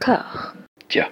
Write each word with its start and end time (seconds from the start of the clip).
D'accord. 0.00 0.54
Tiens. 0.88 1.08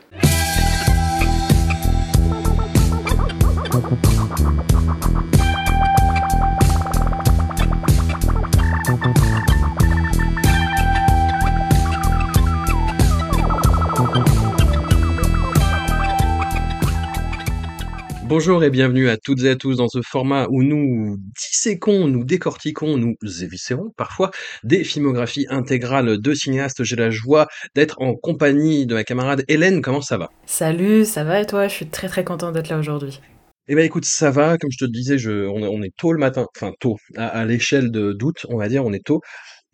Bonjour 18.29 18.63
et 18.63 18.69
bienvenue 18.69 19.09
à 19.09 19.17
toutes 19.17 19.43
et 19.45 19.49
à 19.49 19.57
tous 19.57 19.79
dans 19.79 19.89
ce 19.89 20.03
format 20.03 20.49
où 20.51 20.63
nous 20.63 21.17
disséquons, 21.35 22.09
nous 22.09 22.25
décortiquons, 22.25 22.99
nous 22.99 23.17
éviscérons 23.43 23.91
parfois 23.97 24.31
des 24.65 24.85
filmographies 24.85 25.47
intégrales 25.49 26.21
de 26.21 26.35
cinéastes. 26.35 26.85
J'ai 26.85 26.97
la 26.97 27.09
joie 27.09 27.47
d'être 27.75 28.03
en 28.03 28.15
compagnie 28.15 28.85
de 28.85 28.93
ma 28.93 29.03
camarade 29.03 29.45
Hélène. 29.49 29.81
Comment 29.81 30.03
ça 30.03 30.19
va? 30.19 30.29
Salut, 30.45 31.07
ça 31.07 31.25
va 31.25 31.41
et 31.41 31.47
toi? 31.47 31.69
Je 31.69 31.73
suis 31.73 31.89
très 31.89 32.09
très 32.09 32.23
content 32.23 32.53
d'être 32.53 32.69
là 32.69 32.79
aujourd'hui. 32.79 33.19
Eh 33.67 33.75
ben 33.75 33.85
écoute, 33.85 34.05
ça 34.05 34.31
va. 34.31 34.59
Comme 34.59 34.71
je 34.71 34.85
te 34.85 34.91
disais, 34.91 35.17
je, 35.17 35.47
on, 35.47 35.61
est, 35.61 35.67
on 35.67 35.83
est 35.83 35.95
tôt 35.97 36.13
le 36.13 36.19
matin, 36.19 36.47
enfin 36.55 36.73
tôt, 36.81 36.97
à, 37.17 37.29
à 37.29 37.45
l'échelle 37.47 37.91
de 37.91 38.13
d'août, 38.13 38.45
on 38.51 38.59
va 38.59 38.69
dire, 38.69 38.85
on 38.85 38.93
est 38.93 39.05
tôt. 39.05 39.23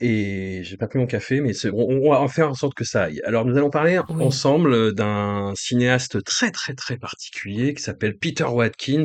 Et 0.00 0.60
j'ai 0.64 0.76
pas 0.76 0.88
pris 0.88 0.98
mon 0.98 1.06
café, 1.06 1.40
mais 1.40 1.52
c'est- 1.52 1.70
on, 1.70 1.76
on 1.88 2.10
va 2.10 2.26
faire 2.28 2.48
en 2.50 2.54
sorte 2.54 2.74
que 2.74 2.84
ça 2.84 3.04
aille. 3.04 3.20
Alors 3.24 3.44
nous 3.44 3.56
allons 3.56 3.70
parler 3.70 4.00
Oui. 4.08 4.22
ensemble 4.24 4.92
d'un 4.94 5.52
cinéaste 5.56 6.22
très 6.24 6.50
très 6.50 6.74
très 6.74 6.96
particulier 6.98 7.74
qui 7.74 7.82
s'appelle 7.82 8.16
Peter 8.18 8.44
Watkins, 8.44 9.04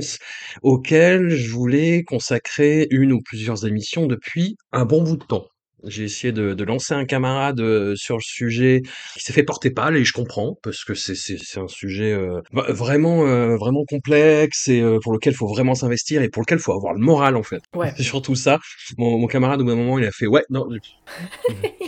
auquel 0.64 1.30
je 1.30 1.50
voulais 1.52 2.04
consacrer 2.04 2.88
une 2.92 3.14
ou 3.14 3.22
plusieurs 3.22 3.66
émissions 3.68 4.08
depuis 4.08 4.58
un 4.72 4.86
bon 4.86 5.04
bout 5.04 5.18
de 5.18 5.24
temps. 5.26 5.48
J'ai 5.86 6.04
essayé 6.04 6.32
de, 6.34 6.54
de 6.54 6.64
lancer 6.64 6.94
un 6.94 7.06
camarade 7.06 7.60
euh, 7.62 7.96
sur 7.96 8.16
le 8.18 8.22
sujet 8.22 8.82
qui 9.14 9.22
s'est 9.24 9.34
fait 9.34 9.44
porter 9.44 9.72
pâle 9.72 9.96
et 9.98 10.04
je 10.04 10.14
comprends 10.14 10.56
parce 10.62 10.84
que 10.84 10.94
c'est 10.94 11.58
un 11.58 11.68
sujet 11.68 12.12
euh, 12.12 12.42
va- 12.52 12.72
vraiment 12.72 13.26
euh, 13.26 13.56
vraiment 13.58 13.84
complexe 13.88 14.68
et 14.68 14.82
euh, 14.82 15.00
pour 15.02 15.14
lequel 15.14 15.34
il 15.34 15.38
faut 15.38 15.48
vraiment 15.48 15.76
s'investir 15.76 16.22
et 16.22 16.30
pour 16.30 16.42
lequel 16.42 16.58
il 16.58 16.62
faut 16.62 16.74
avoir 16.74 16.94
le 16.94 17.00
moral 17.00 17.36
en 17.36 17.44
fait. 17.44 17.62
Ouais. 17.76 17.94
Surtout 18.00 18.36
ça. 18.36 18.60
Mon, 18.98 19.18
mon 19.20 19.28
camarade 19.28 19.62
au 19.62 19.64
bout 19.64 19.70
d'un 19.72 19.76
moment 19.78 19.98
il 20.00 20.06
a 20.06 20.12
fait 20.12 20.28
ouais 20.28 20.44
non 20.50 20.68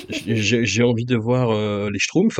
j'ai 0.09 0.65
j'ai 0.65 0.83
envie 0.83 1.05
de 1.05 1.15
voir 1.15 1.51
euh, 1.51 1.89
les 1.91 1.99
Schtroumpfs. 1.99 2.39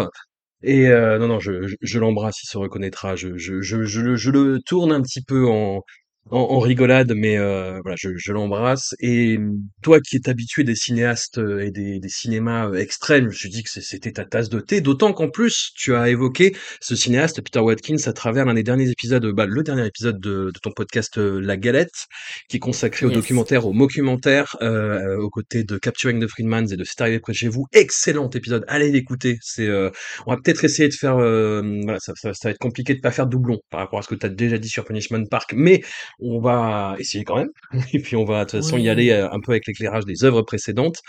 Et 0.63 0.87
euh, 0.89 1.17
non, 1.17 1.27
non, 1.27 1.39
je, 1.39 1.67
je, 1.67 1.75
je 1.81 1.99
l'embrasse, 1.99 2.43
il 2.43 2.47
se 2.47 2.57
reconnaîtra. 2.57 3.15
Je, 3.15 3.35
je, 3.35 3.61
je, 3.61 3.83
je, 3.83 4.01
le, 4.01 4.15
je 4.15 4.29
le 4.29 4.59
tourne 4.63 4.91
un 4.91 5.01
petit 5.01 5.21
peu 5.23 5.47
en, 5.47 5.81
en, 6.29 6.39
en 6.39 6.59
rigolade, 6.59 7.13
mais 7.15 7.37
euh, 7.37 7.79
voilà, 7.81 7.95
je, 7.99 8.09
je 8.15 8.31
l'embrasse. 8.31 8.95
Et 8.99 9.37
toi 9.81 9.99
qui 9.99 10.17
es 10.17 10.29
habitué 10.29 10.63
des 10.63 10.75
cinéastes 10.75 11.39
euh, 11.39 11.65
et 11.65 11.71
des, 11.71 11.99
des 11.99 12.09
cinémas 12.09 12.67
euh, 12.69 12.75
extrêmes, 12.75 13.23
je 13.23 13.29
me 13.29 13.33
suis 13.33 13.49
dit 13.49 13.63
que 13.63 13.69
c'était 13.69 14.11
ta 14.11 14.25
tasse 14.25 14.49
de 14.49 14.59
thé. 14.59 14.81
D'autant 14.81 15.13
qu'en 15.13 15.29
plus, 15.29 15.71
tu 15.75 15.95
as 15.95 16.09
évoqué 16.09 16.55
ce 16.79 16.95
cinéaste, 16.95 17.41
Peter 17.41 17.59
Watkins, 17.59 17.97
à 18.05 18.13
travers 18.13 18.45
l'un 18.45 18.53
des 18.53 18.63
derniers 18.63 18.89
épisodes, 18.89 19.25
bah, 19.31 19.45
le 19.45 19.63
dernier 19.63 19.85
épisode 19.85 20.19
de, 20.19 20.51
de 20.53 20.59
ton 20.61 20.71
podcast 20.71 21.17
euh, 21.17 21.39
La 21.41 21.57
Galette, 21.57 22.07
qui 22.49 22.57
est 22.57 22.59
consacré 22.59 23.05
au 23.05 23.11
documentaire, 23.11 23.65
au 23.65 23.73
mockumentaire, 23.73 24.55
euh, 24.61 25.17
aux 25.17 25.29
côtés 25.29 25.63
de 25.63 25.77
Capturing 25.77 26.23
the 26.23 26.27
Freedmans 26.27 26.67
et 26.71 26.77
de 26.77 26.83
C'est 26.83 27.01
arrivé 27.01 27.19
près 27.19 27.33
de 27.33 27.37
chez 27.37 27.47
vous. 27.47 27.65
Excellent 27.73 28.29
épisode, 28.29 28.63
allez 28.67 28.91
l'écouter. 28.91 29.37
C'est, 29.41 29.67
euh, 29.67 29.89
on 30.27 30.31
va 30.31 30.37
peut-être 30.37 30.63
essayer 30.63 30.87
de 30.87 30.93
faire, 30.93 31.17
euh, 31.17 31.61
voilà, 31.83 31.99
ça, 31.99 32.13
ça, 32.15 32.33
ça 32.33 32.49
va 32.49 32.51
être 32.51 32.59
compliqué 32.59 32.93
de 32.93 32.99
pas 32.99 33.11
faire 33.11 33.25
de 33.25 33.31
doublon 33.31 33.59
par 33.69 33.79
rapport 33.79 33.99
à 33.99 34.01
ce 34.01 34.07
que 34.07 34.15
tu 34.15 34.25
as 34.25 34.29
déjà 34.29 34.57
dit 34.57 34.69
sur 34.69 34.85
Punishment 34.85 35.25
Park, 35.25 35.53
mais 35.55 35.81
on 36.21 36.39
va 36.39 36.95
essayer 36.99 37.23
quand 37.23 37.37
même. 37.37 37.49
Et 37.93 37.99
puis 37.99 38.15
on 38.15 38.25
va 38.25 38.45
de 38.45 38.49
toute 38.49 38.61
façon 38.61 38.77
y 38.77 38.89
aller 38.89 39.09
euh, 39.11 39.31
un 39.31 39.39
peu 39.39 39.51
avec 39.51 39.67
l'éclairage 39.67 40.05
des 40.05 40.23
œuvres 40.23 40.41
précédentes. 40.41 41.01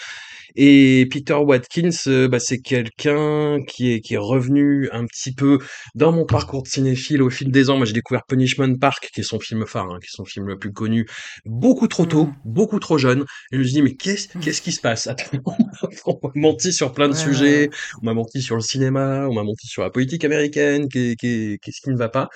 Et 0.56 1.06
Peter 1.10 1.34
Watkins, 1.34 1.90
euh, 2.08 2.28
bah, 2.28 2.38
c'est 2.40 2.58
quelqu'un 2.60 3.58
qui 3.66 3.92
est, 3.92 4.00
qui 4.00 4.14
est 4.14 4.18
revenu 4.18 4.88
un 4.92 5.06
petit 5.06 5.32
peu 5.34 5.58
dans 5.94 6.12
mon 6.12 6.26
parcours 6.26 6.62
de 6.62 6.68
cinéphile 6.68 7.22
au 7.22 7.30
fil 7.30 7.50
des 7.50 7.70
ans. 7.70 7.76
Moi, 7.76 7.86
j'ai 7.86 7.92
découvert 7.94 8.24
Punishment 8.28 8.76
Park, 8.78 9.10
qui 9.14 9.20
est 9.20 9.24
son 9.24 9.40
film 9.40 9.66
phare, 9.66 9.90
hein, 9.90 9.98
qui 10.00 10.06
est 10.06 10.16
son 10.16 10.24
film 10.24 10.46
le 10.46 10.58
plus 10.58 10.72
connu, 10.72 11.06
beaucoup 11.46 11.88
trop 11.88 12.06
tôt, 12.06 12.26
Mm. 12.26 12.34
beaucoup 12.44 12.78
trop 12.80 12.98
jeune. 12.98 13.20
Et 13.52 13.56
je 13.56 13.58
me 13.58 13.64
suis 13.64 13.72
dit, 13.74 13.82
mais 13.82 13.94
qu'est-ce 13.94 14.28
qu'est-ce 14.38 14.62
qui 14.62 14.72
se 14.72 14.80
passe? 14.80 15.08
On 16.06 16.18
m'a 16.22 16.30
menti 16.34 16.72
sur 16.72 16.92
plein 16.92 17.08
de 17.08 17.14
Ouais, 17.14 17.18
sujets, 17.18 17.60
ouais. 17.68 17.70
on 18.02 18.06
m'a 18.06 18.14
menti 18.14 18.42
sur 18.42 18.54
le 18.56 18.60
cinéma, 18.62 19.26
on 19.28 19.34
m'a 19.34 19.42
menti 19.44 19.66
sur 19.66 19.82
la 19.82 19.90
politique 19.90 20.24
américaine, 20.24 20.88
qu'est- 20.88 21.16
qu'est- 21.18 21.58
qu'est-ce 21.62 21.80
qui 21.80 21.90
ne 21.90 21.96
va 21.96 22.08
pas? 22.08 22.28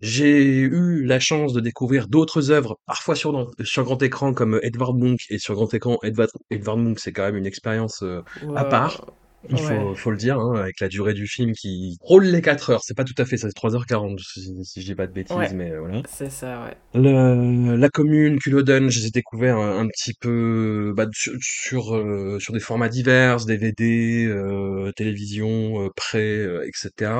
J'ai 0.00 0.42
eu 0.42 1.04
la 1.04 1.20
chance 1.20 1.52
de 1.52 1.60
découvrir 1.60 2.08
d'autres 2.08 2.50
œuvres, 2.50 2.78
parfois 2.86 3.14
sur, 3.14 3.50
sur 3.64 3.84
grand 3.84 4.02
écran, 4.02 4.32
comme 4.34 4.58
Edvard 4.62 4.94
Munch, 4.94 5.26
et 5.30 5.38
sur 5.38 5.54
grand 5.54 5.72
écran, 5.74 5.98
Edvard, 6.02 6.28
Edvard 6.50 6.76
Munch, 6.76 6.98
c'est 7.00 7.12
quand 7.12 7.22
même 7.24 7.36
une 7.36 7.46
expérience 7.46 7.61
euh, 7.66 8.22
à 8.56 8.64
part. 8.64 9.04
Il 9.50 9.58
faut, 9.58 9.72
Ouais. 9.72 9.96
faut 9.96 10.12
le 10.12 10.16
dire, 10.16 10.38
hein, 10.38 10.54
avec 10.54 10.78
la 10.78 10.86
durée 10.86 11.14
du 11.14 11.26
film 11.26 11.50
qui 11.52 11.96
roule 12.00 12.26
les 12.26 12.40
4 12.42 12.70
heures. 12.70 12.82
C'est 12.84 12.96
pas 12.96 13.02
tout 13.02 13.14
à 13.18 13.24
fait 13.24 13.36
ça, 13.36 13.48
c'est 13.48 13.56
3h40, 13.56 14.16
si, 14.20 14.64
si 14.64 14.80
je 14.80 14.86
dis 14.86 14.94
pas 14.94 15.08
de 15.08 15.12
bêtises, 15.12 15.36
Ouais. 15.36 15.52
mais 15.52 15.72
euh, 15.72 15.80
voilà. 15.80 16.02
C'est 16.08 16.30
ça, 16.30 16.64
ouais. 16.64 16.76
Le, 16.94 17.74
la 17.74 17.88
commune, 17.88 18.38
Culloden, 18.38 18.88
je 18.88 19.00
les 19.00 19.06
ai 19.06 19.10
découverts 19.10 19.56
un, 19.56 19.80
un 19.80 19.88
petit 19.88 20.14
peu 20.14 20.92
bah, 20.96 21.06
sur, 21.12 21.32
sur, 21.40 21.96
euh, 21.96 22.38
sur 22.38 22.52
des 22.52 22.60
formats 22.60 22.88
divers, 22.88 23.44
DVD, 23.44 24.26
euh, 24.26 24.92
télévision, 24.92 25.86
euh, 25.86 25.88
prêt, 25.96 26.20
euh, 26.38 26.64
etc. 26.64 27.10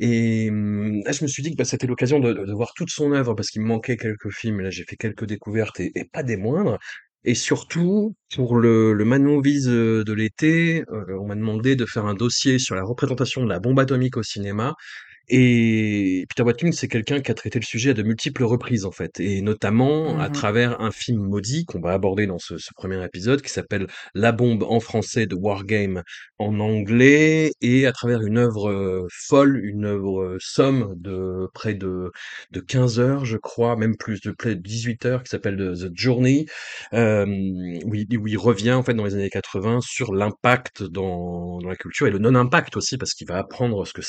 Et 0.00 0.48
hum, 0.50 1.00
là, 1.04 1.12
je 1.12 1.22
me 1.22 1.28
suis 1.28 1.44
dit 1.44 1.52
que 1.52 1.56
bah, 1.56 1.64
c'était 1.64 1.86
l'occasion 1.86 2.18
de, 2.18 2.52
voir 2.52 2.72
toute 2.74 2.90
son 2.90 3.12
œuvre 3.12 3.34
parce 3.34 3.50
qu'il 3.50 3.62
me 3.62 3.68
manquait 3.68 3.96
quelques 3.96 4.30
films. 4.30 4.60
Là, 4.62 4.70
j'ai 4.70 4.82
fait 4.82 4.96
quelques 4.96 5.26
découvertes 5.26 5.78
et, 5.78 5.92
et 5.94 6.04
pas 6.04 6.24
des 6.24 6.36
moindres. 6.36 6.78
Et 7.24 7.34
surtout, 7.34 8.16
pour 8.34 8.56
le, 8.56 8.92
le 8.94 9.04
Manon 9.04 9.40
euh, 9.44 10.04
de 10.04 10.12
l'été, 10.12 10.84
euh, 10.90 11.18
on 11.20 11.26
m'a 11.26 11.36
demandé 11.36 11.76
de 11.76 11.86
faire 11.86 12.06
un 12.06 12.14
dossier 12.14 12.58
sur 12.58 12.74
la 12.74 12.82
représentation 12.82 13.44
de 13.44 13.48
la 13.48 13.60
bombe 13.60 13.78
atomique 13.78 14.16
au 14.16 14.22
cinéma. 14.24 14.74
Et 15.34 16.26
Peter 16.28 16.42
Watkins, 16.42 16.72
c'est 16.72 16.88
quelqu'un 16.88 17.20
qui 17.22 17.30
a 17.30 17.34
traité 17.34 17.58
le 17.58 17.64
sujet 17.64 17.90
à 17.90 17.94
de 17.94 18.02
multiples 18.02 18.44
reprises, 18.44 18.84
en 18.84 18.90
fait, 18.90 19.18
et 19.18 19.40
notamment 19.40 20.18
à 20.18 20.28
Mhm. 20.28 20.32
travers 20.32 20.78
un 20.82 20.90
film 20.90 21.22
maudit 21.22 21.64
qu'on 21.64 21.80
va 21.80 21.92
aborder 21.92 22.26
dans 22.26 22.38
ce, 22.38 22.58
ce 22.58 22.68
premier 22.74 23.02
épisode, 23.02 23.40
qui 23.40 23.48
s'appelle 23.48 23.86
La 24.14 24.32
bombe 24.32 24.62
en 24.62 24.78
français 24.78 25.24
de 25.26 25.34
Wargame 25.34 26.02
en 26.38 26.60
anglais, 26.60 27.52
et 27.62 27.86
à 27.86 27.92
travers 27.92 28.20
une 28.20 28.36
œuvre 28.36 28.68
euh, 28.70 29.06
folle, 29.10 29.58
une 29.64 29.86
œuvre 29.86 30.20
euh, 30.22 30.36
somme 30.38 30.92
de 30.98 31.48
près 31.54 31.72
de, 31.72 32.10
de 32.50 32.60
15 32.60 33.00
heures, 33.00 33.24
je 33.24 33.38
crois, 33.38 33.74
même 33.76 33.96
plus, 33.96 34.20
de 34.20 34.32
près 34.32 34.54
de 34.54 34.60
18 34.60 35.06
heures, 35.06 35.22
qui 35.22 35.30
s'appelle 35.30 35.56
The 35.56 35.90
Journey, 35.98 36.44
euh, 36.92 37.24
où, 37.86 37.94
il, 37.94 38.18
où 38.18 38.26
il 38.28 38.36
revient, 38.38 38.72
en 38.72 38.82
fait, 38.82 38.92
dans 38.94 39.04
les 39.06 39.14
années 39.14 39.30
80, 39.30 39.80
sur 39.80 40.12
l'impact 40.14 40.82
dans, 40.82 41.58
dans 41.60 41.68
la 41.70 41.76
culture, 41.76 42.06
et 42.06 42.10
le 42.10 42.18
non-impact 42.18 42.76
aussi, 42.76 42.98
parce 42.98 43.14
qu'il 43.14 43.26
va 43.28 43.38
apprendre 43.38 43.86
ce 43.86 43.94
que 43.94 44.02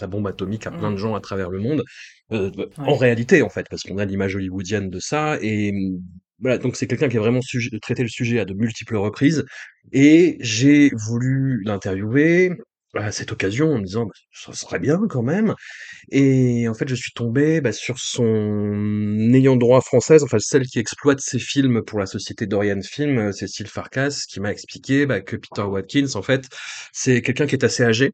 la 0.00 0.06
bombe 0.06 0.26
atomique 0.28 0.67
à 0.68 0.72
plein 0.72 0.90
de 0.92 0.96
gens 0.96 1.14
à 1.14 1.20
travers 1.20 1.50
le 1.50 1.58
monde, 1.60 1.84
euh, 2.32 2.50
en 2.84 2.94
Ouais. 2.94 2.98
réalité 2.98 3.42
en 3.42 3.48
fait, 3.50 3.66
parce 3.70 3.82
qu'on 3.82 3.98
a 3.98 4.04
l'image 4.04 4.36
hollywoodienne 4.36 4.90
de 4.90 5.00
ça, 5.00 5.38
et 5.42 5.70
hum, 5.72 6.02
voilà, 6.40 6.58
donc 6.58 6.76
c'est 6.76 6.86
quelqu'un 6.86 7.08
qui 7.08 7.16
a 7.16 7.20
vraiment 7.20 7.42
sujet- 7.42 7.70
traité 7.80 8.02
le 8.02 8.08
sujet 8.08 8.38
à 8.40 8.44
de 8.44 8.54
multiples 8.54 8.96
reprises, 8.96 9.44
et 9.92 10.36
j'ai 10.40 10.90
voulu 11.08 11.62
l'interviewer 11.64 12.52
à 12.94 13.12
cette 13.12 13.32
occasion 13.32 13.72
en 13.74 13.78
me 13.78 13.84
disant, 13.84 14.06
bah, 14.06 14.12
ça 14.32 14.52
serait 14.54 14.78
bien 14.78 14.98
quand 15.08 15.22
même, 15.22 15.54
et 16.10 16.68
en 16.68 16.74
fait 16.74 16.88
je 16.88 16.94
suis 16.94 17.12
tombé 17.12 17.60
bah, 17.60 17.72
sur 17.72 17.98
son 17.98 19.30
ayant 19.34 19.56
droit 19.56 19.80
française, 19.80 20.22
enfin 20.22 20.38
celle 20.40 20.66
qui 20.66 20.78
exploite 20.78 21.20
ses 21.20 21.38
films 21.38 21.82
pour 21.82 21.98
la 21.98 22.06
société 22.06 22.46
Dorian 22.46 22.80
Film, 22.82 23.18
euh, 23.18 23.32
Cécile 23.32 23.66
Farkas, 23.68 24.22
qui 24.28 24.40
m'a 24.40 24.50
expliqué 24.52 25.06
bah, 25.06 25.20
que 25.20 25.36
Peter 25.36 25.62
Watkins 25.62 26.14
en 26.16 26.22
fait, 26.22 26.48
c'est 26.92 27.22
quelqu'un 27.22 27.46
qui 27.46 27.54
est 27.56 27.64
assez 27.64 27.82
âgé, 27.84 28.12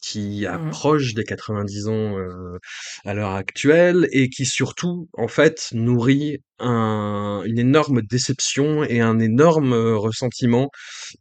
qui 0.00 0.46
Mhm. 0.46 0.54
approche 0.54 1.14
des 1.14 1.24
90 1.24 1.88
ans 1.88 2.18
euh, 2.18 2.58
à 3.04 3.14
l'heure 3.14 3.32
actuelle 3.34 4.08
et 4.12 4.28
qui 4.28 4.46
surtout 4.46 5.08
en 5.14 5.28
fait 5.28 5.68
nourrit 5.72 6.38
un, 6.58 7.42
une 7.46 7.58
énorme 7.58 8.02
déception 8.02 8.84
et 8.84 9.00
un 9.00 9.18
énorme 9.18 9.72
euh, 9.72 9.96
ressentiment 9.96 10.70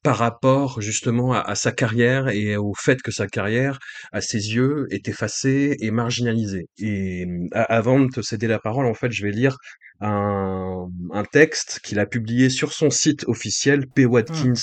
par 0.03 0.17
rapport 0.17 0.81
justement 0.81 1.33
à, 1.33 1.39
à 1.39 1.55
sa 1.55 1.71
carrière 1.71 2.29
et 2.29 2.57
au 2.57 2.73
fait 2.75 3.01
que 3.01 3.11
sa 3.11 3.27
carrière 3.27 3.79
à 4.11 4.21
ses 4.21 4.53
yeux 4.55 4.87
est 4.91 5.07
effacée 5.07 5.75
et 5.79 5.91
marginalisée. 5.91 6.67
Et 6.77 7.25
a- 7.53 7.63
avant 7.63 7.99
de 7.99 8.07
te 8.09 8.21
céder 8.21 8.47
la 8.47 8.59
parole 8.59 8.85
en 8.85 8.93
fait 8.93 9.11
je 9.11 9.23
vais 9.25 9.31
lire 9.31 9.57
un, 10.01 10.87
un 11.11 11.23
texte 11.25 11.79
qu'il 11.83 11.99
a 11.99 12.05
publié 12.05 12.49
sur 12.49 12.71
son 12.73 12.89
site 12.89 13.25
officiel 13.27 13.85
Mm. 14.27 14.59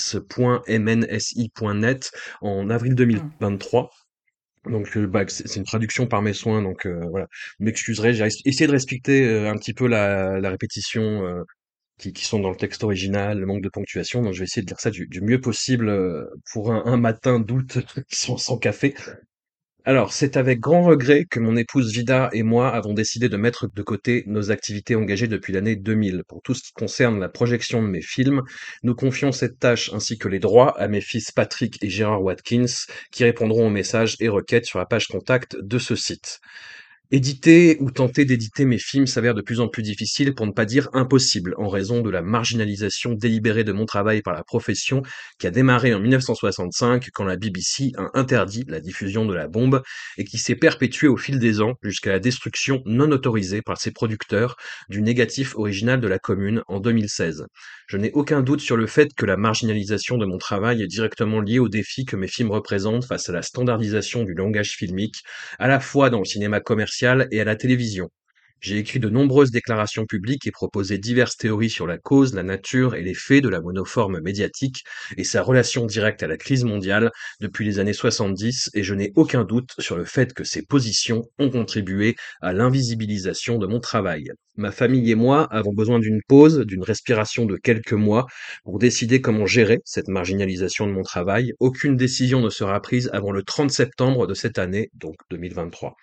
pwatkins.mnsi.net 0.67 2.11
en 2.41 2.69
avril 2.69 2.93
Mm. 2.93 2.95
2023. 2.95 3.89
Donc 4.69 4.95
euh, 4.97 5.07
bah, 5.07 5.25
c'est 5.27 5.55
une 5.55 5.63
traduction 5.65 6.07
par 6.07 6.21
mes 6.21 6.33
soins, 6.33 6.61
donc 6.61 6.85
euh, 6.85 6.99
voilà. 7.09 7.27
Vous 7.59 7.65
m'excuserez, 7.65 8.13
j'ai 8.13 8.25
essayé 8.45 8.67
de 8.67 8.71
respecter 8.71 9.25
euh, 9.27 9.49
un 9.49 9.57
petit 9.57 9.73
peu 9.73 9.87
la, 9.87 10.39
la 10.39 10.49
répétition 10.49 11.01
euh, 11.25 11.43
qui, 11.99 12.13
qui 12.13 12.25
sont 12.25 12.39
dans 12.39 12.51
le 12.51 12.57
texte 12.57 12.83
original, 12.83 13.39
le 13.39 13.45
manque 13.47 13.63
de 13.63 13.69
ponctuation, 13.69 14.23
donc 14.23 14.33
je 14.33 14.39
vais 14.39 14.45
essayer 14.45 14.63
de 14.63 14.67
dire 14.67 14.79
ça 14.79 14.91
du, 14.91 15.07
du 15.07 15.21
mieux 15.21 15.41
possible 15.41 15.89
euh, 15.89 16.25
pour 16.53 16.71
un, 16.73 16.83
un 16.85 16.97
matin 16.97 17.39
d'août 17.39 17.79
sans, 18.11 18.37
sans 18.37 18.57
café. 18.57 18.95
Alors, 19.89 20.11
c'est 20.11 20.35
avec 20.35 20.59
grand 20.59 20.83
regret 20.83 21.23
que 21.23 21.39
mon 21.39 21.55
épouse 21.55 21.93
Vida 21.93 22.29
et 22.33 22.43
moi 22.43 22.69
avons 22.75 22.93
décidé 22.93 23.29
de 23.29 23.37
mettre 23.37 23.69
de 23.73 23.81
côté 23.81 24.23
nos 24.27 24.51
activités 24.51 24.95
engagées 24.95 25.29
depuis 25.29 25.53
l'année 25.53 25.77
2000. 25.77 26.25
Pour 26.27 26.41
tout 26.41 26.53
ce 26.53 26.61
qui 26.61 26.73
concerne 26.73 27.21
la 27.21 27.29
projection 27.29 27.81
de 27.81 27.87
mes 27.87 28.01
films, 28.01 28.41
nous 28.83 28.95
confions 28.95 29.31
cette 29.31 29.59
tâche 29.59 29.89
ainsi 29.93 30.17
que 30.17 30.27
les 30.27 30.39
droits 30.39 30.77
à 30.77 30.89
mes 30.89 30.99
fils 30.99 31.31
Patrick 31.31 31.81
et 31.81 31.89
Gérard 31.89 32.21
Watkins, 32.21 32.65
qui 33.11 33.23
répondront 33.23 33.67
aux 33.67 33.69
messages 33.69 34.17
et 34.19 34.27
requêtes 34.27 34.65
sur 34.65 34.77
la 34.77 34.85
page 34.85 35.07
contact 35.07 35.55
de 35.61 35.79
ce 35.79 35.95
site. 35.95 36.41
Éditer 37.09 37.77
ou 37.79 37.89
tenter 37.89 38.25
d'éditer 38.25 38.65
mes 38.65 38.77
films 38.77 39.07
s'avère 39.07 39.33
de 39.33 39.41
plus 39.41 39.61
en 39.61 39.69
plus 39.69 39.81
difficile, 39.81 40.35
pour 40.35 40.45
ne 40.45 40.51
pas 40.51 40.65
dire 40.65 40.89
impossible, 40.91 41.55
en 41.57 41.69
raison 41.69 42.01
de 42.01 42.09
la 42.09 42.21
marginalisation 42.21 43.13
délibérée 43.13 43.63
de 43.63 43.71
mon 43.71 43.85
travail 43.85 44.21
par 44.21 44.33
la 44.33 44.43
profession 44.43 45.03
qui 45.39 45.47
a 45.47 45.51
démarré 45.51 45.93
en 45.93 46.01
1965 46.01 47.07
quand 47.13 47.23
la 47.23 47.37
BBC 47.37 47.93
a 47.95 48.09
interdit 48.13 48.65
la 48.67 48.81
diffusion 48.81 49.25
de 49.25 49.33
la 49.33 49.47
bombe 49.47 49.83
et 50.17 50.25
qui 50.25 50.37
s'est 50.37 50.57
perpétuée 50.57 51.07
au 51.07 51.15
fil 51.15 51.39
des 51.39 51.61
ans 51.61 51.75
jusqu'à 51.81 52.11
la 52.11 52.19
destruction 52.19 52.81
non 52.85 53.09
autorisée 53.11 53.61
par 53.61 53.79
ses 53.79 53.91
producteurs 53.91 54.57
du 54.89 55.01
négatif 55.01 55.55
original 55.55 56.01
de 56.01 56.09
la 56.09 56.19
commune 56.19 56.61
en 56.67 56.81
2016. 56.81 57.45
Je 57.87 57.95
n'ai 57.95 58.11
aucun 58.11 58.41
doute 58.41 58.59
sur 58.59 58.75
le 58.75 58.85
fait 58.85 59.13
que 59.15 59.25
la 59.25 59.37
marginalisation 59.37 60.17
de 60.17 60.25
mon 60.25 60.39
travail 60.39 60.81
est 60.81 60.87
directement 60.87 61.39
liée 61.39 61.59
au 61.59 61.69
défi 61.69 62.03
que 62.03 62.17
mes 62.17 62.27
films 62.27 62.51
représentent 62.51 63.05
face 63.05 63.29
à 63.29 63.31
la 63.31 63.43
standardisation 63.43 64.25
du 64.25 64.33
langage 64.33 64.71
filmique, 64.71 65.23
à 65.57 65.69
la 65.69 65.79
fois 65.79 66.09
dans 66.09 66.19
le 66.19 66.25
cinéma 66.25 66.59
commercial 66.59 66.96
et 67.03 67.41
à 67.41 67.43
la 67.43 67.55
télévision. 67.55 68.09
J'ai 68.59 68.79
écrit 68.79 68.99
de 68.99 69.09
nombreuses 69.09 69.51
déclarations 69.51 70.07
publiques 70.07 70.47
et 70.47 70.51
proposé 70.51 70.97
diverses 70.97 71.37
théories 71.37 71.69
sur 71.69 71.85
la 71.85 71.99
cause, 71.99 72.33
la 72.33 72.41
nature 72.41 72.95
et 72.95 73.03
les 73.03 73.13
faits 73.13 73.43
de 73.43 73.49
la 73.49 73.61
monoforme 73.61 74.19
médiatique 74.19 74.83
et 75.15 75.23
sa 75.23 75.43
relation 75.43 75.85
directe 75.85 76.23
à 76.23 76.27
la 76.27 76.37
crise 76.37 76.63
mondiale 76.63 77.11
depuis 77.39 77.65
les 77.65 77.77
années 77.77 77.93
70 77.93 78.71
et 78.73 78.81
je 78.81 78.95
n'ai 78.95 79.11
aucun 79.15 79.43
doute 79.43 79.75
sur 79.77 79.95
le 79.95 80.05
fait 80.05 80.33
que 80.33 80.43
ces 80.43 80.63
positions 80.63 81.23
ont 81.37 81.51
contribué 81.51 82.15
à 82.41 82.51
l'invisibilisation 82.51 83.59
de 83.59 83.67
mon 83.67 83.79
travail. 83.79 84.31
Ma 84.55 84.71
famille 84.71 85.11
et 85.11 85.15
moi 85.15 85.47
avons 85.51 85.73
besoin 85.73 85.99
d'une 85.99 86.21
pause, 86.27 86.65
d'une 86.65 86.83
respiration 86.83 87.45
de 87.45 87.57
quelques 87.57 87.93
mois 87.93 88.25
pour 88.63 88.79
décider 88.79 89.21
comment 89.21 89.45
gérer 89.45 89.81
cette 89.85 90.07
marginalisation 90.07 90.87
de 90.87 90.93
mon 90.93 91.03
travail. 91.03 91.53
Aucune 91.59 91.95
décision 91.95 92.41
ne 92.41 92.49
sera 92.49 92.81
prise 92.81 93.11
avant 93.13 93.31
le 93.31 93.43
30 93.43 93.69
septembre 93.69 94.25
de 94.25 94.33
cette 94.33 94.57
année, 94.57 94.89
donc 94.95 95.15
2023. 95.29 95.95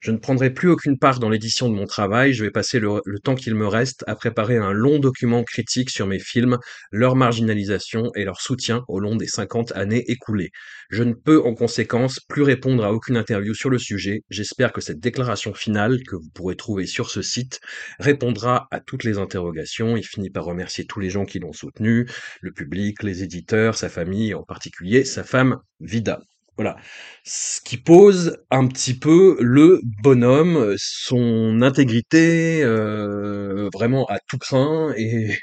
Je 0.00 0.12
ne 0.12 0.16
prendrai 0.16 0.48
plus 0.48 0.70
aucune 0.70 0.98
part 0.98 1.18
dans 1.18 1.28
l'édition 1.28 1.68
de 1.68 1.74
mon 1.74 1.84
travail, 1.84 2.32
je 2.32 2.42
vais 2.42 2.50
passer 2.50 2.80
le, 2.80 3.02
temps 3.22 3.34
qu'il 3.34 3.54
me 3.54 3.66
reste 3.66 4.02
à 4.06 4.14
préparer 4.14 4.56
un 4.56 4.72
long 4.72 4.98
document 4.98 5.44
critique 5.44 5.90
sur 5.90 6.06
mes 6.06 6.18
films, 6.18 6.56
leur 6.90 7.16
marginalisation 7.16 8.10
et 8.14 8.24
leur 8.24 8.40
soutien 8.40 8.82
au 8.88 8.98
long 8.98 9.16
des 9.16 9.26
50 9.26 9.72
années 9.72 10.02
écoulées. 10.10 10.52
Je 10.88 11.02
ne 11.02 11.12
peux 11.12 11.42
en 11.42 11.54
conséquence 11.54 12.18
plus 12.18 12.42
répondre 12.42 12.82
à 12.82 12.94
aucune 12.94 13.18
interview 13.18 13.52
sur 13.52 13.68
le 13.68 13.78
sujet. 13.78 14.22
J'espère 14.30 14.72
que 14.72 14.80
cette 14.80 15.00
déclaration 15.00 15.52
finale, 15.52 15.98
que 16.08 16.16
vous 16.16 16.30
pourrez 16.32 16.56
trouver 16.56 16.86
sur 16.86 17.10
ce 17.10 17.20
site, 17.20 17.60
répondra 17.98 18.68
à 18.70 18.80
toutes 18.80 19.04
les 19.04 19.18
interrogations. 19.18 19.98
Il 19.98 20.04
finit 20.04 20.30
par 20.30 20.46
remercier 20.46 20.86
tous 20.86 21.00
les 21.00 21.10
gens 21.10 21.26
qui 21.26 21.40
l'ont 21.40 21.52
soutenu, 21.52 22.08
le 22.40 22.52
public, 22.52 23.02
les 23.02 23.22
éditeurs, 23.22 23.74
sa 23.74 23.90
famille, 23.90 24.32
en 24.32 24.44
particulier 24.44 25.04
sa 25.04 25.24
femme 25.24 25.58
Vida. 25.78 26.20
Voilà. 26.60 26.76
Ce 27.24 27.60
qui 27.62 27.76
pose 27.78 28.36
un 28.50 28.66
petit 28.66 28.94
peu 28.98 29.36
le 29.40 29.80
bonhomme, 30.02 30.74
son 30.78 31.62
intégrité, 31.62 32.62
euh, 32.62 33.68
vraiment 33.72 34.04
à 34.06 34.18
tout 34.28 34.36
craint 34.38 34.92
et, 34.96 35.36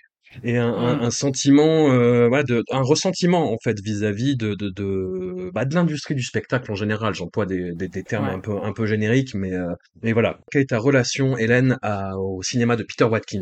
et 0.44 0.58
un, 0.58 0.68
un, 0.74 1.02
un 1.02 1.10
sentiment, 1.10 1.92
euh, 1.92 2.28
voilà, 2.28 2.44
de, 2.44 2.64
un 2.72 2.82
ressentiment 2.82 3.52
en 3.52 3.58
fait 3.64 3.80
vis-à-vis 3.82 4.36
de 4.38 4.54
de 4.56 4.70
de, 4.70 5.50
bah, 5.54 5.66
de 5.66 5.74
l'industrie 5.76 6.14
du 6.16 6.24
spectacle 6.24 6.72
en 6.72 6.76
général. 6.76 7.14
J'emploie 7.16 7.46
des, 7.48 7.74
des, 7.74 7.88
des 7.88 8.04
termes 8.04 8.28
Ouais. 8.28 8.34
un 8.34 8.40
peu 8.40 8.56
un 8.62 8.74
peu 8.74 8.86
génériques, 8.86 9.34
mais 9.34 9.54
euh, 9.54 9.74
mais 10.04 10.14
voilà. 10.14 10.38
Quelle 10.52 10.62
est 10.64 10.70
ta 10.70 10.80
relation, 10.80 11.38
Hélène, 11.38 11.78
à- 11.82 12.16
au 12.18 12.44
cinéma 12.44 12.76
de 12.76 12.84
Peter 12.84 13.06
Watkins? 13.06 13.42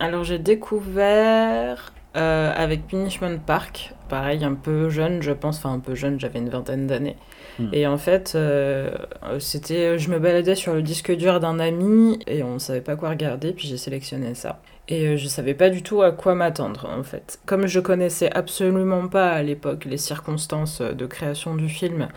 Alors 0.00 0.24
j'ai 0.24 0.38
découvert 0.38 1.92
euh, 2.16 2.52
avec 2.54 2.86
Punishment 2.86 3.38
Park, 3.44 3.94
pareil, 4.08 4.44
un 4.44 4.54
peu 4.54 4.88
jeune, 4.88 5.22
je 5.22 5.32
pense, 5.32 5.58
enfin 5.58 5.72
un 5.72 5.80
peu 5.80 5.94
jeune, 5.94 6.20
j'avais 6.20 6.38
une 6.38 6.48
vingtaine 6.48 6.86
d'années. 6.86 7.16
Hmm. 7.58 7.68
Et 7.72 7.86
en 7.86 7.98
fait, 7.98 8.32
euh, 8.34 8.90
c'était, 9.38 9.98
je 9.98 10.10
me 10.10 10.18
baladais 10.18 10.54
sur 10.54 10.74
le 10.74 10.82
disque 10.82 11.14
dur 11.14 11.40
d'un 11.40 11.58
ami 11.58 12.18
et 12.26 12.42
on 12.42 12.58
savait 12.58 12.80
pas 12.80 12.96
quoi 12.96 13.10
regarder, 13.10 13.52
puis 13.52 13.68
j'ai 13.68 13.76
sélectionné 13.76 14.34
ça. 14.34 14.60
Et 14.88 15.06
euh, 15.06 15.16
je 15.16 15.28
savais 15.28 15.54
pas 15.54 15.70
du 15.70 15.82
tout 15.82 16.02
à 16.02 16.12
quoi 16.12 16.34
m'attendre 16.34 16.88
en 16.90 17.02
fait. 17.02 17.40
Comme 17.46 17.66
je 17.66 17.80
connaissais 17.80 18.30
absolument 18.32 19.08
pas 19.08 19.30
à 19.30 19.42
l'époque 19.42 19.86
les 19.86 19.96
circonstances 19.96 20.82
de 20.82 21.06
création 21.06 21.54
du 21.54 21.68
film 21.68 22.08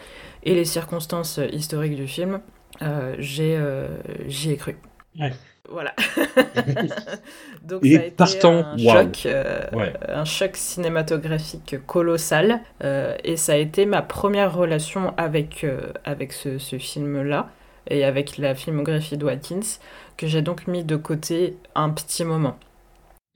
et 0.44 0.54
les 0.54 0.66
circonstances 0.66 1.40
historiques 1.52 1.96
du 1.96 2.08
film, 2.08 2.42
euh, 2.82 3.16
j'ai, 3.20 3.56
euh, 3.58 3.88
j'y 4.28 4.52
ai 4.52 4.58
cru. 4.58 4.78
Ouais. 5.20 5.34
Voilà. 5.70 5.94
Donc 7.64 7.84
Et 7.84 7.96
ça 7.96 8.02
a 8.02 8.04
été 8.06 8.16
partant, 8.16 8.64
un 8.66 8.78
choc, 8.78 9.24
euh, 9.26 9.60
Ouais. 9.74 9.94
un 10.08 10.26
choc 10.26 10.56
cinématographique 10.56 11.76
colossal. 11.86 12.62
euh, 12.84 13.16
et 13.24 13.38
ça 13.38 13.54
a 13.54 13.56
été 13.58 13.86
ma 13.86 14.02
première 14.02 14.56
relation 14.56 15.14
avec, 15.18 15.64
euh, 15.64 15.92
avec 16.06 16.34
ce, 16.34 16.58
ce 16.58 16.78
film-là 16.78 17.50
et 17.90 18.04
avec 18.06 18.38
la 18.38 18.56
filmographie 18.56 19.18
de 19.18 19.26
Watkins 19.26 19.80
que 20.18 20.28
j'ai 20.28 20.42
donc 20.42 20.68
mis 20.68 20.84
de 20.84 20.96
côté 20.96 21.58
un 21.76 21.90
petit 21.90 22.24
moment 22.24 22.58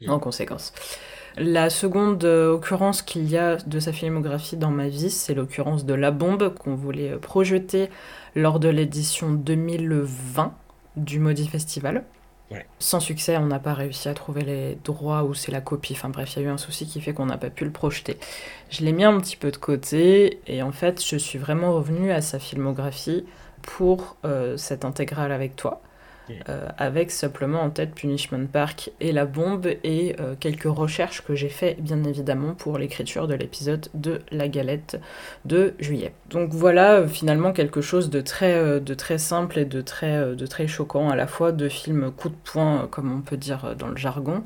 en 0.07 0.19
conséquence. 0.19 0.73
La 1.37 1.69
seconde 1.69 2.23
occurrence 2.25 3.01
qu'il 3.01 3.29
y 3.29 3.37
a 3.37 3.55
de 3.57 3.79
sa 3.79 3.93
filmographie 3.93 4.57
dans 4.57 4.71
ma 4.71 4.87
vie, 4.89 5.09
c'est 5.09 5.33
l'occurrence 5.33 5.85
de 5.85 5.93
La 5.93 6.11
Bombe 6.11 6.53
qu'on 6.53 6.75
voulait 6.75 7.11
projeter 7.17 7.89
lors 8.35 8.59
de 8.59 8.67
l'édition 8.67 9.31
2020 9.31 10.53
du 10.97 11.19
Maudit 11.19 11.47
Festival. 11.47 12.03
Sans 12.79 12.99
succès, 12.99 13.37
on 13.37 13.45
n'a 13.45 13.59
pas 13.59 13.73
réussi 13.73 14.09
à 14.09 14.13
trouver 14.13 14.41
les 14.41 14.75
droits 14.83 15.23
ou 15.23 15.33
c'est 15.33 15.51
la 15.51 15.61
copie. 15.61 15.93
Enfin 15.93 16.09
bref, 16.09 16.35
il 16.35 16.41
y 16.41 16.45
a 16.45 16.47
eu 16.47 16.51
un 16.51 16.57
souci 16.57 16.85
qui 16.85 17.01
fait 17.01 17.13
qu'on 17.13 17.25
n'a 17.25 17.37
pas 17.37 17.49
pu 17.49 17.65
le 17.65 17.71
projeter. 17.71 18.17
Je 18.69 18.83
l'ai 18.83 18.91
mis 18.91 19.03
un 19.03 19.19
petit 19.19 19.37
peu 19.37 19.51
de 19.51 19.57
côté 19.57 20.39
et 20.47 20.61
en 20.61 20.71
fait, 20.71 21.03
je 21.05 21.15
suis 21.17 21.39
vraiment 21.39 21.73
revenue 21.73 22.11
à 22.11 22.21
sa 22.21 22.39
filmographie 22.39 23.25
pour 23.61 24.17
euh, 24.25 24.57
cette 24.57 24.85
intégrale 24.85 25.31
avec 25.31 25.55
toi. 25.55 25.81
Euh, 26.49 26.67
avec 26.77 27.11
simplement 27.11 27.61
en 27.61 27.69
tête 27.69 27.93
Punishment 27.93 28.45
Park 28.51 28.91
et 28.99 29.11
la 29.11 29.25
bombe 29.25 29.67
et 29.83 30.15
euh, 30.19 30.35
quelques 30.39 30.63
recherches 30.63 31.21
que 31.21 31.35
j'ai 31.35 31.49
fait 31.49 31.77
bien 31.79 32.03
évidemment 32.03 32.53
pour 32.53 32.77
l'écriture 32.77 33.27
de 33.27 33.33
l'épisode 33.33 33.87
de 33.93 34.21
La 34.31 34.47
Galette 34.47 34.99
de 35.45 35.73
juillet. 35.79 36.13
Donc 36.29 36.51
voilà 36.51 36.95
euh, 36.95 37.07
finalement 37.07 37.53
quelque 37.53 37.81
chose 37.81 38.09
de 38.09 38.21
très, 38.21 38.79
de 38.79 38.93
très 38.93 39.17
simple 39.17 39.59
et 39.59 39.65
de 39.65 39.81
très, 39.81 40.35
de 40.35 40.45
très 40.45 40.67
choquant 40.67 41.09
à 41.09 41.15
la 41.15 41.27
fois, 41.27 41.51
de 41.51 41.69
films 41.69 42.11
coup 42.11 42.29
de 42.29 42.35
poing 42.43 42.87
comme 42.89 43.11
on 43.11 43.21
peut 43.21 43.37
dire 43.37 43.75
dans 43.77 43.87
le 43.87 43.97
jargon 43.97 44.43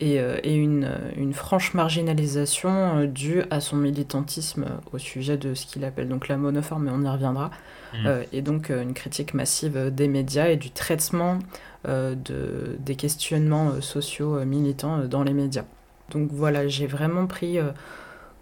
et, 0.00 0.16
et 0.16 0.54
une, 0.54 0.88
une 1.16 1.34
franche 1.34 1.74
marginalisation 1.74 3.04
due 3.04 3.42
à 3.50 3.60
son 3.60 3.76
militantisme 3.76 4.66
au 4.92 4.98
sujet 4.98 5.36
de 5.36 5.54
ce 5.54 5.66
qu'il 5.66 5.84
appelle 5.84 6.08
donc 6.08 6.28
la 6.28 6.38
monoforme, 6.38 6.84
mais 6.84 6.90
on 6.94 7.02
y 7.02 7.08
reviendra, 7.08 7.50
Mm. 7.94 8.06
euh, 8.06 8.22
et 8.32 8.42
donc 8.42 8.70
euh, 8.70 8.82
une 8.82 8.94
critique 8.94 9.34
massive 9.34 9.76
euh, 9.76 9.90
des 9.90 10.08
médias 10.08 10.48
et 10.48 10.56
du 10.56 10.70
traitement 10.70 11.38
de, 11.86 12.76
des 12.78 12.94
questionnements 12.94 13.80
sociaux 13.80 14.44
militants 14.44 14.98
dans 15.06 15.22
les 15.22 15.32
médias. 15.32 15.64
Donc 16.10 16.28
voilà, 16.30 16.68
j'ai 16.68 16.86
vraiment 16.86 17.26
pris 17.26 17.58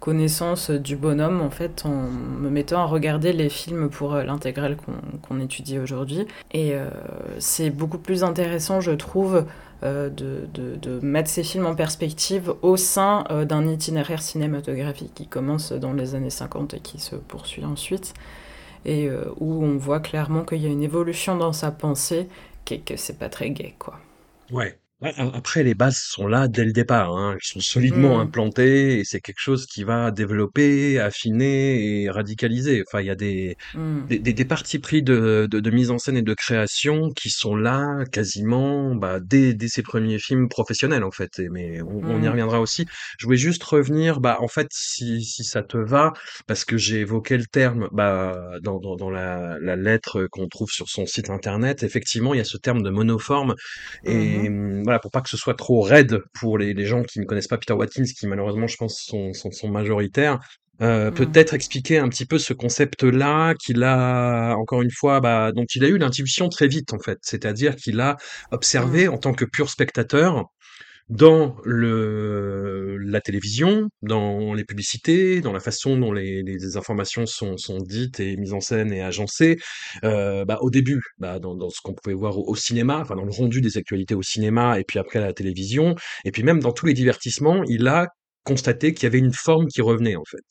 connaissance 0.01 0.71
du 0.71 0.97
bonhomme 0.97 1.39
en 1.39 1.49
fait 1.49 1.85
en 1.85 2.09
me 2.09 2.49
mettant 2.49 2.81
à 2.81 2.83
regarder 2.83 3.31
les 3.31 3.47
films 3.47 3.89
pour 3.89 4.13
l'intégrale 4.15 4.75
qu'on 5.21 5.39
étudie 5.39 5.79
aujourd'hui. 5.79 6.27
Et 6.51 6.73
c'est 7.37 7.69
beaucoup 7.69 7.97
plus 7.97 8.25
intéressant, 8.25 8.81
je 8.81 8.91
trouve, 8.91 9.45
de, 9.83 10.99
mettre 11.01 11.29
ces 11.29 11.43
films 11.43 11.65
en 11.65 11.75
perspective 11.75 12.53
au 12.61 12.75
sein 12.75 13.23
d'un 13.47 13.65
itinéraire 13.69 14.21
cinématographique 14.21 15.13
qui 15.15 15.27
commence 15.27 15.71
dans 15.71 15.93
les 15.93 16.13
années 16.13 16.29
50 16.29 16.73
et 16.73 16.81
qui 16.81 16.99
se 16.99 17.15
poursuit 17.15 17.63
ensuite, 17.63 18.13
et 18.85 19.07
euh, 19.09 19.25
où 19.39 19.63
on 19.63 19.77
voit 19.77 19.99
clairement 19.99 20.43
qu'il 20.45 20.59
y 20.61 20.67
a 20.67 20.69
une 20.69 20.83
évolution 20.83 21.37
dans 21.37 21.53
sa 21.53 21.71
pensée, 21.71 22.27
et 22.71 22.81
que 22.81 22.95
c'est 22.97 23.17
pas 23.17 23.29
très 23.29 23.49
gay, 23.49 23.75
quoi. 23.79 23.99
Ouais. 24.51 24.79
Ouais, 25.01 25.13
après, 25.17 25.63
les 25.63 25.75
bases 25.75 25.97
sont 25.97 26.27
là 26.27 26.49
dès 26.49 26.65
le 26.65 26.73
départ, 26.73 27.15
hein. 27.15 27.31
Elles 27.35 27.39
sont 27.41 27.61
solidement 27.61 28.19
Mm. 28.19 28.19
implantées 28.19 28.99
et 28.99 29.05
c'est 29.05 29.21
quelque 29.21 29.39
chose 29.39 29.65
qui 29.65 29.85
va 29.85 30.11
développer, 30.11 30.99
affiner 30.99 32.01
et 32.03 32.09
radicaliser. 32.09 32.83
Enfin, 32.85 32.99
il 32.99 33.07
y 33.07 33.09
a 33.09 33.15
des, 33.15 33.55
Mm. 33.73 34.09
des, 34.09 34.19
des, 34.19 34.33
des 34.33 34.43
partis 34.45 34.77
pris 34.79 35.01
de, 35.01 35.47
de, 35.49 35.61
de 35.61 35.71
mise 35.71 35.89
en 35.89 35.99
scène 35.99 36.17
et 36.17 36.21
de 36.21 36.33
création 36.33 37.11
qui 37.11 37.29
sont 37.29 37.55
là 37.55 38.03
quasiment 38.11 38.93
bah, 38.93 39.19
dès, 39.21 39.53
dès 39.53 39.69
ses 39.69 39.83
premiers 39.83 40.19
films 40.19 40.49
professionnels, 40.49 41.05
en 41.05 41.11
fait. 41.11 41.39
Et- 41.39 41.47
mais 41.49 41.81
on, 41.81 42.03
on 42.05 42.21
y 42.21 42.27
Mm. 42.27 42.29
reviendra 42.29 42.59
aussi. 42.59 42.85
Je 43.19 43.25
voulais 43.25 43.37
juste 43.37 43.63
revenir, 43.63 44.19
bah, 44.19 44.37
en 44.41 44.49
fait, 44.49 44.67
si, 44.73 45.23
si 45.23 45.45
ça 45.45 45.63
te 45.63 45.77
va, 45.77 46.11
parce 46.45 46.65
que 46.65 46.75
j'ai 46.75 46.99
évoqué 46.99 47.37
le 47.37 47.45
terme 47.45 47.87
bah, 47.93 48.37
dans, 48.63 48.79
dans, 48.79 48.97
dans 48.97 49.09
la, 49.09 49.57
la 49.61 49.77
lettre 49.77 50.27
qu'on 50.29 50.49
trouve 50.49 50.69
sur 50.71 50.89
son 50.89 51.05
site 51.05 51.29
internet. 51.29 51.83
Effectivement, 51.83 52.33
il 52.33 52.37
y 52.39 52.41
a 52.41 52.43
ce 52.43 52.57
terme 52.57 52.81
de 52.83 52.89
monoforme 52.89 53.55
et 54.03 54.47
Mhm. 54.47 54.49
hum, 54.49 54.83
voilà, 54.89 54.99
pour 54.99 55.11
pas 55.11 55.21
que 55.21 55.29
ce 55.29 55.37
soit 55.37 55.55
trop 55.55 55.81
raide 55.81 56.19
pour 56.39 56.57
les, 56.57 56.73
les 56.73 56.85
gens 56.85 57.03
qui 57.03 57.19
ne 57.19 57.25
connaissent 57.25 57.47
pas 57.47 57.57
Peter 57.57 57.73
Watkins, 57.73 58.03
qui 58.03 58.27
malheureusement, 58.27 58.67
je 58.67 58.77
pense, 58.77 59.01
sont, 59.05 59.33
sont, 59.33 59.51
sont 59.51 59.69
majoritaires. 59.69 60.39
Euh, 60.81 61.11
Mmh. 61.11 61.13
peut-être 61.13 61.53
expliquer 61.53 61.97
un 61.99 62.07
petit 62.07 62.25
peu 62.25 62.37
ce 62.39 62.53
concept-là 62.53 63.53
qu'il 63.55 63.83
a, 63.83 64.55
encore 64.55 64.81
une 64.81 64.91
fois, 64.91 65.19
bah, 65.19 65.51
dont 65.51 65.65
il 65.75 65.83
a 65.83 65.89
eu 65.89 65.97
l'intuition 65.97 66.47
très 66.49 66.67
vite 66.67 66.93
en 66.93 66.99
fait. 66.99 67.19
C'est-à-dire 67.21 67.75
qu'il 67.75 67.99
a 67.99 68.15
Mmh. 68.51 68.55
observé 68.55 69.07
en 69.09 69.17
tant 69.17 69.33
que 69.33 69.45
pur 69.45 69.69
spectateur 69.69 70.45
dans 71.09 71.55
le 71.63 72.97
la 72.97 73.21
télévision, 73.21 73.89
dans 74.01 74.53
les 74.53 74.63
publicités, 74.63 75.41
dans 75.41 75.51
la 75.51 75.59
façon 75.59 75.97
dont 75.97 76.11
les, 76.11 76.43
les 76.43 76.77
informations 76.77 77.25
sont, 77.25 77.57
sont 77.57 77.79
dites 77.79 78.19
et 78.19 78.37
mises 78.37 78.53
en 78.53 78.59
scène 78.59 78.93
et 78.93 79.01
agencées. 79.01 79.57
Euh, 80.03 80.45
bah, 80.45 80.59
au 80.61 80.69
début, 80.69 81.01
bah, 81.17 81.39
dans, 81.39 81.55
dans 81.55 81.69
ce 81.69 81.81
qu'on 81.81 81.93
pouvait 81.93 82.15
voir 82.15 82.37
au, 82.37 82.47
au 82.47 82.55
cinéma, 82.55 82.99
enfin 82.99 83.15
dans 83.15 83.25
le 83.25 83.31
rendu 83.31 83.61
des 83.61 83.77
actualités 83.77 84.15
au 84.15 84.21
cinéma 84.21 84.79
et 84.79 84.83
puis 84.83 84.99
après 84.99 85.19
à 85.19 85.23
la 85.23 85.33
télévision, 85.33 85.95
et 86.25 86.31
puis 86.31 86.43
même 86.43 86.59
dans 86.59 86.71
tous 86.71 86.85
les 86.85 86.93
divertissements, 86.93 87.63
il 87.67 87.87
a 87.87 88.07
constaté 88.49 88.93
qu'il 88.93 89.03
y 89.03 89.07
avait 89.07 89.19
une 89.19 89.33
forme 89.33 89.67
qui 89.67 89.81
revenait 89.81 90.15
en 90.15 90.25
fait, 90.33 90.45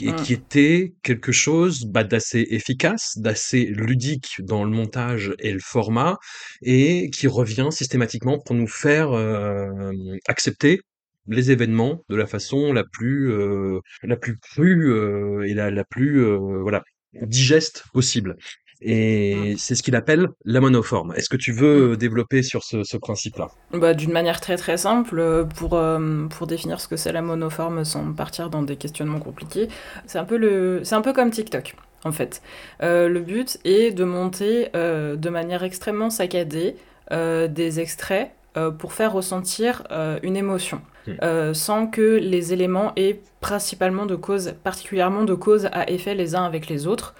et 0.00 0.14
qui 0.14 0.32
Mmh. 0.32 0.36
était 0.36 0.94
quelque 1.02 1.32
chose 1.32 1.84
bah, 1.86 2.04
d'assez 2.04 2.46
efficace, 2.50 3.18
d'assez 3.18 3.66
ludique 3.66 4.36
dans 4.40 4.64
le 4.64 4.70
montage 4.70 5.32
et 5.38 5.52
le 5.52 5.60
format, 5.60 6.16
et 6.62 7.10
qui 7.10 7.26
revient 7.28 7.68
systématiquement 7.70 8.38
pour 8.44 8.54
nous 8.56 8.68
faire 8.68 9.12
euh, 9.12 9.92
accepter 10.28 10.80
les 11.26 11.50
événements 11.50 12.02
de 12.10 12.16
la 12.16 12.26
façon 12.26 12.72
la 12.72 12.84
plus 12.84 13.32
euh, 13.32 13.80
la 14.02 14.16
plus 14.16 14.38
crue 14.38 14.90
euh, 14.90 15.42
et 15.48 15.54
la, 15.54 15.70
la 15.70 15.84
plus 15.84 16.22
voilà 16.62 16.82
digeste 17.22 17.84
possible. 17.92 18.36
Et 18.84 19.54
Mmh. 19.54 19.58
c'est 19.58 19.74
ce 19.74 19.82
qu'il 19.82 19.96
appelle 19.96 20.28
la 20.44 20.60
monoforme. 20.60 21.12
Est-ce 21.16 21.28
que 21.28 21.36
tu 21.36 21.52
veux 21.52 21.96
Mmh. 21.96 21.96
développer 21.96 22.42
sur 22.42 22.62
ce, 22.64 22.84
ce 22.84 22.96
principe-là? 22.96 23.48
Bah, 23.72 23.92
d'une 23.94 24.12
manière 24.12 24.40
très 24.40 24.56
très 24.56 24.76
simple, 24.76 25.18
euh, 25.18 25.44
pour, 25.44 25.74
euh, 25.74 26.26
pour 26.28 26.46
définir 26.46 26.80
ce 26.80 26.86
que 26.86 26.96
c'est 26.96 27.10
la 27.12 27.22
monoforme 27.22 27.84
sans 27.84 28.12
partir 28.12 28.50
dans 28.50 28.62
des 28.62 28.76
questionnements 28.76 29.18
compliqués, 29.18 29.68
c'est 30.06 30.18
un 30.18 30.24
peu, 30.24 30.36
le, 30.36 30.82
c'est 30.84 30.94
un 30.94 31.00
peu 31.02 31.12
comme 31.12 31.30
TikTok, 31.32 31.74
en 32.04 32.12
fait. 32.12 32.40
Euh, 32.82 33.08
le 33.08 33.20
but 33.20 33.58
est 33.64 33.90
de 33.90 34.04
monter 34.04 34.68
euh, 34.76 35.16
de 35.16 35.28
manière 35.28 35.64
extrêmement 35.64 36.10
saccadée 36.10 36.76
des 37.10 37.80
extraits 37.80 38.30
pour 38.78 38.94
faire 38.94 39.12
ressentir 39.12 39.82
une 40.22 40.36
émotion, 40.38 40.80
euh, 41.22 41.52
sans 41.52 41.86
que 41.86 42.00
les 42.18 42.54
éléments 42.54 42.92
aient 42.96 43.20
principalement 43.42 44.06
de 44.06 44.14
cause, 44.16 44.54
particulièrement 44.64 45.24
de 45.24 45.34
cause 45.34 45.66
à 45.72 45.90
effet 45.90 46.14
les 46.14 46.34
uns 46.34 46.44
avec 46.44 46.68
les 46.68 46.86
autres, 46.86 47.14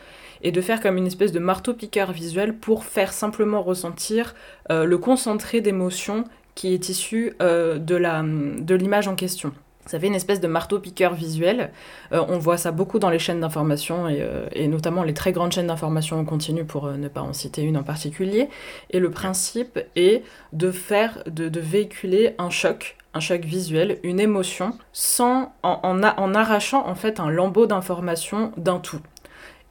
et 0.45 0.53
de 0.53 0.61
faire 0.61 0.81
comme 0.81 0.99
une 0.99 1.07
espèce 1.07 1.33
de 1.33 1.41
marteau-piqueur 1.41 2.13
visuel 2.13 2.55
pour 2.55 2.85
faire 2.85 3.13
simplement 3.13 3.63
ressentir 3.63 4.35
euh, 4.71 4.85
le 4.85 4.99
concentré 4.99 5.61
d'émotions 5.61 6.25
qui 6.55 6.73
est 6.73 6.89
issu 6.89 7.33
euh, 7.43 7.79
de, 7.79 8.75
l'image 8.75 9.09
en 9.09 9.17
question. 9.17 9.53
Ça 9.87 9.99
fait 9.99 10.07
une 10.07 10.15
espèce 10.15 10.41
de 10.41 10.47
marteau-piqueur 10.47 11.15
visuel. 11.15 11.71
Euh, 12.13 12.25
on 12.29 12.39
voit 12.39 12.57
ça 12.57 12.73
beaucoup 12.73 12.99
dans 12.99 13.11
les 13.11 13.19
chaînes 13.19 13.41
d'information 13.41 14.09
et, 14.09 14.69
notamment 14.69 15.03
les 15.03 15.13
très 15.13 15.33
grandes 15.33 15.53
chaînes 15.53 15.67
d'information 15.67 16.19
en 16.19 16.25
continu 16.25 16.65
pour 16.65 16.91
ne 16.91 17.09
pas 17.09 17.21
en 17.23 17.33
citer 17.33 17.63
une 17.63 17.77
en 17.77 17.83
particulier. 17.83 18.49
Et 18.91 19.01
le 19.01 19.11
principe 19.11 19.79
est 19.97 20.23
de 20.53 20.71
faire, 20.71 21.23
de, 21.27 21.61
véhiculer 21.61 22.35
un 22.39 22.51
choc, 22.51 22.97
un 23.15 23.21
choc 23.21 23.43
visuel, 23.43 23.99
une 24.03 24.21
émotion, 24.21 24.79
sans 24.93 25.53
en, 25.63 25.81
en, 25.83 26.03
en 26.03 26.35
arrachant 26.35 26.87
en 26.87 26.95
fait 26.95 27.19
un 27.19 27.31
lambeau 27.31 27.67
d'information 27.67 28.53
d'un 28.57 28.79
tout 28.79 29.01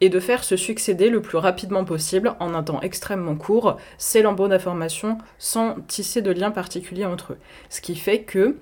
et 0.03 0.09
de 0.09 0.19
faire 0.19 0.43
se 0.43 0.57
succéder 0.57 1.09
le 1.09 1.21
plus 1.21 1.37
rapidement 1.37 1.85
possible, 1.85 2.35
en 2.41 2.53
un 2.53 2.61
temps 2.61 2.81
extrêmement 2.81 3.35
court, 3.35 3.77
ces 3.97 4.21
lambeaux 4.21 4.49
d'informations 4.49 5.17
sans 5.37 5.75
tisser 5.87 6.21
de 6.21 6.29
lien 6.29 6.51
particulier 6.51 7.05
entre 7.05 7.33
eux. 7.33 7.37
Ce 7.69 7.79
qui 7.79 7.95
fait 7.95 8.23
que 8.23 8.57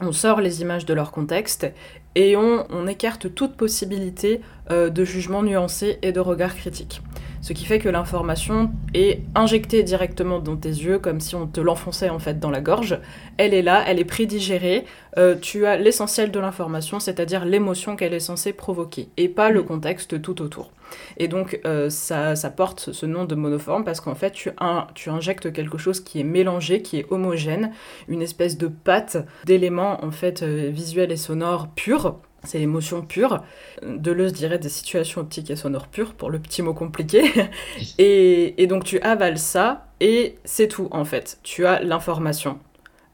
on 0.00 0.12
sort 0.12 0.40
les 0.40 0.62
images 0.62 0.86
de 0.86 0.94
leur 0.94 1.12
contexte 1.12 1.66
et 2.14 2.34
on, 2.34 2.66
on 2.70 2.86
écarte 2.86 3.34
toute 3.34 3.56
possibilité 3.58 4.40
de 4.70 5.04
jugement 5.04 5.42
nuancé 5.42 5.98
et 6.02 6.12
de 6.12 6.20
regard 6.20 6.54
critique. 6.54 7.02
Ce 7.42 7.54
qui 7.54 7.64
fait 7.64 7.78
que 7.78 7.88
l'information 7.88 8.70
est 8.92 9.22
injectée 9.34 9.82
directement 9.82 10.40
dans 10.40 10.56
tes 10.56 10.68
yeux, 10.68 10.98
comme 10.98 11.20
si 11.20 11.34
on 11.34 11.46
te 11.46 11.60
l'enfonçait 11.60 12.10
en 12.10 12.18
fait 12.18 12.38
dans 12.38 12.50
la 12.50 12.60
gorge. 12.60 12.98
Elle 13.38 13.54
est 13.54 13.62
là, 13.62 13.82
elle 13.86 13.98
est 13.98 14.04
prédigérée. 14.04 14.84
Euh, 15.16 15.34
tu 15.40 15.64
as 15.64 15.76
l'essentiel 15.76 16.30
de 16.30 16.38
l'information, 16.38 17.00
c'est-à-dire 17.00 17.46
l'émotion 17.46 17.96
qu'elle 17.96 18.12
est 18.12 18.20
censée 18.20 18.52
provoquer, 18.52 19.08
et 19.16 19.28
pas 19.28 19.48
le 19.48 19.62
contexte 19.62 20.20
tout 20.20 20.42
autour. 20.42 20.70
Et 21.16 21.28
donc 21.28 21.60
euh, 21.64 21.88
ça, 21.88 22.34
porte 22.50 22.92
ce 22.92 23.06
nom 23.06 23.24
de 23.24 23.34
monoforme 23.34 23.84
parce 23.84 24.00
qu'en 24.00 24.14
fait 24.14 24.32
tu, 24.32 24.50
tu, 24.94 25.08
injectes 25.08 25.52
quelque 25.52 25.78
chose 25.78 26.00
qui 26.00 26.20
est 26.20 26.24
mélangé, 26.24 26.82
qui 26.82 26.98
est 26.98 27.06
homogène, 27.10 27.72
une 28.08 28.22
espèce 28.22 28.58
de 28.58 28.66
pâte 28.66 29.16
d'éléments 29.44 30.04
en 30.04 30.10
fait 30.10 30.42
euh, 30.42 30.68
visuels 30.72 31.12
et 31.12 31.16
sonores 31.16 31.68
purs 31.68 32.16
c'est 32.44 32.58
l'émotion 32.58 33.02
pure. 33.02 33.42
Deleuze 33.82 34.32
dirait 34.32 34.58
des 34.58 34.68
situations 34.68 35.20
optiques 35.20 35.50
et 35.50 35.56
sonores 35.56 35.88
pures, 35.88 36.14
pour 36.14 36.30
le 36.30 36.38
petit 36.38 36.62
mot 36.62 36.74
compliqué. 36.74 37.30
et, 37.98 38.62
et, 38.62 38.66
donc 38.66 38.84
tu 38.84 39.00
avales 39.00 39.38
ça, 39.38 39.86
et 40.00 40.36
c'est 40.44 40.68
tout 40.68 40.88
en 40.90 41.04
fait. 41.04 41.38
Tu 41.42 41.66
as 41.66 41.80
l'information. 41.80 42.58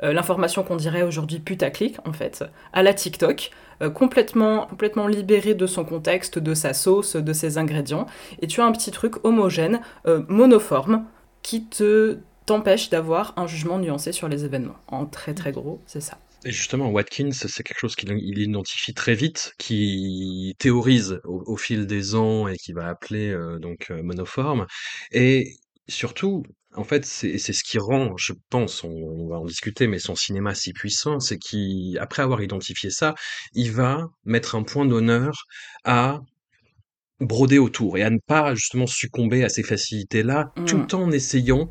Euh, 0.03 0.13
l'information 0.13 0.63
qu'on 0.63 0.77
dirait 0.77 1.03
aujourd'hui 1.03 1.39
putaclic, 1.39 1.97
en 2.05 2.13
fait, 2.13 2.45
à 2.73 2.83
la 2.83 2.93
TikTok, 2.93 3.51
euh, 3.83 3.91
complètement, 3.91 4.67
complètement 4.67 5.07
libérée 5.07 5.55
de 5.55 5.67
son 5.67 5.85
contexte, 5.85 6.39
de 6.39 6.55
sa 6.55 6.75
sauce, 6.75 7.17
de 7.17 7.33
ses 7.33 7.59
ingrédients. 7.59 8.07
Et 8.43 8.47
tu 8.47 8.61
as 8.61 8.67
un 8.67 8.73
petit 8.73 8.91
truc 8.91 9.25
homogène, 9.25 9.81
euh, 10.07 10.23
monoforme, 10.29 11.05
qui 11.43 11.65
te 11.65 12.19
t'empêche 12.45 12.91
d'avoir 12.91 13.35
un 13.37 13.49
jugement 13.49 13.79
nuancé 13.79 14.13
sur 14.13 14.29
les 14.29 14.45
événements. 14.45 14.77
En 14.87 15.05
très 15.05 15.35
très 15.35 15.51
gros, 15.51 15.81
c'est 15.87 16.01
ça. 16.01 16.17
Et 16.47 16.53
justement, 16.53 16.91
Watkins, 16.91 17.33
c'est 17.33 17.65
quelque 17.65 17.81
chose 17.81 17.97
qu'il 17.97 18.39
identifie 18.39 18.95
très 18.95 19.15
vite, 19.17 19.53
qui 19.59 20.55
théorise 20.61 21.21
au, 21.25 21.43
au, 21.45 21.57
fil 21.57 21.87
des 21.87 22.15
ans 22.15 22.47
et 22.47 22.57
qui 22.57 22.73
va 22.73 22.87
appeler 22.89 23.31
euh, 23.31 23.59
donc 23.59 23.91
euh, 23.91 24.01
monoforme. 24.01 24.67
Et 25.11 25.57
surtout, 25.89 26.45
en 26.77 26.85
fait, 26.85 27.05
c'est 27.05 27.39
ce 27.39 27.65
qui 27.65 27.79
rend, 27.79 28.17
je 28.17 28.33
pense, 28.49 28.85
on, 28.85 28.91
on, 28.91 29.29
va 29.29 29.41
en 29.41 29.45
discuter, 29.45 29.89
mais 29.89 29.99
son 29.99 30.15
cinéma 30.15 30.55
si 30.55 30.73
puissant, 30.73 31.19
c'est 31.19 31.39
qu'après 31.39 32.23
avoir 32.23 32.41
identifié 32.43 32.91
ça, 32.91 33.17
il 33.55 33.73
va 33.73 34.07
mettre 34.25 34.55
un 34.55 34.63
point 34.63 34.87
d'honneur 34.87 35.47
à 35.83 36.21
broder 37.21 37.59
autour 37.59 37.97
et 37.97 38.03
à 38.03 38.11
ne 38.11 38.19
pas 38.25 38.55
justement 38.55 38.87
succomber 38.87 39.43
à 39.43 39.49
ces 39.49 39.63
facilités-là, 39.63 40.53
Mm. 40.57 40.65
tout 40.67 40.95
en 40.95 41.11
essayant 41.11 41.69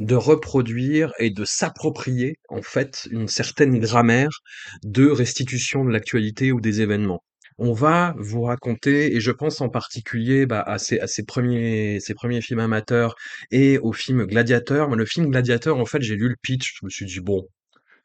de 0.00 0.14
reproduire 0.14 1.12
et 1.18 1.30
de 1.30 1.44
s'approprier 1.44 2.38
en 2.48 2.62
fait 2.62 3.08
une 3.10 3.28
certaine 3.28 3.78
grammaire 3.78 4.40
de 4.82 5.08
restitution 5.08 5.84
de 5.84 5.90
l'actualité 5.90 6.52
ou 6.52 6.60
des 6.60 6.80
événements. 6.80 7.22
On 7.58 7.72
va 7.72 8.14
vous 8.18 8.42
raconter, 8.42 9.16
et 9.16 9.20
je 9.20 9.30
pense 9.30 9.62
en 9.62 9.70
particulier 9.70 10.44
bah, 10.44 10.60
à, 10.60 10.76
ses, 10.78 11.24
premiers, 11.26 12.00
ses 12.00 12.12
premiers 12.12 12.42
films 12.42 12.60
amateurs 12.60 13.14
et 13.50 13.78
au 13.78 13.92
film 13.92 14.26
Gladiateur. 14.26 14.90
Mais 14.90 14.96
le 14.96 15.06
film 15.06 15.30
Gladiateur, 15.30 15.78
en 15.78 15.86
fait, 15.86 16.02
j'ai 16.02 16.16
lu 16.16 16.28
le 16.28 16.36
pitch, 16.42 16.74
je 16.78 16.84
me 16.84 16.90
suis 16.90 17.06
dit, 17.06 17.20
bon, 17.20 17.48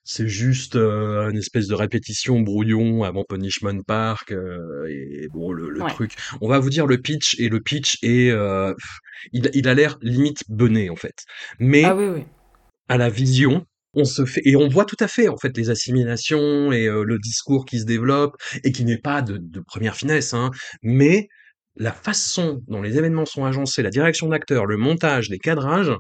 c'est 0.04 0.28
juste 0.28 0.76
euh, 0.76 1.30
une 1.30 1.38
espèce 1.38 1.68
de 1.68 1.76
répétition 1.76 2.40
brouillon 2.40 3.04
avant 3.04 3.24
Punishment 3.28 3.82
Park 3.86 4.32
euh, 4.32 4.86
et 4.90 5.28
bon 5.32 5.52
le, 5.52 5.70
le 5.70 5.82
Ouais. 5.82 5.90
truc 5.92 6.14
on 6.42 6.48
va 6.48 6.60
vous 6.60 6.70
dire 6.70 6.88
le 6.88 6.98
pitch 6.98 7.40
et 7.40 7.50
le 7.50 7.60
pitch 7.60 7.98
est 8.02 8.32
euh, 8.32 8.74
il, 9.32 9.50
il 9.54 9.68
a 9.68 9.74
l'air 9.74 9.98
limite 10.02 10.44
bené 10.50 10.90
en 10.90 10.96
fait 10.96 11.16
mais 11.60 11.84
Ah 11.86 11.96
oui, 11.96 12.08
oui. 12.08 12.24
à 12.90 12.98
la 12.98 13.10
vision 13.10 13.66
on 13.94 14.06
se 14.06 14.26
fait 14.26 14.42
et 14.46 14.56
on 14.56 14.70
voit 14.70 14.86
tout 14.86 14.98
à 15.00 15.08
fait 15.08 15.28
en 15.28 15.38
fait 15.38 15.56
les 15.58 15.70
assimilations 15.70 16.72
et 16.72 16.88
euh, 16.88 17.04
le 17.04 17.20
discours 17.20 17.66
qui 17.66 17.80
se 17.80 17.86
développe 17.86 18.36
et 18.64 18.72
qui 18.72 18.86
n'est 18.86 18.98
pas 18.98 19.22
de, 19.22 19.38
de 19.38 19.60
première 19.60 19.96
finesse 19.96 20.34
hein, 20.34 20.50
mais 20.82 21.28
la 21.76 21.92
façon 21.94 22.62
dont 22.68 22.82
les 22.82 22.98
événements 22.98 23.26
sont 23.26 23.46
agencés 23.46 23.82
la 23.84 23.90
direction 23.90 24.28
d'acteur 24.30 24.66
le 24.66 24.78
montage 24.78 25.30
les 25.30 25.40
cadrages 25.40 25.92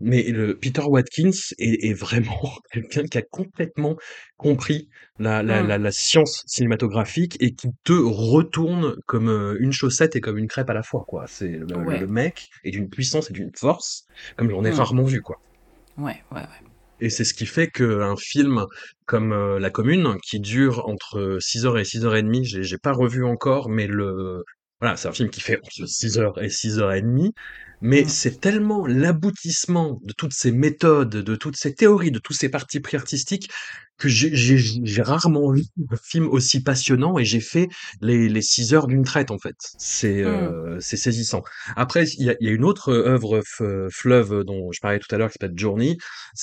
mais 0.00 0.22
le 0.24 0.56
Peter 0.58 0.82
Watkins 0.82 1.30
est, 1.58 1.84
est 1.88 1.92
vraiment 1.92 2.40
quelqu'un 2.72 3.04
qui 3.04 3.18
a 3.18 3.22
complètement 3.22 3.96
compris 4.36 4.88
la, 5.18 5.42
la, 5.42 5.62
la, 5.62 5.78
la 5.78 5.92
science 5.92 6.42
cinématographique 6.46 7.36
et 7.40 7.52
qui 7.54 7.68
te 7.84 7.92
retourne 7.92 8.96
comme 9.06 9.28
euh, 9.28 9.56
une 9.60 9.72
chaussette 9.72 10.16
et 10.16 10.20
comme 10.20 10.38
une 10.38 10.48
crêpe 10.48 10.70
à 10.70 10.74
la 10.74 10.82
fois, 10.82 11.04
quoi. 11.06 11.24
C'est 11.28 11.48
le, 11.48 11.66
Ouais. 11.84 11.98
le 11.98 12.06
mec 12.06 12.48
est 12.64 12.70
d'une 12.70 12.88
puissance 12.88 13.30
et 13.30 13.32
d'une 13.32 13.50
force 13.56 14.06
comme 14.36 14.50
j'en 14.50 14.64
ai 14.64 14.70
Mm. 14.70 14.74
rarement 14.74 15.04
vu, 15.04 15.20
quoi. 15.22 15.36
Ouais, 15.96 16.22
ouais, 16.32 16.40
ouais. 16.40 16.70
Et 16.98 17.08
c'est 17.10 17.24
ce 17.24 17.34
qui 17.34 17.46
fait 17.46 17.68
qu'un 17.68 18.16
film 18.16 18.64
comme 19.06 19.32
euh, 19.32 19.58
La 19.58 19.70
Commune, 19.70 20.16
qui 20.22 20.38
dure 20.40 20.86
entre 20.88 21.38
6h 21.40 21.78
et 21.78 21.84
6h30, 21.84 22.44
j'ai, 22.44 22.62
j'ai 22.62 22.78
pas 22.78 22.92
revu 22.92 23.24
encore, 23.24 23.70
mais 23.70 23.86
le, 23.86 24.44
voilà, 24.80 24.96
c'est 24.96 25.08
un 25.08 25.12
film 25.12 25.30
qui 25.30 25.40
fait 25.40 25.56
entre 25.56 25.86
6h 25.86 26.38
et 26.42 26.50
6h30, 26.50 27.32
mais 27.80 28.04
Mm. 28.04 28.08
c'est 28.08 28.40
tellement 28.40 28.86
l'aboutissement 28.86 30.00
de 30.04 30.12
toutes 30.12 30.32
ces 30.34 30.52
méthodes, 30.52 31.10
de 31.16 31.36
toutes 31.36 31.56
ces 31.56 31.74
théories, 31.74 32.10
de 32.10 32.18
tous 32.18 32.32
ces 32.34 32.48
partis 32.48 32.80
pris 32.80 32.96
artistiques, 32.96 33.50
que 34.00 34.08
j'ai 34.08 35.02
rarement 35.02 35.52
vu 35.52 35.62
un 35.90 35.96
film 36.02 36.26
aussi 36.28 36.62
passionnant 36.62 37.18
et 37.18 37.24
j'ai 37.24 37.40
fait 37.40 37.68
les, 38.00 38.28
les 38.28 38.42
six 38.42 38.74
heures 38.74 38.86
d'une 38.88 39.04
traite 39.04 39.30
en 39.30 39.38
fait. 39.38 39.56
C'est 39.78 40.22
euh, 40.22 40.76
Mmh. 40.76 40.80
c'est 40.80 40.96
saisissant. 40.96 41.42
Après, 41.76 42.04
il 42.18 42.24
y 42.26 42.30
a, 42.30 42.34
y 42.40 42.48
a 42.48 42.52
une 42.52 42.64
autre 42.64 42.92
œuvre 42.92 43.40
f- 43.40 43.88
fleuve 43.90 44.44
dont 44.44 44.72
je 44.72 44.80
parlais 44.80 44.98
tout 44.98 45.14
à 45.14 45.18
l'heure 45.18 45.28
qui 45.30 45.34
s'appelle 45.40 45.56
Journey. 45.58 45.96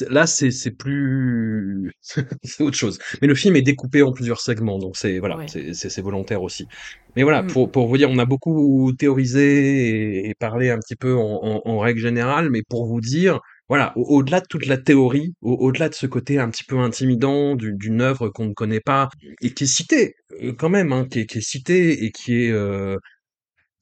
Là, 0.09 0.27
c'est 0.27 0.51
c'est 0.51 0.71
plus 0.71 1.91
c'est 2.43 2.63
autre 2.63 2.77
chose. 2.77 2.99
Mais 3.21 3.27
le 3.27 3.35
film 3.35 3.55
est 3.55 3.61
découpé 3.61 4.01
en 4.03 4.11
plusieurs 4.13 4.41
segments, 4.41 4.79
donc 4.79 4.97
c'est 4.97 5.19
voilà, 5.19 5.37
Ouais. 5.37 5.47
c'est 5.47 6.01
volontaire 6.01 6.41
aussi. 6.43 6.67
Mais 7.15 7.23
voilà, 7.23 7.41
Mmh. 7.41 7.43
pour 7.43 7.71
pour 7.71 7.87
vous 7.87 7.97
dire, 7.97 8.09
on 8.09 8.19
a 8.19 8.25
beaucoup 8.25 8.91
théorisé 8.97 10.19
et, 10.25 10.29
et 10.29 10.35
parlé 10.35 10.69
un 10.69 10.77
petit 10.79 10.95
peu 10.95 11.15
en, 11.15 11.39
en, 11.43 11.61
en 11.65 11.79
règle 11.79 11.99
générale, 11.99 12.49
mais 12.49 12.61
pour 12.69 12.85
vous 12.87 13.01
dire 13.01 13.39
voilà, 13.69 13.93
au- 13.97 14.03
au-delà 14.17 14.39
de 14.41 14.45
toute 14.49 14.65
la 14.65 14.77
théorie, 14.77 15.33
au- 15.41 15.53
au-delà 15.55 15.89
de 15.89 15.93
ce 15.95 16.07
côté 16.07 16.39
un 16.39 16.49
petit 16.49 16.63
peu 16.63 16.77
intimidant 16.79 17.55
du- 17.55 17.73
d'une 17.73 18.01
œuvre 18.01 18.29
qu'on 18.29 18.45
ne 18.45 18.53
connaît 18.53 18.79
pas 18.81 19.09
et 19.41 19.53
qui 19.53 19.65
est 19.65 19.67
citée 19.67 20.15
euh, 20.43 20.53
quand 20.53 20.69
même, 20.69 20.93
hein, 20.93 21.05
qui 21.09 21.19
est, 21.21 21.25
qui 21.25 21.41
citée 21.41 22.03
et 22.05 22.11
qui 22.11 22.35
est 22.45 22.51
euh, 22.51 22.97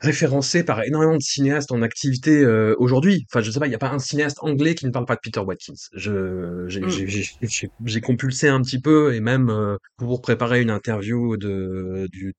référencée 0.06 0.64
par 0.64 0.84
énormément 0.84 1.18
de 1.18 1.22
cinéastes 1.22 1.72
en 1.72 1.82
activité 1.82 2.44
euh, 2.44 2.76
aujourd'hui. 2.78 3.26
Enfin, 3.30 3.42
je 3.42 3.52
sais 3.52 3.60
pas, 3.60 3.66
il 3.66 3.70
n'y 3.70 3.76
a 3.76 3.80
pas 3.80 3.90
un 3.90 4.00
cinéaste 4.00 4.38
anglais 4.42 4.76
qui 4.76 4.86
ne 4.86 4.92
parle 4.92 5.06
pas 5.06 5.16
de 5.16 5.20
Peter 5.22 5.40
Watkins. 5.40 5.74
Je, 5.94 6.66
j'ai, 6.68 8.02
compulsé 8.02 8.48
un 8.48 8.62
petit 8.62 8.80
peu 8.80 9.16
et 9.16 9.20
même 9.20 9.50
euh, 9.50 9.78
pour 9.98 10.22
préparer 10.22 10.62
une 10.62 10.70
interview 10.70 11.38
de 11.38 12.08
du, 12.12 12.34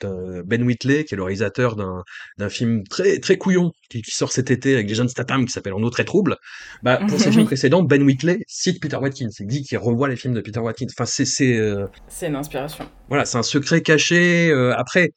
Ben 0.45 0.63
Whitley, 0.63 1.05
qui 1.05 1.15
est 1.15 1.17
le 1.17 1.25
réalisateur 1.25 1.77
d'un 1.77 2.05
d'un 2.39 2.49
film 2.49 2.85
très 2.85 3.19
très 3.19 3.37
couillon 3.37 3.73
qui, 3.91 4.03
qui 4.03 4.13
sort 4.13 4.31
cet 4.31 4.51
été 4.51 4.75
avec 4.75 4.89
Jason 4.89 5.09
Statham 5.09 5.45
qui 5.45 5.53
s'appelle 5.53 5.75
En 5.75 5.83
eau 5.83 5.91
très 5.91 6.05
trouble. 6.05 6.37
Bah, 6.83 7.01
pour 7.09 7.19
ses 7.19 7.31
films 7.31 7.43
Oui, 7.43 7.45
précédents, 7.47 7.83
Ben 7.83 8.03
Whitley 8.03 8.39
cite 8.47 8.81
Peter 8.81 8.97
Watkins. 8.97 9.31
Il 9.41 9.47
dit 9.47 9.63
qu'il 9.63 9.79
revoit 9.79 10.09
les 10.09 10.17
films 10.17 10.35
de 10.35 10.41
Peter 10.41 10.61
Watkins. 10.61 10.87
Enfin, 10.97 11.07
c'est 11.07 11.25
c'est 11.25 11.57
euh, 11.57 11.87
c'est 12.09 12.29
une 12.29 12.37
inspiration. 12.37 12.89
voilà, 13.09 13.25
c'est 13.25 13.39
un 13.39 13.43
secret 13.43 13.81
caché. 13.83 14.53
après 14.77 15.13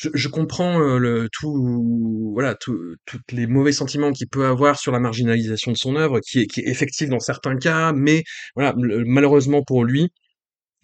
je, 0.00 0.08
je 0.14 0.28
comprends 0.28 0.80
euh, 0.80 0.98
le 0.98 1.28
tout, 1.32 2.32
voilà, 2.34 2.54
tous 2.56 2.96
les 3.32 3.46
mauvais 3.46 3.72
sentiments 3.72 4.12
qu'il 4.12 4.28
peut 4.28 4.46
avoir 4.46 4.78
sur 4.78 4.92
la 4.92 5.00
marginalisation 5.00 5.72
de 5.72 5.76
son 5.76 5.96
œuvre, 5.96 6.20
qui 6.20 6.40
est, 6.40 6.46
qui 6.46 6.60
est 6.60 6.68
effective 6.68 7.08
dans 7.10 7.18
certains 7.20 7.56
cas, 7.56 7.92
mais 7.92 8.24
voilà, 8.56 8.74
le- 8.78 9.04
malheureusement 9.04 9.62
pour 9.62 9.84
lui, 9.84 10.10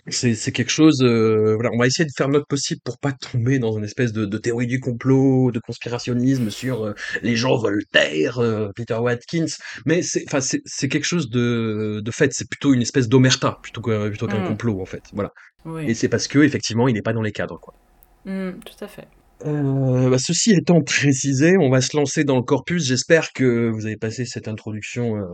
c'est, 0.08 0.34
c'est 0.36 0.52
quelque 0.52 0.70
chose. 0.70 1.02
euh, 1.02 1.54
voilà, 1.56 1.70
on 1.72 1.78
va 1.78 1.86
essayer 1.86 2.04
de 2.06 2.12
faire 2.16 2.28
notre 2.28 2.46
possible 2.46 2.80
pour 2.84 2.98
pas 2.98 3.12
tomber 3.12 3.58
dans 3.58 3.76
une 3.76 3.84
espèce 3.84 4.12
de, 4.12 4.24
de 4.26 4.38
théorie 4.38 4.66
du 4.68 4.80
complot, 4.80 5.50
de 5.52 5.58
conspirationnisme 5.60 6.50
sur 6.50 6.84
euh, 6.84 6.92
les 7.22 7.34
gens 7.36 7.56
Voltaire, 7.56 8.38
euh, 8.38 8.68
Peter 8.76 8.94
Watkins, 8.94 9.46
mais 9.86 10.02
c'est, 10.02 10.24
enfin, 10.28 10.40
c'est, 10.40 10.60
c'est 10.66 10.88
quelque 10.88 11.04
chose 11.06 11.28
de, 11.30 12.00
de 12.04 12.10
fait. 12.12 12.32
C'est 12.32 12.48
plutôt 12.48 12.72
une 12.74 12.82
espèce 12.82 13.08
d'omerta 13.08 13.58
plutôt 13.62 13.80
que, 13.82 14.08
plutôt 14.08 14.28
qu'un 14.28 14.42
Mmh. 14.42 14.44
complot 14.44 14.80
en 14.80 14.86
fait. 14.86 15.02
Voilà, 15.12 15.30
et 15.86 15.94
Oui. 15.94 15.94
c'est 15.94 16.08
parce 16.08 16.28
que 16.28 16.40
effectivement, 16.40 16.88
il 16.88 16.94
n'est 16.94 17.02
pas 17.02 17.12
dans 17.14 17.22
les 17.22 17.32
cadres, 17.32 17.58
quoi. 17.60 17.74
Mmh, 18.26 18.58
tout 18.64 18.84
à 18.84 18.88
fait. 18.88 19.08
Heu, 19.44 20.10
bah, 20.10 20.18
ceci 20.18 20.52
étant 20.52 20.82
précisé, 20.82 21.56
on 21.58 21.70
va 21.70 21.80
se 21.80 21.96
lancer 21.96 22.24
dans 22.24 22.36
le 22.36 22.42
corpus. 22.42 22.84
J'espère 22.86 23.32
que 23.32 23.68
vous 23.70 23.86
avez 23.86 23.96
passé 23.96 24.24
cette 24.26 24.48
introduction, 24.48 25.16
heu, 25.16 25.26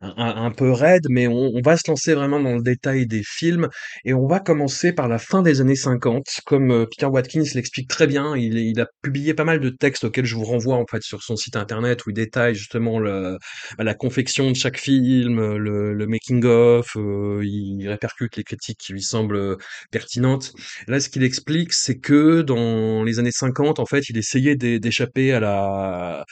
un 0.00 0.50
peu 0.52 0.70
raide, 0.70 1.06
mais 1.10 1.26
on 1.26 1.60
va 1.62 1.76
se 1.76 1.90
lancer 1.90 2.14
vraiment 2.14 2.40
dans 2.40 2.54
le 2.56 2.62
détail 2.62 3.06
des 3.06 3.22
films 3.24 3.68
et 4.04 4.14
on 4.14 4.26
va 4.26 4.40
commencer 4.40 4.92
par 4.92 5.08
la 5.08 5.18
fin 5.18 5.42
des 5.42 5.60
années 5.60 5.74
50. 5.76 6.26
Comme, 6.46 6.70
heu, 6.72 6.86
Peter 6.90 7.06
Watkins 7.06 7.44
l'explique 7.54 7.88
très 7.88 8.06
bien, 8.06 8.36
il 8.36 8.80
a 8.80 8.86
publié 9.02 9.34
pas 9.34 9.44
mal 9.44 9.60
de 9.60 9.70
textes 9.70 10.04
auxquels 10.04 10.24
je 10.26 10.34
vous 10.36 10.44
renvoie, 10.44 10.76
en 10.76 10.86
fait, 10.86 11.02
sur 11.02 11.22
son 11.22 11.36
site 11.36 11.56
internet 11.56 12.06
où 12.06 12.10
il 12.10 12.14
détaille 12.14 12.54
justement 12.54 13.00
bah, 13.00 13.84
la 13.84 13.94
confection 13.94 14.50
de 14.50 14.56
chaque 14.56 14.78
film, 14.78 15.56
le 15.56 16.06
making 16.06 16.44
of, 16.44 16.96
heu, 16.96 17.40
il 17.44 17.88
répercute 17.88 18.36
les 18.36 18.44
critiques 18.44 18.78
qui 18.78 18.92
lui 18.92 19.02
semblent, 19.02 19.56
pertinentes. 19.90 20.52
Là, 20.86 21.00
ce 21.00 21.08
qu'il 21.08 21.22
explique, 21.22 21.72
c'est 21.72 21.98
que 21.98 22.42
dans 22.42 23.04
les 23.04 23.18
années 23.18 23.32
50, 23.32 23.78
en 23.78 23.86
fait, 23.86 24.08
il 24.08 24.16
essayait 24.18 24.56
d'é- 24.56 24.78
d'échapper 24.80 25.32
à 25.32 25.40
la, 25.40 26.24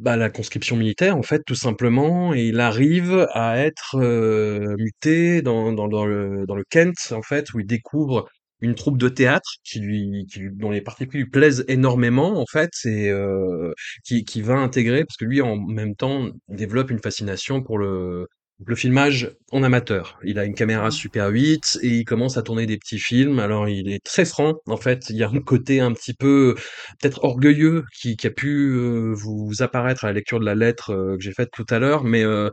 bah, 0.00 0.16
la 0.16 0.30
conscription 0.30 0.76
militaire, 0.76 1.16
en 1.16 1.22
fait, 1.22 1.42
tout 1.46 1.54
simplement, 1.54 2.34
et 2.34 2.48
il 2.48 2.60
arrive 2.60 3.28
à 3.32 3.58
être 3.58 3.96
euh, 3.96 4.74
muté 4.78 5.42
dans, 5.42 5.72
dans, 5.72 5.88
dans 5.88 6.06
le, 6.06 6.46
dans 6.46 6.56
le 6.56 6.64
Kent, 6.70 7.12
en 7.12 7.22
fait, 7.22 7.52
où 7.52 7.60
il 7.60 7.66
découvre 7.66 8.28
une 8.62 8.74
troupe 8.74 8.98
de 8.98 9.08
théâtre 9.08 9.50
qui 9.64 9.80
lui, 9.80 10.26
qui 10.30 10.50
dont 10.52 10.70
les 10.70 10.80
parties 10.82 11.06
pris 11.06 11.18
lui 11.18 11.30
plaisent 11.30 11.64
énormément, 11.68 12.40
en 12.40 12.46
fait, 12.50 12.70
et 12.84 13.10
euh, 13.10 13.72
qui, 14.04 14.24
qui 14.24 14.42
va 14.42 14.54
intégrer, 14.54 15.04
parce 15.04 15.16
que 15.16 15.24
lui, 15.24 15.42
en 15.42 15.56
même 15.56 15.94
temps, 15.94 16.30
développe 16.48 16.90
une 16.90 17.00
fascination 17.00 17.62
pour 17.62 17.78
le, 17.78 18.26
le 18.66 18.74
filmage 18.76 19.30
en 19.52 19.62
amateur. 19.62 20.18
Il 20.24 20.38
a 20.38 20.44
une 20.44 20.54
caméra 20.54 20.88
Mmh. 20.88 20.92
Super 20.92 21.28
8 21.28 21.78
et 21.82 21.88
il 21.88 22.04
commence 22.04 22.36
à 22.36 22.42
tourner 22.42 22.66
des 22.66 22.78
petits 22.78 22.98
films. 22.98 23.38
Alors 23.38 23.68
il 23.68 23.90
est 23.90 24.04
très 24.04 24.24
franc. 24.24 24.54
En 24.66 24.76
fait, 24.76 25.10
il 25.10 25.16
y 25.16 25.22
a 25.22 25.28
un 25.28 25.40
côté 25.40 25.80
un 25.80 25.92
petit 25.92 26.14
peu 26.14 26.54
peut-être 27.00 27.24
orgueilleux 27.24 27.84
qui, 27.98 28.16
qui 28.16 28.26
a 28.26 28.30
pu 28.30 28.70
euh, 28.70 29.12
vous 29.14 29.52
apparaître 29.60 30.04
à 30.04 30.08
la 30.08 30.14
lecture 30.14 30.40
de 30.40 30.44
la 30.44 30.54
lettre 30.54 30.90
euh, 30.92 31.16
que 31.16 31.22
j'ai 31.22 31.32
faite 31.32 31.50
tout 31.52 31.66
à 31.70 31.78
l'heure, 31.78 32.04
mais 32.04 32.22
euh, 32.24 32.50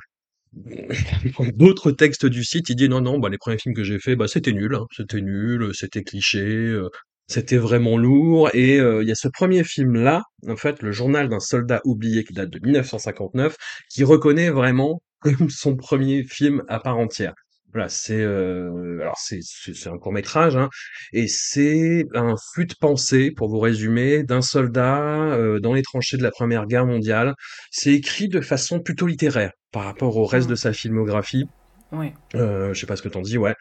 d'autres 1.55 1.91
textes 1.91 2.25
du 2.25 2.43
site, 2.43 2.69
il 2.69 2.75
dit 2.75 2.89
non 2.89 3.01
non, 3.01 3.19
bah 3.19 3.29
les 3.29 3.37
premiers 3.37 3.57
films 3.57 3.75
que 3.75 3.83
j'ai 3.83 3.99
faits, 3.99 4.17
bah 4.17 4.27
c'était 4.27 4.53
nul, 4.53 4.75
hein. 4.75 4.85
c'était 4.95 5.21
nul, 5.21 5.71
c'était 5.73 6.03
cliché, 6.03 6.39
euh, 6.39 6.89
c'était 7.27 7.57
vraiment 7.57 7.97
lourd. 7.97 8.49
Et 8.53 8.79
euh, 8.79 9.03
il 9.03 9.09
y 9.09 9.11
a 9.11 9.15
ce 9.15 9.27
premier 9.27 9.63
film 9.63 9.95
là, 9.95 10.23
en 10.47 10.55
fait, 10.55 10.81
le 10.81 10.91
journal 10.91 11.29
d'un 11.29 11.39
soldat 11.39 11.81
oublié 11.85 12.23
qui 12.23 12.33
date 12.33 12.49
de 12.49 12.59
1959, 12.59 13.55
qui 13.89 14.03
reconnaît 14.03 14.49
vraiment 14.49 15.01
comme 15.21 15.49
son 15.49 15.75
premier 15.75 16.23
film 16.23 16.63
à 16.67 16.79
part 16.79 16.97
entière. 16.97 17.33
Voilà, 17.73 17.89
c'est 17.89 18.21
euh, 18.21 18.99
alors 19.01 19.17
c'est 19.19 19.39
c'est 19.41 19.89
un 19.89 19.97
court 19.97 20.13
métrage, 20.13 20.55
hein, 20.55 20.69
et 21.13 21.27
c'est 21.27 22.05
un 22.15 22.35
flux 22.53 22.65
de 22.65 22.73
pensée, 22.79 23.29
pour 23.31 23.49
vous 23.49 23.59
résumer, 23.59 24.23
d'un 24.23 24.41
soldat 24.41 24.97
euh, 25.35 25.59
dans 25.59 25.73
les 25.73 25.83
tranchées 25.83 26.17
de 26.17 26.23
la 26.23 26.31
Première 26.31 26.65
Guerre 26.65 26.85
mondiale. 26.85 27.35
C'est 27.71 27.93
écrit 27.93 28.29
de 28.29 28.41
façon 28.41 28.79
plutôt 28.79 29.05
littéraire 29.05 29.51
par 29.71 29.83
rapport 29.83 30.15
au 30.17 30.25
reste 30.25 30.49
de 30.49 30.55
Mmh. 30.55 30.55
sa 30.55 30.73
filmographie. 30.73 31.45
Oui. 31.91 32.13
Euh, 32.35 32.73
je 32.73 32.79
sais 32.79 32.87
pas 32.87 32.95
ce 32.95 33.01
que 33.01 33.09
t'en 33.09 33.21
dis, 33.21 33.37
ouais. 33.37 33.53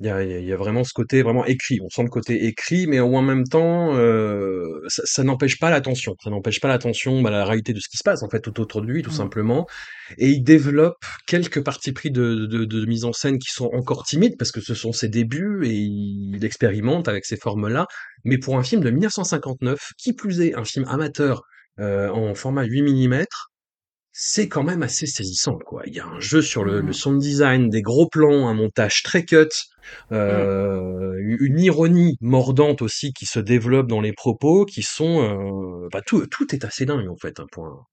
Il 0.00 0.06
y 0.06 0.10
a, 0.10 0.22
y 0.22 0.50
vraiment 0.52 0.84
ce 0.84 0.92
côté 0.92 1.22
vraiment 1.22 1.44
écrit. 1.44 1.80
On 1.82 1.88
sent 1.88 2.04
le 2.04 2.08
côté 2.08 2.46
écrit, 2.46 2.86
mais 2.86 3.00
en 3.00 3.20
même 3.20 3.44
temps, 3.44 3.96
euh, 3.96 4.80
ça, 4.86 5.02
ça 5.04 5.24
n'empêche 5.24 5.58
pas 5.58 5.70
l'attention. 5.70 6.14
Ça 6.22 6.30
n'empêche 6.30 6.60
pas 6.60 6.68
l'attention 6.68 7.24
à 7.24 7.30
la 7.30 7.44
réalité 7.44 7.72
de 7.72 7.80
ce 7.80 7.88
qui 7.88 7.96
se 7.96 8.04
passe 8.04 8.22
en 8.22 8.28
fait 8.28 8.40
tout 8.40 8.60
autour 8.60 8.80
de 8.82 8.86
lui, 8.86 9.02
tout 9.02 9.10
Mmh. 9.10 9.12
simplement. 9.12 9.66
Et 10.18 10.28
il 10.30 10.42
développe 10.42 11.04
quelques 11.26 11.62
parties 11.62 11.92
pris 11.92 12.10
de, 12.10 12.46
de, 12.46 12.64
de 12.64 12.86
mise 12.86 13.04
en 13.04 13.12
scène 13.12 13.38
qui 13.38 13.50
sont 13.50 13.70
encore 13.74 14.04
timides 14.04 14.36
parce 14.38 14.52
que 14.52 14.60
ce 14.60 14.74
sont 14.74 14.92
ses 14.92 15.08
débuts 15.08 15.66
et 15.66 15.72
il 15.72 16.44
expérimente 16.44 17.08
avec 17.08 17.24
ces 17.26 17.36
formes-là. 17.36 17.86
Mais 18.24 18.38
pour 18.38 18.56
un 18.58 18.62
film 18.62 18.82
de 18.82 18.90
1959, 18.90 19.78
qui 19.98 20.12
plus 20.12 20.40
est 20.40 20.54
un 20.54 20.64
film 20.64 20.84
amateur 20.88 21.42
euh, 21.80 22.08
en 22.10 22.34
format 22.34 22.64
8 22.64 22.82
mm, 23.08 23.24
c'est 24.20 24.48
quand 24.48 24.64
même 24.64 24.82
assez 24.82 25.06
saisissant, 25.06 25.58
quoi. 25.58 25.82
Il 25.86 25.94
y 25.94 26.00
a 26.00 26.06
un 26.06 26.18
jeu 26.20 26.42
sur 26.42 26.64
le, 26.64 26.80
le 26.80 26.92
Mmh. 26.92 26.92
sound 26.92 27.20
design, 27.20 27.68
des 27.70 27.82
gros 27.82 28.08
plans, 28.08 28.48
un 28.48 28.54
montage 28.54 29.02
très 29.04 29.24
cut, 29.24 29.48
Mmh. 30.26 30.48
euh, 30.58 31.14
une 31.40 31.60
ironie 31.60 32.18
mordante 32.20 32.82
aussi 32.82 33.12
qui 33.12 33.26
se 33.26 33.38
développe 33.38 33.86
dans 33.88 34.00
les 34.00 34.12
propos, 34.12 34.64
qui 34.64 34.82
sont, 34.82 35.22
euh, 35.22 35.88
bah, 35.92 36.02
tout, 36.04 36.26
tout 36.26 36.52
est 36.54 36.64
assez 36.64 36.84
dingue 36.86 37.08
en 37.08 37.16
fait, 37.16 37.38
hein, 37.40 37.46
pour 37.52 37.66
un, 37.66 37.86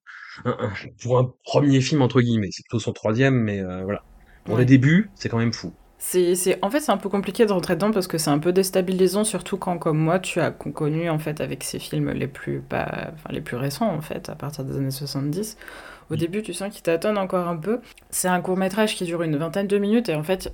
un- 0.46 0.58
un- 0.60 0.74
pour 1.02 1.20
un 1.20 1.34
premier 1.44 1.82
film 1.82 2.02
entre 2.02 2.22
guillemets. 2.22 2.50
C'est 2.52 2.64
plutôt 2.64 2.80
son 2.80 2.94
troisième, 2.94 3.36
mais 3.36 3.60
euh, 3.62 3.84
voilà. 3.84 4.02
Pour 4.46 4.58
les 4.58 4.66
débuts, 4.66 5.12
c'est 5.16 5.30
quand 5.30 5.40
même 5.40 5.54
fou. 5.54 5.78
C'est, 5.98 6.36
c'est, 6.36 6.60
en 6.64 6.70
fait, 6.70 6.82
c'est 6.82 6.92
un 6.92 6.98
peu 6.98 7.10
compliqué 7.10 7.46
de 7.46 7.52
rentrer 7.54 7.76
dedans 7.76 7.90
parce 7.92 8.08
que 8.08 8.18
c'est 8.18 8.30
un 8.30 8.38
peu 8.40 8.52
déstabilisant, 8.52 9.24
surtout 9.24 9.58
quand, 9.58 9.78
comme 9.80 9.98
moi, 9.98 10.20
tu 10.20 10.40
as 10.42 10.52
connu 10.52 11.10
en 11.10 11.18
fait 11.20 11.42
avec 11.42 11.64
ces 11.64 11.80
films 11.80 12.12
les 12.12 12.28
plus, 12.28 12.62
pas, 12.62 13.12
enfin, 13.14 13.30
les 13.32 13.42
plus 13.42 13.56
récents 13.58 13.90
en 13.92 14.02
fait, 14.02 14.30
à 14.30 14.36
partir 14.36 14.66
des 14.66 14.76
années 14.78 14.92
70. 14.92 15.58
Au 16.10 16.16
début, 16.16 16.42
tu 16.42 16.54
sens 16.54 16.74
qu'il 16.74 16.84
tâtonne 16.84 17.18
encore 17.18 17.48
un 17.48 17.58
peu. 17.58 17.80
C'est 18.10 18.28
un 18.28 18.42
court 18.42 18.58
métrage 18.58 18.96
qui 18.96 19.06
dure 19.06 19.24
une 19.24 19.38
vingtaine 19.38 19.68
de 19.68 19.78
minutes 19.78 20.10
et 20.10 20.16
en 20.16 20.24
fait, 20.24 20.52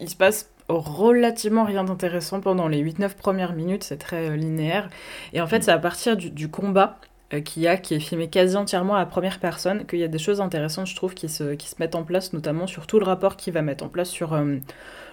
il, 0.00 0.08
se 0.08 0.16
passe 0.16 0.50
relativement 0.68 1.64
rien 1.64 1.84
d'intéressant 1.84 2.40
pendant 2.40 2.68
les 2.68 2.82
8-9 2.82 3.14
premières 3.14 3.52
minutes, 3.54 3.84
c'est 3.84 3.98
très 3.98 4.30
euh, 4.30 4.36
linéaire. 4.36 4.88
Et 5.32 5.40
en 5.40 5.46
fait, 5.46 5.58
Mm. 5.58 5.62
c'est 5.62 5.72
à 5.72 5.78
partir 5.78 6.16
du, 6.16 6.30
du 6.30 6.48
combat 6.48 6.98
euh, 7.34 7.40
qu'il 7.40 7.62
y 7.62 7.66
a, 7.68 7.76
qui 7.76 7.94
est 7.94 8.00
filmé 8.00 8.28
quasi 8.28 8.56
entièrement 8.56 8.94
à 8.94 8.98
la 9.00 9.06
première 9.06 9.40
personne, 9.40 9.84
qu'il 9.86 9.98
y 9.98 10.04
a 10.04 10.08
des 10.08 10.18
choses 10.18 10.40
intéressantes, 10.40 10.86
je 10.86 10.94
trouve, 10.94 11.14
qui 11.14 11.28
se, 11.28 11.54
qui 11.54 11.68
se 11.68 11.74
mettent 11.80 11.96
en 11.96 12.04
place, 12.04 12.32
notamment 12.32 12.68
sur 12.68 12.86
tout 12.86 13.00
le 13.00 13.04
rapport 13.04 13.36
qu'il 13.36 13.52
va 13.52 13.62
mettre 13.62 13.84
en 13.84 13.88
place 13.88 14.08
sur 14.08 14.32
euh, 14.32 14.56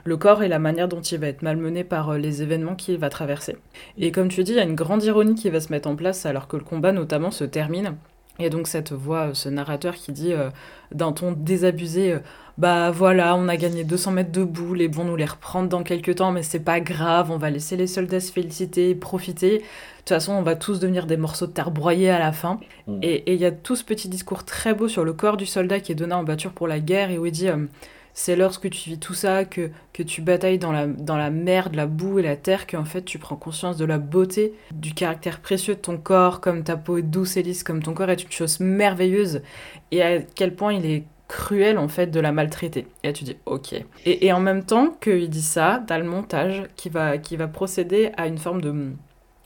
le 0.03 0.17
corps 0.17 0.43
et 0.43 0.47
la 0.47 0.59
manière 0.59 0.87
dont 0.87 1.01
il 1.01 1.19
va 1.19 1.27
être 1.27 1.41
malmené 1.41 1.83
par 1.83 2.11
euh, 2.11 2.17
les 2.19 2.43
événements 2.43 2.75
qu'il 2.75 2.97
va 2.99 3.09
traverser. 3.09 3.57
Et 3.97 4.11
comme 4.11 4.27
tu 4.27 4.43
dis, 4.43 4.51
il 4.51 4.57
y 4.57 4.59
a 4.59 4.63
une 4.63 4.75
grande 4.75 5.03
ironie 5.03 5.33
qui 5.35 5.49
va 5.49 5.59
se 5.59 5.71
mettre 5.71 5.89
en 5.89 5.95
place 5.95 6.25
alors 6.27 6.47
que 6.47 6.57
le 6.57 6.63
combat 6.63 6.91
notamment 6.91 7.31
se 7.31 7.45
termine. 7.45 7.95
Et 8.39 8.49
donc 8.49 8.67
cette 8.67 8.91
voix, 8.91 9.27
euh, 9.27 9.33
ce 9.33 9.47
narrateur 9.47 9.95
qui 9.95 10.11
dit 10.11 10.33
euh, 10.33 10.49
d'un 10.91 11.11
ton 11.11 11.33
désabusé, 11.33 12.13
euh, 12.13 12.19
bah 12.57 12.91
voilà, 12.91 13.35
on 13.35 13.47
a 13.47 13.57
gagné 13.57 13.83
200 13.83 14.11
mètres 14.11 14.31
de 14.31 14.43
boules 14.43 14.81
et 14.81 14.87
bon, 14.87 15.03
nous 15.03 15.15
les 15.15 15.25
reprendre 15.25 15.69
dans 15.69 15.83
quelques 15.83 16.15
temps, 16.15 16.31
mais 16.31 16.43
c'est 16.43 16.59
pas 16.59 16.79
grave, 16.79 17.31
on 17.31 17.37
va 17.37 17.49
laisser 17.49 17.77
les 17.77 17.87
soldats 17.87 18.19
se 18.19 18.31
féliciter, 18.31 18.95
profiter. 18.95 19.59
De 19.59 19.63
toute 19.99 20.09
façon, 20.09 20.33
on 20.33 20.41
va 20.41 20.55
tous 20.55 20.79
devenir 20.79 21.05
des 21.05 21.17
morceaux 21.17 21.47
de 21.47 21.51
terre 21.51 21.71
broyés 21.71 22.09
à 22.09 22.19
la 22.19 22.31
fin. 22.31 22.59
Mm. 22.87 22.99
Et 23.03 23.33
il 23.33 23.39
y 23.39 23.45
a 23.45 23.51
tout 23.51 23.75
ce 23.75 23.83
petit 23.83 24.09
discours 24.09 24.43
très 24.43 24.73
beau 24.73 24.87
sur 24.87 25.05
le 25.05 25.13
corps 25.13 25.37
du 25.37 25.45
soldat 25.45 25.79
qui 25.79 25.91
est 25.91 25.95
donné 25.95 26.13
en 26.13 26.23
batture 26.23 26.51
pour 26.51 26.67
la 26.67 26.79
guerre 26.79 27.11
et 27.11 27.17
où 27.17 27.25
il 27.25 27.31
dit... 27.31 27.49
euh, 27.49 27.65
c'est 28.13 28.36
lorsque 28.36 28.69
tu 28.69 28.91
vis 28.91 28.99
tout 28.99 29.13
ça, 29.13 29.43
que, 29.43 29.71
que 29.91 30.04
tu 30.04 30.21
batailles 30.21 30.60
dans 30.60 30.71
la, 30.71 30.88
dans 30.88 31.17
la 31.17 31.30
merde, 31.30 31.76
la 31.76 31.88
boue 31.88 32.19
et 32.19 32.21
la 32.21 32.36
terre, 32.36 32.67
qu'en 32.67 32.86
fait 32.86 33.04
tu 33.04 33.17
prends 33.17 33.36
conscience 33.36 33.78
de 33.78 33.86
la 33.86 33.97
beauté, 33.97 34.54
du 34.71 34.93
caractère 34.93 35.39
précieux 35.39 35.76
de 35.76 35.80
ton 35.80 35.97
corps, 35.97 36.39
comme 36.39 36.63
ta 36.63 36.78
peau 36.78 36.97
est 36.97 37.04
douce 37.04 37.38
et 37.38 37.43
lisse, 37.43 37.63
comme 37.63 37.82
ton 37.82 37.93
corps 37.93 38.10
est 38.10 38.23
une 38.23 38.32
chose 38.32 38.60
merveilleuse, 38.60 39.41
et 39.91 40.04
à 40.04 40.21
quel 40.21 40.56
point 40.56 40.73
il 40.73 40.86
est 40.86 41.04
cruel 41.28 41.80
en 41.80 41.88
fait 41.88 42.08
de 42.08 42.19
la 42.19 42.32
maltraiter. 42.32 42.86
Et 43.04 43.08
là 43.08 43.13
tu 43.13 43.23
dis 43.23 43.38
ok. 43.45 43.76
Et, 44.06 44.32
en 44.32 44.39
même 44.39 44.63
temps 44.63 44.95
qu'il 45.02 45.30
dit 45.30 45.41
ça, 45.41 45.84
t'as 45.88 45.97
le 45.97 46.06
montage 46.06 46.63
qui 46.76 46.89
va, 46.89 47.17
qui 47.17 47.36
va 47.38 47.47
procéder 47.47 48.12
à 48.17 48.28
une 48.28 48.38
forme 48.38 48.62
de... 48.62 48.91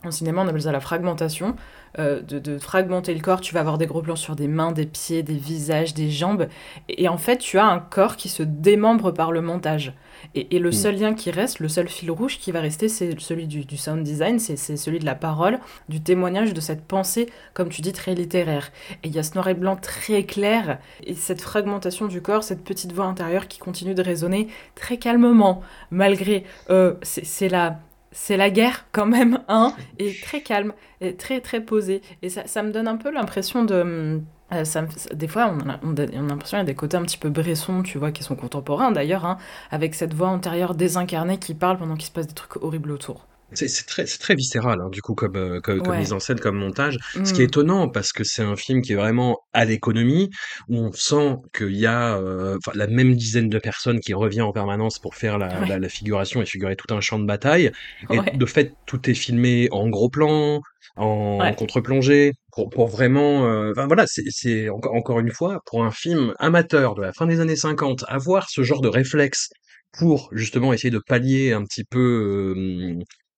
En 0.04 0.12
cinéma 0.12 0.42
on 0.44 0.48
appelle 0.48 0.62
ça 0.62 0.72
la 0.72 0.82
fragmentation, 0.82 1.56
euh, 2.00 2.22
de, 2.22 2.58
fragmenter 2.58 3.14
le 3.14 3.22
corps. 3.22 3.42
Tu 3.42 3.54
vas 3.54 3.60
avoir 3.60 3.78
des 3.78 3.88
gros 3.88 4.02
plans 4.02 4.16
sur 4.16 4.36
des 4.36 4.48
mains, 4.48 4.72
des 4.72 4.86
pieds, 4.86 5.24
des 5.24 5.36
visages, 5.36 5.94
des 5.94 6.10
jambes. 6.10 6.48
Et, 6.90 7.08
en 7.08 7.18
fait, 7.18 7.38
tu 7.38 7.58
as 7.58 7.66
un 7.66 7.80
corps 7.80 8.16
qui 8.16 8.30
se 8.30 8.44
démembre 8.44 9.12
par 9.12 9.32
le 9.32 9.42
montage. 9.42 9.94
Et, 10.36 10.60
le 10.60 10.70
mm. 10.70 10.74
seul 10.74 11.00
lien 11.00 11.14
qui 11.14 11.32
reste, 11.32 11.60
le 11.60 11.70
seul 11.70 11.88
fil 11.88 12.12
rouge 12.12 12.40
qui 12.40 12.52
va 12.52 12.62
rester, 12.62 12.90
c'est 12.90 13.20
celui 13.20 13.48
du, 13.48 13.78
sound 13.78 14.04
design, 14.04 14.40
c'est 14.40 14.58
celui 14.78 15.00
de 15.00 15.06
la 15.06 15.16
parole, 15.16 15.60
du 15.90 16.02
témoignage 16.02 16.54
de 16.54 16.62
cette 16.62 16.86
pensée, 16.86 17.30
comme 17.54 17.70
tu 17.70 17.82
dis, 17.82 17.94
très 17.94 18.16
littéraire. 18.16 18.72
Et 19.04 19.08
il 19.08 19.16
y 19.16 19.20
a 19.20 19.24
ce 19.24 19.34
noir 19.36 19.48
et 19.48 19.54
blanc 19.54 19.76
très 19.76 20.24
clair, 20.24 20.80
et 21.04 21.14
cette 21.14 21.42
fragmentation 21.42 22.08
du 22.08 22.22
corps, 22.22 22.44
cette 22.44 22.64
petite 22.64 22.94
voix 22.94 23.06
intérieure 23.06 23.48
qui 23.48 23.60
continue 23.60 23.96
de 23.96 24.02
résonner 24.02 24.48
très 24.76 24.98
calmement, 24.98 25.62
malgré... 25.92 26.44
Euh, 26.70 26.94
c'est 27.04 27.50
la 27.50 27.80
c'est 28.12 28.38
la 28.38 28.50
guerre 28.50 28.86
quand 28.92 29.06
même, 29.06 29.44
hein, 29.48 29.74
et 30.00 30.14
très 30.22 30.42
calme, 30.42 30.74
et 31.02 31.16
très 31.16 31.42
très 31.42 31.62
posé. 31.62 32.02
Et 32.22 32.30
ça, 32.30 32.48
ça 32.48 32.64
me 32.64 32.72
donne 32.72 32.88
un 32.88 32.98
peu 32.98 33.12
l'impression 33.12 33.64
de... 33.64 34.22
Euh, 34.54 34.64
ça 34.64 34.86
des 35.14 35.28
fois, 35.28 35.54
on 35.54 35.70
a, 35.70 35.80
on 35.84 35.94
a, 35.98 36.06
l'impression 36.06 36.58
qu'il 36.58 36.60
y 36.60 36.62
a 36.62 36.64
des 36.64 36.76
côtés 36.76 36.96
un 36.96 37.04
petit 37.04 37.18
peu 37.18 37.30
Bresson, 37.30 37.84
tu 37.84 37.98
vois, 37.98 38.12
qui 38.12 38.24
sont 38.24 38.36
contemporains 38.36 38.92
d'ailleurs, 38.92 39.26
hein, 39.26 39.38
avec 39.72 39.94
cette 39.94 40.14
voix 40.14 40.30
antérieure 40.30 40.74
désincarnée 40.74 41.38
qui 41.38 41.54
parle 41.54 41.78
pendant 41.78 41.96
qu'il 41.96 42.06
se 42.06 42.12
passe 42.12 42.28
des 42.28 42.34
trucs 42.34 42.64
horribles 42.64 42.92
autour. 42.92 43.28
C'est 43.54 43.86
très, 43.86 44.04
très 44.04 44.36
viscéral, 44.36 44.82
hein, 44.82 44.90
du 44.90 45.02
coup, 45.02 45.16
comme, 45.16 45.38
euh, 45.38 45.62
comme, 45.62 45.98
mise 45.98 46.12
en 46.12 46.20
scène, 46.20 46.40
comme 46.40 46.58
montage. 46.58 46.98
Ce 47.14 47.32
qui 47.32 47.42
est 47.42 47.46
mmh. 47.46 47.48
étonnant, 47.48 47.90
parce 47.90 48.12
que 48.12 48.24
c'est 48.26 48.42
un 48.42 48.58
film 48.58 48.82
qui 48.82 48.92
est 48.92 48.96
vraiment 48.96 49.40
à 49.54 49.64
l'économie, 49.64 50.30
où 50.68 50.78
on 50.78 50.92
sent 50.92 51.38
qu'il 51.54 51.76
y 51.76 51.86
a 51.86 52.18
euh, 52.18 52.58
la 52.74 52.88
même 52.88 53.16
dizaine 53.16 53.48
de 53.48 53.58
personnes 53.58 54.00
qui 54.02 54.14
revient 54.14 54.42
en 54.42 54.52
permanence 54.52 55.00
pour 55.00 55.16
faire 55.16 55.38
la, 55.38 55.78
la, 55.80 55.90
figuration 55.90 56.42
et 56.42 56.46
figurer 56.46 56.76
tout 56.76 56.94
un 56.94 57.00
champ 57.00 57.20
de 57.20 57.26
bataille. 57.26 57.72
Et 58.10 58.38
de 58.38 58.46
fait, 58.46 58.74
tout 58.86 59.10
est 59.10 59.14
filmé 59.14 59.70
en 59.72 59.88
gros 59.88 60.10
plan, 60.10 60.62
en 60.98 61.54
contre-plongée, 61.54 62.34
pour, 62.52 62.70
pour 62.70 62.88
vraiment... 62.88 63.46
Euh, 63.46 63.72
enfin 63.72 63.88
voilà, 63.88 64.06
c'est 64.08 64.70
encore, 64.70 64.94
encore 64.94 65.20
une 65.20 65.32
fois, 65.32 65.62
pour 65.66 65.86
un 65.86 65.92
film 65.92 66.34
amateur 66.40 66.96
de 66.96 67.02
la 67.02 67.14
fin 67.14 67.26
des 67.26 67.40
années 67.40 67.56
50, 67.56 68.04
avoir 68.10 68.50
ce 68.50 68.64
genre 68.64 68.82
de 68.82 68.90
réflexe 68.90 69.50
pour 69.98 70.30
justement 70.34 70.74
essayer 70.74 70.92
de 70.92 71.00
pallier 71.00 71.54
un 71.54 71.64
petit 71.64 71.86
peu 71.86 72.54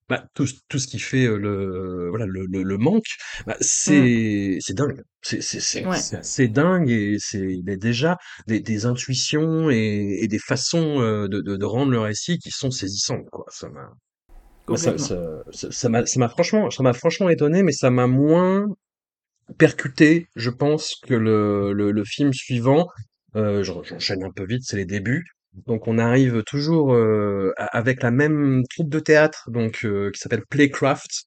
bah, 0.10 0.26
tout, 0.34 0.48
tout 0.68 0.80
ce 0.80 0.88
qui 0.88 1.00
fait 1.00 1.26
le 1.28 2.10
voilà 2.10 2.26
le, 2.26 2.46
le, 2.46 2.78
manque, 2.78 3.06
bah, 3.46 3.56
c'est 3.62 4.58
mmh. 4.58 4.62
c'est 4.62 4.74
dingue. 4.74 5.02
C'est 5.22 5.42
c'est 5.42 5.60
c'est 5.60 6.24
c'est 6.24 6.48
dingue 6.48 6.90
et 6.90 7.18
c'est 7.20 7.62
déjà 7.64 8.18
des, 8.48 8.60
des 8.60 8.86
intuitions 8.86 9.70
et, 9.70 10.20
et 10.22 10.28
des 10.28 10.40
façons 10.40 11.00
de, 11.00 11.28
de, 11.28 11.56
de, 11.58 11.66
rendre 11.66 11.92
le 11.92 12.00
récit 12.00 12.40
qui 12.40 12.52
sont 12.52 12.72
saisissantes. 12.72 13.30
Quoi. 13.32 13.46
Ça 13.50 13.70
m'a 13.70 13.92
ça, 14.78 14.98
ça, 14.98 15.72
ça 15.72 15.90
m'a 15.90 16.06
ça 16.06 16.20
m'a 16.20 16.30
franchement 16.30 16.70
ça 16.70 16.84
m'a 16.84 16.94
franchement 16.94 17.30
étonné, 17.30 17.64
mais 17.64 17.72
ça 17.72 17.90
m'a 17.90 18.08
moins 18.08 18.68
percuté, 19.58 20.28
je 20.36 20.50
pense, 20.50 20.96
que 21.08 21.14
le, 21.14 21.74
le, 21.74 21.92
le 21.92 22.04
film 22.06 22.34
suivant. 22.34 22.88
Euh, 23.36 23.64
J'enchaîne 23.64 24.24
un 24.24 24.32
peu 24.32 24.46
vite, 24.46 24.64
c'est 24.66 24.78
les 24.78 24.86
débuts. 24.86 25.26
Donc 25.68 25.88
on 25.88 25.98
arrive 25.98 26.44
toujours 26.44 26.94
euh, 26.94 27.54
avec 27.58 28.04
la 28.04 28.12
même 28.12 28.64
troupe 28.70 28.90
de 28.90 29.00
théâtre 29.00 29.50
donc 29.52 29.86
euh, 29.86 30.12
qui 30.12 30.20
s'appelle 30.20 30.44
Playcraft. 30.50 31.26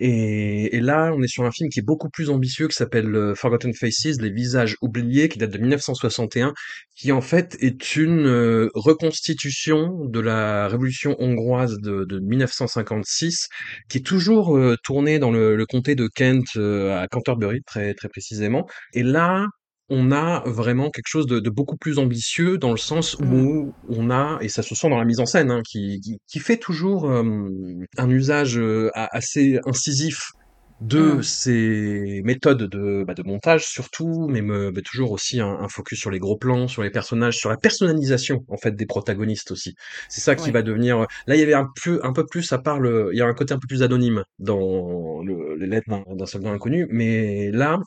Et, 0.00 0.76
et, 0.76 0.80
là 0.80 1.10
on 1.12 1.22
est 1.22 1.28
sur 1.28 1.44
un 1.44 1.50
film 1.50 1.70
qui 1.70 1.80
est 1.80 1.82
beaucoup 1.82 2.08
plus 2.08 2.30
ambitieux 2.30 2.68
qui 2.68 2.76
s'appelle 2.76 3.12
euh, 3.16 3.34
Forgotten 3.34 3.74
Faces, 3.74 4.20
les 4.20 4.30
visages 4.30 4.76
oubliés 4.80 5.28
qui 5.28 5.38
date 5.38 5.50
de 5.50 5.58
1961 5.58 6.54
qui 6.94 7.10
en 7.10 7.20
fait 7.20 7.56
est 7.60 7.96
une 7.96 8.68
reconstitution 8.74 10.04
de 10.04 10.20
la 10.20 10.68
révolution 10.68 11.16
hongroise 11.18 11.78
de, 11.80 12.04
de 12.04 12.20
1956 12.20 13.48
qui 13.88 13.98
est 13.98 14.06
toujours 14.06 14.56
tournée 14.84 15.18
dans 15.18 15.32
le, 15.32 15.56
le, 15.56 15.66
comté 15.66 15.96
de 15.96 16.06
Kent 16.06 16.56
à 16.56 17.08
Canterbury 17.08 17.62
très 17.66 17.94
très 17.94 18.08
précisément. 18.08 18.68
Et 18.94 19.02
là 19.02 19.48
on 19.90 20.12
a 20.12 20.42
vraiment 20.46 20.90
quelque 20.90 21.08
chose 21.08 21.26
de, 21.26 21.50
beaucoup 21.50 21.76
plus 21.76 21.98
ambitieux 21.98 22.58
dans 22.58 22.70
le 22.70 22.76
sens 22.76 23.18
mmh. 23.18 23.34
où 23.34 23.74
on 23.88 24.10
a, 24.10 24.38
et 24.40 24.48
ça 24.48 24.62
se 24.62 24.74
sent 24.74 24.90
dans 24.90 24.98
la 24.98 25.04
mise 25.04 25.20
en 25.20 25.26
scène, 25.26 25.50
hein, 25.50 25.62
qui, 25.66 26.00
qui, 26.26 26.38
fait 26.38 26.58
toujours 26.58 27.10
un 27.10 28.10
usage 28.10 28.60
assez 28.94 29.58
incisif 29.66 30.32
de 30.80 31.14
mmh. 31.14 31.22
ces 31.22 32.22
méthodes 32.24 32.64
de, 32.64 33.04
bah, 33.04 33.14
de 33.14 33.22
montage 33.22 33.66
surtout, 33.66 34.28
mais, 34.28 34.42
me, 34.42 34.72
toujours 34.82 35.10
aussi 35.10 35.40
un, 35.40 35.68
focus 35.68 35.98
sur 35.98 36.10
les 36.10 36.18
gros 36.18 36.36
plans, 36.36 36.68
sur 36.68 36.82
les 36.82 36.90
personnages, 36.90 37.36
sur 37.36 37.50
la 37.50 37.56
personnalisation 37.56 38.44
en 38.48 38.56
fait 38.56 38.72
des 38.72 38.86
protagonistes 38.86 39.50
aussi. 39.50 39.74
C'est 40.08 40.20
ça 40.20 40.36
qui 40.36 40.50
va 40.50 40.62
devenir. 40.62 41.00
Là, 41.26 41.34
il 41.34 41.40
y 41.40 41.42
avait 41.42 41.54
un 41.54 41.68
peu, 41.82 42.00
un 42.04 42.12
peu 42.12 42.24
plus, 42.26 42.52
à 42.52 42.58
part 42.58 42.78
le, 42.78 43.10
il 43.12 43.18
y 43.18 43.22
a 43.22 43.26
un 43.26 43.34
côté 43.34 43.54
un 43.54 43.58
peu 43.58 43.66
plus 43.66 43.82
anonyme 43.82 44.22
dans 44.38 45.22
le, 45.22 45.56
les 45.56 45.66
lettres 45.66 45.88
d'un 45.88 46.26
soldat 46.26 46.50
inconnu, 46.50 46.86
mais 46.90 47.50
là, 47.50 47.80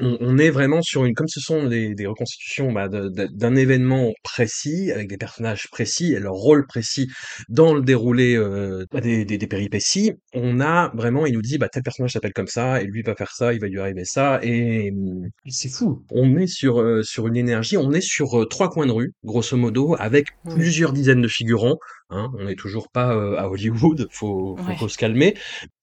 on, 0.00 0.38
est 0.38 0.50
vraiment 0.50 0.82
sur 0.82 1.04
une, 1.04 1.14
comme 1.14 1.28
ce 1.28 1.40
sont 1.40 1.66
des, 1.66 2.06
reconstitutions 2.06 2.72
bah, 2.72 2.88
d'un 2.88 3.56
événement 3.56 4.12
précis, 4.22 4.92
avec 4.92 5.08
des 5.08 5.16
personnages 5.16 5.68
précis 5.70 6.12
et 6.12 6.20
leur 6.20 6.34
rôle 6.34 6.66
précis 6.66 7.08
dans 7.48 7.74
le 7.74 7.82
déroulé 7.82 8.36
euh, 8.36 8.84
bah, 8.90 9.00
des, 9.00 9.38
péripéties, 9.48 10.12
on 10.34 10.60
a 10.60 10.90
vraiment, 10.94 11.26
il 11.26 11.34
nous 11.34 11.42
dit, 11.42 11.58
bah, 11.58 11.68
tel 11.68 11.82
personnage 11.82 12.12
s'appelle 12.12 12.32
comme 12.32 12.46
ça, 12.46 12.82
et 12.82 12.86
lui 12.86 13.02
va 13.02 13.14
faire 13.14 13.32
ça, 13.32 13.52
il 13.52 13.60
va 13.60 13.68
lui 13.68 13.80
arriver 13.80 14.04
ça, 14.04 14.40
et, 14.42 14.92
c'est 15.48 15.70
fou. 15.70 16.04
On 16.10 16.36
est 16.36 16.46
sur, 16.46 16.80
euh, 16.80 17.02
sur 17.02 17.26
une 17.26 17.36
énergie, 17.36 17.76
on 17.76 17.92
est 17.92 18.00
sur 18.00 18.40
euh, 18.40 18.46
trois 18.46 18.70
coins 18.70 18.86
de 18.86 18.92
rue, 18.92 19.12
grosso 19.24 19.56
modo, 19.56 19.96
avec 19.98 20.28
plusieurs 20.48 20.92
dizaines 20.92 21.22
de 21.22 21.28
figurants, 21.28 21.78
hein, 22.10 22.30
on 22.38 22.44
n'est 22.44 22.56
toujours 22.56 22.88
pas 22.90 23.10
à 23.38 23.48
Hollywood, 23.48 24.08
faut, 24.10 24.56
faut 24.78 24.88
se 24.88 24.98
calmer. 24.98 25.34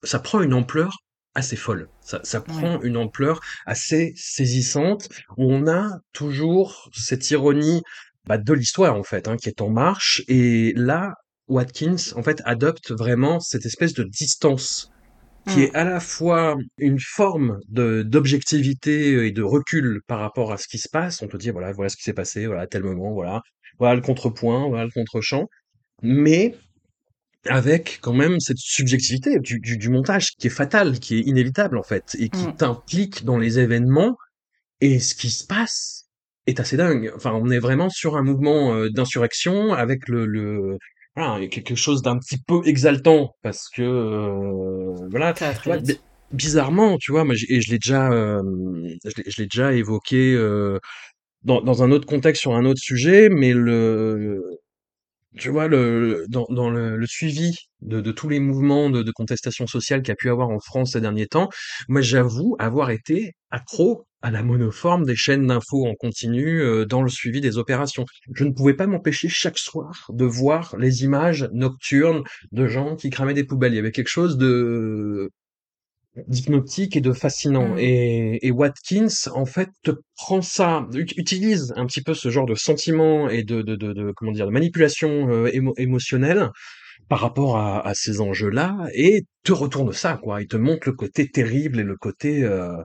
Ça 0.04 0.20
prend 0.20 0.42
une 0.42 0.54
ampleur 0.54 0.98
assez 1.36 1.56
folle. 1.56 1.90
Ça, 2.02 2.22
ça 2.24 2.42
prend 2.42 2.82
une 2.82 2.98
ampleur 2.98 3.42
assez 3.66 4.14
saisissante. 4.16 5.10
On 5.38 5.68
a 5.68 6.00
toujours 6.14 6.90
cette 6.94 7.30
ironie 7.30 7.84
bah, 8.26 8.38
de 8.38 8.54
l'histoire 8.54 8.96
en 8.96 9.04
fait, 9.04 9.28
hein, 9.28 9.38
qui 9.38 9.50
est 9.50 9.62
en 9.62 9.70
marche. 9.70 10.24
Et 10.28 10.74
là, 10.76 11.14
Watkins 11.48 12.14
en 12.16 12.24
fait 12.24 12.42
adopte 12.46 12.92
vraiment 12.92 13.40
cette 13.40 13.66
espèce 13.66 13.94
de 13.94 14.04
distance 14.04 14.90
qui 15.48 15.62
est 15.62 15.74
mmh. 15.74 15.78
à 15.78 15.84
la 15.84 16.00
fois 16.00 16.58
une 16.80 17.00
forme 17.00 17.60
de 17.70 18.02
d'objectivité 18.02 19.28
et 19.28 19.32
de 19.32 19.44
recul 19.44 20.02
par 20.08 20.20
rapport 20.20 20.52
à 20.52 20.58
ce 20.58 20.68
qui 20.68 20.80
se 20.80 20.90
passe. 20.90 21.22
On 21.22 21.28
peut 21.28 21.38
dire 21.38 21.54
voilà 21.54 21.72
voilà 21.72 21.90
ce 21.90 21.98
qui 21.98 22.04
s'est 22.04 22.14
passé 22.14 22.48
voilà 22.48 22.64
à 22.64 22.68
tel 22.68 22.84
moment 22.84 23.14
voilà 23.14 23.44
voilà 23.78 23.94
le 23.94 24.02
contrepoint 24.02 24.68
voilà 24.68 24.86
le 24.86 24.92
contre-champ, 24.92 25.48
mais 26.02 26.56
avec 27.48 28.00
quand 28.02 28.14
même 28.14 28.40
cette 28.40 28.58
subjectivité 28.58 29.40
du, 29.40 29.60
du, 29.60 29.78
du, 29.78 29.90
montage 29.90 30.32
qui 30.38 30.48
est 30.48 30.52
fatale, 30.52 31.00
qui 31.00 31.18
est 31.18 31.22
inévitable 31.22 31.78
en 31.78 31.84
fait, 31.84 32.16
et 32.20 32.30
qui 32.30 32.48
mm. 32.48 32.56
t'implique 32.56 33.26
dans 33.26 33.38
les 33.38 33.60
événements, 33.60 34.18
et 34.82 35.00
ce 35.00 35.16
qui 35.16 35.30
se 35.30 35.46
passe 35.46 36.06
est 36.48 36.60
assez 36.60 36.78
dingue. 36.78 37.12
Enfin, 37.16 37.32
on 37.34 37.50
est 37.50 37.60
vraiment 37.60 37.90
sur 37.90 38.18
un 38.18 38.24
mouvement 38.24 38.74
euh, 38.74 38.90
d'insurrection 38.90 39.74
avec 39.74 40.08
le, 40.08 40.26
le 40.26 40.78
voilà, 41.16 41.48
quelque 41.48 41.76
chose 41.76 42.02
d'un 42.02 42.18
petit 42.18 42.38
peu 42.38 42.62
exaltant, 42.66 43.36
parce 43.42 43.70
que 43.70 43.82
euh, 43.82 44.94
voilà, 45.10 45.34
bizarrement, 46.32 46.98
tu 46.98 47.12
vois, 47.12 47.24
moi, 47.24 47.36
et 47.50 47.62
je 47.62 47.72
l'ai 47.72 47.80
déjà, 47.80 48.12
euh, 48.12 48.42
je 49.06 49.42
l'ai 49.42 49.48
déjà 49.48 49.74
évoqué 49.74 50.34
euh, 50.34 50.80
dans, 51.44 51.62
dans 51.62 51.84
un 51.84 51.92
autre 51.92 52.06
contexte 52.06 52.42
sur 52.42 52.56
un 52.56 52.66
autre 52.66 52.82
sujet, 52.82 53.30
mais 53.30 53.54
le 53.54 54.42
tu 55.38 55.50
vois, 55.50 55.68
le, 55.68 56.26
dans, 56.30 56.70
le, 56.70 57.06
suivi 57.06 57.56
de, 57.82 58.12
tous 58.12 58.30
les 58.30 58.40
mouvements 58.40 58.90
de, 58.90 59.04
de 59.04 59.12
contestation 59.12 59.68
sociale 59.68 60.02
qu'il 60.02 60.10
y 60.10 60.14
a 60.14 60.16
pu 60.16 60.30
avoir 60.30 60.50
en 60.50 60.60
France 60.60 60.94
ces 60.94 61.02
derniers 61.02 61.28
temps, 61.28 61.50
moi 61.88 62.02
j'avoue 62.02 62.56
avoir 62.60 62.90
été 62.90 63.34
accro 63.52 64.06
à 64.22 64.32
la 64.32 64.42
monoforme 64.42 65.06
des 65.06 65.16
chaînes 65.16 65.46
d'infos 65.46 65.86
en 65.86 65.94
continu 65.94 66.60
euh, 66.60 66.86
dans 66.86 67.04
le 67.04 67.10
suivi 67.10 67.42
des 67.42 67.60
opérations. 67.60 68.06
Je 68.34 68.44
ne 68.44 68.52
pouvais 68.52 68.74
pas 68.74 68.88
m'empêcher 68.88 69.30
chaque 69.30 69.60
soir 69.60 70.10
de 70.10 70.26
voir 70.26 70.76
les 70.80 71.04
images 71.04 71.48
nocturnes 71.54 72.24
de 72.52 72.66
gens 72.66 72.96
qui 72.96 73.12
cramaient 73.12 73.36
des 73.36 73.44
poubelles. 73.44 73.74
Il 73.74 73.76
y 73.76 73.80
avait 73.80 73.92
quelque 73.92 74.08
chose 74.08 74.40
de 74.40 75.30
d'hypnotique 76.28 76.96
et 76.96 77.02
de 77.02 77.12
fascinant. 77.12 77.76
Mmh. 77.76 77.80
Et, 77.80 78.48
et, 78.48 78.52
Watkins, 78.52 79.08
en 79.34 79.46
fait, 79.46 79.70
te 79.84 79.92
prend 80.16 80.42
ça, 80.42 80.88
utilise 80.94 81.74
un 81.76 81.86
petit 81.86 82.02
peu 82.02 82.14
ce 82.14 82.30
genre 82.30 82.46
de 82.46 82.56
sentiment 82.56 83.30
et 83.30 83.44
de, 83.44 83.62
de, 83.62 83.76
de, 83.76 83.94
de 83.94 84.12
comment 84.16 84.32
dire, 84.32 84.46
de 84.46 84.52
manipulation 84.52 85.30
euh, 85.30 85.50
émotionnelle 85.78 86.50
par 87.10 87.20
rapport 87.20 87.58
à, 87.58 87.86
à 87.88 87.94
ces 87.94 88.22
enjeux-là 88.22 88.88
et 88.94 89.24
te 89.44 89.52
retourne 89.52 89.94
ça, 89.94 90.20
quoi. 90.22 90.42
Il 90.42 90.48
te 90.48 90.58
montre 90.58 90.88
le 90.90 90.94
côté 90.94 91.30
terrible 91.30 91.80
et 91.80 91.84
le 91.84 91.98
côté, 91.98 92.44
euh, 92.44 92.76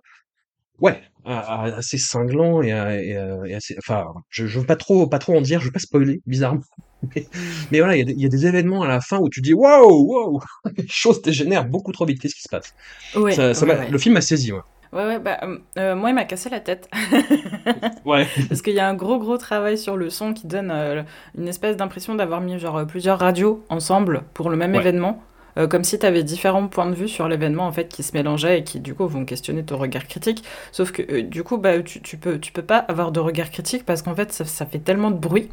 Ouais, 0.81 1.01
assez 1.25 1.99
cinglant 1.99 2.63
et, 2.63 2.73
a- 2.73 3.03
et 3.03 3.55
assez. 3.55 3.75
Enfin, 3.79 4.07
je, 4.31 4.47
je 4.47 4.59
veux 4.61 4.67
pas 4.67 4.77
trop, 4.77 5.07
pas 5.07 5.19
trop 5.19 5.37
en 5.37 5.43
dire, 5.43 5.61
je 5.61 5.67
veux 5.67 5.73
pas 5.73 5.79
spoiler, 5.79 6.21
bizarrement. 6.27 6.63
Mais, 7.15 7.29
mais 7.71 7.79
voilà, 7.81 7.97
il 7.97 8.01
y, 8.01 8.03
a 8.03 8.05
des 8.05 8.13
il 8.13 8.21
y 8.23 8.27
a 8.27 8.29
des 8.29 8.47
événements 8.47 8.83
à 8.83 8.89
la 8.89 9.01
fin 9.01 9.19
où 9.19 9.29
tu 9.31 9.41
dis 9.41 9.55
waouh, 9.55 9.89
waouh, 10.07 10.41
les 10.77 10.87
choses 10.89 11.23
dégénèrent 11.23 11.67
beaucoup 11.67 11.93
trop 11.93 12.07
vite. 12.07 12.21
Qu'est-ce 12.21 12.35
qui 12.35 12.43
se 12.43 12.49
passe? 12.49 12.75
Ouais, 13.15 13.37
Ça, 13.37 13.55
ça 13.55 13.67
ouais, 13.67 13.67
m'a- 13.67 13.79
ouais. 13.79 13.89
le 13.89 13.99
film 13.99 14.15
m'a 14.15 14.21
saisi, 14.21 14.53
ouais. 14.53 14.61
Ouais, 14.93 15.05
ouais, 15.07 15.19
bah, 15.21 15.39
euh, 15.45 15.59
euh, 15.79 15.95
moi, 15.95 16.11
il 16.11 16.15
m'a 16.15 16.25
cassé 16.25 16.51
la 16.51 16.61
tête. 16.61 16.89
Ouais. 18.05 18.27
Parce 18.49 18.63
qu'il 18.63 18.75
y 18.75 18.81
a 18.81 18.89
un 18.89 18.95
gros, 18.95 19.19
gros 19.19 19.39
travail 19.39 19.79
sur 19.79 19.97
le 19.97 20.11
son 20.11 20.33
qui 20.33 20.47
donne 20.47 20.71
euh, 20.71 21.03
une 21.37 21.49
espèce 21.49 21.77
d'impression 21.77 22.15
d'avoir 22.15 22.41
mis 22.41 22.59
genre 22.59 22.87
plusieurs 22.87 23.19
radios 23.19 23.65
ensemble 23.69 24.23
pour 24.35 24.51
le 24.51 24.57
même 24.57 24.75
Ouais. 24.75 24.81
événement. 24.81 25.23
Euh, 25.59 25.67
comme 25.67 25.83
si 25.83 25.99
tu 25.99 26.07
avais 26.07 26.23
différents 26.23 26.69
points 26.69 26.87
de 26.89 26.95
vue 26.95 27.09
sur 27.09 27.27
l'événement 27.29 27.67
en 27.67 27.73
fait 27.73 27.89
qui 27.89 28.05
se 28.05 28.13
mélangeaient 28.17 28.61
et 28.61 28.65
qui 28.65 28.79
du 28.79 28.95
coup 28.95 29.07
vont 29.09 29.25
questionner 29.25 29.65
ton 29.65 29.79
regard 29.79 30.07
critique. 30.07 30.45
Sauf 30.71 30.93
que 30.93 31.03
euh, 31.11 31.23
du 31.23 31.43
coup 31.43 31.59
bah 31.59 31.83
tu, 31.83 32.01
tu 32.01 32.17
peux 32.19 32.39
tu 32.39 32.53
peux 32.53 32.63
pas 32.63 32.79
avoir 32.79 33.11
de 33.11 33.19
regard 33.19 33.51
critique 33.51 33.85
parce 33.85 34.03
qu'en 34.03 34.15
fait 34.15 34.33
ça, 34.33 34.45
ça 34.45 34.65
fait 34.65 34.79
tellement 34.79 35.11
de 35.11 35.19
bruit 35.19 35.49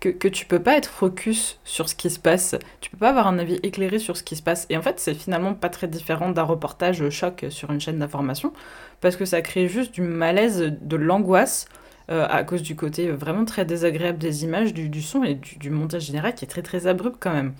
que, 0.00 0.08
que 0.08 0.28
tu 0.28 0.46
peux 0.46 0.60
pas 0.60 0.76
être 0.76 0.90
focus 0.90 1.58
sur 1.64 1.88
ce 1.88 1.94
qui 1.94 2.10
se 2.10 2.18
passe. 2.18 2.56
Tu 2.80 2.90
peux 2.90 2.96
pas 2.96 3.10
avoir 3.10 3.26
un 3.26 3.38
avis 3.38 3.58
éclairé 3.62 3.98
sur 3.98 4.16
ce 4.16 4.22
qui 4.22 4.36
se 4.36 4.42
passe. 4.42 4.66
Et 4.70 4.76
en 4.76 4.82
fait 4.82 5.00
c'est 5.00 5.14
finalement 5.14 5.54
pas 5.54 5.68
très 5.68 5.88
différent 5.88 6.30
d'un 6.30 6.42
reportage 6.44 7.08
choc 7.10 7.46
sur 7.50 7.70
une 7.70 7.80
chaîne 7.80 7.98
d'information 7.98 8.52
parce 9.00 9.16
que 9.16 9.24
ça 9.24 9.42
crée 9.42 9.68
juste 9.68 9.94
du 9.94 10.02
malaise, 10.02 10.72
de 10.80 10.96
l'angoisse 10.96 11.66
euh, 12.10 12.26
à 12.30 12.42
cause 12.42 12.62
du 12.62 12.74
côté 12.74 13.10
vraiment 13.10 13.44
très 13.44 13.66
désagréable 13.66 14.16
des 14.16 14.42
images, 14.42 14.72
du, 14.72 15.02
son 15.02 15.24
et 15.24 15.34
du, 15.34 15.58
du 15.58 15.68
montage 15.68 16.06
général 16.06 16.34
qui 16.34 16.46
est 16.46 16.48
très 16.48 16.62
très 16.62 16.86
abrupt 16.86 17.16
quand 17.20 17.34
même. 17.34 17.52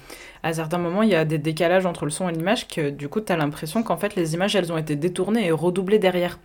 À 0.42 0.54
certains 0.54 0.78
moments, 0.78 1.02
il 1.02 1.10
y 1.10 1.14
a 1.14 1.26
des 1.26 1.36
décalages 1.36 1.84
entre 1.84 2.06
le 2.06 2.10
son 2.10 2.30
et 2.30 2.32
l'image 2.32 2.66
que 2.66 2.88
du 2.88 3.10
coup, 3.10 3.20
tu 3.20 3.30
as 3.30 3.36
l'impression 3.36 3.82
qu'en 3.82 3.98
fait, 3.98 4.14
les 4.16 4.32
images, 4.32 4.56
elles 4.56 4.72
ont 4.72 4.78
été 4.78 4.96
détournées 4.96 5.46
et 5.46 5.52
redoublées 5.52 5.98
derrière. 5.98 6.38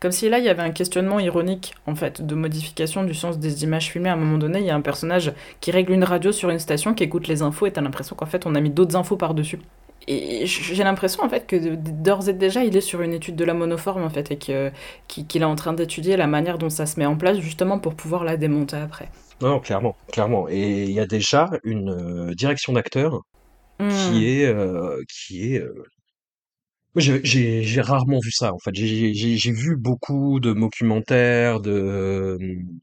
Comme 0.00 0.12
si 0.12 0.28
là, 0.28 0.38
il 0.38 0.44
y 0.44 0.48
avait 0.48 0.62
un 0.62 0.70
questionnement 0.72 1.18
ironique, 1.20 1.74
en 1.86 1.94
fait, 1.94 2.22
de 2.24 2.34
modification 2.34 3.04
du 3.04 3.14
sens 3.14 3.38
des 3.38 3.64
images 3.64 3.90
filmées. 3.90 4.08
À 4.10 4.14
un 4.14 4.16
moment 4.16 4.38
donné, 4.38 4.60
il 4.60 4.66
y 4.66 4.70
a 4.70 4.74
un 4.74 4.80
personnage 4.80 5.32
qui 5.60 5.70
règle 5.70 5.92
une 5.92 6.04
radio 6.04 6.32
sur 6.32 6.50
une 6.50 6.58
station, 6.58 6.94
qui 6.94 7.04
écoute 7.04 7.28
les 7.28 7.42
infos, 7.42 7.66
et 7.66 7.72
t'as 7.72 7.80
l'impression 7.80 8.16
qu'en 8.16 8.26
fait, 8.26 8.46
on 8.46 8.54
a 8.54 8.60
mis 8.60 8.70
d'autres 8.70 8.96
infos 8.96 9.16
par-dessus. 9.16 9.60
Et 10.06 10.44
j'ai 10.46 10.84
l'impression 10.84 11.24
en 11.24 11.28
fait 11.30 11.46
que 11.46 11.56
d'ores 11.76 12.28
et 12.28 12.34
déjà 12.34 12.62
il 12.62 12.76
est 12.76 12.82
sur 12.82 13.00
une 13.00 13.14
étude 13.14 13.36
de 13.36 13.44
la 13.44 13.54
monoforme 13.54 14.02
en 14.02 14.10
fait 14.10 14.30
et 14.30 14.36
qu'il 14.36 15.42
est 15.42 15.44
en 15.44 15.54
train 15.56 15.72
d'étudier 15.72 16.16
la 16.18 16.26
manière 16.26 16.58
dont 16.58 16.68
ça 16.68 16.84
se 16.84 16.98
met 17.00 17.06
en 17.06 17.16
place 17.16 17.38
justement 17.38 17.78
pour 17.78 17.94
pouvoir 17.94 18.22
la 18.24 18.36
démonter 18.36 18.76
après. 18.76 19.10
Non, 19.40 19.48
non, 19.50 19.60
clairement, 19.60 19.96
clairement. 20.12 20.48
Et 20.48 20.84
il 20.84 20.92
y 20.92 21.00
a 21.00 21.06
déjà 21.06 21.50
une 21.64 21.90
euh, 22.30 22.34
direction 22.34 22.72
d'acteur 22.72 23.22
qui 23.88 24.24
Hmm, 24.24 24.26
est, 24.26 24.46
euh, 24.46 25.02
qui 25.08 25.54
est 25.54 25.60
euh, 25.60 25.84
J'ai 26.96 27.80
rarement 27.80 28.20
vu 28.20 28.30
ça, 28.30 28.52
en 28.52 28.58
fait. 28.58 28.74
J'ai 28.74 29.52
vu 29.52 29.76
beaucoup 29.76 30.38
de 30.40 30.52
documentaires, 30.52 31.60
de, 31.60 32.38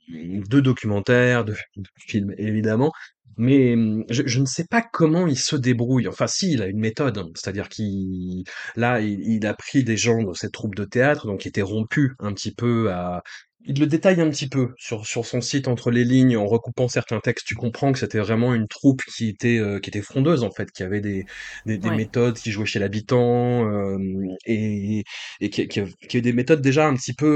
de 0.09 0.59
documentaires, 0.59 1.45
de, 1.45 1.55
films, 1.97 2.33
évidemment. 2.37 2.91
Mais 3.37 3.73
hum, 3.73 4.03
je, 4.09 4.39
ne 4.39 4.45
sais 4.45 4.65
pas 4.69 4.81
comment 4.81 5.25
il 5.25 5.37
se 5.37 5.55
débrouille. 5.55 6.07
Enfin, 6.07 6.27
si, 6.27 6.51
il 6.53 6.61
a 6.61 6.67
une 6.67 6.79
méthode. 6.79 7.17
hein. 7.17 7.29
C'est-à-dire 7.35 7.69
qu'il, 7.69 8.43
là, 8.75 8.99
il, 8.99 9.21
il 9.21 9.45
a 9.47 9.53
pris 9.53 9.83
des 9.83 9.97
gens 9.97 10.21
de 10.23 10.33
cette 10.33 10.51
troupe 10.51 10.75
de 10.75 10.83
théâtre, 10.85 11.27
donc 11.27 11.41
qui 11.41 11.47
étaient 11.47 11.61
rompus 11.61 12.11
un 12.19 12.33
petit 12.33 12.53
peu 12.53 12.91
à, 12.91 13.23
il 13.65 13.79
le 13.79 13.85
détaille 13.87 14.19
un 14.21 14.29
petit 14.29 14.49
peu 14.49 14.69
sur, 14.77 15.05
sur 15.05 15.25
son 15.25 15.41
site 15.41 15.67
entre 15.67 15.91
les 15.91 16.03
lignes, 16.03 16.37
en 16.37 16.45
recoupant 16.47 16.87
certains 16.87 17.19
textes, 17.19 17.45
tu 17.47 17.55
comprends 17.55 17.91
que 17.91 17.99
c'était 17.99 18.19
vraiment 18.19 18.53
une 18.53 18.67
troupe 18.67 19.01
qui 19.03 19.29
était, 19.29 19.57
euh, 19.59 19.79
qui 19.79 19.89
était 19.89 20.01
frondeuse, 20.01 20.43
en 20.43 20.51
fait, 20.51 20.71
qui 20.71 20.83
avait 20.83 21.01
des, 21.01 21.25
des, 21.65 21.77
des 21.77 21.89
ouais, 21.89 21.95
méthodes 21.95 22.37
qui 22.37 22.51
jouaient 22.51 22.65
chez 22.65 22.79
l'habitant 22.79 23.65
euh, 23.69 23.97
et, 24.45 25.03
et 25.39 25.49
qui, 25.49 25.67
qui, 25.67 25.81
qui 26.07 26.17
avaient 26.17 26.21
des 26.21 26.33
méthodes 26.33 26.61
déjà 26.61 26.87
un 26.87 26.95
petit 26.95 27.13
peu 27.13 27.27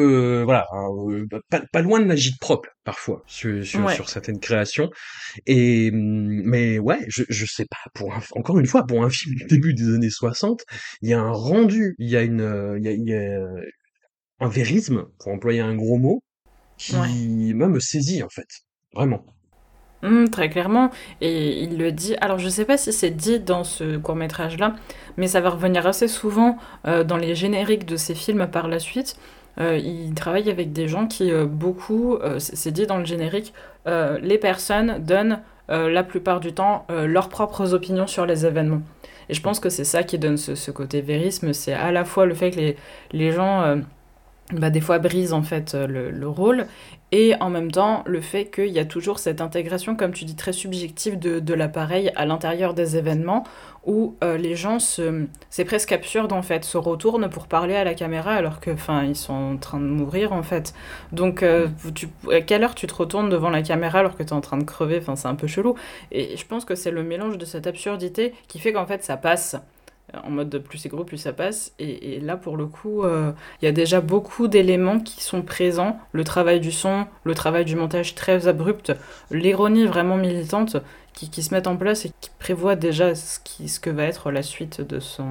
euh, 0.42 0.44
voilà 0.44 0.68
hein, 0.72 0.88
euh, 1.10 1.28
pas, 1.50 1.62
pas 1.72 1.82
loin 1.82 2.00
de 2.00 2.06
l'agite 2.08 2.40
propre 2.40 2.70
parfois 2.84 3.24
sur, 3.28 3.66
sur, 3.66 3.86
ouais. 3.86 3.94
sur 3.94 4.10
certaines 4.10 4.40
créations. 4.40 4.90
Et 5.46 5.90
hum, 5.94 6.42
mais 6.46 6.80
ouais 6.80 7.00
je, 7.08 7.24
je 7.30 7.46
sais 7.46 7.66
pas 7.66 7.78
pour 7.94 8.14
un- 8.14 8.22
encore 8.36 8.60
une 8.60 8.66
fois 8.68 8.86
pour 8.86 9.04
un 9.04 9.10
film 9.10 9.36
du 9.36 9.46
début 9.46 9.74
des 9.74 9.94
années 9.94 10.10
60 10.10 10.64
il 11.02 11.10
y 11.10 11.14
a 11.14 11.20
un 11.20 11.32
rendu 11.32 11.96
il 12.00 12.10
y 12.10 12.16
a 12.18 12.22
une 12.24 12.42
euh, 12.42 12.78
il 12.80 12.86
y 12.86 12.88
a, 12.90 12.92
il 12.92 13.06
y 13.08 13.14
a 13.14 13.40
un 14.40 14.50
vérisme 14.50 15.06
pour 15.20 15.32
employer 15.34 15.62
un 15.62 15.76
gros 15.76 15.98
mot 15.98 16.24
Ouais. 16.90 17.16
qui 17.18 17.54
moi 17.56 17.68
me 17.70 17.80
saisit 17.82 18.24
en 18.24 18.30
fait 18.30 18.48
vraiment 18.94 19.26
Hmm, 20.04 20.28
très 20.30 20.50
clairement. 20.50 20.92
Et 21.22 21.64
il 21.64 21.78
le 21.78 21.92
dit. 21.92 22.16
Alors, 22.22 22.38
je 22.38 22.50
sais 22.50 22.66
pas 22.66 22.78
si 22.78 22.94
c'est 22.94 23.10
dit 23.12 23.40
dans 23.40 23.64
ce 23.64 23.98
court-métrage-là, 23.98 24.76
mais 25.18 25.28
ça 25.28 25.42
va 25.42 25.50
revenir 25.50 25.88
assez 25.88 26.08
souvent 26.08 26.58
euh, 26.88 27.04
dans 27.04 27.18
les 27.18 27.34
génériques 27.34 27.86
de 27.86 27.96
ces 27.98 28.14
films 28.14 28.48
par 28.48 28.68
la 28.68 28.80
suite. 28.80 29.18
Euh, 29.60 29.78
il 29.78 30.14
travaille 30.14 30.50
avec 30.52 30.74
des 30.74 30.88
gens 30.88 31.08
qui, 31.08 31.32
euh, 31.32 31.46
beaucoup, 31.46 32.18
c'est 32.40 32.72
dit 32.72 32.86
dans 32.88 32.98
le 32.98 33.06
générique, 33.06 33.54
les 33.88 34.38
personnes 34.40 35.00
donnent 35.04 35.40
la 35.70 36.04
plupart 36.04 36.40
du 36.40 36.54
temps 36.54 36.86
leurs 36.90 37.30
propres 37.30 37.74
opinions 37.74 38.08
sur 38.08 38.26
les 38.26 38.46
événements. 38.46 38.82
Et 39.30 39.34
je 39.34 39.42
pense 39.42 39.60
que 39.60 39.70
c'est 39.70 39.84
ça 39.84 40.04
qui 40.04 40.20
donne 40.20 40.38
ce, 40.38 40.54
ce 40.56 40.70
côté 40.72 41.02
vérisme. 41.02 41.54
C'est 41.54 41.74
à 41.74 41.92
la 41.92 42.04
fois 42.06 42.26
le 42.26 42.34
fait 42.36 42.52
que 42.52 42.58
les, 42.58 42.78
les 43.12 43.32
gens. 43.32 43.78
Bah, 44.52 44.70
des 44.70 44.82
fois 44.82 45.00
brise 45.00 45.34
en 45.34 45.42
fait 45.42 45.74
euh, 45.74 45.88
le, 45.88 46.12
le 46.12 46.28
rôle. 46.28 46.68
Et 47.12 47.34
en 47.40 47.50
même 47.50 47.72
temps 47.72 48.04
le 48.06 48.20
fait 48.22 48.46
qu'il 48.46 48.68
y 48.68 48.80
a 48.80 48.86
toujours 48.86 49.20
cette 49.20 49.42
intégration 49.42 49.96
comme 49.96 50.12
tu 50.12 50.26
dis 50.26 50.36
très 50.36 50.54
subjective 50.54 51.18
de, 51.18 51.40
de 51.40 51.54
l'appareil 51.54 52.12
à 52.16 52.26
l'intérieur 52.26 52.74
des 52.74 52.98
événements 52.98 53.44
où 53.86 54.16
euh, 54.24 54.38
les 54.38 54.56
gens 54.56 54.80
se 54.80 55.26
c'est 55.50 55.66
presque 55.66 55.92
absurde 55.92 56.34
en 56.34 56.42
fait 56.42 56.66
se 56.66 56.78
retournent 56.78 57.30
pour 57.30 57.48
parler 57.48 57.76
à 57.76 57.84
la 57.84 57.94
caméra 57.94 58.34
alors 58.34 58.60
que 58.60 58.72
enfin 58.72 59.04
ils 59.04 59.16
sont 59.16 59.34
en 59.34 59.58
train 59.58 59.80
de 59.80 59.86
mourir 59.86 60.34
en 60.34 60.44
fait. 60.44 60.74
Donc 61.12 61.42
euh, 61.42 61.68
tu, 61.94 62.08
à 62.32 62.42
quelle 62.42 62.64
heure 62.64 62.76
tu 62.76 62.88
te 62.88 62.94
retournes 62.94 63.30
devant 63.30 63.50
la 63.50 63.62
caméra 63.62 64.00
alors 64.00 64.16
que 64.16 64.24
tu 64.24 64.30
es 64.30 64.34
en 64.34 64.42
train 64.42 64.58
de 64.58 64.64
crever? 64.64 64.98
Enfin 65.00 65.16
c'est 65.16 65.28
un 65.28 65.36
peu 65.36 65.48
chelou. 65.48 65.76
Et 66.12 66.36
je 66.38 66.46
pense 66.46 66.66
que 66.66 66.76
c'est 66.76 66.92
le 66.92 67.04
mélange 67.04 67.38
de 67.38 67.46
cette 67.46 67.68
absurdité 67.68 68.34
qui 68.48 68.60
fait 68.60 68.74
qu'en 68.74 68.86
fait 68.86 69.04
ça 69.04 69.18
passe 69.18 69.56
en 70.24 70.30
mode 70.30 70.50
de 70.50 70.58
plus 70.58 70.78
c'est 70.78 70.90
gros, 70.90 71.04
plus 71.04 71.18
ça 71.18 71.34
passe. 71.34 71.74
Et, 71.80 72.20
là, 72.20 72.38
pour 72.38 72.58
le 72.58 72.66
coup, 72.66 73.04
euh, 73.04 73.32
il 73.62 73.66
y 73.66 73.68
a 73.68 73.72
déjà 73.72 74.02
beaucoup 74.02 74.48
d'éléments 74.48 75.00
qui 75.00 75.24
sont 75.24 75.42
présents. 75.42 76.00
Le 76.12 76.24
travail 76.24 76.60
du 76.60 76.72
son, 76.72 77.08
le 77.24 77.34
travail 77.34 77.66
du 77.66 77.76
montage 77.76 78.16
très 78.16 78.48
abrupt, 78.48 78.94
l'ironie 79.32 79.86
vraiment 79.86 80.18
militante 80.18 80.78
qui, 81.14 81.44
se 81.44 81.54
mettent 81.54 81.68
en 81.68 81.78
place 81.78 82.06
et 82.06 82.12
qui 82.20 82.30
prévoit 82.40 82.76
déjà 82.76 83.16
ce, 83.16 83.40
que 83.80 83.90
va 83.90 84.04
être 84.04 84.32
la 84.32 84.44
suite 84.44 84.82
de, 84.82 85.00
son, 85.00 85.30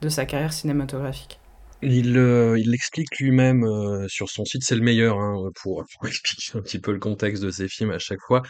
de 0.00 0.08
sa 0.08 0.26
carrière 0.26 0.52
cinématographique. 0.52 1.40
Il, 1.82 2.16
euh, 2.16 2.56
l'explique 2.64 3.18
lui-même 3.18 3.64
euh, 3.64 4.06
sur 4.08 4.30
son 4.30 4.44
site, 4.44 4.62
c'est 4.64 4.76
le 4.76 4.82
meilleur 4.82 5.18
hein, 5.18 5.50
pour, 5.62 5.84
expliquer 6.06 6.58
un 6.58 6.62
petit 6.62 6.78
peu 6.78 6.92
le 6.92 6.98
contexte 6.98 7.42
de 7.42 7.50
ses 7.50 7.68
films 7.68 7.90
à 7.90 7.98
chaque 7.98 8.20
fois. 8.26 8.42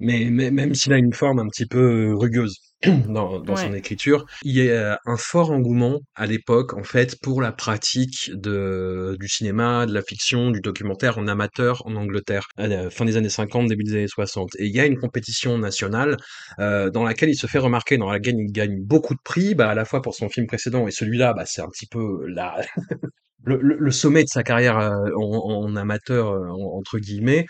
Mais, 0.00 0.24
même 0.28 0.74
s'il 0.74 0.92
a 0.92 0.98
une 0.98 1.12
forme 1.12 1.38
un 1.38 1.48
petit 1.48 1.66
peu 1.66 2.14
rugueuse 2.14 2.58
dans, 3.08 3.40
dans 3.40 3.56
son 3.56 3.72
écriture, 3.72 4.24
il 4.42 4.54
y 4.56 4.70
a 4.70 4.98
un 5.06 5.16
fort 5.16 5.50
engouement 5.50 6.00
à 6.14 6.26
l'époque, 6.26 6.74
en 6.74 6.82
fait, 6.82 7.16
pour 7.22 7.40
la 7.42 7.52
pratique 7.52 8.30
de, 8.34 9.16
du 9.20 9.28
cinéma, 9.28 9.86
de 9.86 9.92
la 9.94 10.02
fiction, 10.02 10.50
du 10.50 10.60
documentaire 10.60 11.18
en 11.18 11.26
amateur 11.28 11.86
en 11.86 11.94
Angleterre, 11.96 12.46
à 12.56 12.66
la 12.66 12.90
fin 12.90 13.04
des 13.04 13.16
années 13.16 13.28
50, 13.28 13.68
début 13.68 13.84
des 13.84 13.92
années 13.94 14.08
60. 14.08 14.50
Et 14.58 14.66
il 14.66 14.74
y 14.74 14.80
a 14.80 14.86
une 14.86 14.98
compétition 14.98 15.58
nationale 15.58 16.16
euh, 16.58 16.90
dans 16.90 17.04
laquelle 17.04 17.30
il 17.30 17.36
se 17.36 17.46
fait 17.46 17.58
remarquer, 17.58 17.96
dans 17.98 18.10
laquelle 18.10 18.36
il 18.38 18.52
gagne 18.52 18.80
beaucoup 18.82 19.14
de 19.14 19.20
prix, 19.24 19.54
bah, 19.54 19.68
à 19.70 19.74
la 19.74 19.84
fois 19.84 20.02
pour 20.02 20.14
son 20.14 20.28
film 20.28 20.46
précédent 20.46 20.86
et 20.88 20.90
celui-là, 20.90 21.32
bah, 21.34 21.44
c'est 21.46 21.62
un 21.62 21.68
petit 21.68 21.86
peu 21.86 22.26
la, 22.28 22.60
le, 23.44 23.58
le- 23.62 23.90
sommet 23.90 24.22
de 24.24 24.28
sa 24.28 24.42
carrière 24.42 24.78
euh, 24.78 25.10
en, 25.16 25.64
en 25.66 25.76
amateur, 25.76 26.28
euh, 26.30 26.48
en- 26.48 26.78
entre 26.78 26.98
guillemets. 26.98 27.46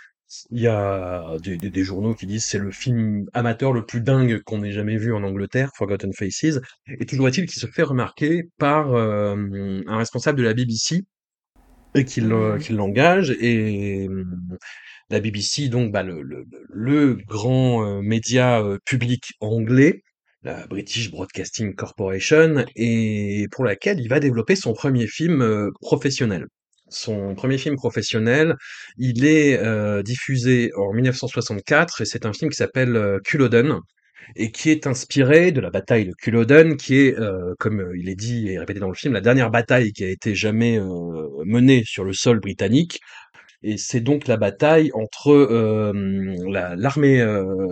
Il 0.50 0.60
y 0.60 0.66
a 0.68 1.36
des, 1.42 1.56
des- 1.56 1.70
des 1.70 1.84
journaux 1.84 2.14
qui 2.14 2.26
disent 2.26 2.44
c'est 2.44 2.58
le 2.58 2.70
film 2.70 3.26
amateur 3.34 3.72
le 3.72 3.84
plus 3.86 4.00
dingue 4.00 4.40
qu'on 4.42 4.62
ait 4.64 4.72
jamais 4.72 4.96
vu 4.96 5.12
en 5.14 5.22
Angleterre, 5.22 5.70
Forgotten 5.76 6.12
Faces. 6.12 6.60
Et 7.00 7.06
toujours 7.06 7.28
est-il 7.28 7.46
qu'il 7.46 7.60
se 7.60 7.66
fait 7.66 7.82
remarquer 7.82 8.44
par 8.58 8.92
euh, 8.94 9.80
un 9.86 9.96
responsable 9.98 10.38
de 10.38 10.44
la 10.44 10.54
BBC 10.54 11.02
et 11.94 12.04
qu'il 12.04 12.32
euh, 12.32 12.56
Hmm. 12.56 12.58
qu'il 12.58 12.76
l'engage. 12.76 13.30
Et 13.40 14.08
euh, 14.08 14.24
la 15.10 15.20
BBC, 15.20 15.68
donc 15.68 15.92
bah, 15.92 16.02
le, 16.02 16.22
le, 16.22 16.46
le 16.70 17.14
grand 17.28 18.02
média 18.02 18.62
public 18.86 19.34
anglais, 19.40 20.02
la 20.42 20.66
British 20.66 21.10
Broadcasting 21.10 21.74
Corporation, 21.74 22.64
et 22.76 23.46
pour 23.52 23.64
laquelle 23.64 24.00
il 24.00 24.08
va 24.08 24.20
développer 24.20 24.56
son 24.56 24.72
premier 24.74 25.06
film 25.06 25.70
professionnel. 25.80 26.46
Son 26.94 27.34
premier 27.34 27.58
film 27.58 27.76
professionnel, 27.76 28.54
il 28.98 29.24
est 29.24 29.58
euh, 29.58 30.02
diffusé 30.02 30.70
en 30.76 30.92
1964 30.92 32.00
et 32.02 32.04
c'est 32.04 32.26
un 32.26 32.32
film 32.32 32.50
qui 32.50 32.56
s'appelle 32.56 32.96
euh, 32.96 33.18
Culloden 33.24 33.78
et 34.36 34.50
qui 34.52 34.70
est 34.70 34.86
inspiré 34.86 35.52
de 35.52 35.60
la 35.60 35.70
bataille 35.70 36.06
de 36.06 36.12
Culloden, 36.14 36.76
qui 36.76 36.96
est, 36.96 37.18
euh, 37.18 37.54
comme 37.58 37.92
il 37.96 38.08
est 38.08 38.14
dit 38.14 38.48
et 38.48 38.58
répété 38.58 38.80
dans 38.80 38.88
le 38.88 38.94
film, 38.94 39.12
la 39.14 39.20
dernière 39.20 39.50
bataille 39.50 39.92
qui 39.92 40.04
a 40.04 40.08
été 40.08 40.34
jamais 40.34 40.80
menée 41.44 41.82
sur 41.84 42.04
le 42.04 42.12
sol 42.14 42.40
britannique. 42.40 43.00
Et 43.62 43.78
c'est 43.78 44.00
donc 44.00 44.28
la 44.28 44.36
bataille 44.36 44.90
entre 44.94 45.32
la- 46.48 46.76
l'armée 46.76 47.24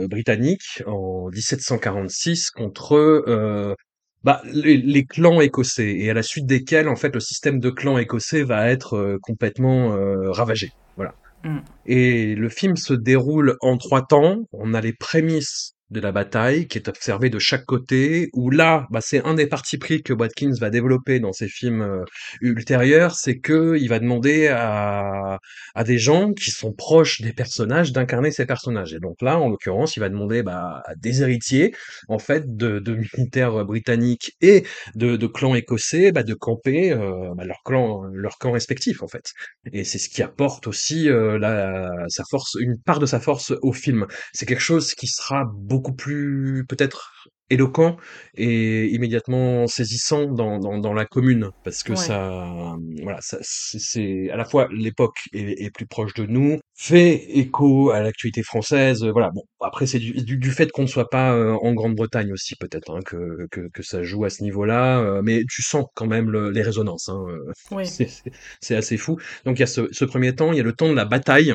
britannique 0.09 0.83
en 0.87 1.29
1746 1.31 2.51
contre 2.51 3.77
bah, 4.25 4.41
les, 4.45 4.77
les 4.77 5.05
clans 5.05 5.41
écossais 5.41 5.93
et 5.93 6.11
à 6.11 6.15
la 6.15 6.23
suite 6.23 6.47
desquels 6.47 6.89
en 6.89 6.97
fait 6.97 7.15
le 7.15 7.21
système 7.21 7.59
de 7.59 7.71
clans 7.71 7.99
écossais 7.99 8.43
va 8.43 8.69
être 8.69 8.97
euh, 8.97 9.19
complètement 9.21 9.95
euh, 9.95 10.31
ravagé. 10.31 10.73
Voilà. 10.97 11.15
Mm. 11.45 11.59
Et 11.87 12.35
le 12.35 12.49
film 12.49 12.77
se 12.77 12.95
déroule 12.95 13.57
en 13.61 13.77
trois 13.79 14.03
temps. 14.03 14.45
On 14.53 14.75
a 14.75 14.81
les 14.81 14.93
prémices 14.93 15.75
de 15.93 16.01
la 16.01 16.13
bataille 16.13 16.67
qui 16.67 16.79
est 16.79 16.89
observée 16.89 17.31
de 17.31 17.39
chaque 17.39 17.65
côté, 17.65 18.29
où 18.33 18.51
là, 18.51 18.87
bah, 18.91 19.01
c'est 19.03 19.25
un 19.25 19.35
des 19.35 19.47
partis 19.47 19.79
pris 19.79 20.03
que 20.03 20.13
Watkins 20.13 20.55
va 20.61 20.71
développer 20.71 21.21
dans 21.21 21.33
ses 21.33 21.49
films 21.49 21.83
euh, 21.83 22.05
ultérieurs, 22.41 23.15
c'est 23.15 23.39
que 23.39 23.77
il 23.79 23.89
va 23.89 23.99
demander 23.99 24.49
à, 24.49 25.39
à 25.75 25.85
des 25.85 25.99
gens 25.99 26.33
qui 26.33 26.51
sont 26.51 26.73
proches 26.73 27.21
des 27.21 27.33
personnages 27.33 27.93
d'incarner 27.93 28.31
ces 28.31 28.47
personnages. 28.47 28.95
Et 28.95 29.01
donc 29.01 29.21
là, 29.21 29.39
en 29.39 29.49
l'occurrence, 29.49 29.97
il 29.97 30.01
va 30.01 30.09
demander 30.09 30.43
bah, 30.43 30.83
à 30.87 30.95
des 30.95 31.23
héritiers, 31.23 31.75
en 32.09 32.19
fait, 32.19 32.57
de, 32.57 32.79
de 32.79 32.95
militaires 32.95 33.65
britanniques 33.65 34.37
et 34.41 34.65
de, 34.95 35.17
de 35.17 35.27
clans 35.27 35.55
écossais, 35.55 36.13
bah, 36.13 36.23
de 36.23 36.35
camper 36.35 36.93
euh, 36.93 37.35
bah, 37.37 37.45
leur 37.45 37.63
clan, 37.65 38.03
leur 38.13 38.39
camp 38.39 38.53
respectif, 38.53 39.03
en 39.03 39.09
fait. 39.09 39.33
Et 39.73 39.85
c'est 39.85 39.99
ce 39.99 40.09
qui 40.09 40.23
apporte 40.23 40.67
aussi 40.67 41.09
euh, 41.09 41.39
la, 41.39 41.91
sa 42.09 42.25
force, 42.31 42.57
une 42.61 42.79
part 42.79 42.99
de 42.99 43.07
sa 43.07 43.21
force 43.21 43.53
au 43.63 43.73
film. 43.73 44.07
C'est 44.33 44.47
quelque 44.47 44.61
chose 44.61 44.95
qui 44.95 45.07
sera 45.07 45.45
beaucoup 45.53 45.82
beaucoup 45.83 45.95
plus 45.95 46.65
peut-être 46.69 47.13
éloquent 47.51 47.97
et 48.35 48.87
immédiatement 48.95 49.67
saisissant 49.67 50.27
dans, 50.27 50.59
dans, 50.59 50.79
dans 50.79 50.95
la 50.95 51.05
commune. 51.05 51.51
Parce 51.63 51.83
que 51.83 51.93
Ouais. 51.93 51.99
ça 52.07 52.77
voilà 53.03 53.19
ça 53.21 53.39
c'est 53.43 54.31
à 54.31 54.37
la 54.37 54.45
fois 54.45 54.69
l'époque 54.73 55.17
est, 55.35 55.63
est 55.65 55.71
plus 55.71 55.87
proche 55.87 56.15
de 56.15 56.25
nous 56.27 56.59
fait 56.75 57.15
écho 57.39 57.91
à 57.91 58.01
l'actualité 58.01 58.43
française 58.43 59.05
voilà. 59.05 59.31
Bon 59.35 59.43
après 59.61 59.87
c'est 59.87 59.99
du, 59.99 60.13
du, 60.13 60.37
du 60.39 60.51
fait 60.51 60.71
qu'on 60.73 60.83
ne 60.83 60.87
soit 60.87 61.11
pas 61.11 61.35
euh, 61.35 61.53
en 61.63 61.75
Grande-Bretagne 61.75 62.33
aussi 62.33 62.55
peut-être 62.57 62.91
hein, 62.97 63.01
que, 63.05 63.47
que 63.51 63.69
que 63.73 63.83
ça 63.83 64.03
joue 64.03 64.25
à 64.25 64.31
ce 64.31 64.43
niveau-là 64.43 65.01
euh, 65.01 65.23
mais 65.23 65.43
tu 65.51 65.63
sens 65.63 65.85
quand 65.95 66.07
même 66.07 66.31
le- 66.31 66.51
les 66.51 66.63
résonances 66.63 67.09
hein, 67.11 67.23
euh, 67.29 67.53
c'est 68.61 68.77
assez 68.77 68.97
fou. 68.97 69.19
Donc 69.45 69.59
il 69.59 69.61
y 69.61 69.63
a 69.65 69.67
ce, 69.67 69.89
ce 69.93 70.05
premier 70.05 70.35
temps 70.35 70.53
il 70.53 70.57
y 70.59 70.61
a 70.61 70.65
le 70.65 70.73
temps 70.73 70.89
de 70.89 70.95
la 70.95 71.05
bataille 71.05 71.53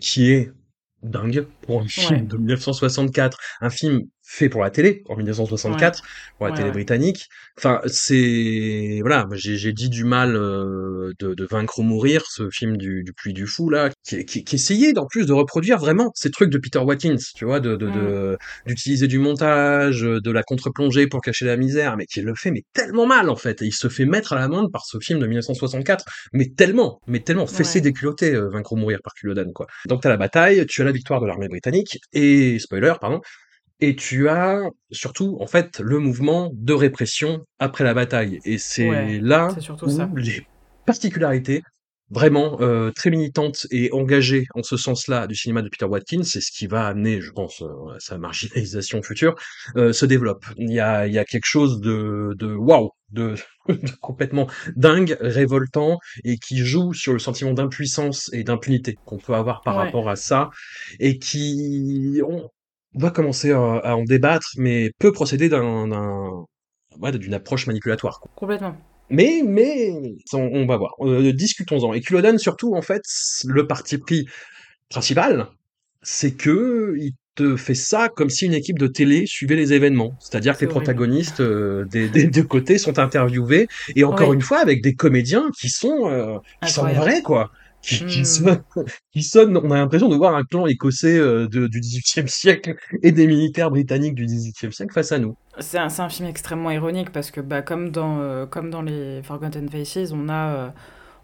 qui 0.00 0.30
est 0.32 0.50
dingue 1.02 1.46
pour 1.62 1.80
un 1.82 1.86
film 1.88 2.20
Ouais. 2.20 2.22
de 2.22 2.36
1964, 2.36 3.38
un 3.60 3.70
film 3.70 4.02
fait 4.30 4.48
pour 4.50 4.62
la 4.62 4.70
télé 4.70 5.02
en 5.08 5.16
1964 5.16 6.02
pour 6.36 6.46
la 6.46 6.52
Ouais, 6.52 6.56
télé 6.56 6.68
ouais. 6.68 6.74
britannique. 6.74 7.28
Enfin, 7.56 7.80
c'est 7.86 8.98
voilà, 9.00 9.26
j'ai 9.32 9.72
dit 9.72 9.88
du 9.88 10.04
mal 10.04 10.36
euh, 10.36 11.12
de, 11.18 11.34
de 11.34 11.44
Vaincre 11.44 11.78
ou 11.78 11.82
mourir, 11.82 12.24
ce 12.28 12.48
film 12.50 12.76
du, 12.76 13.02
du 13.04 13.12
Puy 13.14 13.32
du 13.32 13.46
Fou 13.46 13.70
là, 13.70 13.90
qui, 14.06 14.24
qui, 14.24 14.44
qui 14.44 14.54
essayait 14.56 14.96
en 14.98 15.06
plus 15.06 15.26
de 15.26 15.32
reproduire 15.32 15.78
vraiment 15.78 16.10
ces 16.14 16.30
trucs 16.30 16.50
de 16.50 16.58
Peter 16.58 16.78
Watkins, 16.78 17.16
tu 17.34 17.44
vois, 17.44 17.60
de 17.60 17.76
de 17.76 17.86
Mm. 17.86 17.92
de- 17.92 18.38
d'utiliser 18.66 19.06
du 19.06 19.18
montage, 19.18 20.00
de 20.02 20.30
la 20.30 20.42
contre-plongée 20.42 21.06
pour 21.06 21.20
cacher 21.22 21.46
la 21.46 21.56
misère, 21.56 21.96
mais 21.96 22.04
qui 22.06 22.20
le 22.20 22.34
fait 22.34 22.50
mais 22.50 22.62
tellement 22.74 23.06
mal 23.06 23.30
en 23.30 23.36
fait, 23.36 23.62
et 23.62 23.66
il 23.66 23.72
se 23.72 23.88
fait 23.88 24.04
mettre 24.04 24.32
à 24.34 24.36
l'amende 24.38 24.70
par 24.70 24.84
ce 24.84 24.98
film 25.00 25.18
de 25.20 25.26
1964, 25.26 26.04
mais 26.34 26.48
tellement, 26.56 27.00
mais 27.06 27.20
tellement 27.20 27.46
fessé 27.46 27.80
déculotté, 27.80 28.34
euh, 28.34 28.48
Vaincre 28.50 28.72
ou 28.72 28.76
mourir 28.76 28.98
par 29.02 29.14
Culloden 29.14 29.52
quoi. 29.54 29.66
Donc 29.86 30.02
t'as 30.02 30.10
la 30.10 30.16
bataille, 30.18 30.66
tu 30.66 30.82
as 30.82 30.84
la 30.84 30.92
victoire 30.92 31.20
de 31.20 31.26
l'armée 31.26 31.48
britannique 31.48 31.98
et 32.12 32.58
spoiler 32.58 32.92
pardon, 33.00 33.20
et 33.80 33.96
tu 33.96 34.28
as 34.28 34.60
surtout 34.90 35.38
en 35.40 35.46
fait 35.46 35.80
le 35.80 35.98
mouvement 35.98 36.50
de 36.54 36.72
répression 36.74 37.44
après 37.58 37.84
la 37.84 37.94
bataille 37.94 38.40
et 38.44 38.58
c'est 38.58 38.88
Ouais, 38.88 39.20
là 39.20 39.56
où 39.82 39.88
ça. 39.88 40.10
les 40.16 40.42
particularités 40.84 41.62
vraiment 42.10 42.56
euh, 42.62 42.90
très 42.90 43.10
militantes 43.10 43.66
et 43.70 43.92
engagées 43.92 44.46
en 44.54 44.62
ce 44.62 44.78
sens-là 44.78 45.26
du 45.26 45.34
cinéma 45.34 45.60
de 45.60 45.68
Peter 45.68 45.84
Watkins, 45.84 46.22
c'est 46.22 46.40
ce 46.40 46.50
qui 46.50 46.66
va 46.66 46.86
amener, 46.86 47.20
je 47.20 47.30
pense, 47.32 47.60
euh, 47.60 47.66
à 47.94 48.00
sa 48.00 48.16
marginalisation 48.16 49.02
future, 49.02 49.34
euh, 49.76 49.92
se 49.92 50.06
développe. 50.06 50.46
Il 50.56 50.72
y 50.72 50.80
a, 50.80 51.06
il 51.06 51.12
y 51.12 51.18
a 51.18 51.26
quelque 51.26 51.44
chose 51.44 51.80
de, 51.82 52.34
de 52.38 52.54
waouh, 52.54 52.90
de, 53.10 53.34
de 53.68 53.90
complètement 54.00 54.46
dingue, 54.74 55.18
révoltant, 55.20 55.98
et 56.24 56.38
qui 56.38 56.58
joue 56.64 56.94
sur 56.94 57.12
le 57.12 57.18
sentiment 57.18 57.52
d'impuissance 57.52 58.30
et 58.32 58.42
d'impunité 58.42 58.98
qu'on 59.04 59.18
peut 59.18 59.34
avoir 59.34 59.60
par 59.62 59.74
Ouais. 59.74 59.84
rapport 59.84 60.08
à 60.08 60.16
ça, 60.16 60.48
et 61.00 61.18
qui 61.18 62.20
on 62.26 62.48
va 62.94 63.10
commencer 63.10 63.52
à, 63.52 63.58
à 63.60 63.94
en 63.94 64.04
débattre, 64.04 64.48
mais 64.56 64.90
peut 64.98 65.12
procéder 65.12 65.48
d'un, 65.48 65.88
d'un 65.88 66.44
ouais, 67.00 67.12
d'une 67.12 67.34
approche 67.34 67.66
manipulatoire. 67.66 68.20
quoi. 68.20 68.30
Complètement. 68.34 68.76
Mais, 69.10 69.42
mais, 69.44 69.92
on, 70.34 70.38
on 70.52 70.66
va 70.66 70.76
voir. 70.76 70.94
Euh, 71.00 71.32
discutons-en. 71.32 71.94
Et 71.94 72.00
Culloden, 72.00 72.38
surtout, 72.38 72.74
en 72.74 72.82
fait, 72.82 73.02
le 73.46 73.66
parti 73.66 73.96
pris 73.98 74.26
principal, 74.90 75.48
c'est 76.02 76.32
que 76.32 76.94
il 76.98 77.12
te 77.34 77.56
fait 77.56 77.74
ça 77.74 78.08
comme 78.08 78.30
si 78.30 78.46
une 78.46 78.52
équipe 78.54 78.78
de 78.78 78.86
télé 78.88 79.24
suivait 79.26 79.54
les 79.56 79.72
événements. 79.72 80.12
C'est-à-dire 80.18 80.54
que 80.56 80.60
les 80.60 80.66
horrible. 80.66 80.80
protagonistes 80.84 81.40
euh, 81.40 81.84
des, 81.86 82.08
des 82.08 82.26
deux 82.26 82.42
côtés 82.42 82.78
sont 82.78 82.98
interviewés, 82.98 83.68
et 83.96 84.04
encore 84.04 84.28
Oui. 84.30 84.34
une 84.34 84.42
fois, 84.42 84.58
avec 84.58 84.82
des 84.82 84.94
comédiens 84.94 85.46
qui 85.58 85.68
sont, 85.68 86.10
euh, 86.10 86.36
qui 86.62 86.70
sont 86.72 86.86
vrais, 86.86 87.22
quoi. 87.22 87.50
Qui, 87.88 88.04
qui 89.12 89.22
sonnent, 89.22 89.56
on 89.56 89.70
a 89.70 89.76
l'impression 89.76 90.08
de 90.08 90.16
voir 90.16 90.34
un 90.34 90.44
clan 90.44 90.66
écossais 90.66 91.16
euh, 91.18 91.48
de- 91.48 91.66
du 91.68 91.80
XVIIIe 91.80 92.28
siècle 92.28 92.74
et 93.02 93.12
des 93.12 93.26
militaires 93.26 93.70
britanniques 93.70 94.14
du 94.14 94.26
XVIIIe 94.26 94.72
siècle 94.72 94.92
face 94.92 95.12
à 95.12 95.18
nous. 95.18 95.34
C'est 95.58 95.78
un, 95.78 95.88
un 95.98 96.08
film 96.08 96.28
extrêmement 96.28 96.70
ironique 96.70 97.10
parce 97.10 97.30
que 97.30 97.40
bah, 97.40 97.62
comme, 97.62 97.90
dans, 97.90 98.18
euh, 98.20 98.46
comme 98.46 98.70
dans 98.70 98.82
les 98.82 99.22
Forgotten 99.22 99.68
Faces, 99.68 100.12
on 100.12 100.28
a, 100.28 100.48
euh, 100.48 100.68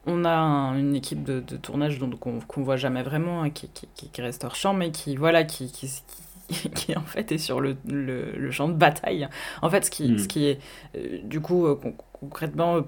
on 0.07 0.25
a 0.25 0.31
un- 0.33 0.79
une 0.79 0.95
équipe 0.97 1.23
de, 1.25 1.41
de 1.41 1.57
tournage 1.57 1.99
qu'on 2.21 2.41
qu'on 2.41 2.63
voit 2.63 2.77
jamais 2.77 3.03
vraiment, 3.03 3.43
hein, 3.43 3.51
qui, 3.51 3.69
qui, 3.69 3.89
qui- 4.11 4.23
reste 4.23 4.45
hors 4.45 4.57
champ, 4.57 4.75
mais 4.75 4.91
qui, 4.91 5.17
voilà, 5.17 5.45
qui, 5.45 5.71
qui, 6.75 6.97
en 6.97 7.03
fait 7.03 7.33
est 7.33 7.39
sur 7.39 7.61
le, 7.61 7.77
le, 7.89 8.33
le 8.33 8.51
champ 8.51 8.69
de 8.69 8.75
bataille. 8.75 9.29
En 9.63 9.71
fait, 9.71 9.85
ce 9.85 9.91
qui, 9.91 10.13
Mm. 10.13 10.19
ce 10.19 10.29
qui 10.29 10.47
est 10.47 10.59
euh, 10.97 11.19
du 11.25 11.41
coup 11.41 11.67
con- 11.77 11.95
concrètement 12.21 12.83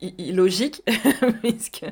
illogique, 0.00 0.82
puisque 1.42 1.84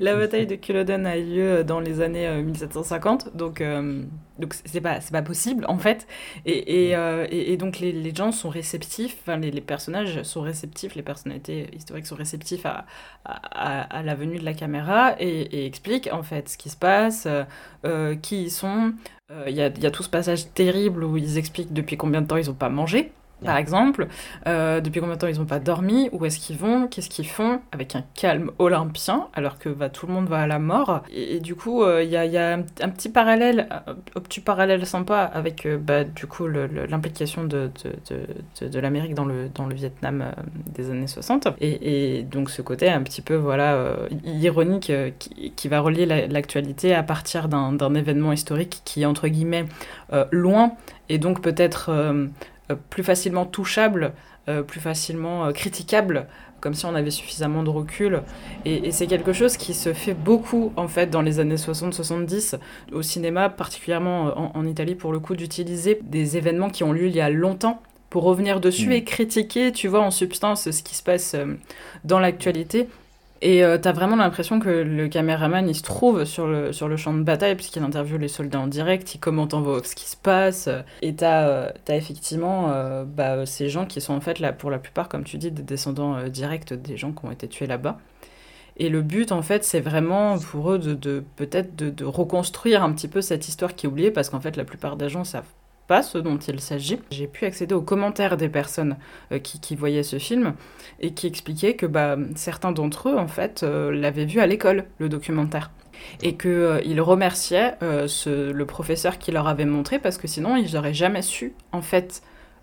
la 0.00 0.16
bataille 0.16 0.46
de 0.46 0.56
Culloden 0.56 1.06
a 1.06 1.16
lieu 1.16 1.64
dans 1.64 1.80
les 1.80 2.00
années 2.00 2.26
euh, 2.28 2.42
1750, 2.42 3.36
donc 3.36 3.60
euh, 3.60 4.02
donc 4.38 4.54
c'est 4.64 4.80
pas 4.80 5.00
c'est 5.00 5.12
pas 5.12 5.22
possible 5.22 5.64
en 5.68 5.78
fait. 5.78 6.06
Et, 6.46 6.88
et, 6.88 6.96
euh, 6.96 7.26
et, 7.30 7.52
et 7.52 7.56
donc 7.56 7.78
les, 7.80 7.92
les 7.92 8.14
gens 8.14 8.32
sont 8.32 8.48
réceptifs, 8.48 9.16
enfin 9.22 9.36
les, 9.36 9.50
les 9.50 9.60
personnages 9.60 10.22
sont 10.22 10.40
réceptifs, 10.42 10.94
les 10.94 11.02
personnalités 11.02 11.68
historiques 11.74 12.06
sont 12.06 12.16
réceptifs 12.16 12.66
à, 12.66 12.86
à, 13.24 14.02
la 14.02 14.14
venue 14.14 14.38
de 14.38 14.44
la 14.44 14.54
caméra 14.54 15.14
et, 15.18 15.66
expliquent 15.66 16.08
en 16.12 16.22
fait 16.22 16.48
ce 16.48 16.58
qui 16.58 16.70
se 16.70 16.76
passe, 16.76 17.26
euh, 17.26 17.44
euh, 17.84 18.16
qui 18.16 18.44
ils 18.44 18.50
sont. 18.50 18.92
Euh, 19.30 19.44
Il 19.48 19.54
y, 19.56 19.62
a, 19.62 19.68
il 19.68 19.82
y 19.82 19.86
a 19.86 19.90
tout 19.90 20.02
ce 20.02 20.10
passage 20.10 20.52
terrible 20.52 21.04
où 21.04 21.16
ils 21.16 21.38
expliquent 21.38 21.72
depuis 21.72 21.96
combien 21.96 22.22
de 22.22 22.26
temps 22.26 22.36
ils 22.36 22.46
n'ont 22.48 22.54
pas 22.54 22.68
mangé. 22.68 23.12
Par 23.44 23.56
exemple, 23.56 24.06
euh, 24.46 24.80
depuis 24.80 25.00
combien 25.00 25.14
de 25.16 25.20
temps 25.20 25.26
ils 25.26 25.38
n'ont 25.38 25.44
pas 25.46 25.58
dormi, 25.58 26.08
où 26.12 26.24
est-ce 26.24 26.38
qu'ils 26.38 26.56
vont, 26.58 26.86
qu'est-ce 26.88 27.08
qu'ils 27.10 27.28
font, 27.28 27.60
avec 27.72 27.96
un 27.96 28.04
calme 28.14 28.50
olympien, 28.58 29.28
alors 29.34 29.58
que 29.58 29.68
bah, 29.68 29.88
tout 29.88 30.06
le 30.06 30.12
monde 30.12 30.28
va 30.28 30.38
à 30.40 30.46
la 30.46 30.58
mort. 30.58 31.02
Et, 31.12 31.36
et 31.36 31.40
du 31.40 31.54
coup, 31.54 31.82
euh, 31.82 32.02
il 32.02 32.10
y, 32.10 32.16
a, 32.16 32.24
il 32.26 32.32
y 32.32 32.38
a 32.38 32.52
un, 32.54 32.88
petit 32.88 33.08
parallèle, 33.08 33.66
un, 33.70 34.20
petit 34.20 34.40
parallèle 34.40 34.86
sympa 34.86 35.18
avec 35.22 35.66
euh, 35.66 35.76
bah, 35.78 36.04
du 36.04 36.26
coup 36.26 36.46
l'implication 36.46 37.44
de, 37.44 37.70
de, 37.84 37.90
de, 38.10 38.20
de, 38.60 38.68
de 38.68 38.78
l'Amérique 38.80 39.14
dans 39.14 39.24
le, 39.24 39.48
dans 39.54 39.66
le 39.66 39.74
Vietnam 39.74 40.22
euh, 40.22 40.30
des 40.74 40.90
années 40.90 41.06
60. 41.06 41.48
Et, 41.60 42.18
et 42.18 42.22
donc 42.22 42.50
ce 42.50 42.62
côté 42.62 42.88
un 42.90 43.02
petit 43.02 43.22
peu 43.22 43.34
voilà 43.34 43.74
euh, 43.74 44.08
ironique 44.24 44.90
euh, 44.90 45.10
qui, 45.18 45.52
qui 45.52 45.68
va 45.68 45.80
relier 45.80 46.06
la- 46.06 46.26
l'actualité 46.26 46.94
à 46.94 47.02
partir 47.02 47.48
d'un 47.48 47.94
événement 47.94 48.32
historique 48.32 48.82
qui 48.84 49.02
est 49.02 49.06
entre 49.06 49.28
guillemets 49.28 49.64
euh, 50.12 50.24
loin 50.30 50.72
et 51.08 51.18
donc 51.18 51.40
peut-être 51.42 51.88
euh, 51.90 52.12
euh, 52.12 52.26
plus 52.90 53.02
facilement 53.02 53.44
touchable, 53.44 54.12
euh, 54.48 54.62
plus 54.62 54.80
facilement 54.80 55.46
euh, 55.46 55.52
critiquable, 55.52 56.26
comme 56.60 56.74
si 56.74 56.86
on 56.86 56.94
avait 56.94 57.10
suffisamment 57.10 57.62
de 57.62 57.70
recul. 57.70 58.22
Et, 58.64 58.88
et 58.88 58.92
c'est 58.92 59.06
quelque 59.06 59.32
chose 59.32 59.56
qui 59.56 59.74
se 59.74 59.92
fait 59.92 60.14
beaucoup 60.14 60.72
en 60.76 60.88
fait 60.88 61.08
dans 61.10 61.22
les 61.22 61.40
années 61.40 61.56
60-70 61.56 62.56
au 62.92 63.02
cinéma, 63.02 63.48
particulièrement 63.48 64.28
euh, 64.28 64.32
en, 64.36 64.52
en 64.54 64.66
Italie 64.66 64.94
pour 64.94 65.12
le 65.12 65.18
coup, 65.18 65.36
d'utiliser 65.36 65.98
des 66.02 66.36
événements 66.36 66.70
qui 66.70 66.84
ont 66.84 66.92
lieu 66.92 67.06
il 67.06 67.14
y 67.14 67.20
a 67.20 67.30
longtemps 67.30 67.82
pour 68.10 68.24
revenir 68.24 68.60
dessus 68.60 68.88
Mm. 68.88 68.92
et 68.92 69.04
critiquer, 69.04 69.72
tu 69.72 69.88
vois, 69.88 70.00
en 70.00 70.10
substance 70.10 70.70
ce 70.70 70.82
qui 70.82 70.94
se 70.94 71.02
passe 71.02 71.34
euh, 71.34 71.54
dans 72.04 72.18
l'actualité. 72.18 72.88
Et 73.44 73.64
euh, 73.64 73.76
t'as 73.76 73.90
vraiment 73.90 74.14
l'impression 74.14 74.60
que 74.60 74.68
le 74.68 75.08
caméraman, 75.08 75.68
il 75.68 75.74
se 75.74 75.82
trouve 75.82 76.24
sur 76.24 76.46
le, 76.46 76.72
sur 76.72 76.86
le 76.86 76.96
champ 76.96 77.12
de 77.12 77.24
bataille, 77.24 77.56
puisqu'il 77.56 77.82
interviewe 77.82 78.16
les 78.16 78.28
soldats 78.28 78.60
en 78.60 78.68
direct, 78.68 79.16
il 79.16 79.18
commente 79.18 79.52
en 79.52 79.62
voix 79.62 79.82
ce 79.82 79.96
qui 79.96 80.08
se 80.08 80.16
passe. 80.16 80.68
Et 81.02 81.16
t'as 81.16 81.48
euh, 81.48 81.70
t'as 81.84 81.96
effectivement 81.96 82.70
euh, 82.70 83.04
bah, 83.04 83.44
ces 83.44 83.68
gens 83.68 83.84
qui 83.84 84.00
sont 84.00 84.14
en 84.14 84.20
fait, 84.20 84.38
là, 84.38 84.52
pour 84.52 84.70
la 84.70 84.78
plupart, 84.78 85.08
comme 85.08 85.24
tu 85.24 85.38
dis, 85.38 85.50
des 85.50 85.62
descendants 85.62 86.28
directs 86.28 86.72
des 86.72 86.96
gens 86.96 87.10
qui 87.10 87.26
ont 87.26 87.32
été 87.32 87.48
tués 87.48 87.66
là-bas. 87.66 87.98
Et 88.76 88.88
le 88.88 89.02
but, 89.02 89.32
en 89.32 89.42
fait, 89.42 89.64
c'est 89.64 89.80
vraiment 89.80 90.38
pour 90.38 90.70
eux 90.70 90.78
de, 90.78 90.94
de 90.94 91.24
peut-être 91.36 91.74
de, 91.74 91.90
de 91.90 92.04
reconstruire 92.04 92.84
un 92.84 92.92
petit 92.92 93.08
peu 93.08 93.20
cette 93.22 93.48
histoire 93.48 93.74
qui 93.74 93.86
est 93.86 93.88
oubliée, 93.88 94.12
parce 94.12 94.30
qu'en 94.30 94.40
fait, 94.40 94.56
la 94.56 94.64
plupart 94.64 94.96
des 94.96 95.08
savent 95.24 95.42
pas 95.86 96.02
ce 96.02 96.18
dont 96.18 96.38
il 96.38 96.60
s'agit. 96.60 96.98
J'ai 97.10 97.26
pu 97.26 97.44
accéder 97.44 97.74
aux 97.74 97.82
commentaires 97.82 98.36
des 98.36 98.48
personnes 98.48 98.96
euh, 99.32 99.38
qui, 99.38 99.74
voyaient 99.76 100.02
ce 100.02 100.18
film 100.18 100.54
et 101.00 101.12
qui 101.12 101.26
expliquaient 101.26 101.74
que 101.76 101.86
bah, 101.86 102.16
certains 102.36 102.72
d'entre 102.72 103.08
eux, 103.10 103.18
en 103.18 103.28
fait, 103.28 103.62
euh, 103.62 103.90
l'avaient 103.92 104.24
vu 104.24 104.40
à 104.40 104.46
l'école, 104.46 104.84
le 104.98 105.08
documentaire. 105.08 105.70
Et 106.22 106.36
qu'ils 106.36 107.00
remerciaient 107.00 107.74
euh, 107.82 108.08
ce- 108.08 108.50
le 108.50 108.66
professeur 108.66 109.18
qui 109.18 109.30
leur 109.30 109.46
avait 109.48 109.66
montré 109.66 109.98
parce 109.98 110.18
que 110.18 110.26
sinon 110.26 110.56
ils 110.56 110.74
n'auraient 110.74 110.94
jamais 110.94 111.22
su, 111.22 111.54
en 111.72 111.82
fait, 111.82 112.22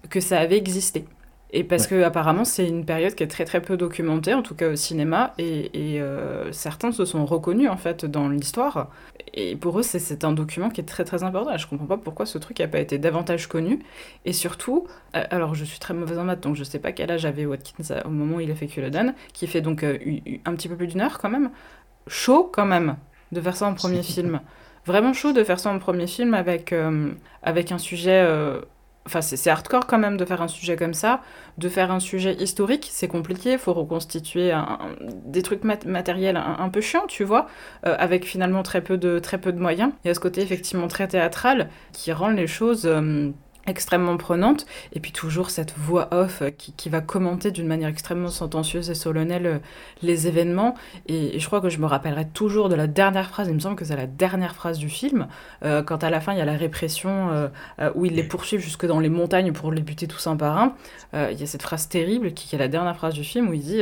que 0.09 0.19
ça 0.19 0.39
avait 0.39 0.57
existé. 0.57 1.05
Et 1.51 1.63
parce 1.63 1.87
que 1.87 2.03
apparemment 2.03 2.45
c'est 2.45 2.67
une 2.67 2.85
période 2.85 3.15
qui 3.15 3.23
est 3.23 3.27
très 3.27 3.45
très 3.45 3.59
peu 3.59 3.75
documentée, 3.75 4.35
en 4.35 4.43
tout 4.43 4.53
cas 4.53 4.69
au 4.69 4.75
cinéma, 4.75 5.33
et, 5.39 5.95
et 5.95 6.01
euh, 6.01 6.51
certains 6.51 6.91
se 6.91 7.05
sont 7.05 7.25
reconnus 7.25 7.69
en 7.69 7.77
fait 7.77 8.05
dans 8.05 8.29
l'histoire. 8.29 8.89
Et 9.33 9.55
pour 9.55 9.79
eux 9.79 9.83
c'est 9.83 10.23
un 10.23 10.31
document 10.31 10.69
qui 10.69 10.81
est 10.81 10.85
très 10.85 11.05
très 11.05 11.23
important. 11.23 11.57
Je 11.57 11.65
comprends 11.65 11.87
pas 11.87 11.97
pourquoi 11.97 12.27
ce 12.27 12.37
truc 12.37 12.59
n'a 12.59 12.67
pas 12.67 12.79
été 12.79 12.99
davantage 12.99 13.47
connu. 13.47 13.79
Et 14.25 14.33
surtout, 14.33 14.87
euh, 15.15 15.23
alors 15.31 15.55
je 15.55 15.65
suis 15.65 15.79
très 15.79 15.95
mauvaise 15.95 16.19
en 16.19 16.23
maths, 16.23 16.41
donc 16.41 16.55
je 16.55 16.63
sais 16.63 16.79
pas 16.79 16.91
quel 16.91 17.09
âge 17.09 17.25
avait 17.25 17.47
Watkins 17.47 17.83
euh, 17.91 18.01
au 18.05 18.09
moment 18.09 18.37
où 18.37 18.39
il 18.41 18.51
a 18.51 18.55
fait 18.55 18.67
Culloden, 18.67 19.15
qui 19.33 19.47
fait 19.47 19.61
donc 19.61 19.83
un 19.83 20.55
petit 20.55 20.67
peu 20.69 20.75
plus 20.75 20.87
d'une 20.87 21.01
heure 21.01 21.17
quand 21.17 21.29
même. 21.29 21.49
Chaud 22.07 22.49
quand 22.51 22.65
même 22.65 22.95
de 23.31 23.41
faire 23.41 23.55
ça 23.55 23.65
en 23.65 23.73
premier 23.73 24.03
film. 24.03 24.41
Vraiment 24.85 25.13
chaud 25.13 25.33
de 25.33 25.43
faire 25.43 25.59
ça 25.59 25.71
en 25.71 25.79
premier 25.79 26.07
film 26.07 26.35
avec, 26.35 26.73
avec 27.43 27.71
un 27.71 27.77
sujet 27.77 28.25
Enfin, 29.09 29.21
c'est 29.21 29.49
hardcore 29.49 29.87
quand 29.87 29.97
même 29.97 30.17
de 30.17 30.25
faire 30.25 30.43
un 30.43 30.47
sujet 30.47 30.75
comme 30.75 30.93
ça. 30.93 31.21
De 31.57 31.67
faire 31.67 31.91
un 31.91 31.99
sujet 31.99 32.35
historique, 32.35 32.87
c'est 32.91 33.07
compliqué. 33.07 33.57
Faut 33.57 33.73
reconstituer 33.73 34.53
des 35.25 35.41
trucs 35.41 35.63
matériels 35.63 36.37
un, 36.37 36.69
peu 36.69 36.79
chiants, 36.79 37.07
tu 37.07 37.23
vois, 37.23 37.47
euh, 37.87 37.95
avec 37.97 38.23
finalement 38.23 38.61
très 38.61 38.81
peu, 38.81 38.97
de, 38.99 39.17
très 39.17 39.39
peu 39.39 39.51
de 39.51 39.59
moyens. 39.59 39.91
Il 40.03 40.09
y 40.09 40.11
a 40.11 40.13
ce 40.13 40.19
côté 40.19 40.41
effectivement 40.41 40.87
très 40.87 41.07
théâtral 41.07 41.69
qui 41.91 42.11
rend 42.11 42.29
les 42.29 42.45
choses. 42.45 42.85
Euh, 42.85 43.31
extrêmement 43.69 44.17
prenante, 44.17 44.65
et 44.93 44.99
puis 44.99 45.11
toujours 45.11 45.49
cette 45.49 45.77
voix 45.77 46.09
off 46.11 46.43
qui, 46.57 46.73
qui 46.73 46.89
va 46.89 47.01
commenter 47.01 47.51
d'une 47.51 47.67
manière 47.67 47.89
extrêmement 47.89 48.29
sentencieuse 48.29 48.89
et 48.89 48.95
solennelle 48.95 49.45
euh, 49.45 49.57
les 50.01 50.27
événements, 50.27 50.75
et, 51.07 51.39
je 51.39 51.45
crois 51.45 51.61
que 51.61 51.69
je 51.69 51.77
me 51.79 51.85
rappellerai 51.85 52.27
toujours 52.27 52.69
de 52.69 52.75
la 52.75 52.87
dernière 52.87 53.29
phrase, 53.29 53.47
il 53.47 53.53
me 53.53 53.59
semble 53.59 53.75
que 53.75 53.85
c'est 53.85 53.95
la 53.95 54.07
dernière 54.07 54.55
phrase 54.55 54.77
du 54.77 54.89
film, 54.89 55.27
euh, 55.63 55.83
quand 55.83 56.03
à 56.03 56.09
la 56.09 56.19
fin 56.19 56.33
il 56.33 56.39
y 56.39 56.41
a 56.41 56.45
la 56.45 56.57
répression 56.57 57.29
euh, 57.31 57.47
où 57.95 58.05
il 58.05 58.13
les 58.15 58.23
poursuit 58.23 58.59
jusque 58.59 58.85
dans 58.85 58.99
les 58.99 59.09
montagnes 59.09 59.51
pour 59.51 59.71
les 59.71 59.81
buter 59.81 60.07
tous 60.07 60.27
un 60.27 60.35
par 60.35 60.57
un, 60.57 60.73
il 61.13 61.39
y 61.39 61.43
a 61.43 61.47
cette 61.47 61.63
phrase 61.63 61.89
terrible 61.89 62.33
qui, 62.33 62.47
qui, 62.47 62.55
est 62.55 62.59
la 62.59 62.67
dernière 62.67 62.95
phrase 62.95 63.13
du 63.13 63.23
film 63.23 63.49
où 63.49 63.53
il 63.53 63.61
dit 63.61 63.81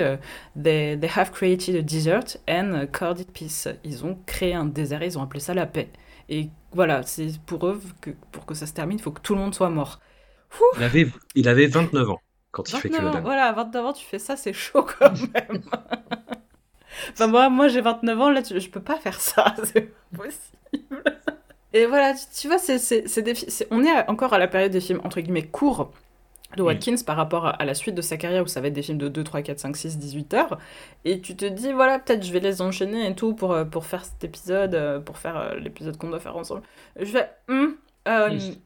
they, 0.61 0.97
they 0.99 1.09
have 1.15 1.31
created 1.31 1.75
a 1.75 1.81
desert 1.81 2.37
and 2.47 2.87
called 2.91 3.19
it 3.19 3.31
peace. 3.31 3.67
Ils 3.83 4.05
ont 4.05 4.17
créé 4.25 4.53
un 4.53 4.65
désert, 4.65 5.03
ils 5.03 5.17
ont 5.17 5.23
appelé 5.23 5.39
ça 5.39 5.53
la 5.53 5.65
paix. 5.65 5.89
Et 6.29 6.49
voilà, 6.73 7.03
c'est 7.03 7.39
pour 7.45 7.67
eux 7.67 7.81
que 8.01 8.11
pour 8.31 8.45
que 8.45 8.53
ça 8.53 8.67
se 8.67 8.73
termine, 8.73 8.97
il 8.97 9.01
faut 9.01 9.11
que 9.11 9.21
tout 9.21 9.33
le 9.33 9.39
monde 9.39 9.55
soit 9.55 9.69
mort. 9.69 9.99
Il 10.77 10.83
avait, 10.83 11.07
il 11.35 11.47
avait 11.47 11.67
29 11.67 12.09
ans 12.09 12.21
quand 12.51 12.69
il 12.71 12.77
fait 12.77 12.89
que 12.89 12.95
ans, 12.95 13.21
Voilà, 13.21 13.51
29 13.51 13.85
ans, 13.85 13.93
tu 13.93 14.05
fais 14.05 14.19
ça, 14.19 14.35
c'est 14.35 14.53
chaud 14.53 14.83
quand 14.83 15.11
même. 15.33 15.61
enfin, 17.11 17.27
moi, 17.27 17.49
moi 17.49 17.67
j'ai 17.67 17.81
29 17.81 18.21
ans, 18.21 18.29
là, 18.29 18.41
je 18.43 18.69
peux 18.69 18.81
pas 18.81 18.97
faire 18.97 19.19
ça, 19.19 19.55
c'est 19.63 19.93
possible. 20.15 21.03
Et 21.73 21.85
voilà, 21.85 22.13
tu, 22.35 22.47
vois, 22.47 22.57
c'est, 22.57 23.67
on 23.71 23.83
est 23.83 24.09
encore 24.09 24.33
à 24.33 24.37
la 24.37 24.47
période 24.47 24.71
des 24.71 24.81
films 24.81 25.01
entre 25.03 25.19
guillemets 25.19 25.47
courts 25.47 25.91
de 26.55 26.63
Watkins 26.63 26.95
par 27.05 27.17
rapport 27.17 27.45
à 27.59 27.65
la 27.65 27.73
suite 27.73 27.95
de 27.95 28.01
sa 28.01 28.17
carrière 28.17 28.43
où 28.43 28.47
ça 28.47 28.61
va 28.61 28.67
être 28.67 28.73
des 28.73 28.81
films 28.81 28.97
de 28.97 29.09
2, 29.09 29.23
3, 29.23 29.41
4, 29.41 29.59
5, 29.59 29.75
6, 29.75 29.97
18 29.97 30.33
heures. 30.33 30.57
Et 31.05 31.19
tu 31.19 31.35
te 31.35 31.45
dis, 31.45 31.73
voilà, 31.73 31.99
peut-être 31.99 32.25
je 32.25 32.31
vais 32.31 32.39
les 32.39 32.61
enchaîner 32.61 33.07
et 33.07 33.15
tout 33.15 33.33
pour, 33.33 33.51
euh, 33.51 33.65
pour 33.65 33.85
faire 33.85 34.05
cet 34.05 34.23
épisode, 34.23 34.73
euh, 34.73 34.99
pour 34.99 35.17
faire 35.17 35.37
euh, 35.37 35.55
l'épisode 35.55 35.97
qu'on 35.97 36.09
doit 36.09 36.19
faire 36.19 36.37
ensemble. 36.37 36.61
Je 36.99 37.11
vais, 37.11 37.29
hum, 37.49 37.75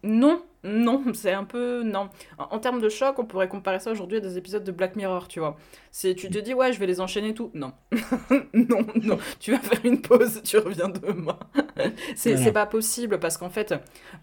non, 0.04 0.42
non, 0.64 1.04
c'est 1.14 1.32
un 1.32 1.44
peu. 1.44 1.82
Non. 1.84 2.10
En, 2.38 2.60
termes 2.60 2.82
de 2.82 2.90
choc, 2.90 3.18
on 3.18 3.26
pourrait 3.26 3.48
comparer 3.48 3.80
ça 3.80 3.92
aujourd'hui 3.92 4.18
à 4.18 4.20
des 4.20 4.38
épisodes 4.38 4.64
de 4.64 4.72
Black 4.72 4.96
Mirror, 4.96 5.28
tu 5.28 5.40
vois. 5.40 5.58
C'est, 5.92 6.14
tu 6.14 6.30
te 6.30 6.38
dis, 6.38 6.54
ouais, 6.54 6.72
je 6.72 6.80
vais 6.80 6.86
les 6.86 7.02
enchaîner 7.02 7.34
tout. 7.34 7.50
Non. 7.56 7.74
non, 8.54 8.86
non. 9.02 9.18
Tu 9.40 9.52
vas 9.52 9.60
faire 9.60 9.84
une 9.84 10.02
pause, 10.02 10.42
tu 10.44 10.58
reviens 10.60 10.90
demain. 10.90 11.40
c'est, 12.16 12.52
pas 12.52 12.68
possible 12.68 13.20
parce 13.20 13.38
qu'en 13.38 13.50
fait, 13.50 13.74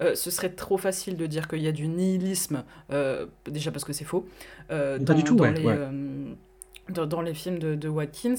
euh, 0.01 0.15
ce 0.15 0.31
serait 0.31 0.51
trop 0.51 0.79
facile 0.79 1.17
de 1.17 1.27
dire 1.27 1.49
qu'il 1.49 1.63
y 1.63 1.69
a 1.69 1.73
du 1.73 1.89
nihilisme, 1.89 2.65
euh, 2.93 3.27
déjà 3.47 3.73
parce 3.73 3.85
que 3.85 3.93
c'est 3.93 4.05
faux. 4.05 4.27
Euh, 4.71 4.99
pas 5.01 5.15
du 5.15 5.25
tout, 5.25 5.35
dans, 5.35 5.51
les, 5.51 7.07
dans, 7.07 7.21
les 7.21 7.35
films 7.35 7.59
de, 7.59 7.75
de 7.75 7.89
Watkins, 7.89 8.37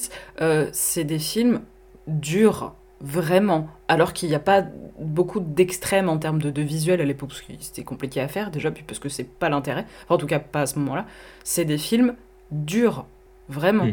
c'est 0.72 1.04
des 1.04 1.20
films 1.20 1.62
durs 2.08 2.76
Vraiment. 3.02 3.70
Alors 3.88 4.14
qu'il 4.14 4.30
n'y 4.30 4.36
a 4.36 4.40
pas 4.40 4.66
beaucoup 5.00 5.40
d'extrêmes 5.40 6.10
en 6.10 6.18
termes 6.18 6.40
de, 6.40 6.62
visuel 6.62 7.00
à 7.00 7.06
l'époque, 7.06 7.30
parce 7.30 7.42
que 7.42 7.54
c'était 7.60 7.84
compliqué 7.84 8.20
à 8.20 8.28
faire 8.28 8.52
déjà, 8.52 8.72
puis 8.72 8.84
parce 8.84 9.00
que 9.00 9.10
c'est 9.10 9.24
pas 9.24 9.50
l'intérêt. 9.50 9.86
en 10.10 10.18
tout 10.18 10.28
cas, 10.28 10.40
pas 10.40 10.62
à 10.62 10.66
ce 10.66 10.78
moment-là. 10.80 11.06
C'est 11.44 11.66
des 11.66 11.78
films 11.78 12.16
durs. 12.52 13.06
Vraiment. 13.48 13.88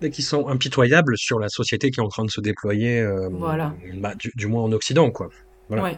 Et 0.00 0.10
qui 0.10 0.22
sont 0.22 0.48
impitoyables 0.48 1.16
sur 1.16 1.38
la 1.38 1.48
société 1.48 1.90
qui 1.90 2.00
est 2.00 2.02
en 2.02 2.08
train 2.08 2.24
de 2.24 2.30
se 2.30 2.40
déployer, 2.40 3.00
euh, 3.00 3.28
voilà. 3.30 3.74
Bah, 3.94 4.14
du, 4.16 4.46
moins 4.46 4.62
en 4.62 4.72
Occident, 4.72 5.10
quoi. 5.10 5.28
Voilà. 5.68 5.92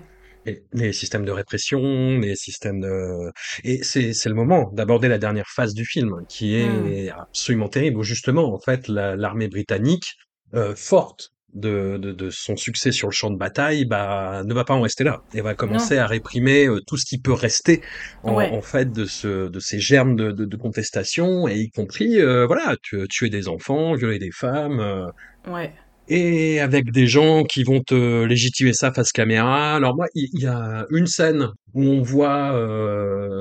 Et 0.46 0.62
les 0.74 0.92
systèmes 0.92 1.24
de 1.24 1.30
répression, 1.30 2.18
les 2.18 2.36
systèmes 2.36 2.80
de... 2.80 3.32
Et 3.62 3.82
c'est, 3.82 4.12
le 4.26 4.34
moment 4.34 4.70
d'aborder 4.74 5.08
la 5.08 5.16
dernière 5.16 5.48
phase 5.48 5.72
du 5.72 5.86
film, 5.86 6.22
qui 6.28 6.54
est 6.54 6.68
hmm. 6.68 7.18
absolument 7.18 7.68
terrible, 7.68 7.98
où 7.98 8.02
justement, 8.02 8.52
en 8.52 8.58
fait, 8.58 8.88
l'armée 8.88 9.48
britannique, 9.48 10.16
euh, 10.52 10.74
forte 10.76 11.33
de, 11.54 11.96
de, 11.98 12.30
son 12.30 12.56
succès 12.56 12.92
sur 12.92 13.08
le 13.08 13.12
champ 13.12 13.30
de 13.30 13.36
bataille, 13.36 13.84
bah, 13.84 14.42
ne 14.44 14.52
va 14.52 14.64
pas 14.64 14.74
en 14.74 14.80
rester 14.80 15.04
là. 15.04 15.22
Et 15.34 15.40
va 15.40 15.54
commencer 15.54 15.96
à 15.98 16.06
réprimer 16.06 16.66
euh, 16.66 16.80
tout 16.86 16.96
ce 16.96 17.06
qui 17.06 17.18
peut 17.18 17.32
rester 17.32 17.80
en, 18.24 18.60
fait 18.60 18.92
de, 18.92 19.04
ce, 19.04 19.48
de 19.48 19.60
ces 19.60 19.78
germes 19.78 20.16
de, 20.16 20.32
de, 20.32 20.56
contestation, 20.56 21.46
et 21.48 21.56
y 21.58 21.70
compris, 21.70 22.20
euh, 22.20 22.46
voilà, 22.46 22.76
tuer 23.08 23.30
des 23.30 23.48
enfants, 23.48 23.94
violer 23.94 24.18
des 24.18 24.32
femmes. 24.32 24.80
Euh, 24.80 25.06
ouais. 25.48 25.72
Et 26.06 26.60
avec 26.60 26.90
des 26.90 27.06
gens 27.06 27.44
qui 27.44 27.64
vont 27.64 27.80
te 27.80 28.24
légitimer 28.24 28.74
ça 28.74 28.92
face 28.92 29.10
caméra. 29.10 29.74
Alors 29.74 29.96
moi, 29.96 30.06
il 30.14 30.28
y, 30.38 30.46
a 30.46 30.84
une 30.90 31.06
scène 31.06 31.48
où 31.72 31.82
on 31.82 32.02
voit 32.02 32.52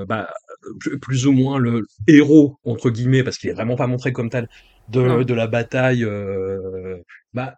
bah, 0.07 0.29
plus, 1.01 1.27
ou 1.27 1.33
moins 1.33 1.57
le 1.57 1.81
héros 2.07 2.57
entre 2.63 2.89
guillemets, 2.89 3.23
parce 3.23 3.37
qu'il 3.37 3.49
est 3.49 3.53
vraiment 3.53 3.75
pas 3.75 3.87
montré 3.87 4.13
comme 4.13 4.29
tel, 4.29 4.47
de, 4.87 5.23
de 5.23 5.33
la 5.33 5.47
bataille. 5.47 6.07
bah. 7.33 7.55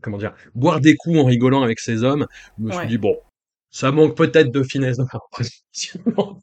Comment 0.00 0.18
dire, 0.18 0.34
boire 0.54 0.80
des 0.80 0.96
coups 0.96 1.18
en 1.18 1.24
rigolant 1.24 1.62
avec 1.62 1.80
ces 1.80 2.04
hommes, 2.04 2.26
je 2.58 2.64
me 2.64 2.72
suis 2.72 2.86
dit, 2.86 2.98
bon, 2.98 3.16
ça 3.70 3.92
manque 3.92 4.16
peut-être 4.16 4.50
de 4.50 4.62
finesse 4.62 4.96
dans 4.96 5.06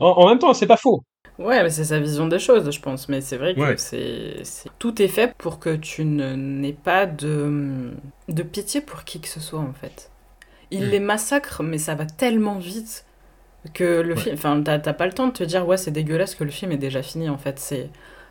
en, 0.00 0.28
même 0.28 0.38
temps, 0.38 0.52
c'est 0.54 0.66
pas 0.66 0.76
faux. 0.76 1.02
Ouais, 1.38 1.62
mais 1.62 1.70
c'est 1.70 1.84
sa 1.84 2.00
vision 2.00 2.26
des 2.26 2.40
choses, 2.40 2.68
je 2.70 2.80
pense. 2.80 3.08
Mais 3.08 3.20
c'est 3.20 3.36
vrai 3.36 3.54
que 3.54 3.76
c'est, 3.76 4.42
tout 4.78 5.00
est 5.00 5.08
fait 5.08 5.34
pour 5.38 5.60
que 5.60 5.76
tu 5.76 6.04
n'aies 6.04 6.72
pas 6.72 7.06
de, 7.06 7.92
de 8.28 8.42
pitié 8.42 8.80
pour 8.80 9.04
qui 9.04 9.20
que 9.20 9.28
ce 9.28 9.40
soit, 9.40 9.60
en 9.60 9.72
fait. 9.72 10.10
Il 10.70 10.86
mmh. 10.86 10.90
les 10.90 11.00
massacre, 11.00 11.62
mais 11.62 11.78
ça 11.78 11.94
va 11.94 12.06
tellement 12.06 12.58
vite 12.58 13.06
que 13.72 14.00
le 14.00 14.16
film. 14.16 14.34
Enfin, 14.34 14.60
t'as, 14.62 14.78
pas 14.92 15.06
le 15.06 15.12
temps 15.12 15.28
de 15.28 15.32
te 15.32 15.44
dire, 15.44 15.66
ouais, 15.66 15.76
c'est 15.76 15.92
dégueulasse 15.92 16.34
que 16.34 16.44
le 16.44 16.50
film 16.50 16.72
est 16.72 16.78
déjà 16.78 17.02
fini, 17.02 17.28
en 17.28 17.38
fait. 17.38 17.58
C'est. 17.58 17.88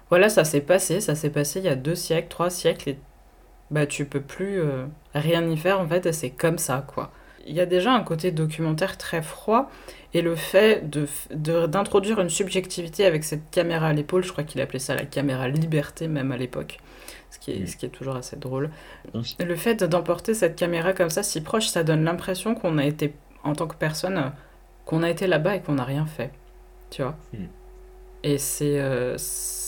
Voilà, 0.09 0.29
ça 0.29 0.43
s'est 0.43 0.61
passé, 0.61 1.01
ça 1.01 1.15
s'est 1.15 1.29
passé 1.29 1.59
il 1.59 1.65
y 1.65 1.69
a 1.69 1.75
deux 1.75 1.95
siècles, 1.95 2.29
trois 2.29 2.49
siècles, 2.49 2.89
et 2.89 2.97
bah 3.71 3.85
tu 3.85 4.05
peux 4.05 4.21
plus 4.21 4.59
euh, 4.59 4.85
rien 5.13 5.47
y 5.49 5.57
faire 5.57 5.79
en 5.79 5.87
fait, 5.87 6.11
c'est 6.13 6.29
comme 6.29 6.57
ça 6.57 6.85
quoi. 6.85 7.11
Il 7.45 7.55
y 7.55 7.61
a 7.61 7.65
déjà 7.65 7.93
un 7.93 8.03
côté 8.03 8.31
documentaire 8.31 8.97
très 8.97 9.21
froid 9.21 9.69
et 10.13 10.21
le 10.21 10.35
fait 10.35 10.89
d'introduire 11.31 12.17
de, 12.17 12.23
une 12.23 12.29
subjectivité 12.29 13.05
avec 13.05 13.23
cette 13.23 13.49
caméra 13.51 13.87
à 13.87 13.93
l'épaule, 13.93 14.23
je 14.23 14.31
crois 14.31 14.43
qu'il 14.43 14.59
appelait 14.59 14.79
ça 14.79 14.95
la 14.95 15.05
caméra 15.05 15.47
liberté 15.47 16.09
même 16.09 16.33
à 16.33 16.37
l'époque, 16.37 16.79
ce, 17.29 17.39
qui 17.39 17.51
est, 17.51 17.65
ce 17.65 17.77
qui 17.77 17.85
est 17.85 17.89
toujours 17.89 18.17
assez 18.17 18.35
drôle. 18.35 18.69
Le 19.13 19.55
fait 19.55 19.81
d'emporter 19.83 20.33
cette 20.33 20.57
caméra 20.57 20.91
comme 20.91 21.09
ça 21.09 21.23
si 21.23 21.39
proche, 21.39 21.67
ça 21.67 21.83
donne 21.83 22.03
l'impression 22.03 22.53
qu'on 22.53 22.77
a 22.77 22.85
été, 22.85 23.13
en 23.43 23.53
tant 23.53 23.67
que 23.67 23.75
personne, 23.75 24.33
qu'on 24.85 25.03
a 25.03 25.09
été 25.09 25.25
là-bas 25.25 25.55
et 25.55 25.61
qu'on 25.61 25.75
n'a 25.75 25.85
rien 25.85 26.05
fait, 26.05 26.31
tu 26.89 27.01
vois. 27.01 27.15
Mm. 27.31 27.45
Et 28.23 28.37
c'est... 28.37 28.79
Euh, 28.79 29.15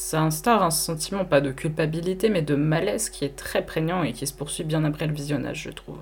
ça 0.10 0.24
instaure 0.24 0.64
un 0.64 0.72
sentiment, 0.72 1.24
pas 1.24 1.40
de 1.40 1.52
culpabilité, 1.52 2.30
mais 2.30 2.42
de 2.42 2.56
malaise 2.56 3.12
qui 3.12 3.26
est 3.26 3.36
très 3.36 3.64
prégnant 3.64 4.02
et 4.02 4.12
qui 4.12 4.26
se 4.26 4.34
poursuit 4.34 4.64
bien 4.64 4.84
après 4.84 5.06
le 5.06 5.14
visionnage, 5.14 5.62
je 5.66 5.70
trouve. 5.70 6.00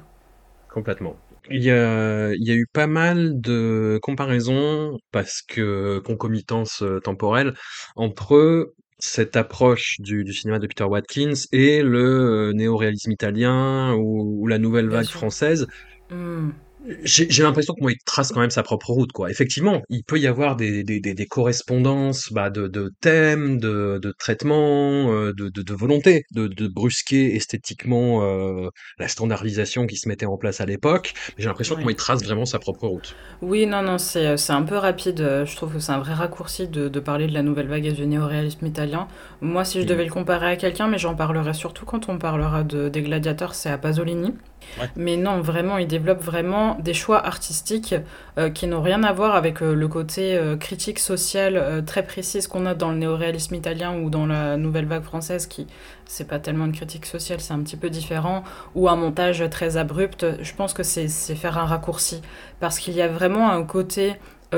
Complètement. 0.70 1.18
Il 1.50 1.62
y 1.62 1.72
a, 1.72 2.34
il 2.34 2.48
y 2.48 2.52
a 2.52 2.56
eu 2.56 2.68
pas 2.72 2.88
mal 2.88 3.42
de 3.42 4.00
comparaisons, 4.02 4.98
parce 5.12 5.42
que 5.42 6.00
concomitance 6.00 6.84
euh, 6.84 7.02
temporelle, 7.02 7.54
entre 7.98 8.74
cette 8.98 9.36
approche 9.36 9.98
du, 10.00 10.24
du, 10.24 10.32
cinéma 10.32 10.60
de 10.60 10.68
Peter 10.68 10.86
Watkins 10.86 11.34
et 11.52 11.82
le 11.82 12.50
euh, 12.50 12.54
néo-réalisme 12.54 13.12
italien 13.12 13.94
ou, 13.96 14.48
la 14.48 14.58
nouvelle 14.58 14.88
vague 14.88 15.08
française. 15.08 15.68
Mmh 16.12 16.52
j'ai 17.04 17.44
l'impression 17.44 17.74
que 17.74 17.82
moi 17.82 17.92
il 17.92 17.98
trace 18.06 18.32
quand 18.32 18.40
même 18.40 18.50
sa 18.50 18.64
propre 18.64 18.92
route 18.92 19.12
quoi. 19.12 19.30
Effectivement, 19.30 19.82
il 19.90 20.04
peut 20.04 20.20
y 20.20 20.28
avoir 20.28 20.56
des, 20.56 20.84
des, 20.84 21.00
des, 21.00 21.14
des 21.14 21.26
correspondances 21.26 22.32
bah, 22.32 22.50
de, 22.50 22.68
de 22.68 22.92
thèmes, 23.02 23.60
de, 23.60 24.00
de 24.02 24.14
traitements, 24.18 25.12
euh, 25.12 25.34
de, 25.34 25.50
de, 25.50 25.62
de 25.62 25.74
volonté 25.74 26.24
de, 26.32 26.48
de 26.48 26.68
brusquer 26.68 27.36
esthétiquement 27.36 28.24
euh, 28.24 28.70
la 29.00 29.08
standardisation 29.08 29.86
qui 29.86 29.98
se 29.98 30.08
mettait 30.08 30.26
en 30.26 30.38
place 30.38 30.62
à 30.62 30.66
l'époque. 30.66 31.14
Mais 31.38 31.44
j'ai 31.44 31.50
l'impression 31.50 31.76
que 31.76 31.82
moi 31.82 31.92
il 31.92 31.96
trace 31.96 32.24
vraiment 32.24 32.46
sa 32.46 32.60
propre 32.60 32.88
route. 32.88 33.16
Oui, 33.42 33.66
non, 33.66 33.82
non, 33.82 33.98
c'est 33.98 34.36
un 34.50 34.64
peu 34.64 34.76
rapide. 34.78 35.44
Je 35.46 35.56
trouve 35.56 35.74
que 35.74 35.80
c'est 35.80 35.92
un 35.92 36.00
vrai 36.00 36.14
raccourci 36.14 36.68
de, 36.68 36.88
de 36.88 37.00
parler 37.00 37.28
de 37.28 37.34
la 37.34 37.44
nouvelle 37.44 37.68
vague 37.68 37.86
et 37.86 37.92
du 37.92 38.06
néoréalisme 38.08 38.66
italien. 38.66 39.08
Moi, 39.42 39.66
si 39.66 39.80
je 39.80 39.84
mmh. 39.84 39.88
devais 39.88 40.06
le 40.06 40.12
comparer 40.12 40.48
à 40.48 40.56
quelqu'un, 40.56 40.88
mais 40.88 40.98
j'en 40.98 41.16
parlerai 41.16 41.54
surtout 41.54 41.86
quand 41.86 42.10
on 42.10 42.18
parlera 42.18 42.64
de, 42.64 42.90
des 42.90 43.02
gladiateurs, 43.02 43.56
c'est 43.56 43.70
à 43.70 43.78
Pasolini. 43.78 44.34
Mais 44.96 45.18
non, 45.18 45.42
vraiment, 45.42 45.78
il 45.78 45.88
développe 45.88 46.22
vraiment 46.22 46.78
des 46.80 46.94
choix 46.94 47.26
artistiques 47.26 47.96
qui 48.54 48.68
n'ont 48.68 48.82
rien 48.82 49.04
à 49.04 49.14
voir 49.14 49.36
avec 49.36 49.60
le 49.62 49.88
côté 49.88 50.40
critique 50.60 51.00
sociale 51.00 51.84
très 51.86 52.04
précise 52.04 52.48
qu'on 52.48 52.66
a 52.66 52.74
dans 52.74 52.92
le 52.92 52.98
néoréalisme 52.98 53.56
italien 53.56 53.98
ou 54.00 54.10
dans 54.10 54.26
la 54.26 54.58
nouvelle 54.58 54.86
vague 54.86 55.04
française, 55.04 55.48
qui 55.48 55.68
c'est 56.06 56.28
pas 56.28 56.40
tellement 56.40 56.66
une 56.66 56.72
critique 56.72 57.06
sociale, 57.06 57.40
c'est 57.42 57.54
un 57.54 57.60
petit 57.60 57.78
peu 57.78 57.90
différent, 57.90 58.44
ou 58.76 58.88
un 58.88 58.96
montage 58.96 59.44
très 59.50 59.78
abrupt. 59.78 60.26
Je 60.42 60.54
pense 60.54 60.74
que 60.74 60.84
c'est 60.84 61.08
faire 61.08 61.58
un 61.58 61.66
raccourci, 61.66 62.22
parce 62.60 62.80
qu'il 62.80 62.94
y 62.94 63.02
a 63.02 63.08
vraiment 63.08 63.50
un 63.50 63.64
côté 63.64 64.16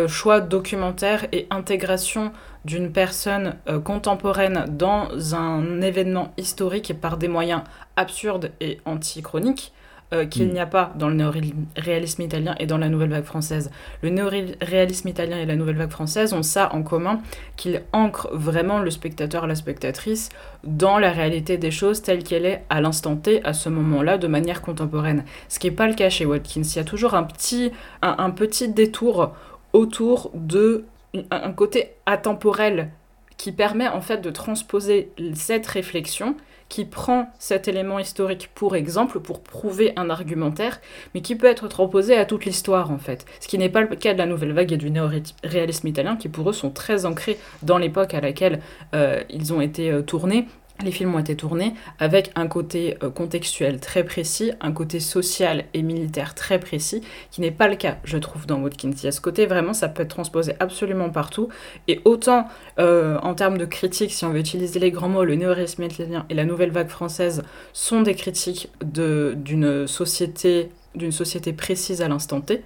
choix 0.07 0.39
documentaire 0.39 1.25
et 1.31 1.47
intégration 1.49 2.31
d'une 2.63 2.91
personne 2.91 3.55
contemporaine 3.83 4.65
dans 4.69 5.07
un 5.33 5.81
événement 5.81 6.33
historique 6.37 6.91
et 6.91 6.93
par 6.93 7.17
des 7.17 7.27
moyens 7.27 7.61
absurdes 7.95 8.51
et 8.59 8.79
antichroniques 8.85 9.73
euh, 10.11 10.25
qu'il 10.25 10.47
mm. 10.47 10.53
n'y 10.53 10.59
a 10.59 10.65
pas 10.65 10.91
dans 10.95 11.07
le 11.07 11.13
néoréalisme 11.13 12.23
italien 12.23 12.55
et 12.59 12.65
dans 12.65 12.79
la 12.79 12.89
nouvelle 12.89 13.11
vague 13.11 13.25
française. 13.25 13.69
Le 14.01 14.09
néoréalisme 14.09 15.07
italien 15.07 15.37
et 15.37 15.45
la 15.45 15.55
nouvelle 15.55 15.75
vague 15.75 15.91
française 15.91 16.33
ont 16.33 16.41
ça 16.41 16.73
en 16.73 16.81
commun, 16.81 17.21
qu'ils 17.57 17.83
ancrent 17.93 18.29
vraiment 18.33 18.79
le 18.79 18.89
spectateur, 18.89 19.45
la 19.45 19.53
spectatrice, 19.53 20.29
dans 20.63 20.97
la 20.97 21.11
réalité 21.11 21.57
des 21.57 21.69
choses 21.69 22.01
telle 22.01 22.23
qu'elle 22.23 22.47
est 22.47 22.63
à 22.71 22.81
l'instant 22.81 23.17
T, 23.17 23.45
à 23.45 23.53
ce 23.53 23.69
moment-là, 23.69 24.17
de 24.17 24.27
manière 24.27 24.63
contemporaine. 24.63 25.25
Ce 25.47 25.59
qui 25.59 25.67
n'est 25.67 25.75
pas 25.75 25.87
le 25.87 25.93
cas 25.93 26.09
chez 26.09 26.25
Watkins. 26.25 26.61
Il 26.63 26.75
y 26.75 26.79
a 26.79 26.83
toujours 26.83 27.13
un 27.13 27.23
petit, 27.23 27.71
un, 28.01 28.31
petit 28.31 28.67
détour 28.67 29.33
autour 29.73 30.31
de 30.33 30.85
un 31.29 31.51
côté 31.51 31.91
atemporel 32.07 32.89
qui 33.37 33.51
permet 33.51 33.87
en 33.87 34.01
fait 34.01 34.17
de 34.17 34.29
transposer 34.31 35.11
cette 35.33 35.67
réflexion 35.67 36.35
qui 36.69 36.85
prend 36.85 37.29
cet 37.39 37.67
élément 37.67 37.99
historique 37.99 38.49
pour 38.53 38.75
exemple, 38.75 39.19
pour 39.19 39.41
prouver 39.41 39.91
un 39.95 40.09
argumentaire, 40.09 40.79
mais 41.13 41.21
qui 41.21 41.35
peut 41.35 41.47
être 41.47 41.67
transposé 41.67 42.15
à 42.15 42.25
toute 42.25 42.45
l'histoire 42.45 42.91
en 42.91 42.99
fait. 42.99 43.25
Ce 43.39 43.47
qui 43.47 43.57
n'est 43.57 43.69
pas 43.69 43.81
le 43.81 43.95
cas 43.95 44.13
de 44.13 44.19
la 44.19 44.27
nouvelle 44.27 44.53
vague 44.53 44.71
et 44.71 44.77
du 44.77 44.91
néo-réalisme 44.91 45.87
italien, 45.87 46.15
qui 46.15 46.29
pour 46.29 46.49
eux 46.49 46.53
sont 46.53 46.69
très 46.69 47.05
ancrés 47.05 47.37
dans 47.63 47.77
l'époque 47.79 48.13
à 48.13 48.21
laquelle 48.21 48.61
euh, 48.93 49.21
ils 49.29 49.51
ont 49.51 49.61
été 49.61 49.91
euh, 49.91 50.01
tournés 50.01 50.45
les 50.83 50.91
films 50.91 51.15
ont 51.15 51.19
été 51.19 51.35
tournés 51.35 51.73
avec 51.99 52.31
un 52.35 52.47
côté 52.47 52.97
euh, 53.03 53.09
contextuel 53.09 53.79
très 53.79 54.03
précis, 54.03 54.51
un 54.61 54.71
côté 54.71 54.99
social 54.99 55.65
et 55.73 55.81
militaire 55.81 56.35
très 56.35 56.59
précis, 56.59 57.01
qui 57.31 57.41
n'est 57.41 57.51
pas 57.51 57.67
le 57.67 57.75
cas, 57.75 57.97
je 58.03 58.17
trouve, 58.17 58.45
dans 58.45 58.59
Watkins. 58.59 58.91
Il 58.91 59.03
y 59.03 59.07
a 59.07 59.11
ce 59.11 59.21
côté, 59.21 59.45
vraiment, 59.45 59.73
ça 59.73 59.89
peut 59.89 60.03
être 60.03 60.09
transposé 60.09 60.53
absolument 60.59 61.09
partout. 61.09 61.49
Et 61.87 62.01
autant, 62.05 62.47
euh, 62.79 63.17
en 63.21 63.33
termes 63.33 63.57
de 63.57 63.65
critiques, 63.65 64.13
si 64.13 64.25
on 64.25 64.29
veut 64.29 64.39
utiliser 64.39 64.79
les 64.79 64.91
grands 64.91 65.09
mots, 65.09 65.25
le 65.25 65.35
néo-réalisme 65.35 65.83
italien 65.83 66.25
et 66.29 66.33
la 66.33 66.45
nouvelle 66.45 66.71
vague 66.71 66.89
française 66.89 67.43
sont 67.73 68.01
des 68.01 68.15
critiques 68.15 68.69
d'une 68.81 69.87
société, 69.87 70.69
d'une 70.95 71.11
société 71.11 71.53
précise 71.53 72.01
à 72.01 72.07
l'instant 72.07 72.41
T, 72.41 72.63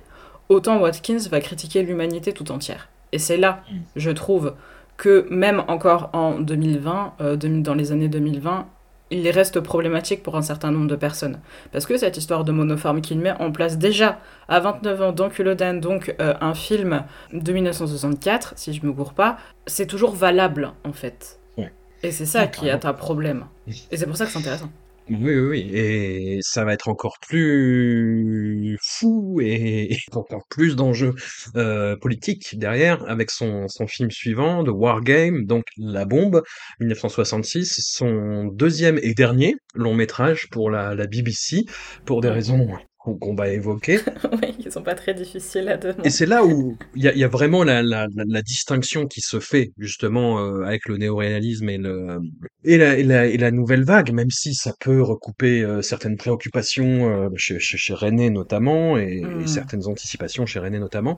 autant 0.50 0.80
Watkins 0.80 1.30
va 1.30 1.40
critiquer 1.40 1.84
l'humanité 1.84 2.34
tout 2.34 2.52
entière. 2.52 2.90
Et 3.12 3.20
c'est 3.20 3.38
là, 3.38 3.64
mm. 3.72 3.78
je 3.96 4.12
trouve, 4.12 4.54
que 4.98 5.28
même 5.30 5.64
encore 5.68 6.10
en 6.14 6.40
2020, 6.40 7.14
euh, 7.22 7.36
dans 7.36 7.74
les 7.74 7.92
années 7.92 8.10
2020, 8.10 8.68
il 9.12 9.30
reste 9.30 9.60
problématique 9.60 10.24
pour 10.24 10.36
un 10.36 10.42
certain 10.42 10.72
nombre 10.72 10.88
de 10.88 10.96
personnes. 10.96 11.40
Parce 11.72 11.86
que 11.86 11.98
cette 11.98 12.18
histoire 12.18 12.44
de 12.44 12.52
monoforme 12.52 13.02
qu'il 13.02 13.20
met 13.20 13.34
en 13.40 13.52
place 13.52 13.78
déjà 13.78 14.20
à 14.48 14.60
29 14.60 15.02
ans 15.02 15.12
dans 15.12 15.30
Culloden, 15.30 15.80
donc 15.80 16.16
euh, 16.20 16.34
un 16.42 16.54
film 16.54 17.04
de 17.32 17.54
1964, 17.54 18.54
si 18.56 18.74
je 18.74 18.86
me 18.86 18.92
gourre 18.92 19.14
pas, 19.14 19.38
c'est 19.68 19.88
toujours 19.88 20.16
valable 20.16 20.72
en 20.84 20.94
fait. 20.94 21.40
Et 22.06 22.12
c'est 22.12 22.26
ça 22.26 22.48
qui 22.48 22.68
est 22.68 22.86
un 22.86 22.94
problème. 22.94 23.46
Et 23.68 23.96
c'est 23.96 24.06
pour 24.06 24.18
ça 24.18 24.26
que 24.26 24.32
c'est 24.32 24.40
intéressant. 24.40 24.70
Oui, 25.10 25.18
oui, 25.20 25.36
oui, 25.36 25.70
et 25.74 26.40
ça 26.42 26.64
va 26.64 26.74
être 26.74 26.88
encore 26.88 27.18
plus 27.20 28.78
fou 28.82 29.42
et, 29.42 29.98
encore 30.14 30.46
plus 30.50 30.78
d'enjeux 30.78 31.14
euh, 31.58 31.98
politiques 31.98 32.58
derrière 32.58 33.04
avec 33.10 33.30
son, 33.30 33.68
son 33.68 33.86
film 33.86 34.10
suivant, 34.12 34.64
The 34.64 34.70
War 34.70 35.02
Game, 35.02 35.46
donc 35.46 35.66
La 35.78 36.06
Bombe, 36.06 36.42
1966, 36.80 37.82
son 37.82 38.46
deuxième 38.46 38.98
et 39.04 39.14
dernier 39.14 39.56
long 39.76 39.94
métrage 39.94 40.48
pour 40.52 40.70
la, 40.70 40.96
la 40.96 41.06
BBC, 41.06 41.66
pour 42.06 42.22
des 42.22 42.30
raisons 42.30 42.66
qu'on 43.04 43.36
va 43.36 43.50
évoquer. 43.50 44.00
oui, 44.42 44.56
qui 44.58 44.72
sont 44.72 44.82
pas 44.82 44.96
très 44.96 45.14
difficiles 45.14 45.68
à 45.68 45.78
donner. 45.78 45.98
Et 46.06 46.10
c'est 46.10 46.26
là 46.26 46.46
où 46.46 46.78
il 46.96 47.04
y 47.04 47.08
a, 47.08 47.14
y 47.14 47.24
a, 47.24 47.28
vraiment 47.28 47.64
la, 47.64 47.84
la, 47.84 48.08
la, 48.16 48.42
distinction 48.42 49.08
qui 49.08 49.20
se 49.20 49.40
fait 49.40 49.72
justement 49.78 50.40
euh, 50.40 50.64
avec 50.64 50.88
le 50.88 50.98
néoréalisme 50.98 51.70
et, 51.70 51.78
le, 51.78 52.20
et, 52.64 52.78
la, 52.78 52.98
et, 52.98 53.04
la, 53.04 53.26
et 53.26 53.38
la 53.38 53.52
nouvelle 53.52 53.84
vague, 53.84 54.12
même 54.12 54.32
si 54.32 54.54
ça 54.54 54.74
peut 54.80 55.02
recouper 55.02 55.64
euh, 55.64 55.82
certaines 55.82 56.16
préoccupations 56.16 57.10
euh, 57.10 57.30
chez, 57.36 57.60
chez, 57.60 57.78
chez, 57.78 57.94
René 57.94 58.30
notamment 58.30 58.98
et, 58.98 59.18
et, 59.18 59.26
mmh. 59.26 59.48
certaines 59.48 59.86
anticipations 59.88 60.46
chez 60.46 60.60
René 60.60 60.80
notamment. 60.80 61.18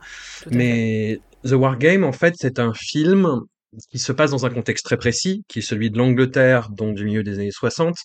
Mais 0.52 1.20
The 1.44 1.54
War 1.54 1.78
Game, 1.78 2.04
en 2.04 2.12
fait, 2.12 2.34
c'est 2.38 2.60
un 2.60 2.74
film 2.74 3.42
qui 3.90 4.00
se 4.00 4.12
passe 4.12 4.32
dans 4.32 4.46
un 4.46 4.50
contexte 4.50 4.86
très 4.86 4.98
précis, 4.98 5.44
qui 5.48 5.60
est 5.60 5.62
celui 5.62 5.92
de 5.92 5.98
l'Angleterre, 5.98 6.70
donc 6.70 6.96
du 6.96 7.06
milieu 7.06 7.24
des 7.24 7.36
années 7.36 7.52
60, 7.52 7.96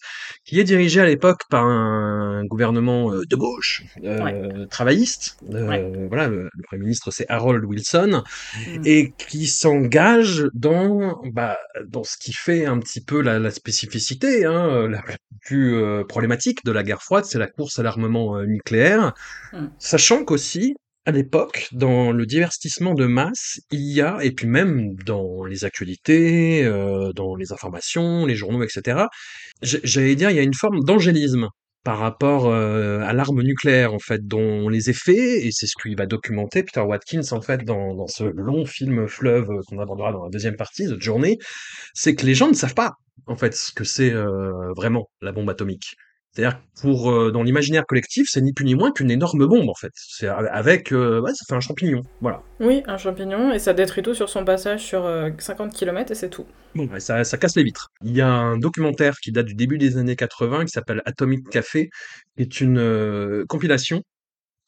qui 0.45 0.61
est 0.61 0.65
dirigé 0.65 1.01
à 1.01 1.07
l'époque 1.07 1.43
par 1.49 1.65
un 1.65 2.45
gouvernement 2.45 3.13
euh, 3.13 3.23
de 3.29 3.37
gauche, 3.37 3.85
euh, 4.05 4.67
travailliste. 4.67 5.37
Euh, 5.53 6.07
voilà, 6.09 6.29
le, 6.29 6.49
premier 6.65 6.83
ministre 6.83 7.11
c'est 7.11 7.27
Harold 7.29 7.65
Wilson, 7.65 8.23
mmh. 8.23 8.83
et 8.85 9.13
qui 9.17 9.47
s'engage 9.47 10.47
dans 10.55 11.21
bah, 11.33 11.59
dans 11.87 12.05
ce 12.05 12.17
qui 12.19 12.33
fait 12.33 12.67
un 12.67 12.79
petit 12.79 13.01
peu 13.01 13.21
la, 13.21 13.39
la 13.39 13.51
spécificité, 13.51 14.45
hein, 14.45 14.89
la 14.89 15.03
plus 15.43 15.83
problématique 16.09 16.65
de 16.65 16.73
la 16.73 16.83
guerre 16.83 17.03
froide, 17.03 17.25
c'est 17.25 17.39
la 17.39 17.49
course 17.49 17.79
à 17.79 17.83
l'armement 17.83 18.43
nucléaire, 18.43 19.15
mmh. 19.53 19.67
sachant 19.79 20.25
qu'aussi 20.25 20.75
à 21.07 21.13
l'époque, 21.13 21.69
dans 21.73 22.13
le 22.13 22.27
divertissement 22.27 22.95
de 22.95 23.07
masse, 23.07 23.61
il 23.71 23.81
y 23.81 24.01
a, 24.01 24.19
et 24.23 24.33
puis 24.33 24.47
même 24.47 24.95
dans 25.07 25.45
les 25.45 25.65
actualités, 25.65 26.65
euh, 26.65 27.13
dans 27.15 27.35
les 27.37 27.53
informations, 27.53 28.27
les 28.27 28.37
journaux, 28.37 28.63
etc., 28.63 29.05
j'allais 29.63 30.15
dire, 30.15 30.31
il 30.31 30.37
y 30.37 30.39
a 30.39 30.43
une 30.43 30.55
forme 30.55 30.81
d'angélisme 30.85 31.49
par 31.85 31.99
rapport 31.99 32.47
euh, 32.49 33.01
à 33.01 33.15
l'arme 33.15 33.43
nucléaire, 33.43 33.95
en 33.95 33.99
fait, 33.99 34.27
dont 34.27 34.69
les 34.69 34.91
effets, 34.91 35.47
et 35.47 35.51
c'est 35.53 35.67
ce 35.67 35.75
qu'il 35.81 35.97
va 35.97 36.05
documenter 36.07 36.63
Peter 36.63 36.81
Watkins, 36.81 37.33
en 37.33 37.41
fait, 37.41 37.65
dans, 37.65 38.07
ce 38.07 38.25
long 38.25 38.67
film 38.67 39.09
fleuve 39.09 39.49
qu'on 39.67 39.79
abordera 39.79 40.13
dans 40.13 40.25
la 40.25 40.31
deuxième 40.31 40.57
partie, 40.57 40.87
de 40.87 41.01
Journée, 41.01 41.39
c'est 41.95 42.15
que 42.15 42.27
les 42.27 42.35
gens 42.35 42.49
ne 42.49 42.55
savent 42.55 42.75
pas, 42.75 42.93
en 43.27 43.37
fait, 43.37 43.55
ce 43.55 43.73
que 43.73 43.85
c'est 43.85 44.13
euh, 44.13 44.73
vraiment 44.77 45.09
la 45.23 45.33
bombe 45.33 45.49
atomique. 45.49 45.95
C'est-à-dire 46.33 46.61
pour 46.81 47.11
euh, 47.11 47.33
dans 47.33 47.43
l'imaginaire 47.43 47.85
collectif, 47.87 48.29
c'est 48.31 48.41
ni 48.41 48.53
plus 48.53 48.65
ni 48.65 48.77
moins 48.77 48.93
qu'une 48.93 49.11
énorme 49.11 49.47
bombe 49.47 49.69
en 49.69 49.75
fait. 49.75 49.91
C'est 49.95 50.29
avec 50.29 50.93
euh, 50.93 51.21
ouais, 51.21 51.33
ça 51.35 51.45
fait 51.49 51.55
un 51.55 51.61
champignon, 51.61 52.03
voilà. 52.21 52.43
Oui, 52.61 52.83
un 52.87 52.99
champignon 52.99 53.53
et 53.53 53.59
ça 53.59 53.73
détruit 53.73 54.03
tout 54.03 54.15
sur 54.15 54.29
son 54.29 54.45
passage 54.45 54.81
sur 54.81 55.03
50 55.39 55.69
euh, 55.69 55.77
km 55.77 56.13
et 56.13 56.15
c'est 56.15 56.31
tout. 56.31 56.47
Bon, 56.77 56.89
ça, 56.99 57.25
ça 57.25 57.37
casse 57.37 57.57
les 57.57 57.65
vitres. 57.65 57.89
Il 58.05 58.17
y 58.17 58.21
a 58.21 58.29
un 58.29 58.59
documentaire 58.59 59.17
qui 59.19 59.33
date 59.33 59.47
du 59.47 59.55
début 59.55 59.77
des 59.77 59.97
années 59.97 60.15
80 60.15 60.67
qui 60.67 60.71
s'appelle 60.71 61.03
Atomic 61.05 61.49
Café, 61.51 61.91
qui 62.37 62.43
est 62.43 62.61
une 62.61 63.45
compilation 63.49 64.03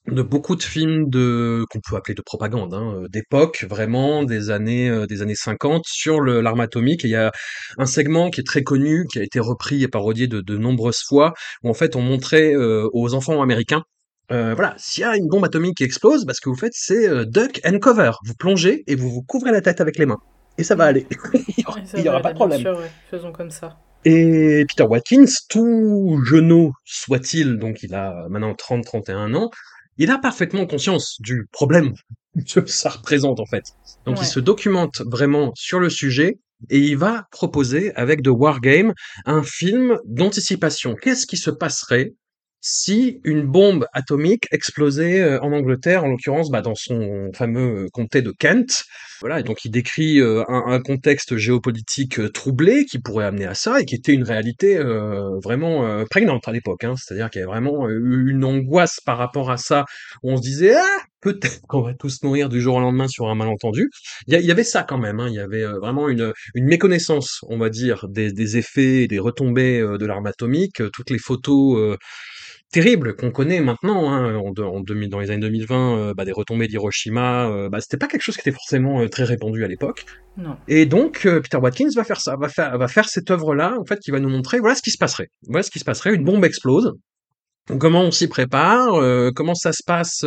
de 0.09 0.23
beaucoup 0.23 0.57
de 0.57 0.63
films 0.63 1.09
de 1.09 1.65
qu'on 1.71 1.79
peut 1.81 1.97
appeler 1.97 2.15
de 2.15 2.23
propagande 2.23 2.75
hein, 2.75 2.95
euh, 2.97 3.09
d'époque 3.09 3.65
vraiment 3.69 4.25
des 4.25 4.51
années 4.51 4.91
euh, 4.91 5.07
des 5.07 5.23
années 5.23 5.37
50 5.37 5.85
sur 5.87 6.21
l'arme 6.21 6.61
atomique 6.61 7.05
et 7.05 7.09
il 7.09 7.13
y 7.13 7.17
a 7.17 7.31
un 7.79 7.87
segment 7.87 8.31
qui 8.31 8.41
est 8.41 8.47
très 8.47 8.65
connu 8.65 9.07
qui 9.13 9.21
a 9.21 9.23
été 9.23 9.39
repris 9.39 9.83
et 9.83 9.89
parodié 9.89 10.27
de, 10.27 10.41
de 10.41 10.57
nombreuses 10.57 11.03
fois 11.07 11.35
où 11.63 11.71
en 11.71 11.75
fait 11.75 11.95
on 11.95 12.03
montrait 12.03 12.53
euh, 12.55 12.89
aux 12.93 13.15
enfants 13.15 13.43
américains 13.43 13.85
voilà, 14.31 14.73
s'il 14.79 15.03
y 15.03 15.05
a 15.05 15.15
une 15.15 15.29
bombe 15.29 15.45
atomique 15.45 15.77
qui 15.77 15.85
explose, 15.85 16.25
bah, 16.25 16.33
ce 16.33 16.41
que 16.41 16.49
vous 16.49 16.57
faites, 16.57 16.73
c'est 16.75 17.27
duck 17.27 17.61
and 17.67 17.81
cover. 17.81 18.13
Vous 18.25 18.33
plongez 18.33 18.83
et 18.87 18.95
vous 18.95 19.11
vous 19.11 19.21
couvrez 19.21 19.53
la 19.53 19.61
tête 19.61 19.83
avec 19.83 19.99
les 19.99 20.07
mains. 20.07 20.17
Et 20.57 20.65
ça 20.65 20.75
va 20.75 20.85
aller. 20.85 21.07
il 21.95 22.01
n'y 22.01 22.09
aura, 22.09 22.23
pas 22.23 22.31
de 22.31 22.37
problème. 22.37 22.63
Sûr, 22.63 22.81
Faisons 23.11 23.31
comme 23.31 23.51
ça. 23.51 23.77
Et 24.07 24.65
Peter 24.69 24.85
Watkins, 24.85 25.27
tout 25.51 26.21
jeune 26.25 26.73
soit-il, 26.85 27.59
donc 27.59 27.83
il 27.83 27.95
a 27.95 28.27
maintenant 28.31 28.53
30-31 28.53 29.35
ans, 29.35 29.51
il 29.99 30.11
a 30.11 30.19
parfaitement 30.19 30.67
conscience 30.67 31.21
du 31.21 31.47
problème 31.53 31.93
que 32.55 32.67
ça 32.67 32.91
représente 32.91 33.41
en 33.41 33.47
fait. 33.47 33.65
Donc 34.07 34.21
il 34.21 34.27
se 34.27 34.41
documente 34.41 35.03
vraiment 35.07 35.53
sur 35.55 35.79
le 35.79 35.91
sujet 35.91 36.39
et 36.71 36.79
il 36.79 36.97
va 36.97 37.27
proposer 37.31 37.95
avec 37.95 38.23
The 38.23 38.29
War 38.29 38.61
Game 38.61 38.93
un 39.27 39.43
film 39.43 39.99
d'anticipation. 40.05 40.95
Qu'est-ce 40.95 41.27
qui 41.27 41.37
se 41.37 41.51
passerait 41.51 42.15
si 42.65 43.21
une 43.25 43.43
bombe 43.43 43.87
atomique 43.93 44.47
explosait 44.53 45.21
euh, 45.21 45.41
en 45.41 45.53
Angleterre, 45.53 46.05
en 46.05 46.09
l'occurrence 46.09 46.49
bah, 46.51 46.63
dans 46.63 46.77
son 46.77 47.31
fameux 47.35 47.89
comté 47.93 48.23
de 48.23 48.31
Kent. 48.31 48.85
Voilà, 49.21 49.41
et 49.41 49.43
donc 49.43 49.65
il 49.65 49.71
décrit 49.71 50.21
euh, 50.21 50.45
un, 50.49 50.81
contexte 50.81 51.37
géopolitique 51.37 52.21
euh, 52.21 52.29
troublé 52.29 52.85
qui 52.87 53.01
pourrait 53.01 53.25
amener 53.25 53.47
à 53.47 53.55
ça 53.55 53.81
et 53.81 53.85
qui 53.85 53.97
était 53.97 54.13
une 54.13 54.23
réalité 54.23 54.79
vraiment 55.43 56.05
prégnante 56.09 56.47
à 56.47 56.53
l'époque. 56.53 56.85
Hein. 56.85 56.95
C'est-à-dire 56.97 57.31
qu'il 57.31 57.41
y 57.41 57.43
avait 57.43 57.53
vraiment 57.53 57.89
une 57.89 58.45
angoisse 58.45 59.01
par 59.05 59.19
rapport 59.19 59.51
à 59.51 59.57
ça, 59.57 59.85
où 60.23 60.31
on 60.31 60.37
se 60.37 60.43
disait 60.43 60.75
ah 60.77 60.99
peut-être 61.21 61.61
qu'on 61.69 61.83
va 61.83 61.95
tous 61.95 62.23
mourir 62.23 62.49
du 62.49 62.61
jour 62.61 62.77
au 62.77 62.81
lendemain 62.81 63.09
sur 63.09 63.29
un 63.29 63.35
malentendu. 63.35 63.91
Il 64.27 64.39
y, 64.39 64.51
avait 64.51 64.65
ça 64.65 64.83
quand 64.83 64.99
même. 64.99 65.21
Hein. 65.21 65.29
Il 65.29 65.35
y 65.35 65.41
avait 65.41 65.65
vraiment 65.65 66.09
une, 66.09 66.33
méconnaissance, 66.55 67.41
on 67.49 67.59
va 67.59 67.71
dire, 67.71 68.07
des, 68.09 68.33
des 68.33 68.57
effets, 68.57 69.07
des 69.07 69.19
retombées 69.19 69.81
de 69.81 70.07
l'arme 70.07 70.27
atomique. 70.27 70.83
Toutes 70.93 71.11
les 71.11 71.19
photos 71.19 71.97
terribles 72.73 73.15
qu'on 73.15 73.31
connaît 73.31 73.61
maintenant, 73.61 74.11
hein, 74.11 74.35
en, 74.35 74.53
en 74.61 74.81
2000, 74.81 75.11
dans 75.11 75.21
les 75.21 75.31
années 75.31 75.41
2020, 75.43 75.99
euh, 75.99 76.15
bah, 76.15 76.25
des 76.25 76.33
retombées 76.33 76.67
d'Hiroshima, 76.67 77.49
euh, 77.49 77.69
bah, 77.69 77.81
c'était 77.81 77.99
pas 77.99 78.09
quelque 78.09 78.23
chose 78.23 78.35
qui 78.35 78.41
était 78.41 78.53
forcément 78.53 79.01
euh, 79.01 79.09
très 79.09 79.25
répandu 79.25 79.63
à 79.65 79.69
l'époque. 79.69 80.05
Et 80.67 80.87
donc 80.87 81.21
Peter 81.25 81.59
Watkins 81.59 81.91
va 81.95 82.05
faire 82.05 82.21
ça, 82.21 82.37
va 82.37 82.49
faire, 82.49 82.77
va 82.79 82.89
faire 82.89 83.09
cette 83.09 83.31
œuvre-là, 83.31 83.77
en 83.79 83.85
fait, 83.85 84.01
qui 84.01 84.11
va 84.11 84.19
nous 84.19 84.31
montrer, 84.31 84.59
voilà 84.59 84.75
ce 84.75 84.83
qui 84.83 84.91
se 84.91 84.99
passerait. 84.99 85.29
Voilà 85.47 85.63
ce 85.63 85.71
qui 85.71 85.79
se 85.79 85.85
passerait. 85.85 86.15
Une 86.15 86.25
bombe 86.25 86.45
explose. 86.45 86.95
Comment 87.79 88.03
on 88.03 88.11
s'y 88.11 88.29
prépare 88.29 89.01
Comment 89.37 89.55
ça 89.55 89.73
se 89.73 89.83
passe 89.87 90.25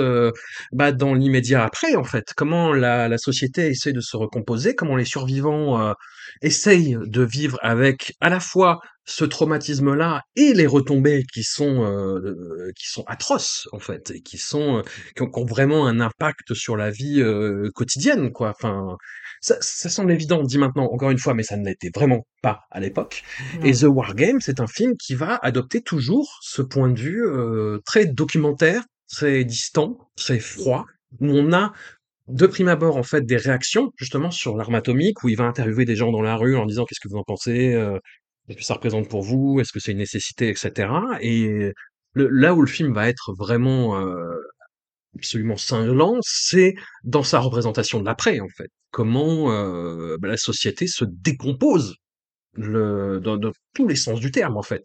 bah, 0.72 0.91
dans 0.91 1.16
l'immédiat 1.16 1.64
après, 1.64 1.96
en 1.96 2.04
fait 2.04 2.26
Comment 2.38 2.72
la, 2.72 3.10
la, 3.10 3.18
société 3.18 3.68
essaie 3.68 3.93
de 3.93 4.00
se 4.00 4.16
recomposer 4.16 4.76
Comment 4.76 4.96
les 4.96 5.06
survivants 5.06 5.96
essayent 6.42 6.98
de 7.02 7.24
vivre 7.24 7.58
avec 7.62 8.16
à 8.22 8.30
la 8.30 8.40
fois 8.40 8.80
ce 9.06 9.24
traumatisme-là 9.24 10.24
et 10.36 10.54
les 10.54 10.66
retombées 10.66 11.26
qui 11.32 11.44
sont 11.44 11.84
euh, 11.86 12.72
qui 12.76 12.88
sont 12.90 13.04
atroces 13.06 13.70
en 13.72 13.80
fait 13.80 14.12
et 14.12 14.22
qui 14.22 14.38
sont 14.38 14.84
qui 15.16 15.22
ont, 15.22 15.30
qui 15.30 15.40
ont 15.40 15.46
vraiment 15.46 15.86
un 15.88 16.00
impact 16.00 16.54
sur 16.56 16.76
la 16.76 16.90
vie 16.90 17.22
euh, 17.22 17.70
quotidienne 17.76 18.32
quoi. 18.32 18.50
Enfin, 18.50 18.98
ça, 19.42 19.58
ça 19.62 19.90
semble 19.90 20.12
évident 20.12 20.42
dit 20.42 20.58
maintenant 20.58 20.86
encore 20.86 21.12
une 21.12 21.20
fois, 21.20 21.36
mais 21.36 21.44
ça 21.44 21.56
ne 21.56 21.66
l'était 21.66 21.92
vraiment 21.94 22.26
pas 22.42 22.62
à 22.72 22.80
l'époque. 22.80 23.24
Et 23.64 23.74
The 23.74 23.84
War 23.84 24.16
Game, 24.16 24.42
c'est 24.42 24.60
un 24.60 24.68
film 24.68 24.98
qui 24.98 25.14
va 25.14 25.36
adopter 25.44 25.82
toujours 25.82 26.40
ce 26.42 26.64
point 26.64 26.90
de 26.90 27.00
vue 27.00 27.24
euh, 27.26 27.80
très 27.86 28.06
documentaire, 28.06 28.84
très 29.08 29.44
distant, 29.44 30.10
très 30.16 30.40
froid, 30.40 30.86
où 31.20 31.28
on 31.28 31.54
a 31.54 31.74
de 32.28 32.48
prime 32.48 32.68
abord 32.68 32.98
en 32.98 33.04
fait 33.04 33.26
des 33.26 33.38
réactions 33.38 33.92
justement 33.98 34.32
sur 34.32 34.58
l'arme 34.58 34.76
atomique 34.76 35.24
où 35.24 35.30
il 35.30 35.38
va 35.38 35.46
interviewer 35.46 35.86
des 35.86 35.96
gens 35.96 36.12
dans 36.12 36.22
la 36.22 36.36
rue 36.36 36.58
en 36.58 36.66
disant 36.66 36.86
qu'est-ce 36.86 37.00
que 37.00 37.08
vous 37.08 37.18
en 37.18 37.24
pensez 37.24 37.76
Qu'est-ce 38.48 38.58
que 38.58 38.64
ça 38.64 38.76
représente 38.76 39.10
pour 39.10 39.24
vous 39.24 39.60
Est-ce 39.60 39.72
que 39.72 39.80
c'est 39.80 39.92
une 39.92 39.98
nécessité, 39.98 40.50
etc. 40.50 40.90
Et 41.22 41.72
là 42.16 42.54
où 42.54 42.62
le 42.62 42.68
film 42.68 42.94
va 42.94 43.10
être 43.10 43.34
vraiment 43.34 44.00
euh, 44.00 44.36
absolument 45.16 45.58
cinglant, 45.58 46.18
c'est 46.22 46.76
dans 47.04 47.24
sa 47.24 47.40
représentation 47.40 48.00
de 48.00 48.06
l'après, 48.06 48.40
en 48.40 48.50
fait. 48.50 48.70
Comment 48.92 49.52
euh, 49.52 50.18
bah, 50.20 50.28
la 50.28 50.38
société 50.38 50.88
se 50.88 51.06
décompose 51.06 51.96
le, 52.54 53.20
dans, 53.20 53.40
tous 53.74 53.88
les 53.88 53.96
sens 53.96 54.20
du 54.20 54.32
terme, 54.32 54.58
en 54.58 54.64
fait 54.64 54.84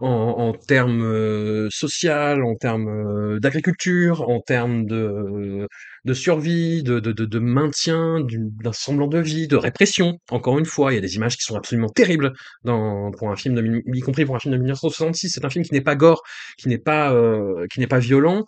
en, 0.00 0.08
en 0.38 0.52
termes 0.52 1.02
euh, 1.02 1.68
social, 1.70 2.42
en 2.44 2.54
termes 2.54 2.88
euh, 2.88 3.40
d'agriculture, 3.40 4.28
en 4.28 4.40
termes 4.40 4.86
de, 4.86 5.68
de 6.04 6.14
survie, 6.14 6.82
de, 6.82 7.00
de, 7.00 7.12
de, 7.12 7.38
maintien 7.38 8.20
d'un 8.20 8.72
semblant 8.72 9.06
de 9.06 9.18
vie, 9.18 9.48
de 9.48 9.56
répression. 9.56 10.18
Encore 10.30 10.58
une 10.58 10.66
fois, 10.66 10.92
il 10.92 10.96
y 10.96 10.98
a 10.98 11.02
des 11.02 11.16
images 11.16 11.36
qui 11.36 11.42
sont 11.42 11.56
absolument 11.56 11.88
terribles 11.88 12.32
dans, 12.64 13.10
pour 13.12 13.30
un 13.30 13.36
film 13.36 13.54
de, 13.54 13.82
y 13.94 14.00
compris 14.00 14.24
pour 14.24 14.36
un 14.36 14.38
film 14.38 14.54
de 14.54 14.58
1966. 14.58 15.30
C'est 15.30 15.44
un 15.44 15.50
film 15.50 15.64
qui 15.64 15.74
n'est 15.74 15.80
pas 15.80 15.96
gore, 15.96 16.22
qui 16.58 16.68
n'est 16.68 16.78
pas, 16.78 17.12
euh, 17.12 17.66
qui 17.72 17.80
n'est 17.80 17.86
pas 17.86 17.98
violent, 17.98 18.44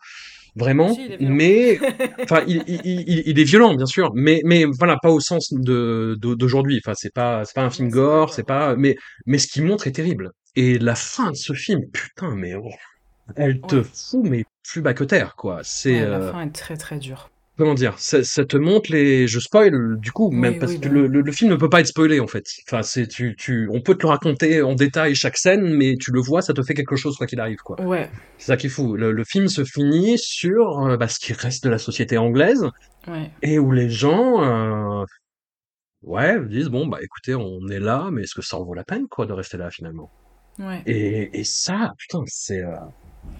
vraiment, 0.56 0.96
mais 1.20 1.78
enfin 2.22 2.42
il, 2.46 2.62
il, 2.66 2.80
il, 2.84 3.22
il, 3.26 3.38
est 3.38 3.44
violent 3.44 3.74
bien 3.74 3.86
sûr, 3.86 4.10
mais 4.14 4.40
mais 4.44 4.64
voilà 4.64 4.96
pas 5.02 5.10
au 5.10 5.20
sens 5.20 5.52
de 5.52 6.16
d'aujourd'hui. 6.20 6.80
Enfin 6.84 6.94
c'est 6.96 7.12
pas 7.12 7.44
c'est 7.44 7.54
pas 7.54 7.64
un 7.64 7.70
film 7.70 7.88
gore, 7.88 8.32
c'est 8.32 8.46
pas 8.46 8.76
mais 8.76 8.96
mais 9.26 9.38
ce 9.38 9.46
qu'il 9.46 9.64
montre 9.64 9.86
est 9.86 9.92
terrible. 9.92 10.30
Et 10.56 10.78
la 10.78 10.94
fin 10.94 11.30
de 11.30 11.36
ce 11.36 11.52
film, 11.52 11.82
putain 11.92 12.34
mais 12.34 12.54
oh, 12.54 12.70
elle 13.36 13.60
te 13.60 13.82
fout 13.82 14.24
mais 14.24 14.44
plus 14.68 14.82
bas 14.82 14.94
que 14.94 15.04
terre 15.04 15.36
quoi. 15.36 15.60
C'est 15.62 16.00
ouais, 16.00 16.06
la 16.06 16.18
euh... 16.18 16.32
fin 16.32 16.46
est 16.46 16.54
très 16.54 16.76
très 16.76 16.98
dure 16.98 17.30
comment 17.60 17.74
dire, 17.74 17.98
ça, 17.98 18.24
ça, 18.24 18.46
te 18.46 18.56
montre 18.56 18.90
les, 18.90 19.28
je 19.28 19.38
spoil 19.38 20.00
du 20.00 20.12
coup, 20.12 20.30
même 20.30 20.58
parce 20.58 20.76
que 20.76 20.88
le, 20.88 21.06
le, 21.06 21.20
le, 21.20 21.32
film 21.32 21.50
ne 21.50 21.56
peut 21.56 21.68
pas 21.68 21.80
être 21.80 21.88
spoilé 21.88 22.18
en 22.18 22.26
fait. 22.26 22.46
Enfin, 22.66 22.82
c'est 22.82 23.06
tu, 23.06 23.36
tu, 23.36 23.68
on 23.70 23.82
peut 23.82 23.94
te 23.94 24.02
le 24.02 24.08
raconter 24.08 24.62
en 24.62 24.74
détail 24.74 25.14
chaque 25.14 25.36
scène, 25.36 25.74
mais 25.76 25.96
tu 26.00 26.10
le 26.10 26.20
vois, 26.20 26.40
ça 26.40 26.54
te 26.54 26.62
fait 26.62 26.72
quelque 26.72 26.96
chose 26.96 27.18
quoi 27.18 27.26
qu'il 27.26 27.38
arrive 27.38 27.58
quoi. 27.58 27.78
Ouais. 27.82 28.10
C'est 28.38 28.46
ça 28.46 28.56
qui 28.56 28.68
est 28.68 28.70
fou. 28.70 28.96
Le, 28.96 29.12
le, 29.12 29.24
film 29.24 29.48
se 29.48 29.62
finit 29.62 30.16
sur 30.16 30.80
euh, 30.80 30.96
bah, 30.96 31.06
ce 31.06 31.20
qui 31.20 31.34
reste 31.34 31.62
de 31.62 31.68
la 31.68 31.76
société 31.76 32.16
anglaise 32.16 32.66
ouais. 33.06 33.30
et 33.42 33.58
où 33.58 33.72
les 33.72 33.90
gens, 33.90 34.42
euh, 34.42 35.04
ouais, 36.02 36.42
disent 36.46 36.70
bon 36.70 36.86
bah 36.86 37.00
écoutez, 37.02 37.34
on 37.34 37.68
est 37.68 37.80
là, 37.80 38.08
mais 38.10 38.22
est-ce 38.22 38.34
que 38.34 38.42
ça 38.42 38.56
en 38.56 38.64
vaut 38.64 38.72
la 38.72 38.84
peine 38.84 39.06
quoi 39.06 39.26
de 39.26 39.34
rester 39.34 39.58
là 39.58 39.70
finalement? 39.70 40.10
Ouais. 40.58 40.82
Et, 40.86 41.38
et 41.38 41.44
ça, 41.44 41.92
putain, 41.98 42.22
c'est 42.26 42.62
euh, 42.62 42.74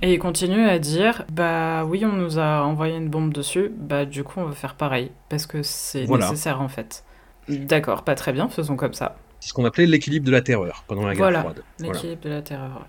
et 0.02 0.14
il 0.14 0.18
continue 0.18 0.66
à 0.66 0.78
dire 0.78 1.24
Bah 1.32 1.84
oui, 1.84 2.04
on 2.04 2.12
nous 2.12 2.38
a 2.38 2.62
envoyé 2.62 2.96
une 2.96 3.08
bombe 3.08 3.32
dessus, 3.32 3.70
bah 3.76 4.04
du 4.04 4.24
coup 4.24 4.40
on 4.40 4.44
va 4.44 4.52
faire 4.52 4.74
pareil, 4.74 5.10
parce 5.28 5.46
que 5.46 5.62
c'est 5.62 6.04
voilà. 6.04 6.26
nécessaire 6.30 6.60
en 6.60 6.68
fait. 6.68 7.04
D'accord, 7.48 8.04
pas 8.04 8.14
très 8.14 8.32
bien, 8.32 8.48
faisons 8.48 8.76
comme 8.76 8.94
ça. 8.94 9.16
C'est 9.40 9.48
ce 9.48 9.54
qu'on 9.54 9.64
appelait 9.64 9.86
l'équilibre 9.86 10.26
de 10.26 10.30
la 10.30 10.42
terreur 10.42 10.84
pendant 10.86 11.06
la 11.06 11.14
guerre 11.14 11.24
voilà, 11.24 11.40
froide. 11.40 11.62
L'équilibre 11.78 12.20
voilà. 12.22 12.36
de 12.36 12.40
la 12.40 12.42
terreur. 12.42 12.86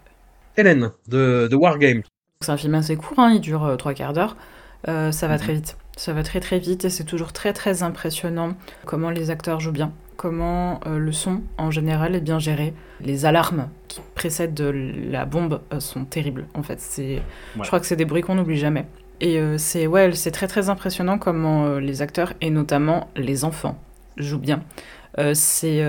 Hélène, 0.58 0.92
de, 1.08 1.48
de 1.50 1.56
Wargame. 1.56 2.04
C'est 2.42 2.52
un 2.52 2.58
film 2.58 2.76
assez 2.76 2.96
court, 2.96 3.20
hein, 3.20 3.32
il 3.34 3.42
dure 3.42 3.64
euh, 3.64 3.76
trois 3.76 3.94
quarts 3.94 4.14
d'heure. 4.14 4.36
Euh, 4.88 5.12
ça 5.12 5.28
va 5.28 5.36
-hmm. 5.36 5.40
très 5.40 5.54
vite. 5.54 5.78
Ça 5.98 6.14
va 6.14 6.24
très 6.24 6.40
très 6.40 6.60
vite 6.60 6.86
et 6.86 6.90
c'est 6.90 7.04
toujours 7.04 7.34
très 7.34 7.54
très 7.54 7.84
impressionnant 7.84 8.54
comment 8.86 9.12
les 9.12 9.30
acteurs 9.30 9.60
jouent 9.60 9.72
bien 9.74 9.92
comment 10.22 10.80
euh, 10.86 11.00
le 11.00 11.12
son 11.12 11.42
en 11.58 11.72
général 11.72 12.14
est 12.14 12.22
bien 12.22 12.38
géré. 12.38 12.76
Les 13.04 13.26
alarmes 13.26 13.70
qui 13.88 14.02
précèdent 14.14 14.54
de 14.54 14.72
la 15.10 15.26
bombe 15.26 15.62
euh, 15.74 15.80
sont 15.80 16.06
terribles 16.06 16.46
en 16.54 16.62
fait. 16.62 16.80
C'est, 16.80 17.16
ouais. 17.16 17.22
je 17.56 17.66
crois 17.66 17.80
que 17.80 17.88
c'est 17.88 17.96
des 17.96 18.06
bruits 18.06 18.22
qu'on 18.22 18.36
n'oublie 18.36 18.60
jamais. 18.60 18.86
Et 19.20 19.40
euh, 19.40 19.58
c'est 19.58 19.88
ouais, 19.88 20.14
c'est 20.14 20.30
très 20.30 20.46
très 20.46 20.70
impressionnant 20.70 21.18
comment 21.18 21.80
les 21.80 22.04
acteurs 22.04 22.34
et 22.40 22.52
notamment 22.52 23.10
les 23.16 23.46
enfants 23.46 23.80
jouent 24.16 24.38
bien. 24.38 24.62
Euh, 25.18 25.32
c'est 25.34 25.84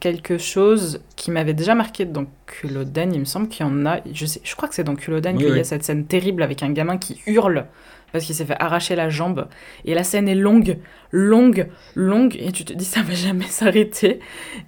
quelque 0.00 0.38
chose 0.38 1.00
qui 1.14 1.30
m'avait 1.30 1.54
déjà 1.54 1.76
marqué 1.76 2.04
dans 2.04 2.26
Culloden, 2.46 3.14
il 3.14 3.20
me 3.20 3.24
semble 3.26 3.46
qu'il 3.46 3.64
y 3.64 3.68
en 3.68 3.86
a. 3.86 4.00
Je, 4.12 4.26
sais, 4.26 4.40
je 4.42 4.56
crois 4.56 4.68
que 4.68 4.74
c'est 4.74 4.82
dans 4.82 4.96
Culloden 4.96 5.36
oui, 5.36 5.44
qu'il 5.44 5.52
oui. 5.52 5.58
y 5.58 5.60
a 5.60 5.64
cette 5.64 5.84
scène 5.84 6.04
terrible 6.04 6.42
avec 6.42 6.64
un 6.64 6.72
gamin 6.72 6.98
qui 6.98 7.20
hurle 7.28 7.66
parce 8.12 8.24
qu'il 8.24 8.34
s'est 8.34 8.44
fait 8.44 8.56
arracher 8.58 8.96
la 8.96 9.08
jambe. 9.08 9.48
Et 9.84 9.94
la 9.94 10.04
scène 10.04 10.28
est 10.28 10.34
longue, 10.34 10.78
longue, 11.10 11.68
longue, 11.94 12.36
et 12.38 12.52
tu 12.52 12.64
te 12.64 12.72
dis 12.72 12.84
ça 12.84 13.02
va 13.02 13.14
jamais 13.14 13.46
s'arrêter. 13.46 14.20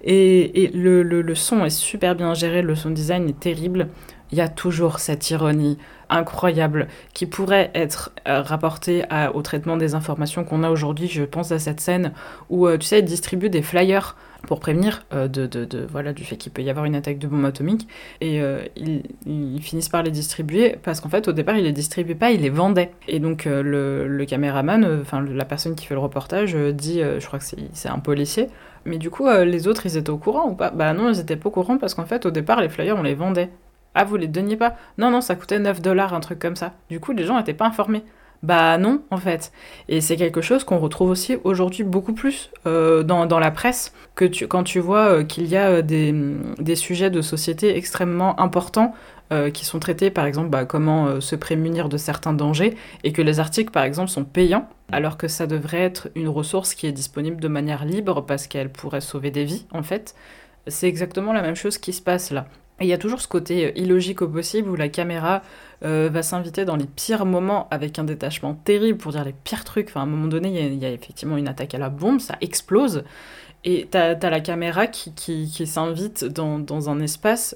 Et, 0.03 0.63
et 0.63 0.67
le, 0.69 1.03
le, 1.03 1.21
le, 1.21 1.35
son 1.35 1.65
est 1.65 1.69
super 1.69 2.15
bien 2.15 2.33
géré, 2.33 2.61
le 2.61 2.75
son 2.75 2.89
design 2.89 3.27
est 3.29 3.39
terrible. 3.39 3.87
Il 4.31 4.37
y 4.37 4.41
a 4.41 4.47
toujours 4.47 4.99
cette 4.99 5.29
ironie 5.29 5.77
incroyable 6.09 6.87
qui 7.13 7.25
pourrait 7.25 7.71
être 7.73 8.11
euh, 8.27 8.41
rapportée 8.41 9.03
au 9.33 9.41
traitement 9.41 9.77
des 9.77 9.95
informations 9.95 10.43
qu'on 10.43 10.63
a 10.63 10.69
aujourd'hui. 10.69 11.07
Je 11.07 11.23
pense 11.23 11.51
à 11.51 11.59
cette 11.59 11.79
scène 11.79 12.13
où, 12.49 12.67
euh, 12.67 12.77
tu 12.77 12.85
sais, 12.85 12.99
ils 12.99 13.05
distribuent 13.05 13.49
des 13.49 13.61
flyers 13.61 14.15
pour 14.47 14.59
prévenir 14.59 15.05
euh, 15.13 15.27
de, 15.27 15.45
de, 15.45 15.85
voilà, 15.89 16.13
du 16.13 16.23
fait 16.23 16.35
qu'il 16.35 16.51
peut 16.51 16.61
y 16.61 16.69
avoir 16.69 16.85
une 16.85 16.95
attaque 16.95 17.19
de 17.19 17.27
bombe 17.27 17.45
atomique. 17.45 17.87
Et 18.21 18.41
euh, 18.41 18.63
ils, 18.75 19.03
ils, 19.25 19.61
finissent 19.61 19.89
par 19.89 20.03
les 20.03 20.11
distribuer 20.11 20.77
parce 20.81 20.99
qu'en 20.99 21.09
fait, 21.09 21.27
au 21.27 21.31
départ, 21.31 21.55
ils 21.55 21.63
les 21.63 21.71
distribuaient 21.71 22.15
pas, 22.15 22.31
ils 22.31 22.41
les 22.41 22.49
vendaient. 22.49 22.91
Et 23.07 23.19
donc, 23.19 23.47
euh, 23.47 23.61
le, 23.61 24.07
le, 24.07 24.25
caméraman, 24.25 24.99
enfin, 25.01 25.21
la 25.21 25.45
personne 25.45 25.75
qui 25.75 25.85
fait 25.85 25.93
le 25.93 25.99
reportage, 25.99 26.55
dit, 26.55 26.99
je 27.01 27.25
crois 27.25 27.39
que 27.39 27.45
c'est 27.73 27.89
un 27.89 27.99
policier, 27.99 28.47
mais 28.85 28.97
du 28.97 29.09
coup, 29.09 29.27
les 29.29 29.67
autres, 29.67 29.85
ils 29.85 29.97
étaient 29.97 30.09
au 30.09 30.17
courant 30.17 30.49
ou 30.49 30.55
pas? 30.55 30.71
Bah 30.71 30.93
non, 30.93 31.11
ils 31.11 31.19
étaient 31.19 31.35
pas 31.35 31.49
au 31.49 31.51
courant 31.51 31.77
parce 31.77 31.93
qu'en 31.93 32.05
fait, 32.05 32.25
au 32.25 32.31
départ, 32.31 32.61
les 32.61 32.69
flyers, 32.69 32.97
on 32.97 33.03
les 33.03 33.13
vendait. 33.13 33.49
Ah, 33.93 34.05
vous 34.05 34.15
les 34.15 34.27
donniez 34.27 34.55
pas? 34.55 34.75
Non, 34.97 35.11
non, 35.11 35.21
ça 35.21 35.35
coûtait 35.35 35.59
9 35.59 35.81
dollars, 35.81 36.13
un 36.13 36.21
truc 36.21 36.39
comme 36.39 36.55
ça. 36.55 36.73
Du 36.89 36.99
coup, 36.99 37.11
les 37.11 37.25
gens 37.25 37.37
n'étaient 37.37 37.53
pas 37.53 37.65
informés. 37.65 38.03
Bah 38.43 38.79
non, 38.79 39.03
en 39.11 39.17
fait. 39.17 39.51
Et 39.87 40.01
c'est 40.01 40.15
quelque 40.15 40.41
chose 40.41 40.63
qu'on 40.63 40.79
retrouve 40.79 41.11
aussi 41.11 41.37
aujourd'hui 41.43 41.83
beaucoup 41.83 42.13
plus 42.13 42.49
euh, 42.65 43.03
dans, 43.03 43.39
la 43.39 43.51
presse, 43.51 43.93
que 44.15 44.25
tu, 44.25 44.47
quand 44.47 44.63
tu 44.63 44.79
vois 44.79 45.09
euh, 45.09 45.23
qu'il 45.23 45.45
y 45.45 45.55
a 45.55 45.81
euh, 45.81 45.81
des, 45.83 46.75
sujets 46.75 47.11
de 47.11 47.21
société 47.21 47.75
extrêmement 47.77 48.39
importants 48.39 48.93
qui 49.53 49.63
sont 49.63 49.79
traités, 49.79 50.11
par 50.11 50.25
exemple, 50.25 50.49
bah, 50.49 50.65
comment 50.65 51.21
se 51.21 51.37
prémunir 51.37 51.87
de 51.87 51.95
certains 51.95 52.33
dangers, 52.33 52.75
et 53.05 53.13
que 53.13 53.21
les 53.21 53.39
articles, 53.39 53.71
par 53.71 53.83
exemple, 53.83 54.09
sont 54.09 54.25
payants, 54.25 54.67
alors 54.91 55.15
que 55.15 55.29
ça 55.29 55.47
devrait 55.47 55.79
être 55.79 56.09
une 56.15 56.27
ressource 56.27 56.73
qui 56.73 56.85
est 56.85 56.91
disponible 56.91 57.39
de 57.39 57.47
manière 57.47 57.85
libre 57.85 58.25
parce 58.25 58.47
qu'elle 58.47 58.69
pourrait 58.69 58.99
sauver 58.99 59.31
des 59.31 59.45
vies, 59.45 59.65
en 59.71 59.83
fait. 59.83 60.15
C'est 60.67 60.89
exactement 60.89 61.31
la 61.31 61.41
même 61.41 61.55
chose 61.55 61.77
qui 61.77 61.93
se 61.93 62.01
passe 62.01 62.31
là. 62.31 62.45
Et 62.81 62.85
il 62.85 62.87
y 62.87 62.93
a 62.93 62.97
toujours 62.97 63.21
ce 63.21 63.27
côté 63.27 63.79
illogique 63.79 64.23
au 64.23 64.27
possible 64.27 64.67
où 64.67 64.75
la 64.75 64.89
caméra 64.89 65.43
euh, 65.85 66.09
va 66.11 66.23
s'inviter 66.23 66.65
dans 66.65 66.75
les 66.75 66.87
pires 66.87 67.27
moments 67.27 67.67
avec 67.69 67.99
un 67.99 68.03
détachement 68.03 68.55
terrible 68.55 68.97
pour 68.97 69.11
dire 69.11 69.23
les 69.23 69.35
pires 69.43 69.63
trucs. 69.63 69.89
Enfin, 69.89 69.99
à 69.99 70.03
un 70.03 70.07
moment 70.07 70.27
donné, 70.27 70.49
il 70.49 70.79
y, 70.79 70.85
a 70.85 70.89
effectivement 70.89 71.37
une 71.37 71.47
attaque 71.47 71.75
à 71.75 71.77
la 71.77 71.89
bombe, 71.89 72.19
ça 72.19 72.37
explose. 72.41 73.03
Et 73.63 73.87
t'as 73.91 74.15
as 74.15 74.29
la 74.29 74.39
caméra 74.39 74.87
qui, 74.87 75.13
qui, 75.13 75.47
qui 75.47 75.67
s'invite 75.67 76.25
dans, 76.25 76.57
dans, 76.57 76.89
un 76.89 76.99
espace. 76.99 77.55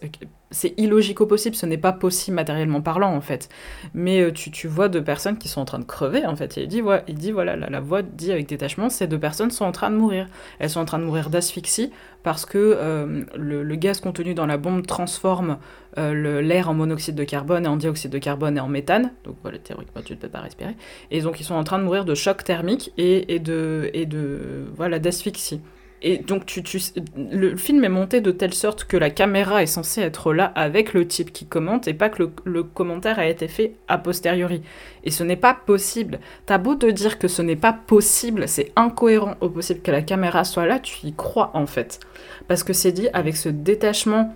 C'est 0.51 0.75
illogique 0.77 1.19
au 1.19 1.25
possible, 1.25 1.55
ce 1.55 1.65
n'est 1.65 1.79
pas 1.79 1.91
possible 1.91 2.35
matériellement 2.35 2.81
parlant 2.81 3.15
en 3.15 3.21
fait. 3.21 3.49
Mais 3.95 4.21
euh, 4.21 4.31
tu, 4.31 4.51
tu, 4.51 4.67
vois 4.67 4.87
deux 4.87 5.03
personnes 5.03 5.39
qui 5.39 5.47
sont 5.47 5.61
en 5.61 5.65
train 5.65 5.79
de 5.79 5.83
crever 5.83 6.23
en 6.27 6.35
fait. 6.35 6.59
Et 6.59 6.63
il 6.63 6.67
dit, 6.67 6.83
ouais, 6.83 7.03
il 7.07 7.15
dit 7.15 7.31
voilà, 7.31 7.55
la, 7.55 7.71
la 7.71 7.79
voix 7.79 8.03
dit 8.03 8.31
avec 8.31 8.47
détachement, 8.47 8.89
ces 8.89 9.07
deux 9.07 9.17
personnes 9.17 9.49
sont 9.49 9.65
en 9.65 9.71
train 9.71 9.89
de 9.89 9.95
mourir. 9.95 10.27
Elles 10.59 10.69
sont 10.69 10.79
en 10.79 10.85
train 10.85 10.99
de 10.99 11.05
mourir 11.05 11.31
d'asphyxie 11.31 11.91
parce 12.21 12.45
que 12.45 12.59
euh, 12.59 13.23
le, 13.35 13.63
le, 13.63 13.75
gaz 13.75 13.99
contenu 13.99 14.35
dans 14.35 14.45
la 14.45 14.57
bombe 14.57 14.85
transforme 14.85 15.57
euh, 15.97 16.41
l'air 16.41 16.69
en 16.69 16.75
monoxyde 16.75 17.15
de 17.15 17.23
carbone 17.23 17.65
et 17.65 17.67
en 17.67 17.77
dioxyde 17.77 18.11
de 18.11 18.19
carbone 18.19 18.57
et 18.57 18.61
en 18.61 18.67
méthane. 18.67 19.11
Donc 19.23 19.37
voilà, 19.41 19.57
théoriquement 19.57 20.03
tu 20.03 20.13
ne 20.13 20.19
peux 20.19 20.29
pas 20.29 20.41
respirer. 20.41 20.75
Et 21.09 21.21
donc 21.21 21.39
ils 21.39 21.45
sont 21.45 21.55
en 21.55 21.63
train 21.63 21.79
de 21.79 21.83
mourir 21.83 22.05
de 22.05 22.13
choc 22.13 22.43
thermique 22.43 22.93
et, 22.99 23.33
et 23.33 23.39
de, 23.39 23.89
et 23.93 24.05
de 24.05 24.67
voilà 24.75 24.99
d'asphyxie. 24.99 25.61
Et 26.01 26.17
donc, 26.17 26.45
tu, 26.45 26.61
tu, 26.61 26.79
le 27.17 27.55
film 27.55 27.83
est 27.83 27.89
monté 27.89 28.21
de 28.21 28.31
telle 28.31 28.53
sorte 28.53 28.83
que 28.83 28.97
la 28.97 29.09
caméra 29.09 29.63
est 29.63 29.67
censée 29.67 30.01
être 30.01 30.33
là 30.33 30.51
avec 30.55 30.93
le 30.93 31.07
type 31.07 31.33
qui 31.33 31.45
commente 31.45 31.87
et 31.87 31.93
pas 31.93 32.09
que 32.09 32.23
le, 32.23 32.31
le 32.43 32.63
commentaire 32.63 33.17
a 33.17 33.25
été 33.25 33.47
fait 33.47 33.73
a 33.87 33.97
posteriori. 33.97 34.61
Et 35.03 35.11
ce 35.11 35.23
n'est 35.23 35.35
pas 35.35 35.53
possible. 35.53 36.19
T'as 36.45 36.57
beau 36.57 36.75
te 36.75 36.85
dire 36.85 37.17
que 37.17 37.27
ce 37.27 37.41
n'est 37.41 37.55
pas 37.55 37.73
possible, 37.73 38.47
c'est 38.47 38.71
incohérent 38.75 39.35
au 39.41 39.49
possible 39.49 39.81
que 39.81 39.91
la 39.91 40.01
caméra 40.01 40.43
soit 40.43 40.65
là, 40.65 40.79
tu 40.79 41.07
y 41.07 41.13
crois 41.13 41.51
en 41.53 41.65
fait. 41.65 41.99
Parce 42.47 42.63
que 42.63 42.73
c'est 42.73 42.91
dit 42.91 43.07
avec 43.13 43.35
ce 43.35 43.49
détachement 43.49 44.35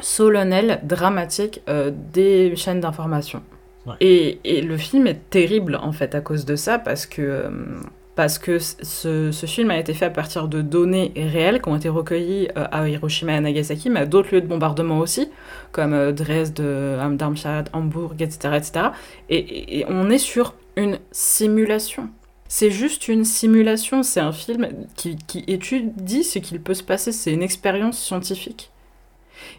solennel, 0.00 0.80
dramatique 0.82 1.62
euh, 1.68 1.92
des 2.12 2.56
chaînes 2.56 2.80
d'information. 2.80 3.42
Ouais. 3.86 3.94
Et, 4.00 4.40
et 4.44 4.62
le 4.62 4.76
film 4.78 5.06
est 5.06 5.30
terrible 5.30 5.76
en 5.76 5.92
fait 5.92 6.14
à 6.14 6.20
cause 6.20 6.44
de 6.44 6.56
ça 6.56 6.78
parce 6.78 7.06
que 7.06 7.22
euh, 7.22 7.50
parce 8.16 8.38
que 8.38 8.58
ce, 8.60 9.32
ce 9.32 9.46
film 9.46 9.70
a 9.70 9.78
été 9.78 9.92
fait 9.94 10.04
à 10.06 10.10
partir 10.10 10.46
de 10.48 10.62
données 10.62 11.12
réelles 11.16 11.60
qui 11.60 11.68
ont 11.68 11.76
été 11.76 11.88
recueillies 11.88 12.48
euh, 12.56 12.66
à 12.70 12.88
Hiroshima 12.88 13.32
et 13.32 13.36
à 13.36 13.40
Nagasaki, 13.40 13.90
mais 13.90 14.00
à 14.00 14.06
d'autres 14.06 14.32
lieux 14.34 14.40
de 14.40 14.46
bombardement 14.46 14.98
aussi, 15.00 15.28
comme 15.72 15.92
euh, 15.94 16.12
Dresde, 16.12 16.60
euh, 16.60 17.08
Darmstadt, 17.16 17.70
Hambourg, 17.72 18.14
etc. 18.20 18.54
etc. 18.56 18.86
Et, 19.30 19.80
et- 19.80 19.86
on 19.88 20.10
est 20.10 20.18
sur 20.18 20.54
une 20.76 20.98
simulation. 21.10 22.08
C'est 22.46 22.70
juste 22.70 23.08
une 23.08 23.24
simulation, 23.24 24.02
c'est 24.04 24.20
un 24.20 24.30
film 24.32 24.68
qui, 24.96 25.16
qui 25.16 25.42
étudie 25.48 26.22
ce 26.22 26.38
qu'il 26.38 26.60
peut 26.60 26.74
se 26.74 26.82
passer, 26.84 27.10
c'est 27.10 27.32
une 27.32 27.42
expérience 27.42 27.98
scientifique. 27.98 28.70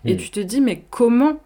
Et 0.06 0.14
Mm. 0.14 0.18
tu 0.18 0.30
te 0.30 0.40
dis, 0.40 0.62
mais 0.62 0.84
comment, 0.92 1.38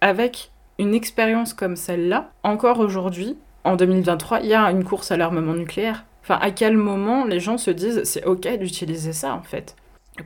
avec 0.00 0.50
une 0.78 0.94
expérience 0.94 1.54
comme 1.54 1.76
celle-là, 1.76 2.32
encore 2.42 2.80
aujourd'hui, 2.80 3.36
en 3.64 3.76
2023, 3.76 4.40
il 4.40 4.46
y 4.48 4.54
a 4.54 4.64
une 4.70 4.82
course 4.84 5.12
à 5.12 5.16
l'armement 5.16 5.54
nucléaire? 5.54 6.04
Enfin, 6.30 6.40
à 6.40 6.52
quel 6.52 6.76
moment 6.76 7.24
les 7.24 7.40
gens 7.40 7.58
se 7.58 7.72
disent, 7.72 8.04
c'est 8.04 8.24
ok 8.24 8.46
d'utiliser 8.58 9.12
ça, 9.12 9.34
en 9.34 9.42
fait? 9.42 9.74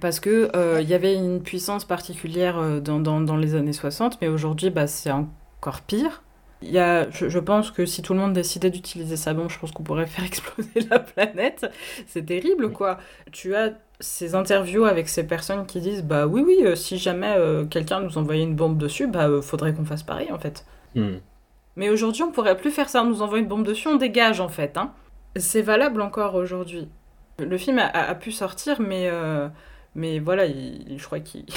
Parce 0.02 0.20
que 0.20 0.50
euh, 0.54 0.82
il 0.82 0.88
y 0.88 0.92
avait 0.92 1.14
une 1.14 1.42
puissance 1.42 1.86
particulière 1.86 2.58
euh, 2.58 2.80
dans, 2.80 3.00
dans, 3.00 3.22
dans 3.22 3.38
les 3.38 3.54
années 3.54 3.72
60, 3.72 4.18
mais 4.20 4.28
aujourd'hui, 4.28 4.68
bah, 4.68 4.86
c'est 4.86 5.10
encore 5.10 5.80
pire. 5.80 6.22
Y 6.60 6.78
a, 6.78 7.08
je, 7.10 7.30
je 7.30 7.38
pense 7.38 7.70
que 7.70 7.86
si 7.86 8.02
tout 8.02 8.12
le 8.12 8.20
monde 8.20 8.34
décidait 8.34 8.68
d'utiliser 8.68 9.16
ça, 9.16 9.32
bon, 9.32 9.48
je 9.48 9.58
pense 9.58 9.72
qu'on 9.72 9.82
pourrait 9.82 10.04
faire 10.06 10.26
exploser 10.26 10.80
la 10.90 10.98
planète. 10.98 11.66
C'est 12.06 12.26
terrible, 12.26 12.70
quoi. 12.70 12.98
Tu 13.32 13.54
as 13.54 13.72
ces 14.00 14.34
interviews 14.34 14.84
avec 14.84 15.08
ces 15.08 15.26
personnes 15.26 15.64
qui 15.64 15.80
disent, 15.80 16.04
bah 16.04 16.26
oui, 16.26 16.42
oui, 16.46 16.58
euh, 16.66 16.74
si 16.74 16.98
jamais 16.98 17.34
euh, 17.38 17.64
quelqu'un 17.64 18.00
nous 18.00 18.18
envoyait 18.18 18.42
une 18.42 18.56
bombe 18.56 18.76
dessus, 18.76 19.06
bah 19.06 19.28
euh, 19.28 19.40
faudrait 19.40 19.72
qu'on 19.72 19.86
fasse 19.86 20.02
pareil, 20.02 20.30
en 20.30 20.38
fait. 20.38 20.66
Hmm. 20.94 21.16
Mais 21.76 21.88
aujourd'hui, 21.88 22.22
on 22.22 22.30
pourrait 22.30 22.58
plus 22.58 22.70
faire 22.70 22.90
ça, 22.90 23.02
on 23.02 23.06
nous 23.06 23.22
envoie 23.22 23.38
une 23.38 23.48
bombe 23.48 23.66
dessus, 23.66 23.88
on 23.88 23.96
dégage, 23.96 24.40
en 24.40 24.50
fait. 24.50 24.76
Hein. 24.76 24.92
C'est 25.36 25.62
valable 25.62 26.00
encore 26.00 26.34
aujourd'hui. 26.34 26.88
Le 27.38 27.58
film 27.58 27.78
a, 27.78 28.14
pu 28.14 28.30
sortir, 28.30 28.80
mais, 28.80 29.08
euh, 29.08 29.48
mais 29.96 30.20
voilà, 30.20 30.44
il- 30.46 30.96
je, 30.98 31.04
crois 31.04 31.20
qu'il- 31.20 31.44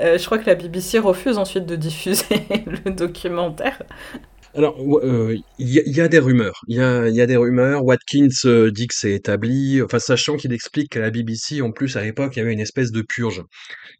Euh, 0.00 0.16
je 0.16 0.24
crois 0.26 0.38
que 0.38 0.46
la 0.46 0.54
BBC 0.54 1.00
refuse 1.00 1.38
ensuite 1.38 1.66
de 1.66 1.74
diffuser 1.74 2.24
le 2.66 2.90
documentaire. 2.92 3.82
Alors, 4.54 4.80
ouais, 4.84 5.04
euh, 5.04 5.36
il 5.58 5.68
y, 5.68 5.78
a- 5.78 5.82
il 5.86 5.94
y 5.94 6.00
a 6.00 6.08
des 6.08 6.18
rumeurs. 6.18 6.60
Il 6.68 6.76
y 6.76 6.80
a, 6.80 7.08
il 7.08 7.14
y 7.14 7.20
a 7.20 7.26
des 7.26 7.36
rumeurs. 7.36 7.84
Watkins 7.84 8.28
euh, 8.46 8.70
dit 8.70 8.86
que 8.86 8.94
c'est 8.94 9.12
établi. 9.12 9.82
Enfin, 9.82 9.98
sachant 9.98 10.36
qu'il 10.36 10.52
explique 10.52 10.90
qu'à 10.92 11.00
la 11.00 11.10
BBC, 11.10 11.60
en 11.62 11.70
plus, 11.70 11.96
à 11.96 12.02
l'époque, 12.02 12.34
il 12.36 12.38
y 12.40 12.42
avait 12.42 12.52
une 12.54 12.60
espèce 12.60 12.90
de 12.90 13.02
purge 13.02 13.42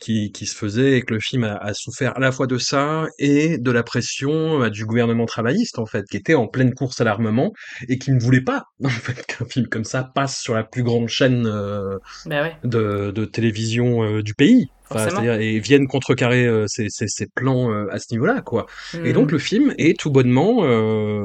qui, 0.01 0.33
qui 0.33 0.47
se 0.47 0.57
faisait 0.57 0.99
et 0.99 1.03
que 1.03 1.15
le 1.15 1.21
film 1.21 1.45
a, 1.45 1.57
a 1.57 1.75
souffert 1.75 2.17
à 2.17 2.21
la 2.21 2.33
fois 2.33 2.47
de 2.47 2.59
ça 2.59 3.07
et 3.19 3.59
de 3.59 3.71
la 3.73 3.83
pression 3.83 4.63
euh, 4.65 4.71
du 4.71 4.87
gouvernement 4.87 5.27
travailliste, 5.27 5.79
en 5.79 5.87
fait, 5.87 6.05
qui 6.11 6.17
était 6.19 6.35
en 6.35 6.49
pleine 6.49 6.75
course 6.75 7.01
à 7.01 7.05
l'armement 7.05 7.53
et 7.89 7.99
qui 7.99 8.13
ne 8.13 8.21
voulait 8.21 8.43
pas, 8.43 8.65
en 8.85 8.89
fait, 8.91 9.27
qu'un 9.27 9.47
film 9.47 9.69
comme 9.69 9.85
ça 9.85 10.11
passe 10.15 10.41
sur 10.41 10.55
la 10.55 10.65
plus 10.65 10.83
grande 10.85 11.09
chaîne 11.09 11.47
euh, 11.47 11.97
Bah 12.27 12.43
ouais, 12.43 12.57
de, 12.65 13.11
de 13.11 13.25
télévision 13.25 14.03
euh, 14.03 14.23
du 14.23 14.35
pays. 14.35 14.67
Enfin, 14.91 15.09
c'est-à-dire, 15.11 15.35
et 15.35 15.59
viennent 15.59 15.87
contrecarrer 15.87 16.47
euh, 16.47 16.65
ces, 16.67 16.87
ces, 16.89 17.07
ces 17.09 17.27
plans 17.35 17.71
euh, 17.71 17.87
à 17.91 17.99
ce 17.99 18.07
niveau-là, 18.13 18.41
quoi. 18.41 18.67
Et 19.05 19.11
Mm. 19.11 19.13
donc 19.13 19.33
le 19.33 19.39
film 19.39 19.75
est 19.79 19.99
tout 19.99 20.11
bonnement 20.11 20.65
euh, 20.65 21.25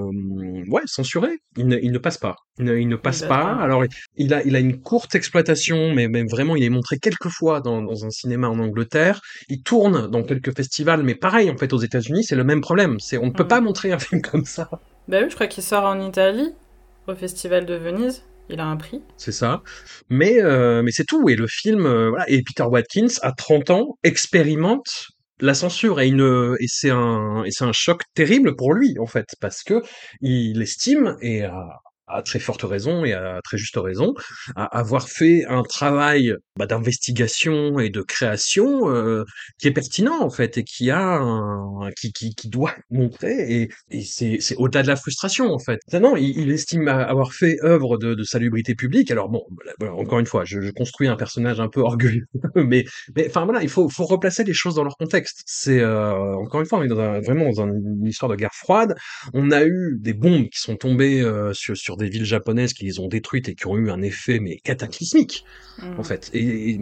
ouais 0.69 0.81
censuré. 0.85 1.39
Il 1.57 1.67
ne, 1.67 1.77
il 1.77 1.91
ne 1.91 1.97
passe 1.97 2.17
pas. 2.17 2.35
Il 2.59 2.65
ne, 2.65 2.77
il 2.77 2.87
ne 2.87 2.95
passe 2.95 3.21
pas. 3.21 3.27
pas. 3.27 3.55
Alors 3.61 3.83
il 4.17 4.33
a 4.33 4.43
il 4.43 4.55
a 4.55 4.59
une 4.59 4.79
courte 4.81 5.15
exploitation, 5.15 5.93
mais, 5.93 6.07
mais 6.07 6.23
vraiment 6.23 6.55
il 6.55 6.63
est 6.63 6.69
montré 6.69 6.97
quelques 6.97 7.29
fois 7.29 7.61
dans, 7.61 7.81
dans 7.81 8.05
un 8.05 8.09
cinéma 8.09 8.47
en 8.49 8.59
Angleterre. 8.59 9.21
Il 9.49 9.63
tourne 9.63 10.07
dans 10.09 10.23
quelques 10.23 10.55
festivals, 10.55 11.03
mais 11.03 11.15
pareil 11.15 11.49
en 11.49 11.57
fait 11.57 11.73
aux 11.73 11.79
États-Unis 11.79 12.23
c'est 12.23 12.35
le 12.35 12.43
même 12.43 12.61
problème. 12.61 12.99
C'est 12.99 13.17
on 13.17 13.27
ne 13.27 13.31
peut 13.31 13.43
Mm. 13.45 13.47
pas 13.47 13.61
montrer 13.61 13.91
un 13.91 13.99
film 13.99 14.21
comme 14.31 14.45
ça. 14.45 14.69
Bah 15.07 15.19
oui, 15.21 15.29
je 15.29 15.35
crois 15.35 15.47
qu'il 15.47 15.63
sort 15.63 15.83
en 15.85 15.99
Italie, 15.99 16.51
au 17.07 17.15
Festival 17.15 17.65
de 17.65 17.75
Venise. 17.75 18.23
Il 18.49 18.59
a 18.59 18.65
un 18.65 18.77
prix. 18.77 19.01
C'est 19.17 19.31
ça. 19.31 19.63
Mais 20.09 20.41
euh, 20.41 20.83
mais 20.83 20.91
c'est 20.91 21.05
tout. 21.05 21.29
Et 21.29 21.35
le 21.35 21.47
film 21.47 21.85
euh, 21.85 22.09
voilà. 22.09 22.29
Et 22.29 22.43
Peter 22.43 22.63
Watkins 22.63 23.19
à 23.21 23.31
30 23.31 23.69
ans 23.69 23.97
expérimente 24.03 25.07
la 25.39 25.53
censure 25.53 25.99
et 25.99 26.09
et 26.09 26.67
c'est 26.67 26.91
un 26.91 27.43
et 27.43 27.51
c'est 27.51 27.65
un 27.65 27.73
choc 27.73 28.01
terrible 28.13 28.55
pour 28.55 28.73
lui 28.73 28.95
en 28.99 29.07
fait 29.07 29.35
parce 29.41 29.63
que 29.63 29.81
il 30.21 30.61
estime 30.61 31.17
et 31.21 31.43
à 32.07 32.21
très 32.21 32.39
forte 32.39 32.63
raison 32.63 33.05
et 33.05 33.13
à 33.13 33.39
très 33.43 33.57
juste 33.57 33.77
raison 33.77 34.13
à 34.55 34.65
avoir 34.77 35.07
fait 35.09 35.45
un 35.45 35.63
travail 35.63 36.33
bah, 36.57 36.65
d'investigation 36.65 37.79
et 37.79 37.89
de 37.89 38.01
création 38.01 38.89
euh, 38.89 39.23
qui 39.59 39.67
est 39.67 39.71
pertinent 39.71 40.21
en 40.21 40.29
fait 40.29 40.57
et 40.57 40.63
qui 40.63 40.91
a 40.91 40.99
un, 41.01 41.89
qui, 41.99 42.11
qui 42.13 42.35
qui 42.35 42.49
doit 42.49 42.75
montrer 42.89 43.61
et, 43.61 43.69
et 43.89 44.01
c'est 44.03 44.37
c'est 44.39 44.55
au-delà 44.57 44.83
de 44.83 44.87
la 44.87 44.95
frustration 44.95 45.51
en 45.53 45.59
fait. 45.59 45.79
Non, 45.93 45.99
non, 46.01 46.15
il, 46.17 46.51
estime 46.51 46.87
avoir 46.87 47.33
fait 47.33 47.57
œuvre 47.63 47.97
de, 47.97 48.13
de 48.13 48.23
salubrité 48.23 48.75
publique. 48.75 49.09
Alors 49.11 49.29
bon, 49.29 49.43
voilà, 49.79 49.93
encore 49.95 50.19
une 50.19 50.25
fois, 50.25 50.43
je, 50.45 50.59
je 50.61 50.71
construis 50.71 51.07
un 51.07 51.15
personnage 51.15 51.59
un 51.59 51.69
peu 51.69 51.81
orgueilleux, 51.81 52.25
mais 52.55 52.85
mais 53.15 53.27
enfin 53.27 53.45
voilà, 53.45 53.61
il 53.63 53.69
faut 53.69 53.89
faut 53.89 54.05
replacer 54.05 54.43
les 54.43 54.53
choses 54.53 54.75
dans 54.75 54.83
leur 54.83 54.97
contexte. 54.97 55.41
C'est 55.45 55.79
euh, 55.79 56.35
encore 56.35 56.61
une 56.61 56.67
fois, 56.67 56.79
on 56.79 56.83
est 56.83 56.87
dans 56.87 56.99
un- 56.99 57.21
vraiment 57.21 57.49
dans 57.49 57.61
un- 57.61 57.67
une 57.73 58.05
histoire 58.07 58.29
de 58.31 58.35
guerre 58.35 58.53
froide. 58.53 58.95
On 59.33 59.51
a 59.51 59.63
eu 59.65 59.97
des 59.99 60.13
bombes 60.13 60.49
qui 60.49 60.59
sont 60.59 60.75
tombées 60.75 61.21
euh, 61.21 61.53
sur 61.53 61.75
sur 61.77 61.92
des 61.97 62.09
villes 62.09 62.25
japonaises 62.25 62.73
qui 62.73 62.85
les 62.85 62.99
ont 62.99 63.07
détruites 63.07 63.49
et 63.49 63.55
qui 63.55 63.67
ont 63.67 63.77
eu 63.77 63.89
un 63.89 64.01
effet 64.01 64.39
mais 64.39 64.57
cataclysmique 64.57 65.43
Mm. 65.79 65.99
en 65.99 66.03
fait. 66.03 66.29
Et, 66.33 66.71
et- 66.71 66.79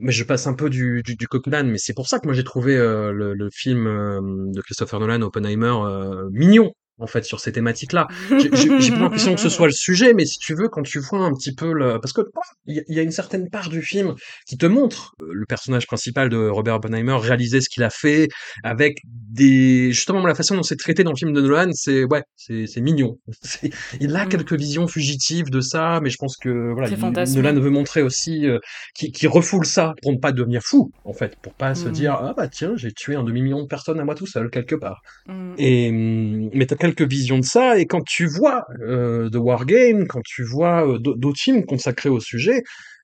mais 0.00 0.10
je 0.10 0.24
passe 0.24 0.46
un 0.46 0.54
peu 0.54 0.70
du, 0.70 1.02
du, 1.04 1.16
du 1.16 1.26
mais 1.64 1.78
c'est 1.78 1.92
pour 1.94 2.08
ça 2.08 2.18
que 2.18 2.26
moi 2.26 2.34
j'ai 2.34 2.44
trouvé 2.44 2.76
euh, 2.76 3.12
le, 3.12 3.34
le 3.34 3.50
film 3.52 3.86
euh, 3.86 4.20
de 4.52 4.60
Christopher 4.62 4.98
Nolan, 4.98 5.20
Oppenheimer, 5.22 5.74
euh, 5.84 6.28
mignon 6.32 6.72
en 6.98 7.06
fait 7.06 7.24
sur 7.24 7.40
ces 7.40 7.52
thématiques-là. 7.52 8.06
J'ai 8.38 8.92
pas 8.92 8.98
l'impression 8.98 9.34
que 9.34 9.40
ce 9.40 9.48
soit 9.48 9.66
le 9.66 9.72
sujet, 9.72 10.14
mais 10.14 10.24
si 10.24 10.38
tu 10.38 10.54
veux, 10.54 10.68
quand 10.68 10.82
tu 10.82 10.98
vois 11.00 11.20
un 11.20 11.32
petit 11.32 11.54
peu 11.54 11.72
le, 11.72 11.98
parce 12.00 12.12
que 12.12 12.22
il 12.66 12.82
y, 12.88 12.98
a- 12.98 13.02
une 13.02 13.10
certaine 13.10 13.48
part 13.50 13.68
du 13.68 13.82
film 13.82 14.14
qui 14.46 14.56
te 14.56 14.66
montre 14.66 15.12
euh, 15.22 15.26
le 15.32 15.44
personnage 15.46 15.86
principal 15.86 16.28
de 16.28 16.48
Robert 16.48 16.76
Oppenheimer 16.76 17.16
réaliser 17.20 17.60
ce 17.60 17.68
qu'il 17.68 17.82
a 17.82 17.90
fait 17.90 18.28
avec 18.62 18.98
des 19.04 19.92
justement 19.92 20.24
la 20.26 20.34
façon 20.34 20.54
dont 20.56 20.62
c'est 20.62 20.76
traité 20.76 21.02
dans 21.04 21.10
le 21.12 21.16
film 21.16 21.32
de 21.32 21.40
Nolan, 21.40 21.70
c'est 21.72 22.04
ouais, 22.04 22.22
c'est 22.36 22.80
mignon. 22.80 23.18
Il 24.00 24.14
a 24.16 24.24
Mm. 24.24 24.28
quelques 24.28 24.52
visions 24.54 24.86
fugitives 24.86 25.50
de 25.50 25.60
ça, 25.60 26.00
mais 26.02 26.10
je 26.10 26.16
pense 26.18 26.36
que 26.36 26.72
voilà, 26.72 26.88
il-. 26.88 27.34
Nolan 27.34 27.58
veut 27.60 27.70
montrer 27.70 28.02
aussi 28.02 28.46
euh, 28.46 28.58
qui, 28.94 29.10
qui 29.10 29.26
refoule 29.26 29.66
ça 29.66 29.94
pour 30.02 30.12
ne 30.12 30.18
pas 30.18 30.32
devenir 30.32 30.62
fou, 30.62 30.90
en 31.04 31.12
fait, 31.12 31.34
pour 31.42 31.54
pas 31.54 31.74
se 31.74 31.88
Mm. 31.88 31.92
dire 31.92 32.12
ah 32.14 32.34
bah 32.36 32.48
tiens 32.48 32.72
j'ai 32.76 32.92
tué 32.92 33.14
un 33.16 33.24
demi 33.24 33.42
million 33.42 33.62
de 33.62 33.66
personnes 33.66 33.98
à 34.00 34.04
moi 34.04 34.14
tout 34.14 34.26
seul 34.26 34.50
quelque 34.50 34.74
part. 34.76 35.00
Mm. 35.26 35.54
Et 35.58 35.88
hum, 35.90 36.50
mais 36.54 36.66
quelques 36.82 37.08
visions 37.08 37.38
de 37.38 37.44
ça 37.46 37.78
et 37.78 37.86
quand 37.86 38.02
tu 38.04 38.26
vois 38.26 38.66
euh, 38.82 39.30
The 39.30 39.36
War 39.36 39.66
Game, 39.66 40.06
quand 40.08 40.22
tu 40.24 40.44
vois 40.44 40.86
euh, 40.88 40.98
d'au- 40.98 41.16
d'autres 41.16 41.40
films 41.40 41.64
consacrés 41.66 42.10
au 42.10 42.20
sujet, 42.20 42.62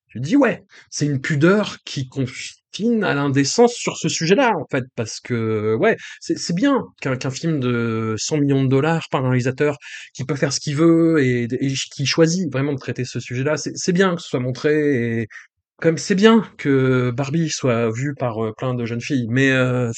tu 0.09 0.21
te 0.21 0.25
dis 0.25 0.37
ouais 0.37 0.65
c'est 0.91 1.07
une 1.07 1.21
pudeur 1.21 1.77
qui 1.85 2.09
confine 2.09 3.05
à 3.05 3.15
l'indécence 3.15 3.75
sur 3.75 3.97
ce 3.97 4.09
sujet-là 4.09 4.53
en 4.57 4.67
fait 4.71 4.85
parce 4.97 5.21
que 5.21 5.75
ouais 5.77 5.97
c'est 6.21 6.55
bien 6.55 6.85
qu'un 7.01 7.31
film 7.31 7.61
de 7.61 8.15
100 8.19 8.39
millions 8.39 8.63
de 8.63 8.69
dollars 8.69 9.07
par 9.11 9.25
un 9.25 9.29
réalisateur 9.31 9.77
qui 10.15 10.25
peut 10.25 10.37
faire 10.37 10.53
ce 10.53 10.61
qu'il 10.61 10.77
veut 10.77 11.23
et, 11.23 11.49
qui 11.95 12.07
choisit 12.07 12.51
vraiment 12.53 12.73
de 12.73 12.79
traiter 12.79 13.05
ce 13.05 13.21
sujet-là 13.21 13.57
c'est 13.57 13.73
c'est 13.77 13.93
bien 13.93 14.15
que 14.17 14.23
ce 14.23 14.29
soit 14.29 14.41
montré 14.41 15.21
et 15.23 15.29
comme 15.79 15.99
c'est 15.99 16.15
bien 16.17 16.45
que 16.59 17.11
Barbie 17.13 17.51
soit 17.51 17.91
vue 17.93 18.15
par 18.15 18.45
euh, 18.45 18.53
plein 18.57 18.75
de 18.75 18.85
jeunes 18.87 19.01
filles 19.01 19.27
mais 19.31 19.51
euh, 19.53 19.91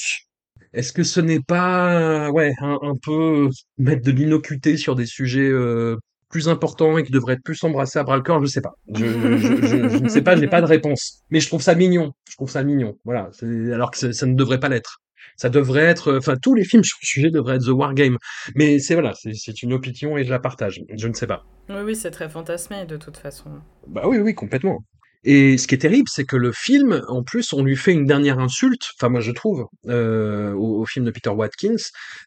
est-ce 0.73 0.93
que 0.93 1.03
ce 1.03 1.19
n'est 1.19 1.39
pas 1.41 2.29
ouais 2.31 2.53
un, 2.61 2.77
un 2.81 2.95
peu 3.01 3.49
mettre 3.77 4.03
de 4.03 4.11
l'innocuité 4.11 4.77
sur 4.77 4.95
des 4.95 5.05
sujets 5.05 5.49
euh, 5.49 5.97
plus 6.29 6.47
importants 6.49 6.97
et 6.97 7.03
qui 7.03 7.11
devraient 7.11 7.33
être 7.33 7.43
plus 7.43 7.61
embrassés 7.63 7.99
à 7.99 8.03
bras 8.03 8.15
le 8.17 8.23
corps? 8.23 8.41
Je 8.41 8.47
sais 8.47 8.61
pas. 8.61 8.73
Je, 8.93 9.05
je, 9.05 9.37
je, 9.37 9.89
je- 9.89 9.97
ne 10.03 10.07
sais 10.09 10.21
pas, 10.21 10.35
je 10.35 10.41
n'ai 10.41 10.47
pas 10.47 10.61
de 10.61 10.65
réponse. 10.67 11.23
Mais 11.29 11.39
je 11.39 11.47
trouve 11.47 11.61
ça 11.61 11.75
mignon. 11.75 12.13
Je 12.29 12.35
trouve 12.35 12.49
ça 12.49 12.63
mignon. 12.63 12.95
Voilà. 13.05 13.29
Alors 13.73 13.91
que 13.91 14.11
ça 14.11 14.25
ne 14.25 14.35
devrait 14.35 14.59
pas 14.59 14.69
l'être. 14.69 14.99
Ça 15.37 15.49
devrait 15.49 15.83
être, 15.83 16.17
enfin 16.17 16.35
tous 16.41 16.53
les 16.55 16.63
films 16.63 16.83
sur 16.83 16.97
le 17.01 17.05
sujet 17.05 17.31
devraient 17.31 17.55
être 17.55 17.65
The 17.65 17.69
War 17.69 17.93
Game. 17.93 18.17
Mais 18.55 18.79
c'est 18.79 18.93
voilà, 18.93 19.13
c'est 19.15 19.33
c'est 19.33 19.63
une 19.63 19.73
opinion 19.73 20.17
et 20.17 20.23
je 20.23 20.29
la 20.29 20.39
partage. 20.39 20.81
Je 20.93 21.07
ne 21.07 21.13
sais 21.13 21.27
pas. 21.27 21.43
Oui, 21.69 21.81
oui, 21.85 21.95
c'est 21.95 22.11
très 22.11 22.29
fantasmé 22.29 22.85
de 22.85 22.97
toute 22.97 23.17
façon. 23.17 23.49
Bah 23.87 24.03
oui, 24.05 24.17
oui, 24.19 24.33
complètement. 24.35 24.83
Et 25.23 25.57
ce 25.57 25.67
qui 25.67 25.75
est 25.75 25.79
terrible, 25.79 26.09
c'est 26.09 26.25
que 26.25 26.35
le 26.35 26.51
film, 26.51 27.03
en 27.07 27.23
plus, 27.23 27.53
on 27.53 27.63
lui 27.63 27.75
fait 27.75 27.93
une 27.93 28.05
dernière 28.05 28.39
insulte, 28.39 28.89
enfin 28.97 29.09
moi 29.09 29.21
je 29.21 29.31
trouve, 29.31 29.67
euh, 29.87 30.53
au, 30.53 30.81
au 30.81 30.85
film 30.85 31.05
de 31.05 31.11
Peter 31.11 31.29
Watkins, 31.29 31.75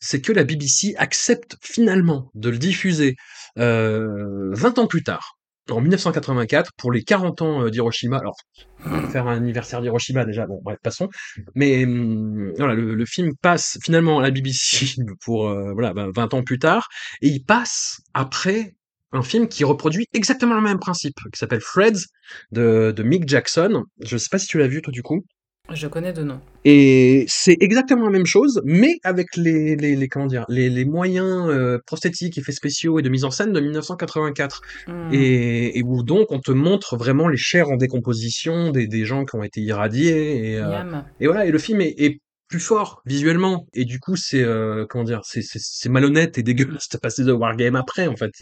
c'est 0.01 0.21
que 0.21 0.33
la 0.33 0.45
BBC 0.45 0.95
accepte 0.97 1.57
finalement 1.61 2.31
de 2.35 2.51
le 2.51 2.59
diffuser 2.59 3.17
euh, 3.59 4.51
20 4.53 4.79
ans 4.79 4.87
plus 4.87 5.03
tard. 5.03 5.37
en 5.71 5.81
1984 5.81 6.71
pour 6.77 6.93
les 6.93 7.03
40 7.03 7.43
ans 7.43 7.63
euh, 7.63 7.71
d'Hiroshima. 7.71 8.19
Alors, 8.19 8.37
faire 9.11 9.27
un 9.27 9.37
anniversaire 9.37 9.81
d'Hiroshima 9.81 10.25
déjà, 10.25 10.47
bon, 10.47 10.61
bref, 10.63 10.79
passons. 10.83 11.09
Mais 11.55 11.85
hum, 11.85 12.53
voilà, 12.59 12.75
le, 12.75 12.95
le, 12.95 13.07
film 13.07 13.33
passe 13.43 13.79
finalement 13.83 14.21
à 14.21 14.23
la 14.23 14.31
BBC 14.31 14.95
pour 15.25 15.49
euh, 15.49 15.73
voilà 15.73 15.93
20 15.95 16.11
ben, 16.13 16.29
ans 16.31 16.43
plus 16.45 16.59
tard, 16.59 16.89
et 17.23 17.29
il 17.29 17.43
passe 17.45 18.01
après 18.13 18.77
un 19.15 19.23
film 19.23 19.49
qui 19.49 19.65
reproduit 19.65 20.07
exactement 20.13 20.55
le 20.55 20.61
même 20.61 20.79
principe, 20.79 21.17
qui 21.33 21.39
s'appelle 21.39 21.61
Freds 21.61 22.07
de, 22.53 22.93
de 22.95 23.03
Mick 23.03 23.29
Jackson. 23.29 23.85
Je 24.01 24.17
sais 24.17 24.29
pas 24.31 24.39
si 24.39 24.47
tu 24.47 24.59
l'as 24.59 24.69
vu 24.69 24.83
toi 24.83 24.93
du 24.93 25.03
coup. 25.03 25.25
Je 25.73 25.87
connais 25.87 26.13
de 26.13 26.23
nom. 26.23 26.41
Et 26.67 27.25
c'est 27.27 27.57
exactement 27.59 28.05
la 28.05 28.11
même 28.11 28.27
chose, 28.27 28.61
mais 28.67 28.99
avec 29.03 29.35
les, 29.35 29.77
les, 29.77 29.97
les 29.97 30.09
comment 30.09 30.27
dire, 30.27 30.45
les, 30.51 30.69
les 30.69 30.85
moyens 30.85 31.49
euh, 31.49 31.79
prosthétiques, 31.87 32.37
effets 32.37 32.53
spéciaux 32.53 32.99
et 32.99 33.03
de 33.03 33.09
mise 33.09 33.25
en 33.25 33.31
scène 33.31 33.51
de 33.55 33.61
1984. 33.61 34.61
Hmm. 34.89 35.09
Et, 35.11 35.79
et, 35.79 35.83
où 35.83 36.03
donc 36.03 36.33
on 36.33 36.39
te 36.39 36.51
montre 36.51 36.99
vraiment 36.99 37.29
les 37.29 37.39
chairs 37.39 37.71
en 37.71 37.77
décomposition 37.77 38.73
des, 38.73 38.87
des 38.87 39.07
gens 39.07 39.25
qui 39.25 39.37
ont 39.37 39.43
été 39.43 39.63
irradiés. 39.63 40.53
Et, 40.53 40.59
euh, 40.59 41.01
et 41.19 41.27
voilà, 41.27 41.47
et 41.47 41.51
le 41.51 41.59
film 41.59 41.81
est, 41.81 41.95
est, 41.99 42.21
plus 42.47 42.61
fort 42.61 43.01
visuellement. 43.07 43.67
Et 43.73 43.87
du 43.87 43.99
coup, 43.99 44.17
c'est 44.17 44.43
euh, 44.43 44.85
comment 44.89 45.03
dire, 45.03 45.23
c'est 45.25 45.89
malhonnête 45.89 46.37
et 46.37 46.43
dégueulasse 46.43 46.91
de 46.91 46.99
passer 46.99 47.25
de 47.25 47.33
Wargame 47.33 47.75
après, 47.75 48.07
en 48.07 48.17
fait. 48.17 48.33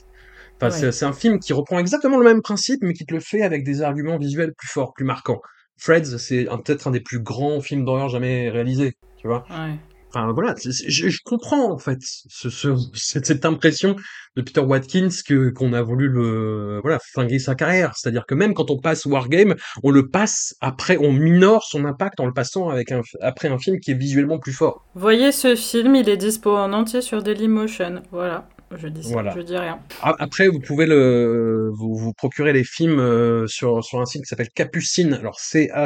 Enfin, 0.61 0.71
c'est 0.71 1.05
un 1.05 1.13
film 1.13 1.41
qui 1.41 1.53
reprend 1.53 1.79
exactement 1.79 2.19
le 2.19 2.25
même 2.25 2.41
principe, 2.41 2.81
mais 2.83 2.93
qui 2.93 3.05
te 3.05 3.13
le 3.13 3.21
fait 3.21 3.43
avec 3.43 3.65
des 3.65 3.83
arguments 3.83 4.19
visuels 4.19 4.53
plus 4.57 4.69
forts, 4.69 4.93
plus 4.95 5.05
marquants. 5.05 5.41
Freds, 5.77 6.19
c'est 6.19 6.45
peut-être 6.45 6.87
un 6.87 6.93
des 6.93 7.01
plus 7.01 7.19
grands 7.19 7.61
films 7.61 7.85
d'horreur 7.85 8.09
jamais 8.09 8.51
réalisés, 8.51 8.97
tu 9.17 9.27
vois. 9.27 9.45
Ouais. 9.51 9.77
Enfin 10.15 10.31
voilà, 10.33 10.55
je, 10.63 10.71
je, 11.09 11.19
comprends 11.25 11.73
en 11.73 11.79
fait 11.79 11.99
ce, 12.03 12.51
ce, 12.51 12.69
cette, 12.93 13.47
impression 13.47 13.97
de 14.37 14.43
Peter 14.43 14.61
Watkins 14.61 15.09
que 15.27 15.49
qu'on 15.49 15.73
a 15.73 15.81
voulu 15.81 16.07
le 16.07 16.81
voilà 16.83 16.99
flinguer 16.99 17.39
sa 17.39 17.55
carrière. 17.55 17.97
C'est-à-dire 17.97 18.27
que 18.27 18.35
même 18.35 18.53
quand 18.53 18.71
on 18.71 18.79
passe 18.79 19.07
Wargame, 19.07 19.55
on 19.83 19.91
le 19.91 20.09
passe 20.09 20.55
après, 20.61 20.99
on 20.99 21.13
minore 21.13 21.65
son 21.65 21.87
impact 21.87 22.21
en 22.21 22.27
le 22.27 22.35
passant 22.35 22.69
avec 22.69 22.93
un 22.93 23.01
après 23.23 23.49
un 23.49 23.59
film 23.59 23.81
qui 23.81 23.93
est 23.93 23.95
visuellement 23.95 24.39
plus 24.39 24.53
fort. 24.53 24.85
Voyez 24.95 25.33
ce 25.33 25.57
film, 25.57 25.95
il 25.95 26.09
est 26.11 26.19
dispo 26.19 26.55
en 26.55 26.75
entier 26.75 27.01
sur 27.01 27.23
Dailymotion. 27.23 28.03
Voilà. 28.11 28.47
Je 28.77 28.89
dis 28.89 29.03
je 29.03 29.41
dis 29.41 29.57
rien. 29.57 29.81
Après, 30.03 30.49
vous 30.49 30.61
pouvez 30.61 30.87
le, 30.87 31.70
vous, 31.75 31.95
vous 31.95 32.12
procurer 32.12 32.53
les 32.53 32.64
films 32.64 32.99
euh, 33.01 33.47
sur, 33.47 33.85
sur 33.85 34.01
un 34.01 34.07
site 34.07 34.23
qui 34.23 34.29
s'appelle 34.29 34.51
Capucine, 34.51 35.14
alors 35.14 35.39
C-A-P-U-S-E-E-N, 35.41 35.83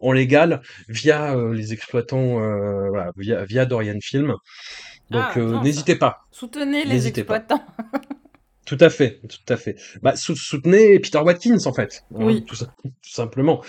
en 0.00 0.12
légal, 0.12 0.62
via 0.88 1.36
euh, 1.36 1.52
les 1.54 1.72
exploitants, 1.72 2.42
euh, 2.42 2.88
voilà, 2.88 3.12
via, 3.16 3.44
via 3.44 3.66
Dorian 3.66 3.98
Film. 4.00 4.34
Donc 5.10 5.24
ah, 5.36 5.60
n'hésitez 5.62 5.96
pas. 5.96 6.18
Soutenez 6.30 6.84
les 6.84 7.06
exploitants. 7.06 7.64
Tout 8.66 8.78
à 8.80 8.90
fait, 8.90 9.20
tout 9.26 9.38
à 9.50 9.56
fait. 9.56 9.76
Bah, 10.02 10.14
soutenez 10.14 10.98
Peter 11.00 11.20
Watkins 11.20 11.64
en 11.64 11.72
fait. 11.72 12.04
Hein, 12.12 12.18
oui. 12.18 12.44
tout, 12.44 12.54
tout, 12.54 12.90
simplement. 13.02 13.64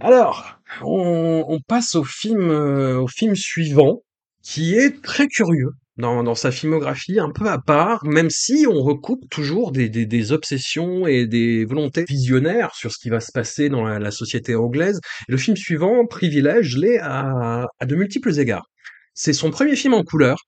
Alors, 0.00 0.58
on, 0.82 1.44
on 1.46 1.60
passe 1.60 1.94
au 1.94 2.02
film, 2.02 2.50
au 2.50 3.06
film 3.06 3.36
suivant, 3.36 4.02
qui 4.42 4.74
est 4.74 5.02
très 5.02 5.28
curieux 5.28 5.70
dans, 6.00 6.22
dans, 6.22 6.34
sa 6.34 6.50
filmographie 6.50 7.20
un 7.20 7.30
peu 7.30 7.46
à 7.48 7.58
part, 7.58 8.04
même 8.04 8.30
si 8.30 8.66
on 8.68 8.82
recoupe 8.82 9.28
toujours 9.30 9.72
des, 9.72 9.88
des, 9.88 10.06
des, 10.06 10.32
obsessions 10.32 11.06
et 11.06 11.26
des 11.26 11.64
volontés 11.64 12.04
visionnaires 12.04 12.74
sur 12.74 12.92
ce 12.92 12.98
qui 12.98 13.10
va 13.10 13.20
se 13.20 13.32
passer 13.32 13.68
dans 13.68 13.84
la, 13.84 13.98
la 13.98 14.10
société 14.10 14.54
anglaise. 14.54 15.00
le 15.28 15.36
film 15.36 15.56
suivant 15.56 16.06
privilège 16.06 16.76
l'est 16.76 16.98
à, 16.98 17.66
à 17.78 17.86
de 17.86 17.94
multiples 17.94 18.38
égards. 18.38 18.66
C'est 19.14 19.32
son 19.32 19.50
premier 19.50 19.76
film 19.76 19.94
en 19.94 20.02
couleur, 20.02 20.38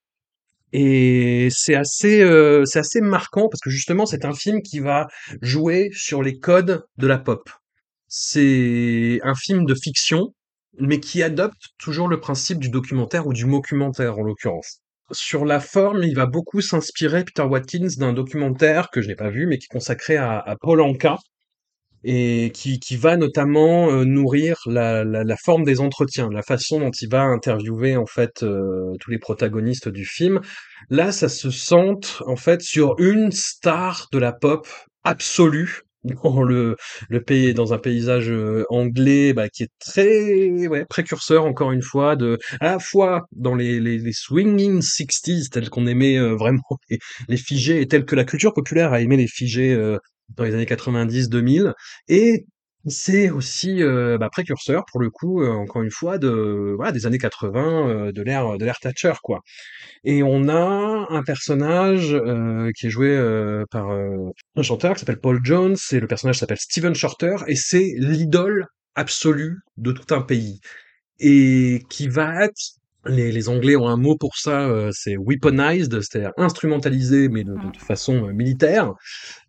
et 0.72 1.48
c'est 1.50 1.74
assez, 1.74 2.22
euh, 2.22 2.64
c'est 2.64 2.78
assez 2.78 3.00
marquant 3.00 3.48
parce 3.48 3.60
que 3.60 3.70
justement, 3.70 4.06
c'est 4.06 4.24
un 4.24 4.32
film 4.34 4.62
qui 4.62 4.80
va 4.80 5.08
jouer 5.42 5.90
sur 5.92 6.22
les 6.22 6.38
codes 6.38 6.84
de 6.96 7.06
la 7.06 7.18
pop. 7.18 7.50
C'est 8.08 9.20
un 9.22 9.34
film 9.34 9.66
de 9.66 9.74
fiction, 9.74 10.34
mais 10.78 11.00
qui 11.00 11.22
adopte 11.22 11.70
toujours 11.78 12.08
le 12.08 12.20
principe 12.20 12.58
du 12.58 12.70
documentaire 12.70 13.26
ou 13.26 13.32
du 13.32 13.44
mockumentaire 13.46 14.18
en 14.18 14.22
l'occurrence 14.22 14.81
sur 15.12 15.44
la 15.44 15.60
forme, 15.60 16.02
il 16.02 16.14
va 16.14 16.26
beaucoup 16.26 16.60
s'inspirer, 16.60 17.24
Peter 17.24 17.42
Watkins, 17.42 17.88
d'un 17.98 18.12
documentaire 18.12 18.90
que 18.90 19.00
je 19.00 19.08
n'ai 19.08 19.14
pas 19.14 19.30
vu, 19.30 19.46
mais 19.46 19.58
qui 19.58 19.66
est 19.70 19.72
consacré 19.72 20.16
à, 20.16 20.56
Paul 20.60 20.80
Anka, 20.80 21.16
et 22.04 22.50
qui, 22.52 22.96
va 22.96 23.16
notamment 23.16 23.90
euh, 23.90 24.04
nourrir 24.04 24.56
la, 24.66 25.36
forme 25.36 25.64
des 25.64 25.80
entretiens, 25.80 26.28
la 26.30 26.42
façon 26.42 26.80
dont 26.80 26.90
il 26.90 27.08
va 27.08 27.22
interviewer 27.22 27.96
en 27.96 28.06
fait 28.06 28.42
euh, 28.42 28.92
tous 29.00 29.10
les 29.10 29.18
protagonistes 29.18 29.88
du 29.88 30.04
film. 30.04 30.40
Là, 30.90 31.12
ça 31.12 31.28
se 31.28 31.50
sente 31.50 32.22
en 32.26 32.36
fait 32.36 32.60
sur 32.62 32.98
une 32.98 33.30
star 33.30 34.08
de 34.12 34.18
la 34.18 34.32
pop 34.32 34.66
absolue 35.04 35.82
dans 36.04 36.42
le, 36.42 36.76
le 37.08 37.22
pays, 37.22 37.54
dans 37.54 37.72
un 37.72 37.78
paysage 37.78 38.30
euh, 38.30 38.64
anglais 38.70 39.32
bah, 39.32 39.48
qui 39.48 39.64
est 39.64 39.70
très 39.78 40.66
ouais, 40.66 40.84
précurseur 40.84 41.44
encore 41.44 41.72
une 41.72 41.82
fois 41.82 42.16
de 42.16 42.38
à 42.60 42.66
la 42.66 42.78
fois 42.78 43.26
dans 43.32 43.54
les, 43.54 43.80
les, 43.80 43.98
les 43.98 44.12
swinging 44.12 44.80
60s 44.80 45.48
tels 45.50 45.70
qu'on 45.70 45.86
aimait 45.86 46.18
euh, 46.18 46.34
vraiment 46.34 46.62
les, 46.90 46.98
les, 47.28 47.36
figés 47.36 47.80
et 47.80 47.88
tels 47.88 48.04
que 48.04 48.16
la 48.16 48.24
culture 48.24 48.52
populaire 48.54 48.92
a 48.92 49.00
aimé 49.00 49.16
les 49.16 49.28
figés 49.28 49.72
euh, 49.72 49.98
dans 50.36 50.44
les 50.44 50.54
années 50.54 50.64
90-2000 50.64 51.72
et 52.08 52.46
c'est 52.86 53.30
aussi 53.30 53.82
bah, 53.82 54.28
précurseur 54.30 54.84
pour 54.90 55.00
le 55.00 55.10
coup 55.10 55.44
encore 55.44 55.82
une 55.82 55.90
fois 55.90 56.18
de 56.18 56.74
voilà 56.76 56.92
des 56.92 57.06
années 57.06 57.18
80 57.18 58.12
de 58.12 58.22
l'ère 58.22 58.58
de 58.58 58.64
l'ère 58.64 58.78
Thatcher 58.80 59.12
quoi. 59.22 59.40
Et 60.04 60.22
on 60.22 60.48
a 60.48 61.06
un 61.10 61.22
personnage 61.22 62.12
euh, 62.12 62.72
qui 62.76 62.86
est 62.86 62.90
joué 62.90 63.08
euh, 63.08 63.64
par 63.70 63.90
euh, 63.90 64.30
un 64.56 64.62
chanteur 64.62 64.94
qui 64.94 65.00
s'appelle 65.00 65.20
Paul 65.20 65.40
Jones, 65.44 65.76
et 65.92 66.00
le 66.00 66.06
personnage 66.08 66.38
s'appelle 66.38 66.58
Steven 66.58 66.94
Shorter, 66.94 67.36
et 67.46 67.54
c'est 67.54 67.94
l'idole 67.96 68.66
absolue 68.96 69.60
de 69.76 69.92
tout 69.92 70.12
un 70.12 70.20
pays. 70.20 70.60
Et 71.20 71.82
qui 71.88 72.08
va 72.08 72.44
être 72.44 72.60
les, 73.06 73.30
les, 73.30 73.48
Anglais 73.48 73.76
ont 73.76 73.88
un 73.88 73.96
mot 73.96 74.16
pour 74.16 74.36
ça, 74.36 74.68
c'est 74.92 75.16
weaponized, 75.16 76.00
c'est-à-dire 76.02 76.32
instrumentalisé, 76.36 77.28
mais 77.28 77.42
de, 77.42 77.52
de 77.52 77.78
façon 77.78 78.28
militaire, 78.28 78.92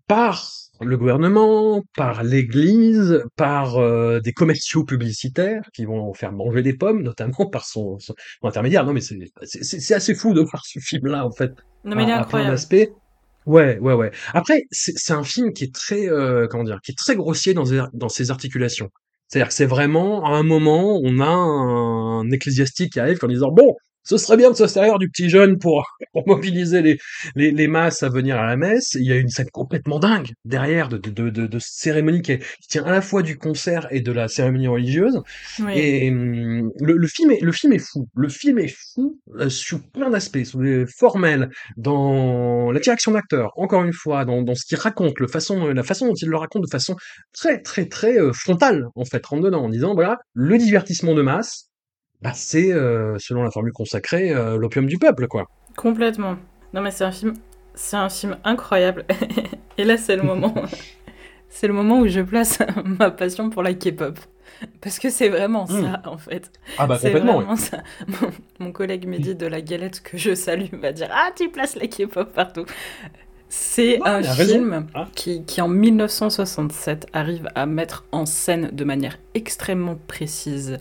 par 0.07 0.49
le 0.81 0.97
gouvernement, 0.97 1.83
par 1.95 2.23
l'Église, 2.23 3.23
par 3.35 3.77
euh, 3.77 4.19
des 4.19 4.33
commerciaux 4.33 4.83
publicitaires 4.83 5.69
qui 5.73 5.85
vont 5.85 6.13
faire 6.13 6.31
manger 6.31 6.61
des 6.61 6.73
pommes, 6.73 7.03
notamment 7.03 7.45
par 7.51 7.65
son, 7.65 7.99
son 7.99 8.15
intermédiaire. 8.43 8.85
Non, 8.85 8.93
mais 8.93 9.01
c'est 9.01 9.93
assez 9.93 10.15
fou 10.15 10.33
de 10.33 10.41
voir 10.41 10.65
ce 10.65 10.79
film-là, 10.79 11.25
en 11.25 11.31
fait. 11.31 11.51
Non, 11.85 11.95
mais 11.95 12.03
il 12.03 12.09
est 12.09 12.13
incroyable. 12.13 12.57
Ouais, 13.45 13.77
ouais, 13.79 13.93
ouais. 13.93 14.11
Après, 14.33 14.63
c'est 14.71 15.13
un 15.13 15.23
film 15.23 15.51
qui 15.51 15.65
est 15.65 15.75
très, 15.75 16.07
euh, 16.09 16.47
comment 16.47 16.63
dire, 16.63 16.79
qui 16.81 16.91
est 16.91 16.97
très 16.97 17.15
grossier 17.15 17.53
dans, 17.53 17.65
dans 17.93 18.09
ses 18.09 18.31
articulations. 18.31 18.89
C'est-à-dire 19.27 19.47
que 19.49 19.53
c'est 19.53 19.65
vraiment, 19.65 20.25
à 20.25 20.29
un 20.29 20.43
moment, 20.43 20.99
on 21.03 21.19
a 21.19 21.25
un, 21.25 22.29
ecclésiastique 22.31 22.93
qui 22.93 22.99
arrive 22.99 23.19
en 23.23 23.27
disant, 23.27 23.51
bon, 23.51 23.75
ce 24.03 24.17
serait 24.17 24.37
bien 24.37 24.51
de 24.51 24.55
se 24.55 24.67
servir 24.67 24.99
du 24.99 25.09
petit 25.09 25.29
jeune 25.29 25.57
pour, 25.57 25.85
pour 26.11 26.27
mobiliser 26.27 26.81
les, 26.81 26.97
les, 27.35 27.51
les, 27.51 27.67
masses 27.67 28.03
à 28.03 28.09
venir 28.09 28.37
à 28.37 28.45
la 28.45 28.55
messe. 28.57 28.95
Il 28.95 29.05
y 29.05 29.11
a 29.11 29.17
une 29.17 29.29
scène 29.29 29.49
complètement 29.51 29.99
dingue 29.99 30.31
derrière 30.45 30.89
de, 30.89 30.97
de, 30.97 31.29
de, 31.29 31.47
de 31.47 31.59
cérémonie 31.59 32.21
qui, 32.21 32.37
qui, 32.37 32.67
tient 32.67 32.83
à 32.83 32.91
la 32.91 33.01
fois 33.01 33.21
du 33.21 33.37
concert 33.37 33.87
et 33.91 34.01
de 34.01 34.11
la 34.11 34.27
cérémonie 34.27 34.67
religieuse. 34.67 35.21
Oui. 35.59 35.71
Et 35.75 36.09
hum, 36.09 36.71
le, 36.79 36.97
le, 36.97 37.07
film 37.07 37.31
est, 37.31 37.41
le 37.41 37.51
film 37.51 37.73
est 37.73 37.79
fou. 37.79 38.07
Le 38.15 38.29
film 38.29 38.59
est 38.59 38.75
fou 38.93 39.19
euh, 39.39 39.49
sur 39.49 39.79
plein 39.91 40.09
d'aspects, 40.09 40.43
sur 40.43 40.61
les 40.61 40.85
formels, 40.85 41.49
dans 41.77 42.71
la 42.71 42.79
direction 42.79 43.11
d'acteur, 43.11 43.51
encore 43.55 43.83
une 43.83 43.93
fois, 43.93 44.25
dans, 44.25 44.41
dans 44.41 44.55
ce 44.55 44.65
qu'il 44.65 44.77
raconte, 44.77 45.19
le 45.19 45.27
façon, 45.27 45.67
la 45.67 45.83
façon 45.83 46.07
dont 46.07 46.15
il 46.15 46.29
le 46.29 46.37
raconte 46.37 46.63
de 46.63 46.69
façon 46.69 46.95
très, 47.33 47.61
très, 47.61 47.85
très 47.85 48.19
euh, 48.19 48.33
frontale, 48.33 48.87
en 48.95 49.05
fait, 49.05 49.25
rentre 49.25 49.43
dedans, 49.43 49.63
en 49.63 49.69
disant, 49.69 49.93
voilà, 49.93 50.17
le 50.33 50.57
divertissement 50.57 51.13
de 51.13 51.21
masse, 51.21 51.69
bah, 52.23 52.31
c'est, 52.33 52.71
euh, 52.71 53.17
selon 53.19 53.43
la 53.43 53.51
formule 53.51 53.73
consacrée, 53.73 54.31
euh, 54.31 54.57
l'opium 54.57 54.85
du 54.85 54.97
peuple, 54.97 55.27
quoi. 55.27 55.49
Complètement. 55.75 56.37
Non, 56.73 56.79
mais 56.81 56.91
c'est 56.91 57.03
un 57.03 57.11
film, 57.11 57.33
c'est 57.75 57.97
un 57.97 58.07
film 58.07 58.37
incroyable. 58.45 59.05
Et 59.77 59.83
là, 59.83 59.97
c'est 59.97 60.15
le 60.15 60.23
moment, 60.23 60.53
c'est 61.49 61.67
le 61.67 61.73
moment 61.73 61.99
où 61.99 62.07
je 62.07 62.21
place 62.21 62.59
ma 62.85 63.11
passion 63.11 63.49
pour 63.49 63.61
la 63.61 63.73
K-pop. 63.73 64.17
Parce 64.79 64.99
que 64.99 65.09
c'est 65.09 65.27
vraiment 65.27 65.65
hmm. 65.65 65.81
ça, 65.81 66.01
en 66.05 66.17
fait. 66.17 66.49
Ah 66.77 66.87
bah 66.87 66.97
complètement. 66.97 67.39
Vraiment 67.39 67.57
ça. 67.57 67.79
Mon, 68.59 68.71
collègue 68.71 69.05
Mehdi 69.05 69.35
de 69.35 69.47
la 69.47 69.59
galette, 69.59 70.01
que 70.01 70.17
je 70.17 70.33
salue, 70.33 70.73
va 70.81 70.93
dire 70.93 71.09
Ah, 71.11 71.31
tu 71.35 71.49
places 71.49 71.75
la 71.75 71.87
K-pop 71.87 72.31
partout. 72.31 72.65
C'est 73.49 73.99
un 74.05 74.23
film 74.23 74.87
ah. 74.93 75.07
qui, 75.13 75.43
qui, 75.43 75.59
en 75.59 75.67
1967, 75.67 77.07
arrive 77.11 77.49
à 77.53 77.65
mettre 77.65 78.05
en 78.13 78.25
scène 78.25 78.69
de 78.71 78.83
manière 78.85 79.19
extrêmement 79.33 79.97
précise 80.07 80.77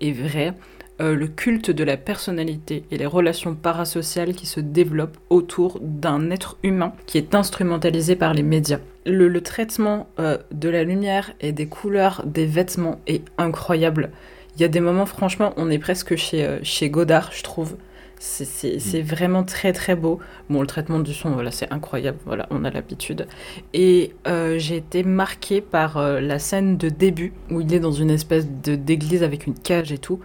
et 0.00 0.12
vraie 0.12 0.54
euh, 1.00 1.14
le 1.14 1.26
culte 1.26 1.70
de 1.70 1.84
la 1.84 1.96
personnalité 1.96 2.84
et 2.90 2.98
les 2.98 3.06
relations 3.06 3.54
parasociales 3.54 4.34
qui 4.34 4.46
se 4.46 4.60
développent 4.60 5.18
autour 5.30 5.78
d'un 5.80 6.30
être 6.30 6.56
humain 6.62 6.92
qui 7.06 7.18
est 7.18 7.34
instrumentalisé 7.34 8.16
par 8.16 8.34
les 8.34 8.42
médias. 8.42 8.80
Le, 9.06 9.40
traitement 9.40 10.08
euh, 10.18 10.38
de 10.52 10.68
la 10.68 10.84
lumière 10.84 11.32
et 11.40 11.52
des 11.52 11.66
couleurs 11.66 12.22
des 12.24 12.46
vêtements 12.46 13.00
est 13.06 13.24
incroyable. 13.38 14.10
Il 14.56 14.62
y 14.62 14.64
a 14.64 14.68
des 14.68 14.80
moments, 14.80 15.06
franchement, 15.06 15.52
on 15.56 15.70
est 15.70 15.78
presque 15.78 16.16
chez, 16.16 16.44
euh, 16.44 16.58
chez 16.62 16.88
Godard, 16.88 17.32
je 17.32 17.42
trouve. 17.42 17.76
C'est 18.18 19.02
vraiment 19.02 19.44
très 19.44 19.72
très 19.72 19.96
beau. 19.96 20.18
Bon, 20.48 20.60
le 20.60 20.66
traitement 20.66 21.00
du 21.00 21.12
son, 21.12 21.30
voilà, 21.30 21.50
c'est 21.50 21.70
incroyable. 21.72 22.18
Voilà, 22.24 22.46
on 22.50 22.64
a 22.64 22.70
l'habitude. 22.70 23.26
Et 23.74 24.14
euh, 24.26 24.58
j'ai 24.58 24.76
été 24.76 25.02
marquée 25.02 25.60
par 25.60 25.98
euh, 25.98 26.20
la 26.20 26.38
scène 26.38 26.76
de 26.78 26.88
début 26.88 27.32
où 27.50 27.60
il 27.60 27.74
est 27.74 27.80
dans 27.80 27.92
une 27.92 28.10
espèce 28.10 28.46
d'église 28.46 29.22
avec 29.22 29.46
une 29.46 29.54
cage 29.54 29.92
et 29.92 29.98
tout, 29.98 30.20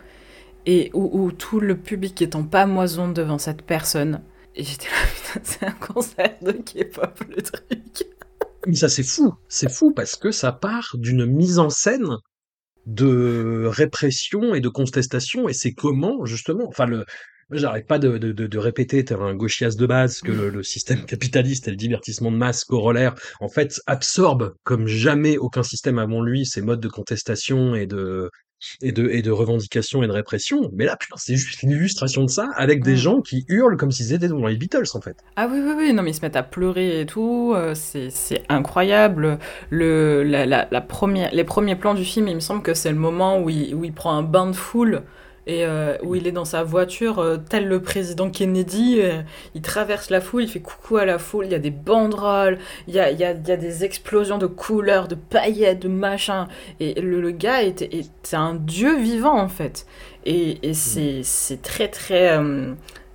et 0.65 0.91
où, 0.93 1.31
tout 1.31 1.59
le 1.59 1.77
public 1.77 2.21
est 2.21 2.35
en 2.35 2.43
pamoison 2.43 3.11
devant 3.11 3.37
cette 3.37 3.61
personne. 3.61 4.21
Et 4.55 4.63
j'étais 4.63 4.87
là, 4.87 5.41
c'est 5.43 5.65
un 5.65 5.71
concert 5.71 6.35
de 6.41 6.51
K-pop 6.51 7.19
le 7.29 7.41
truc. 7.41 8.07
Mais 8.67 8.75
ça, 8.75 8.89
c'est 8.89 9.03
fou. 9.03 9.33
C'est 9.47 9.71
fou 9.71 9.93
parce 9.93 10.15
que 10.15 10.31
ça 10.31 10.51
part 10.51 10.95
d'une 10.95 11.25
mise 11.25 11.59
en 11.59 11.69
scène 11.69 12.17
de 12.85 13.65
répression 13.67 14.53
et 14.53 14.59
de 14.59 14.69
contestation. 14.69 15.47
Et 15.47 15.53
c'est 15.53 15.73
comment, 15.73 16.25
justement, 16.25 16.67
enfin, 16.67 16.85
le, 16.85 17.05
J'arrête 17.51 17.87
pas 17.87 17.97
de, 17.97 18.19
de, 18.19 18.31
de, 18.31 18.57
répéter, 18.59 19.03
un 19.11 19.33
gauchias 19.33 19.75
de 19.75 19.87
base, 19.87 20.21
que 20.21 20.31
le, 20.31 20.61
système 20.61 21.03
capitaliste 21.05 21.67
et 21.67 21.71
le 21.71 21.77
divertissement 21.77 22.31
de 22.31 22.37
masse 22.37 22.63
corollaire, 22.63 23.15
en 23.39 23.49
fait, 23.49 23.81
absorbe 23.87 24.53
comme 24.63 24.85
jamais 24.85 25.37
aucun 25.39 25.63
système 25.63 25.97
avant 25.97 26.21
lui 26.21 26.45
ces 26.45 26.61
modes 26.61 26.79
de 26.79 26.89
contestation 26.89 27.73
et 27.73 27.87
de, 27.87 28.29
et 28.81 28.91
de, 28.91 29.09
et 29.09 29.21
de 29.21 29.31
revendication 29.31 30.03
et 30.03 30.07
de 30.07 30.11
répression. 30.11 30.69
Mais 30.73 30.85
là, 30.85 30.95
putain, 30.97 31.15
c'est 31.17 31.35
juste 31.35 31.63
une 31.63 31.71
illustration 31.71 32.23
de 32.23 32.29
ça 32.29 32.49
avec 32.55 32.83
des 32.83 32.97
gens 32.97 33.21
qui 33.21 33.45
hurlent 33.47 33.77
comme 33.77 33.91
s'ils 33.91 34.13
étaient 34.13 34.27
devant 34.27 34.47
les 34.47 34.55
Beatles, 34.55 34.89
en 34.93 35.01
fait. 35.01 35.17
Ah 35.35 35.47
oui, 35.51 35.59
oui, 35.63 35.73
oui, 35.77 35.93
non, 35.93 36.03
mais 36.03 36.11
ils 36.11 36.15
se 36.15 36.21
mettent 36.21 36.35
à 36.35 36.43
pleurer 36.43 37.01
et 37.01 37.05
tout. 37.05 37.53
Euh, 37.55 37.73
c'est 37.75 38.43
incroyable. 38.49 39.39
Le, 39.69 40.23
la, 40.23 40.45
la, 40.45 40.67
la, 40.69 40.81
première, 40.81 41.33
les 41.33 41.43
premiers 41.43 41.75
plans 41.75 41.93
du 41.93 42.03
film, 42.03 42.27
il 42.27 42.35
me 42.35 42.39
semble 42.39 42.61
que 42.61 42.73
c'est 42.73 42.91
le 42.91 42.97
moment 42.97 43.39
où 43.39 43.49
il, 43.49 43.73
où 43.75 43.83
il 43.83 43.93
prend 43.93 44.13
un 44.13 44.23
bain 44.23 44.47
de 44.47 44.55
foule 44.55 45.03
euh, 45.49 45.97
où 46.03 46.15
il 46.15 46.27
est 46.27 46.31
dans 46.31 46.45
sa 46.45 46.63
voiture, 46.63 47.19
euh, 47.19 47.37
tel 47.37 47.67
le 47.67 47.81
président 47.81 48.29
Kennedy, 48.29 48.99
euh, 48.99 49.21
il 49.55 49.61
traverse 49.61 50.09
la 50.09 50.21
foule, 50.21 50.43
il 50.43 50.49
fait 50.49 50.59
coucou 50.59 50.97
à 50.97 51.05
la 51.05 51.17
foule, 51.17 51.45
il 51.45 51.51
y 51.51 51.55
a 51.55 51.59
des 51.59 51.71
banderoles, 51.71 52.59
il 52.87 52.95
y 52.95 52.99
a, 52.99 53.33
des 53.33 53.83
explosions 53.83 54.37
de 54.37 54.45
couleurs, 54.45 55.07
de 55.07 55.15
paillettes, 55.15 55.79
de 55.79 55.87
machins, 55.87 56.47
et 56.79 56.99
le, 57.01 57.31
gars 57.31 57.63
est, 57.63 57.83
un 58.33 58.55
dieu 58.55 58.97
vivant 58.97 59.39
en 59.39 59.49
fait. 59.49 59.85
Et, 60.25 60.69
et 60.69 60.73
c'est 60.73 61.61
très 61.61 61.87
très... 61.87 62.39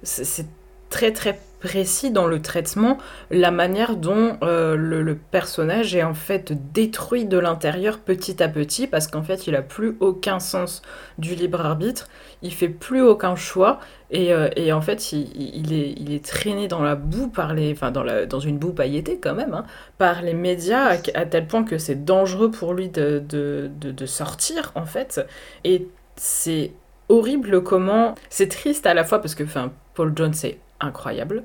c'est 0.03 0.47
très 0.91 1.13
très 1.13 1.39
précis 1.65 2.11
dans 2.11 2.27
le 2.27 2.43
traitement 2.43 2.99
la 3.31 3.51
manière 3.51 3.97
dont 3.97 4.37
euh, 4.43 4.77
le, 4.77 5.15
personnage 5.15 5.97
est 5.97 6.03
en 6.03 6.13
fait 6.13 6.53
détruit 6.75 7.25
de 7.25 7.39
l'intérieur 7.39 8.01
petit 8.01 8.43
à 8.43 8.49
petit 8.49 8.87
parce 8.87 9.07
qu'en 9.07 9.23
fait 9.23 9.47
il 9.47 9.57
a 9.57 9.63
plus 9.63 9.97
aucun 10.01 10.41
sens 10.41 10.83
du 11.17 11.35
libre 11.35 11.65
arbitre, 11.65 12.09
il 12.43 12.53
fait 12.53 12.69
plus 12.69 13.01
aucun 13.01 13.35
choix 13.35 13.81
et, 14.11 14.35
euh, 14.35 14.51
et 14.57 14.75
en 14.75 14.83
fait 14.83 15.13
il, 15.13 15.73
est, 15.73 15.95
il 15.97 16.13
est 16.13 16.23
traîné 16.23 16.69
dans 16.69 16.83
la 16.83 16.97
boue 16.97 17.29
par 17.29 17.55
les, 17.55 17.73
enfin 17.73 17.91
dans, 17.91 18.03
la, 18.03 18.27
dans 18.27 18.41
une 18.41 18.59
boue 18.59 18.75
pailletée 18.75 19.19
quand 19.19 19.35
même, 19.35 19.55
hein, 19.55 19.65
par 19.97 20.21
les 20.21 20.35
médias 20.35 20.99
à, 21.15 21.25
tel 21.25 21.47
point 21.47 21.65
que 21.65 21.79
c'est 21.79 22.05
dangereux 22.05 22.51
pour 22.51 22.75
lui 22.75 22.91
de, 22.91 23.23
de, 23.27 23.71
de, 23.81 24.07
sortir 24.07 24.71
en 24.75 24.85
fait. 24.85 25.27
Et 25.65 25.89
c'est 26.17 26.73
horrible 27.09 27.63
comment 27.63 28.15
c'est 28.29 28.49
triste 28.49 28.85
à 28.85 28.93
la 28.93 29.05
fois 29.05 29.23
parce 29.23 29.35
que 29.35 29.45
enfin 29.45 29.73
Paul 29.95 30.13
Jones 30.15 30.35
c'est 30.35 30.59
incroyable 30.79 31.45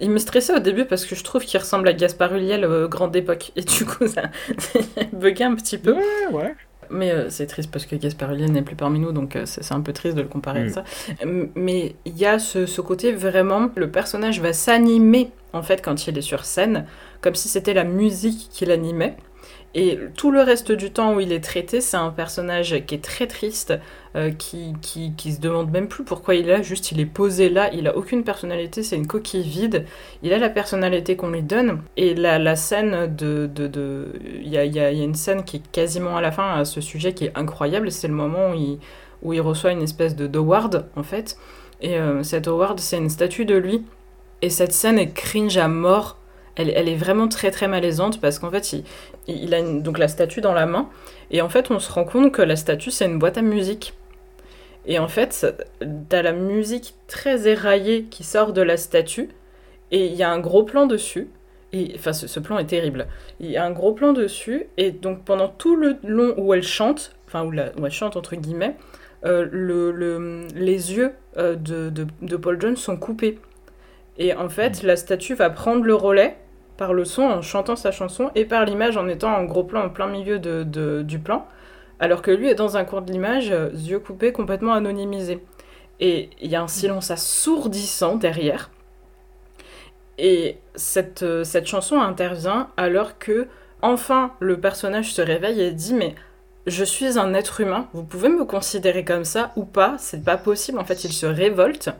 il 0.00 0.10
me 0.10 0.18
stressait 0.18 0.54
au 0.54 0.58
début 0.58 0.84
parce 0.84 1.04
que 1.04 1.14
je 1.14 1.24
trouve 1.24 1.44
qu'il 1.44 1.58
ressemble 1.60 1.88
à 1.88 1.92
Gaspard 1.92 2.34
Ulliel 2.34 2.64
euh, 2.64 2.88
grande 2.88 3.14
époque. 3.16 3.52
Et 3.56 3.62
du 3.62 3.84
coup, 3.84 4.06
ça 4.06 4.22
bugué 5.12 5.44
un 5.44 5.54
petit 5.54 5.78
peu. 5.78 5.92
Ouais, 5.92 6.26
ouais. 6.32 6.54
Mais 6.90 7.12
euh, 7.12 7.30
c'est 7.30 7.46
triste 7.46 7.70
parce 7.70 7.86
que 7.86 7.94
Gaspard 7.94 8.32
Ulliel 8.32 8.50
n'est 8.50 8.62
plus 8.62 8.74
parmi 8.74 8.98
nous, 8.98 9.12
donc 9.12 9.36
euh, 9.36 9.44
c'est 9.46 9.72
un 9.72 9.80
peu 9.80 9.92
triste 9.92 10.16
de 10.16 10.22
le 10.22 10.28
comparer 10.28 10.62
à 10.62 10.64
mm. 10.64 10.70
ça. 10.70 10.84
Mais 11.54 11.94
il 12.04 12.18
y 12.18 12.26
a 12.26 12.38
ce, 12.38 12.66
ce, 12.66 12.80
côté 12.80 13.12
vraiment, 13.12 13.70
le 13.76 13.90
personnage 13.90 14.40
va 14.40 14.52
s'animer 14.52 15.30
en 15.52 15.62
fait 15.62 15.82
quand 15.82 16.06
il 16.06 16.18
est 16.18 16.22
sur 16.22 16.44
scène, 16.44 16.86
comme 17.20 17.36
si 17.36 17.48
c'était 17.48 17.74
la 17.74 17.84
musique 17.84 18.48
qui 18.50 18.66
l'animait. 18.66 19.16
Et 19.74 19.98
tout 20.16 20.32
le 20.32 20.40
reste 20.40 20.72
du 20.72 20.90
temps 20.90 21.14
où 21.14 21.20
il 21.20 21.32
est 21.32 21.44
traité, 21.44 21.80
c'est 21.80 21.96
un 21.96 22.10
personnage 22.10 22.84
qui 22.86 22.96
est 22.96 23.04
très 23.04 23.28
triste, 23.28 23.72
euh, 24.16 24.32
qui, 24.32 24.74
qui, 24.82 25.12
qui, 25.16 25.32
se 25.32 25.40
demande 25.40 25.70
même 25.70 25.86
plus 25.86 26.02
pourquoi 26.02 26.34
il 26.34 26.48
est 26.48 26.52
là, 26.56 26.62
juste 26.62 26.90
il 26.90 26.98
est 26.98 27.06
posé 27.06 27.48
là, 27.48 27.72
il 27.72 27.86
a 27.86 27.96
aucune 27.96 28.24
personnalité, 28.24 28.82
c'est 28.82 28.96
une 28.96 29.06
coquille 29.06 29.44
vide, 29.44 29.86
il 30.24 30.32
a 30.32 30.38
la 30.38 30.48
personnalité 30.48 31.14
qu'on 31.14 31.30
lui 31.30 31.42
donne, 31.42 31.82
et 31.96 32.14
la, 32.14 32.40
la 32.40 32.56
scène 32.56 33.14
de... 33.14 33.48
Il 33.48 33.52
de, 33.52 33.66
de, 33.68 34.12
y, 34.42 34.58
a, 34.58 34.64
y, 34.64 34.72
y, 34.72 34.80
a, 34.80 34.90
une 34.90 35.14
scène 35.14 35.44
qui 35.44 35.58
est 35.58 35.70
quasiment 35.70 36.16
à 36.16 36.20
la 36.20 36.32
fin 36.32 36.52
à 36.54 36.64
ce 36.64 36.80
sujet 36.80 37.14
qui 37.14 37.26
est 37.26 37.32
incroyable, 37.36 37.92
c'est 37.92 38.08
le 38.08 38.14
moment 38.14 38.50
où 38.50 38.54
il, 38.54 38.80
où 39.22 39.32
il 39.32 39.40
reçoit 39.40 39.70
une 39.70 39.82
espèce 39.82 40.16
de 40.16 40.26
d'award, 40.26 40.86
en 40.96 41.04
fait, 41.04 41.38
et 41.80 41.96
euh, 41.96 42.24
cet 42.24 42.48
award, 42.48 42.80
c'est 42.80 42.98
une 42.98 43.08
statue 43.08 43.44
de 43.44 43.54
lui, 43.54 43.84
et 44.42 44.50
cette 44.50 44.72
scène 44.72 44.98
est 44.98 45.12
cringe 45.12 45.58
à 45.58 45.68
mort, 45.68 46.16
elle, 46.56 46.72
elle, 46.74 46.88
est 46.88 46.96
vraiment 46.96 47.28
très 47.28 47.50
très 47.50 47.68
malaisante 47.68 48.20
parce 48.20 48.38
qu'en 48.38 48.50
fait, 48.50 48.64
il 49.26 49.54
a 49.54 49.62
donc 49.62 49.98
la 49.98 50.08
statue 50.08 50.40
dans 50.40 50.54
la 50.54 50.66
main 50.66 50.88
et 51.30 51.42
en 51.42 51.48
fait, 51.48 51.70
on 51.70 51.78
se 51.78 51.90
rend 51.90 52.04
compte 52.04 52.32
que 52.32 52.42
la 52.42 52.56
statue 52.56 52.90
c'est 52.90 53.06
une 53.06 53.18
boîte 53.18 53.38
à 53.38 53.42
musique. 53.42 53.94
Et 54.86 54.98
en 54.98 55.08
fait, 55.08 55.46
t'as 56.08 56.22
la 56.22 56.32
musique 56.32 56.94
très 57.06 57.46
éraillée 57.46 58.04
qui 58.04 58.24
sort 58.24 58.52
de 58.52 58.62
la 58.62 58.76
statue 58.76 59.28
et 59.90 60.06
il 60.06 60.14
y 60.14 60.22
a 60.22 60.30
un 60.30 60.38
gros 60.38 60.64
plan 60.64 60.86
dessus. 60.86 61.28
Et, 61.72 61.92
enfin, 61.94 62.12
ce, 62.12 62.40
plan 62.40 62.58
est 62.58 62.66
terrible. 62.66 63.06
Il 63.38 63.50
y 63.50 63.56
a 63.56 63.64
un 63.64 63.70
gros 63.70 63.92
plan 63.92 64.12
dessus 64.12 64.66
et 64.76 64.90
donc 64.90 65.24
pendant 65.24 65.48
tout 65.48 65.76
le 65.76 65.98
long 66.02 66.34
où 66.36 66.52
elle 66.54 66.64
chante, 66.64 67.14
enfin 67.26 67.44
où, 67.44 67.52
elle 67.86 67.92
chante 67.92 68.16
entre 68.16 68.34
guillemets, 68.34 68.76
euh, 69.24 69.46
le, 69.52 70.46
les 70.54 70.94
yeux 70.94 71.12
euh, 71.36 71.54
de, 71.54 71.90
de, 71.90 72.06
de 72.22 72.36
Paul 72.36 72.60
Jones 72.60 72.76
sont 72.76 72.96
coupés. 72.96 73.38
Et 74.18 74.34
en 74.34 74.48
fait, 74.48 74.82
la 74.82 74.96
statue 74.96 75.34
va 75.34 75.50
prendre 75.50 75.84
le 75.84 75.94
relais 75.94 76.36
par 76.80 76.94
le 76.94 77.04
son 77.04 77.24
en 77.24 77.42
chantant 77.42 77.76
sa 77.76 77.92
chanson 77.92 78.30
et 78.34 78.46
par 78.46 78.64
l'image 78.64 78.96
en 78.96 79.06
étant 79.06 79.36
en 79.36 79.44
gros 79.44 79.64
plan 79.64 79.84
en 79.84 79.90
plein 79.90 80.06
milieu 80.06 80.38
de, 80.38 81.02
du 81.02 81.18
plan, 81.18 81.46
alors 81.98 82.22
que 82.22 82.30
lui 82.30 82.48
est 82.48 82.54
dans 82.54 82.78
un 82.78 82.86
coin 82.86 83.02
de 83.02 83.12
l'image, 83.12 83.50
euh, 83.50 83.68
yeux 83.74 83.98
coupés, 83.98 84.32
complètement 84.32 84.72
anonymisé. 84.72 85.44
Et 86.00 86.30
il 86.40 86.50
y 86.50 86.56
a 86.56 86.62
un 86.62 86.68
silence 86.68 87.10
assourdissant 87.10 88.16
derrière. 88.16 88.70
Et 90.16 90.56
cette, 90.74 91.22
euh, 91.22 91.44
cette 91.44 91.66
chanson 91.66 92.00
intervient 92.00 92.70
alors 92.78 93.18
que, 93.18 93.46
enfin, 93.82 94.32
le 94.40 94.58
personnage 94.58 95.12
se 95.12 95.20
réveille 95.20 95.60
et 95.60 95.72
dit 95.72 95.92
Mais 95.92 96.14
je 96.66 96.82
suis 96.82 97.18
un 97.18 97.34
être 97.34 97.60
humain, 97.60 97.88
vous 97.92 98.04
pouvez 98.04 98.30
me 98.30 98.46
considérer 98.46 99.04
comme 99.04 99.26
ça 99.26 99.52
ou 99.56 99.66
pas, 99.66 99.96
c'est 99.98 100.24
pas 100.24 100.38
possible. 100.38 100.78
En 100.78 100.86
fait, 100.86 101.04
il 101.04 101.12
se 101.12 101.26
révolte. 101.26 101.90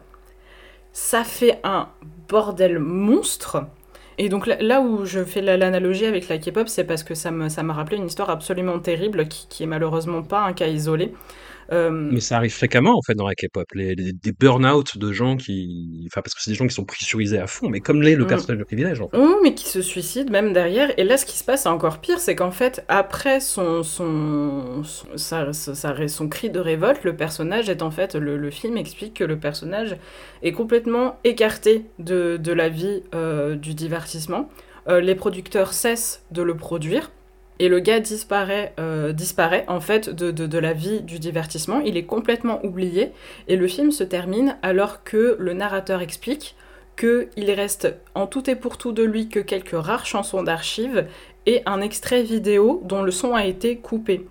Ça 0.94 1.22
fait 1.22 1.60
un 1.64 1.90
bordel 2.30 2.78
monstre. 2.78 3.66
Et 4.22 4.28
donc 4.28 4.46
là, 4.46 4.82
où 4.82 5.06
je 5.06 5.24
fais 5.24 5.40
l'analogie 5.40 6.04
avec 6.04 6.28
la 6.28 6.36
K-pop, 6.36 6.68
c'est 6.68 6.84
parce 6.84 7.02
que 7.02 7.14
ça 7.14 7.30
m'a 7.30 7.48
ça 7.48 7.62
rappelé 7.62 7.96
une 7.96 8.04
histoire 8.04 8.28
absolument 8.28 8.78
terrible 8.78 9.26
qui, 9.28 9.46
qui 9.48 9.62
est 9.62 9.66
malheureusement 9.66 10.22
pas 10.22 10.42
un 10.42 10.52
cas 10.52 10.66
isolé. 10.66 11.14
Euh, 11.72 11.90
Mais 11.90 12.20
ça 12.20 12.36
arrive 12.36 12.52
fréquemment 12.52 12.96
en 12.96 13.02
fait 13.02 13.14
dans 13.14 13.28
la 13.28 13.34
K-pop, 13.34 13.66
les, 13.74 13.94
des 13.94 14.32
burn-out 14.32 14.98
de 14.98 15.12
gens 15.12 15.36
qui, 15.36 16.04
enfin 16.10 16.20
parce 16.20 16.34
que 16.34 16.42
c'est 16.42 16.50
des 16.50 16.56
gens 16.56 16.66
qui 16.66 16.74
sont 16.74 16.84
pressurisés 16.84 17.38
à 17.38 17.46
fond, 17.46 17.68
mais 17.68 17.80
comme 17.80 18.02
l'est 18.02 18.16
le 18.16 18.24
mm. 18.24 18.28
personnage 18.28 18.58
de 18.58 18.64
privilège 18.64 19.00
en 19.00 19.08
fait. 19.08 19.16
Oh, 19.16 19.38
mais 19.42 19.54
qui 19.54 19.68
se 19.68 19.80
suicident 19.80 20.32
même 20.32 20.52
derrière. 20.52 20.92
Et 20.98 21.04
là, 21.04 21.16
ce 21.16 21.24
qui 21.24 21.38
se 21.38 21.44
passe, 21.44 21.62
c'est 21.62 21.68
encore 21.68 21.98
pire, 21.98 22.18
c'est 22.18 22.34
qu'en 22.34 22.50
fait, 22.50 22.84
après 22.88 23.38
son 23.40 23.82
son 23.82 24.82
son, 24.84 25.52
son 25.52 26.28
cri 26.28 26.50
de 26.50 26.60
révolte, 26.60 27.04
le 27.04 27.14
personnage 27.14 27.68
est 27.68 27.82
en 27.82 27.90
fait, 27.90 28.14
le, 28.14 28.50
film 28.50 28.76
explique 28.76 29.14
que 29.14 29.24
le 29.24 29.38
personnage 29.38 29.96
est 30.42 30.52
complètement 30.52 31.20
écarté 31.22 31.84
de, 32.00 32.36
de 32.36 32.52
la 32.52 32.68
vie 32.68 33.04
euh, 33.14 33.54
du 33.54 33.74
divertissement. 33.74 34.48
Euh, 34.88 35.00
les 35.00 35.14
producteurs 35.14 35.72
cessent 35.72 36.24
de 36.32 36.42
le 36.42 36.56
produire 36.56 37.10
et 37.60 37.68
le 37.68 37.78
gars 37.78 38.00
disparaît, 38.00 38.72
euh, 38.80 39.12
en 39.68 39.80
fait 39.80 40.08
de, 40.08 40.30
de, 40.30 40.58
la 40.58 40.72
vie 40.72 41.02
du 41.02 41.18
divertissement, 41.18 41.80
il 41.80 41.98
est 41.98 42.04
complètement 42.04 42.64
oublié, 42.64 43.12
et 43.48 43.56
le 43.56 43.68
film 43.68 43.92
se 43.92 44.02
termine 44.02 44.56
alors 44.62 45.04
que 45.04 45.36
le 45.38 45.52
narrateur 45.52 46.00
explique 46.00 46.56
qu'il 46.96 47.50
reste 47.50 47.94
en 48.14 48.26
tout 48.26 48.48
et 48.48 48.56
pour 48.56 48.78
tout 48.78 48.92
de 48.92 49.02
lui 49.02 49.28
que 49.28 49.40
quelques 49.40 49.76
rares 49.78 50.06
chansons 50.06 50.42
d'archives 50.42 51.06
et 51.44 51.62
un 51.66 51.82
extrait 51.82 52.22
vidéo 52.22 52.80
dont 52.84 53.02
le 53.02 53.10
son 53.10 53.34
a 53.34 53.44
été 53.44 53.76
coupé. 53.76 54.26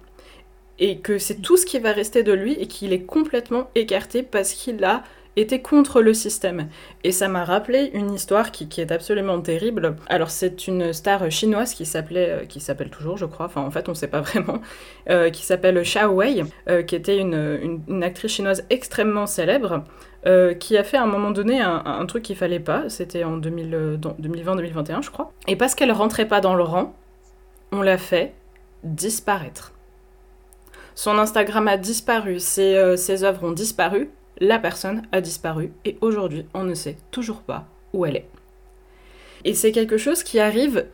Et 0.80 0.98
que 0.98 1.20
c'est 1.20 1.42
tout 1.42 1.58
ce 1.58 1.68
qui 1.68 1.78
va 1.78 1.92
rester 1.92 2.24
de 2.24 2.34
lui 2.34 2.54
et 2.54 2.66
qu'il 2.66 2.94
est 2.94 3.04
complètement 3.04 3.70
écarté 3.76 4.24
parce 4.24 4.54
qu'il 4.54 4.84
a 4.84 5.04
était 5.40 5.62
contre 5.62 6.02
le 6.02 6.14
système. 6.14 6.70
Et 7.04 7.12
ça 7.12 7.28
m'a 7.28 7.44
rappelé 7.44 7.92
une 7.94 8.14
histoire 8.14 8.52
qui, 8.52 8.68
est 8.80 8.92
absolument 8.92 9.40
terrible. 9.42 9.96
Alors 10.08 10.30
c'est 10.30 10.68
une 10.68 10.94
star 10.94 11.30
chinoise 11.32 11.74
qui 11.74 11.86
s'appelait, 11.86 12.30
euh, 12.30 12.46
qui 12.46 12.60
s'appelle 12.60 12.90
toujours 12.90 13.18
je 13.18 13.26
crois, 13.26 13.46
enfin 13.46 13.62
en 13.62 13.72
fait 13.72 13.88
on 13.88 13.92
ne 13.92 13.98
sait 13.98 14.08
pas 14.08 14.22
vraiment, 14.22 14.62
euh, 15.10 15.30
qui 15.30 15.44
s'appelle 15.46 15.82
Xiao 15.82 16.12
Wei, 16.12 16.44
euh, 16.68 16.84
qui 16.84 16.96
était 16.96 17.18
une, 17.18 18.04
actrice 18.04 18.32
chinoise 18.32 18.66
extrêmement 18.70 19.26
célèbre. 19.26 19.84
qui 20.60 20.78
a 20.78 20.84
fait 20.84 20.98
à 20.98 21.04
un 21.04 21.08
moment 21.08 21.32
donné 21.32 21.62
un, 21.62 22.06
truc 22.06 22.24
qu'il 22.24 22.36
fallait 22.36 22.60
pas, 22.60 22.90
c'était 22.90 23.24
en 23.24 23.40
2020-2021 23.40 25.02
je 25.02 25.12
crois. 25.12 25.32
Et 25.48 25.56
parce 25.56 25.76
qu'elle 25.76 25.92
rentrait 25.92 26.28
pas 26.28 26.42
dans 26.42 26.56
le 26.56 26.64
rang, 26.64 26.94
on 27.72 27.82
l'a 27.82 27.98
fait 27.98 28.34
disparaître. 28.84 29.74
Son 30.96 31.18
Instagram 31.18 31.68
a 31.70 31.78
disparu, 31.78 32.40
ses, 32.40 32.98
ses 32.98 33.24
œuvres 33.24 33.46
ont 33.46 33.54
disparu, 33.54 34.10
la 34.40 34.60
personne 34.60 35.04
a 35.12 35.22
disparu 35.22 35.72
et 35.86 35.98
aujourd'hui 36.02 36.46
on 36.54 36.64
ne 36.64 36.74
sait 36.74 36.98
toujours 37.12 37.42
pas 37.42 37.68
où 37.94 38.06
elle 38.06 38.18
est. 38.18 38.30
Et 39.46 39.54
c'est 39.54 39.72
quelque 39.72 39.98
chose 39.98 40.24
qui 40.24 40.40
arrive 40.40 40.86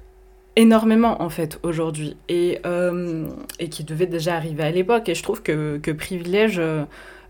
énormément 0.55 1.21
en 1.21 1.29
fait 1.29 1.59
aujourd'hui 1.63 2.15
et, 2.29 2.59
euh, 2.65 3.27
et 3.59 3.69
qui 3.69 3.83
devait 3.83 4.05
déjà 4.05 4.35
arriver 4.35 4.63
à 4.63 4.71
l'époque 4.71 5.09
et 5.09 5.15
je 5.15 5.23
trouve 5.23 5.41
que, 5.41 5.77
que 5.77 5.91
Privilège 5.91 6.59
euh, 6.59 6.85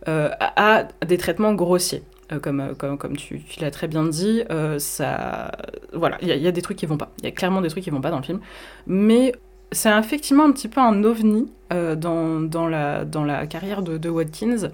euh, 0.08 0.30
a 0.40 0.88
des 1.06 1.18
traitements 1.18 1.54
grossiers. 1.54 2.04
comme, 2.42 2.76
comme, 2.78 2.98
comme 2.98 3.18
tu, 3.18 3.42
l'as 3.60 3.72
très 3.72 3.88
bien 3.88 4.04
dit, 4.04 4.44
ça, 4.78 5.52
voilà, 5.94 6.18
il 6.22 6.28
y, 6.28 6.48
a 6.48 6.52
des 6.52 6.62
trucs 6.62 6.78
qui 6.78 6.86
vont 6.86 6.98
pas. 6.98 7.12
Il 7.20 7.26
y 7.26 7.28
a 7.28 7.32
clairement 7.32 7.62
des 7.62 7.70
trucs 7.70 7.84
qui 7.84 7.90
vont 7.90 8.02
pas 8.02 8.12
dans 8.12 8.18
le 8.18 8.24
film. 8.24 8.40
Mais 8.86 9.34
c'est 9.72 9.96
effectivement 9.98 10.44
un 10.44 10.52
petit 10.52 10.68
peu 10.68 10.80
un 10.80 11.04
ovni 11.04 11.48
dans, 11.72 12.42
dans, 12.42 12.68
la, 12.68 13.06
dans 13.06 13.24
la 13.24 13.48
carrière 13.48 13.82
de, 13.82 13.98
de 13.98 14.10
Watkins. 14.10 14.70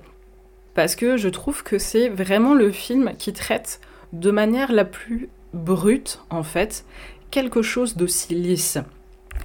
Parce 0.73 0.95
que 0.95 1.17
je 1.17 1.29
trouve 1.29 1.63
que 1.63 1.77
c'est 1.77 2.09
vraiment 2.09 2.53
le 2.53 2.71
film 2.71 3.13
qui 3.17 3.33
traite 3.33 3.81
de 4.13 4.31
manière 4.31 4.71
la 4.71 4.85
plus 4.85 5.29
brute, 5.53 6.19
en 6.29 6.43
fait, 6.43 6.85
quelque 7.29 7.61
chose 7.61 7.97
d'aussi 7.97 8.33
lisse. 8.33 8.77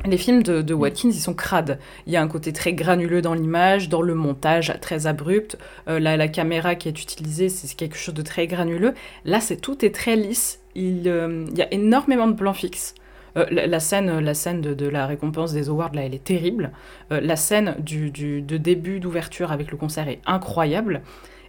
Les 0.04 0.18
films 0.18 0.42
de, 0.42 0.62
de, 0.62 0.74
Watkins, 0.74 1.08
ils 1.08 1.20
sont 1.20 1.34
crades. 1.34 1.78
Il 2.06 2.12
y 2.12 2.16
a 2.16 2.22
un 2.22 2.28
côté 2.28 2.52
très 2.52 2.74
granuleux 2.74 3.22
dans 3.22 3.34
l'image, 3.34 3.88
dans 3.88 4.02
le 4.02 4.14
montage 4.14 4.72
très 4.80 5.06
abrupt. 5.06 5.56
Euh, 5.88 5.98
la, 5.98 6.28
caméra 6.28 6.74
qui 6.74 6.88
est 6.88 7.02
utilisée, 7.02 7.48
c'est 7.48 7.74
quelque 7.74 7.96
chose 7.96 8.14
de 8.14 8.22
très 8.22 8.46
granuleux. 8.46 8.94
Là, 9.24 9.40
c'est 9.40 9.56
tout 9.56 9.84
est 9.84 9.94
très 9.94 10.16
lisse. 10.16 10.60
Il, 10.74 11.04
euh, 11.06 11.46
y 11.54 11.62
a 11.62 11.72
énormément 11.72 12.26
de 12.26 12.34
plans 12.34 12.52
fixes. 12.52 12.94
Euh, 13.36 13.46
la, 13.50 13.80
scène, 13.80 14.18
la 14.18 14.34
scène 14.34 14.60
de, 14.60 14.86
la 14.86 15.06
récompense 15.06 15.52
des 15.52 15.68
awards, 15.68 15.94
là, 15.94 16.04
elle 16.04 16.14
est 16.14 16.24
terrible. 16.24 16.72
la 17.10 17.36
scène 17.36 17.76
du, 17.78 18.10
de 18.10 18.56
début 18.56 19.00
d'ouverture 19.00 19.52
avec 19.52 19.70
le 19.70 19.76
concert 19.76 20.08
est 20.08 20.20
incroyable. 20.26 21.02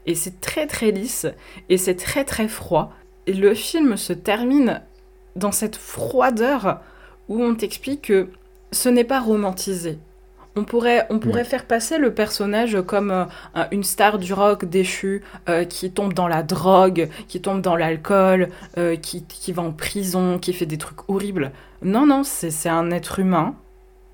Et 0.06 0.16
c'est 0.16 0.40
très 0.42 0.68
très 0.68 0.92
lisse. 0.92 1.28
Et 1.70 1.78
c'est 1.78 1.96
très 1.96 2.24
très 2.24 2.48
froid. 2.48 2.94
Et 3.28 3.34
le 3.34 3.54
film 3.54 3.98
se 3.98 4.14
termine 4.14 4.82
dans 5.36 5.52
cette 5.52 5.76
froideur 5.76 6.82
où 7.28 7.44
on 7.44 7.56
t'explique 7.56 8.04
que 8.04 8.30
ce 8.72 8.90
n'est 8.90 9.04
pas 9.04 9.20
romantisé. 9.20 10.00
On 10.58 10.64
pourrait, 10.64 11.06
on 11.12 11.20
pourrait 11.20 11.44
faire 11.44 11.66
passer 11.66 12.00
le 12.00 12.16
personnage 12.16 12.82
comme 12.88 13.12
euh, 13.12 13.26
une 13.72 13.84
star 13.84 14.18
du 14.18 14.34
rock 14.34 14.66
déchu 14.66 15.22
euh, 15.50 15.66
qui 15.66 15.92
tombe 15.92 16.14
dans 16.14 16.28
la 16.28 16.42
drogue, 16.42 17.10
qui 17.28 17.40
tombe 17.42 17.62
dans 17.62 17.76
l'alcool, 17.76 18.50
euh, 18.80 18.96
qui, 18.96 19.24
qui, 19.24 19.52
va 19.52 19.62
en 19.62 19.72
prison, 19.72 20.40
qui 20.40 20.54
fait 20.54 20.66
des 20.66 20.80
trucs 20.80 21.08
horribles. 21.10 21.52
Non, 21.84 22.08
non, 22.08 22.24
c'est 22.24 22.70
un 22.70 22.90
être 22.90 23.20
humain 23.20 23.54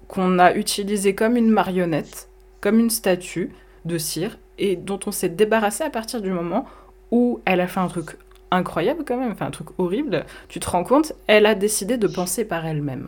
qu'on 0.10 0.38
a 0.38 0.54
utilisé 0.54 1.16
comme 1.16 1.38
une 1.38 1.50
marionnette, 1.50 2.28
comme 2.60 2.78
une 2.78 2.90
statue 2.90 3.54
de 3.86 3.98
cire, 3.98 4.38
et 4.58 4.76
dont 4.76 5.00
on 5.06 5.12
s'est 5.12 5.30
débarrassé 5.30 5.86
à 5.86 5.90
partir 5.90 6.22
du 6.22 6.30
moment 6.30 6.66
où 7.12 7.40
elle 7.46 7.62
a 7.62 7.68
fait 7.68 7.80
un 7.80 7.88
truc 7.88 8.18
incroyable 8.52 9.06
quand 9.08 9.18
même, 9.18 9.32
enfin 9.32 9.46
un 9.46 9.52
truc 9.52 9.70
horrible, 9.78 10.26
tu 10.50 10.60
te 10.60 10.70
rends 10.70 10.84
compte, 10.84 11.14
elle 11.28 11.46
a 11.46 11.56
décidé 11.56 11.96
de 11.96 12.08
penser 12.08 12.44
par 12.44 12.66
elle-même. 12.66 13.08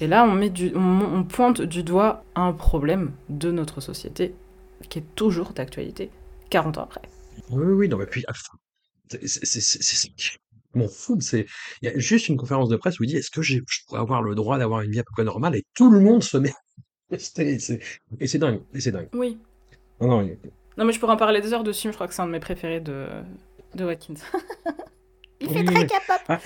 Et 0.00 0.06
là, 0.06 0.24
on, 0.24 0.34
met 0.34 0.50
du, 0.50 0.72
on, 0.74 1.24
pointe 1.24 1.60
du 1.60 1.82
doigt 1.82 2.24
un 2.34 2.52
problème 2.52 3.12
de 3.28 3.50
notre 3.50 3.80
société 3.80 4.34
qui 4.88 5.00
est 5.00 5.14
toujours 5.14 5.52
d'actualité, 5.52 6.10
40 6.50 6.78
ans 6.78 6.84
après. 6.84 7.02
Oui, 7.50 7.72
oui, 7.72 7.88
non, 7.88 7.98
mais 7.98 8.06
puis, 8.06 8.24
c'est 9.08 10.10
mon 10.74 10.88
fou, 10.88 11.18
c'est 11.20 11.46
il 11.82 11.90
y 11.90 11.92
a 11.92 11.98
juste 11.98 12.28
une 12.28 12.36
conférence 12.36 12.68
de 12.68 12.76
presse 12.76 13.00
où 13.00 13.04
il 13.04 13.08
dit 13.08 13.16
est-ce 13.16 13.30
que 13.30 13.42
je 13.42 13.58
pourrais 13.88 14.00
avoir 14.00 14.22
le 14.22 14.36
droit 14.36 14.56
d'avoir 14.56 14.82
une 14.82 14.92
vie 14.92 15.00
à 15.00 15.02
peu 15.02 15.10
près 15.12 15.24
normale 15.24 15.56
et 15.56 15.64
tout 15.74 15.90
le 15.90 15.98
monde 15.98 16.22
se 16.22 16.36
met 16.36 16.54
et 17.10 17.18
c'est 17.18 18.38
dingue 18.38 18.62
et 18.72 18.80
c'est 18.80 18.92
dingue 18.92 19.08
oui 19.14 19.36
non, 20.00 20.22
non, 20.22 20.30
non 20.78 20.84
mais 20.84 20.92
je 20.92 21.00
pourrais 21.00 21.14
en 21.14 21.16
parler 21.16 21.40
des 21.40 21.52
heures 21.52 21.64
dessus 21.64 21.88
je 21.88 21.94
crois 21.94 22.06
que 22.06 22.14
c'est 22.14 22.22
un 22.22 22.28
de 22.28 22.30
mes 22.30 22.38
préférés 22.38 22.78
de 22.78 23.08
de 23.74 23.84
Watkins. 23.84 24.14
Il 25.40 25.48
fait 25.48 25.64
très 25.64 25.86
capable. 25.86 26.24
Ah. 26.28 26.38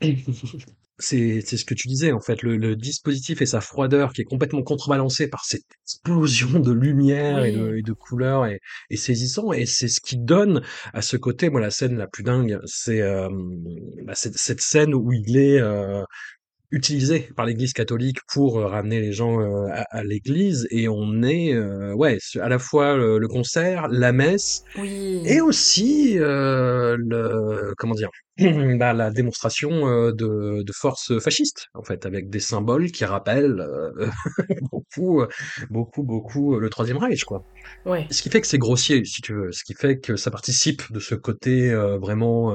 c'est 0.98 1.40
ce 1.42 1.64
que 1.64 1.74
tu 1.74 1.88
disais 1.88 2.12
en 2.12 2.20
fait, 2.20 2.42
le, 2.42 2.76
dispositif 2.76 3.40
et 3.40 3.46
sa 3.46 3.60
froideur 3.60 4.12
qui 4.12 4.22
est 4.22 4.24
complètement 4.24 4.62
contrebalancé 4.62 5.28
par 5.28 5.44
cette 5.44 5.64
explosion 5.84 6.60
de 6.60 6.72
lumière 6.72 7.44
et, 7.44 7.52
de, 7.82 7.92
couleurs 7.92 8.46
et, 8.46 8.96
saisissant. 8.96 9.52
Et 9.52 9.66
c'est 9.66 9.88
ce 9.88 10.00
qui 10.00 10.18
donne 10.18 10.62
à 10.92 11.02
ce 11.02 11.16
côté 11.16 11.50
moi 11.50 11.60
la 11.60 11.70
scène 11.70 11.96
la 11.96 12.06
plus 12.06 12.22
dingue 12.22 12.58
c'est 12.64 13.00
euh, 13.00 13.28
bah, 14.04 14.14
cette 14.14 14.60
scène 14.60 14.94
où 14.94 15.12
il 15.12 15.36
est 15.36 15.60
euh, 15.60 16.02
utilisé 16.70 17.30
par 17.34 17.46
l'Église 17.46 17.72
catholique 17.72 18.18
pour 18.30 18.58
euh, 18.58 18.66
ramener 18.66 19.00
les 19.00 19.12
gens 19.12 19.40
euh, 19.40 19.68
à, 19.90 20.04
l'Église 20.04 20.68
et 20.70 20.88
on 20.88 21.22
est 21.22 21.54
euh, 21.54 21.94
ouais 21.94 22.18
à 22.40 22.48
la 22.48 22.58
fois 22.58 22.96
le, 22.96 23.26
concert, 23.26 23.88
la 23.88 24.12
messe 24.12 24.64
et 24.76 25.40
aussi 25.40 26.16
le 26.18 27.72
comment 27.78 27.94
dire 27.94 28.10
bah, 28.78 28.92
la 28.92 29.10
démonstration 29.10 30.10
de, 30.12 30.62
de 30.62 30.72
force 30.72 31.18
fasciste 31.18 31.68
en 31.74 31.82
fait 31.82 32.06
avec 32.06 32.28
des 32.30 32.40
symboles 32.40 32.90
qui 32.90 33.04
rappellent 33.04 33.66
beaucoup 34.70 35.24
beaucoup 35.70 36.02
beaucoup 36.02 36.58
le 36.58 36.70
Troisième 36.70 36.98
Reich 36.98 37.24
quoi. 37.24 37.44
Ouais. 37.86 38.06
Ce 38.10 38.22
qui 38.22 38.30
fait 38.30 38.40
que 38.40 38.46
c'est 38.46 38.58
grossier 38.58 39.04
si 39.04 39.22
tu 39.22 39.34
veux, 39.34 39.52
ce 39.52 39.64
qui 39.64 39.74
fait 39.74 39.98
que 39.98 40.16
ça 40.16 40.30
participe 40.30 40.92
de 40.92 41.00
ce 41.00 41.14
côté 41.14 41.74
vraiment 41.74 42.54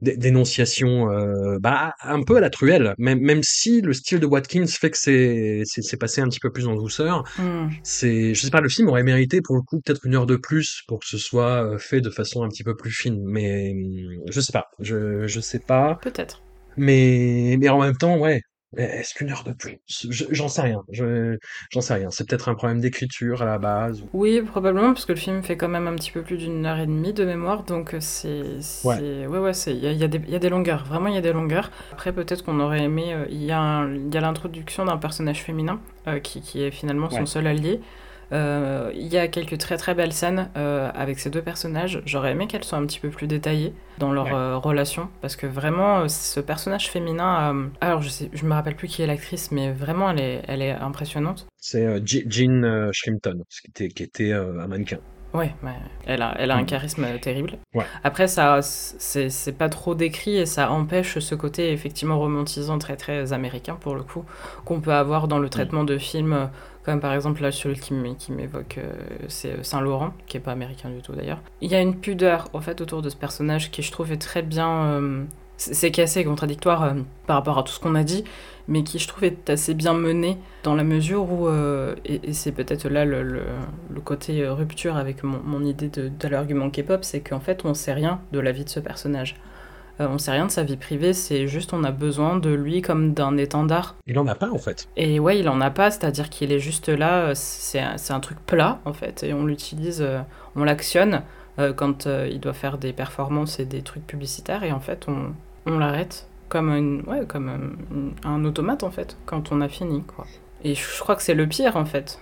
dénonciation 0.00 1.10
euh, 1.10 1.58
bah 1.60 1.94
un 2.02 2.22
peu 2.22 2.36
à 2.36 2.40
la 2.40 2.50
truelle. 2.50 2.94
Même 2.98 3.20
même 3.20 3.42
si 3.42 3.80
le 3.80 3.92
style 3.92 4.20
de 4.20 4.26
Watkins 4.26 4.66
fait 4.66 4.90
que 4.90 4.98
c'est 4.98 5.62
c'est 5.64 5.96
passé 5.96 6.20
un 6.20 6.28
petit 6.28 6.40
peu 6.40 6.50
plus 6.50 6.66
en 6.66 6.74
douceur 6.74 7.24
mmh. 7.38 7.68
c'est 7.82 8.34
je 8.34 8.40
sais 8.40 8.50
pas 8.50 8.60
le 8.60 8.68
film 8.68 8.88
aurait 8.88 9.02
mérité 9.02 9.40
pour 9.40 9.56
le 9.56 9.62
coup 9.62 9.80
peut-être 9.80 10.04
une 10.04 10.14
heure 10.14 10.26
de 10.26 10.36
plus 10.36 10.82
pour 10.86 11.00
que 11.00 11.06
ce 11.06 11.18
soit 11.18 11.64
euh, 11.64 11.78
fait 11.78 12.00
de 12.00 12.10
façon 12.10 12.42
un 12.42 12.48
petit 12.48 12.64
peu 12.64 12.76
plus 12.76 12.90
fine. 12.90 13.22
Mais 13.24 13.72
mmh, 13.74 14.30
je 14.30 14.40
sais 14.40 14.52
pas. 14.52 14.66
Je 14.80 15.26
je 15.26 15.40
sais 15.40 15.60
pas. 15.60 15.98
Peut-être. 16.02 16.42
Mais 16.76 17.56
mais 17.58 17.68
en 17.68 17.80
même 17.80 17.96
temps 17.96 18.18
ouais 18.18 18.40
est-ce 18.76 19.14
qu'une 19.14 19.30
heure 19.30 19.44
de 19.44 19.52
plus? 19.52 19.78
J'en 20.10 20.48
sais 20.48 20.62
rien. 20.62 20.82
J'en 20.90 21.80
sais 21.80 21.94
rien. 21.94 22.10
C'est 22.10 22.28
peut-être 22.28 22.48
un 22.48 22.54
problème 22.54 22.80
d'écriture 22.80 23.42
à 23.42 23.44
la 23.44 23.58
base. 23.58 24.04
Oui, 24.12 24.40
probablement, 24.42 24.92
parce 24.92 25.04
que 25.04 25.12
le 25.12 25.18
film 25.18 25.42
fait 25.42 25.56
quand 25.56 25.68
même 25.68 25.86
un 25.86 25.94
petit 25.94 26.10
peu 26.10 26.22
plus 26.22 26.36
d'une 26.36 26.64
heure 26.66 26.78
et 26.78 26.86
demie 26.86 27.12
de 27.12 27.24
mémoire, 27.24 27.64
donc 27.64 27.94
euh, 27.94 27.98
c'est. 28.00 28.42
Ouais, 28.84 29.26
ouais, 29.26 29.38
ouais, 29.38 29.52
il 29.66 29.78
y 29.78 29.86
a, 29.86 29.92
y, 29.92 30.04
a 30.04 30.06
y 30.06 30.34
a, 30.34 30.38
des 30.38 30.48
longueurs. 30.48 30.84
Vraiment, 30.84 31.08
il 31.08 31.14
y 31.14 31.18
a 31.18 31.22
des 31.22 31.32
longueurs. 31.32 31.70
Après, 31.92 32.12
peut-être 32.12 32.44
qu'on 32.44 32.60
aurait 32.60 32.82
aimé. 32.82 33.14
Euh, 33.14 33.26
il 33.30 33.42
y 33.42 33.52
a 33.52 33.86
l'introduction 34.20 34.84
d'un 34.84 34.96
personnage 34.96 35.42
féminin 35.42 35.80
euh, 36.06 36.18
qui, 36.18 36.40
qui, 36.40 36.62
est 36.62 36.70
finalement 36.70 37.10
son 37.10 37.26
seul 37.26 37.46
allié. 37.46 37.80
Euh, 38.32 38.90
il 38.94 39.06
y 39.06 39.18
a 39.18 39.28
quelques 39.28 39.58
très 39.58 39.76
très 39.76 39.94
belles 39.94 40.12
scènes 40.12 40.50
euh, 40.56 40.90
avec 40.94 41.18
ces 41.18 41.30
deux 41.30 41.42
personnages. 41.42 42.02
J'aurais 42.06 42.32
aimé 42.32 42.46
qu'elles 42.46 42.64
soient 42.64 42.78
un 42.78 42.86
petit 42.86 43.00
peu 43.00 43.10
plus 43.10 43.26
détaillées 43.26 43.74
dans 43.98 44.12
leur 44.12 44.34
euh, 44.34 44.56
relation 44.56 45.08
parce 45.20 45.36
que 45.36 45.46
vraiment 45.46 46.08
ce 46.08 46.40
personnage 46.40 46.90
féminin. 46.90 47.70
alors 47.80 48.02
je 48.02 48.08
sais, 48.08 48.30
je 48.32 48.44
me 48.44 48.52
rappelle 48.52 48.76
plus 48.76 48.88
qui 48.88 49.02
est 49.02 49.06
l'actrice, 49.06 49.50
mais 49.50 49.72
vraiment 49.72 50.10
elle 50.10 50.20
est, 50.20 50.42
elle 50.48 50.62
est 50.62 50.72
impressionnante. 50.72 51.46
C'est 51.56 52.02
Jean 52.06 52.90
Shrimpton, 52.92 53.44
qui 53.48 53.68
était, 53.68 53.88
qui 53.88 54.02
était 54.02 54.32
un 54.32 54.66
mannequin. 54.66 54.98
Ouais, 55.34 55.52
elle 56.06 56.22
a, 56.22 56.32
elle 56.38 56.52
a 56.52 56.56
un 56.56 56.62
mm. 56.62 56.66
charisme 56.66 57.06
terrible. 57.20 57.58
Après, 58.04 58.28
ça, 58.28 58.60
c'est 58.62 59.58
pas 59.58 59.68
trop 59.68 59.96
décrit 59.96 60.36
et 60.36 60.46
ça 60.46 60.70
empêche 60.70 61.18
ce 61.18 61.34
côté 61.34 61.72
effectivement 61.72 62.20
romantisant 62.20 62.78
très 62.78 62.96
très 62.96 63.32
américain 63.32 63.76
pour 63.80 63.96
le 63.96 64.04
coup 64.04 64.24
qu'on 64.64 64.80
peut 64.80 64.92
avoir 64.92 65.26
dans 65.26 65.40
le 65.40 65.46
mm. 65.46 65.50
traitement 65.50 65.84
de 65.84 65.98
films 65.98 66.48
comme 66.84 67.00
par 67.00 67.14
exemple 67.14 67.42
là 67.42 67.50
celui 67.50 67.78
qui 67.78 67.94
m'évoque 68.32 68.78
euh, 68.78 68.92
c'est 69.28 69.52
euh, 69.52 69.62
Saint 69.62 69.80
Laurent 69.80 70.12
qui 70.26 70.36
est 70.36 70.40
pas 70.40 70.52
américain 70.52 70.90
du 70.90 71.00
tout 71.00 71.12
d'ailleurs. 71.12 71.40
Il 71.60 71.70
y 71.70 71.74
a 71.74 71.80
une 71.80 71.96
pudeur 71.96 72.48
en 72.52 72.60
fait 72.60 72.80
autour 72.80 73.02
de 73.02 73.08
ce 73.08 73.16
personnage 73.16 73.70
qui 73.70 73.82
je 73.82 73.90
trouve 73.90 74.12
est 74.12 74.18
très 74.18 74.42
bien 74.42 74.84
euh, 74.84 75.24
c'est 75.56 75.96
assez 76.00 76.24
contradictoire 76.24 76.94
par 77.26 77.36
rapport 77.36 77.58
à 77.58 77.62
tout 77.62 77.72
ce 77.72 77.78
qu'on 77.78 77.94
a 77.94 78.02
dit, 78.02 78.24
mais 78.66 78.82
qui 78.82 78.98
je 78.98 79.06
trouve 79.06 79.22
est 79.22 79.48
assez 79.48 79.72
bien 79.72 79.94
mené 79.94 80.36
dans 80.64 80.74
la 80.74 80.82
mesure 80.82 81.30
où, 81.30 81.48
et, 82.04 82.32
c'est 82.32 82.50
peut-être 82.50 82.88
là 82.88 83.04
le, 83.04 83.44
côté 84.04 84.44
rupture 84.48 84.96
avec 84.96 85.22
mon, 85.22 85.38
mon 85.44 85.64
idée 85.64 85.88
de, 85.88 86.08
de 86.08 86.28
l'argument 86.28 86.70
K-pop, 86.70 87.04
c'est 87.04 87.20
qu'en 87.20 87.38
fait 87.38 87.64
on 87.64 87.72
sait 87.72 87.92
rien 87.92 88.20
de 88.32 88.40
la 88.40 88.50
vie 88.50 88.64
de 88.64 88.68
ce 88.68 88.80
personnage. 88.80 89.36
Euh, 90.00 90.08
on 90.08 90.18
sait 90.18 90.32
rien 90.32 90.46
de 90.46 90.50
sa 90.50 90.64
vie 90.64 90.76
privée, 90.76 91.12
c'est 91.12 91.46
juste 91.46 91.72
on 91.72 91.84
a 91.84 91.92
besoin 91.92 92.36
de 92.36 92.50
lui 92.50 92.82
comme 92.82 93.14
d'un 93.14 93.36
étendard. 93.36 93.94
Il 94.06 94.18
en 94.18 94.26
a 94.26 94.34
pas 94.34 94.50
en 94.50 94.58
fait. 94.58 94.88
Et 94.96 95.20
ouais, 95.20 95.38
il 95.38 95.48
en 95.48 95.60
a 95.60 95.70
pas, 95.70 95.90
c'est-à-dire 95.90 96.30
qu'il 96.30 96.52
est 96.52 96.58
juste 96.58 96.88
là, 96.88 97.28
euh, 97.28 97.32
c'est 97.34 97.80
un, 97.80 98.20
truc 98.20 98.38
plat 98.46 98.80
en 98.84 98.92
fait, 98.92 99.22
et 99.22 99.32
on 99.32 99.44
l'utilise, 99.44 100.02
euh, 100.02 100.20
on 100.56 100.64
l'actionne 100.64 101.22
quand 101.76 102.06
il 102.06 102.40
doit 102.40 102.52
faire 102.52 102.78
des 102.78 102.92
performances 102.92 103.60
et 103.60 103.64
des 103.64 103.82
trucs 103.82 104.04
publicitaires, 104.04 104.64
et 104.64 104.72
en 104.72 104.80
fait 104.80 105.06
on, 105.06 105.34
on 105.66 105.78
l'arrête 105.78 106.26
comme, 106.48 107.02
ouais, 107.06 107.24
comme 107.26 107.76
un, 108.24 108.44
automate 108.44 108.82
en 108.82 108.90
fait, 108.90 109.16
quand 109.24 109.52
on 109.52 109.60
a 109.60 109.68
fini 109.68 110.02
quoi. 110.02 110.26
Et 110.64 110.74
je 110.74 111.00
crois 111.00 111.14
que 111.14 111.22
c'est 111.22 111.34
le 111.34 111.46
pire 111.46 111.76
en 111.76 111.84
fait. 111.84 112.18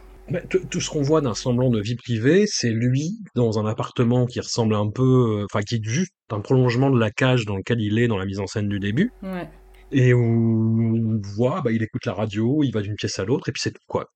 Tout 0.71 0.81
ce 0.81 0.91
qu'on 0.91 1.03
voit 1.03 1.21
d'un 1.21 1.35
semblant 1.35 1.71
de 1.71 1.81
vie 1.81 1.97
privée, 1.97 2.45
c'est 2.47 2.71
lui 2.71 3.19
dans 3.35 3.59
un 3.59 3.67
appartement 3.67 4.27
qui 4.27 4.41
ressemble 4.41 4.75
un 4.75 4.91
peu, 4.91 5.41
euh, 5.41 5.47
enfin 5.51 5.63
qui 5.63 5.77
est 5.77 5.85
juste 5.85 6.13
un 6.31 6.41
prolongement 6.41 6.91
de 6.91 6.99
la 6.99 7.11
cage 7.11 7.45
dans 7.47 7.57
lequel 7.57 7.81
il 7.81 7.99
est 7.99 8.09
dans 8.09 8.19
la 8.19 8.25
mise 8.27 8.39
en 8.41 8.47
scène 8.47 8.69
du 8.69 8.79
début. 8.81 9.11
Ouais. 9.23 9.49
Et 9.91 10.15
où 10.15 10.21
on 10.23 11.21
voit, 11.37 11.61
bah, 11.63 11.71
il 11.73 11.83
écoute 11.83 12.07
la 12.07 12.15
radio, 12.15 12.63
il 12.65 12.71
va 12.73 12.81
d'une 12.81 12.95
pièce 12.95 13.19
à 13.19 13.25
l'autre, 13.25 13.49
et 13.49 13.53
puis 13.53 13.61
c'est 13.63 13.73
tout 13.73 13.83
quoi. 13.87 14.07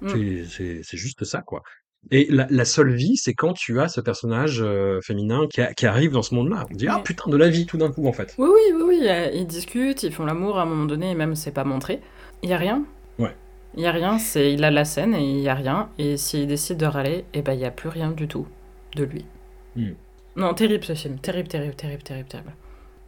Mm. 0.00 0.08
C'est 0.44 0.96
juste 0.96 1.24
ça 1.24 1.42
quoi. 1.42 1.62
Et 2.12 2.28
la, 2.30 2.46
la 2.50 2.64
seule 2.64 2.94
vie, 2.94 3.16
c'est 3.16 3.34
quand 3.34 3.52
tu 3.52 3.80
as 3.80 3.88
ce 3.88 4.00
personnage 4.00 4.62
euh, 4.62 5.00
féminin 5.02 5.48
qui, 5.52 5.60
a- 5.60 5.74
qui 5.74 5.86
arrive 5.86 6.12
dans 6.12 6.22
ce 6.22 6.36
monde-là. 6.36 6.64
On 6.70 6.74
dit, 6.76 6.86
ah 6.86 7.00
putain, 7.04 7.28
de 7.28 7.36
la 7.36 7.48
vie 7.48 7.66
tout 7.66 7.78
d'un 7.78 7.90
coup, 7.90 8.06
en 8.06 8.12
fait. 8.12 8.36
Oui, 8.38 8.48
oui, 8.48 8.72
oui, 8.76 8.82
oui, 9.00 9.08
euh, 9.08 9.28
ils 9.34 9.46
discutent, 9.46 10.04
ils 10.04 10.12
font 10.12 10.24
l'amour 10.24 10.58
à 10.58 10.62
un 10.62 10.66
moment 10.66 10.84
donné, 10.84 11.10
et 11.10 11.14
même 11.16 11.34
c'est 11.34 11.50
pas 11.50 11.64
montré. 11.64 12.00
Il 12.44 12.50
y 12.50 12.52
a 12.52 12.58
rien. 12.58 12.84
Il 13.76 13.82
y 13.82 13.86
a 13.86 13.92
rien, 13.92 14.18
c'est 14.18 14.52
il 14.52 14.64
a 14.64 14.70
la 14.70 14.84
scène 14.84 15.14
et 15.14 15.22
il 15.22 15.40
y 15.40 15.48
a 15.48 15.54
rien. 15.54 15.90
Et 15.98 16.16
s'il 16.16 16.46
décide 16.46 16.78
de 16.78 16.86
râler, 16.86 17.24
et 17.34 17.42
ben 17.42 17.52
il 17.52 17.60
y 17.60 17.64
a 17.64 17.70
plus 17.70 17.88
rien 17.88 18.10
du 18.10 18.26
tout 18.26 18.46
de 18.96 19.04
lui. 19.04 19.24
Hmm. 19.76 19.92
Non, 20.36 20.54
terrible 20.54 20.84
ce 20.84 20.94
film, 20.94 21.18
terrible, 21.18 21.48
terrible, 21.48 21.74
terrible, 21.74 22.02
terrible, 22.02 22.28
terrible. 22.28 22.52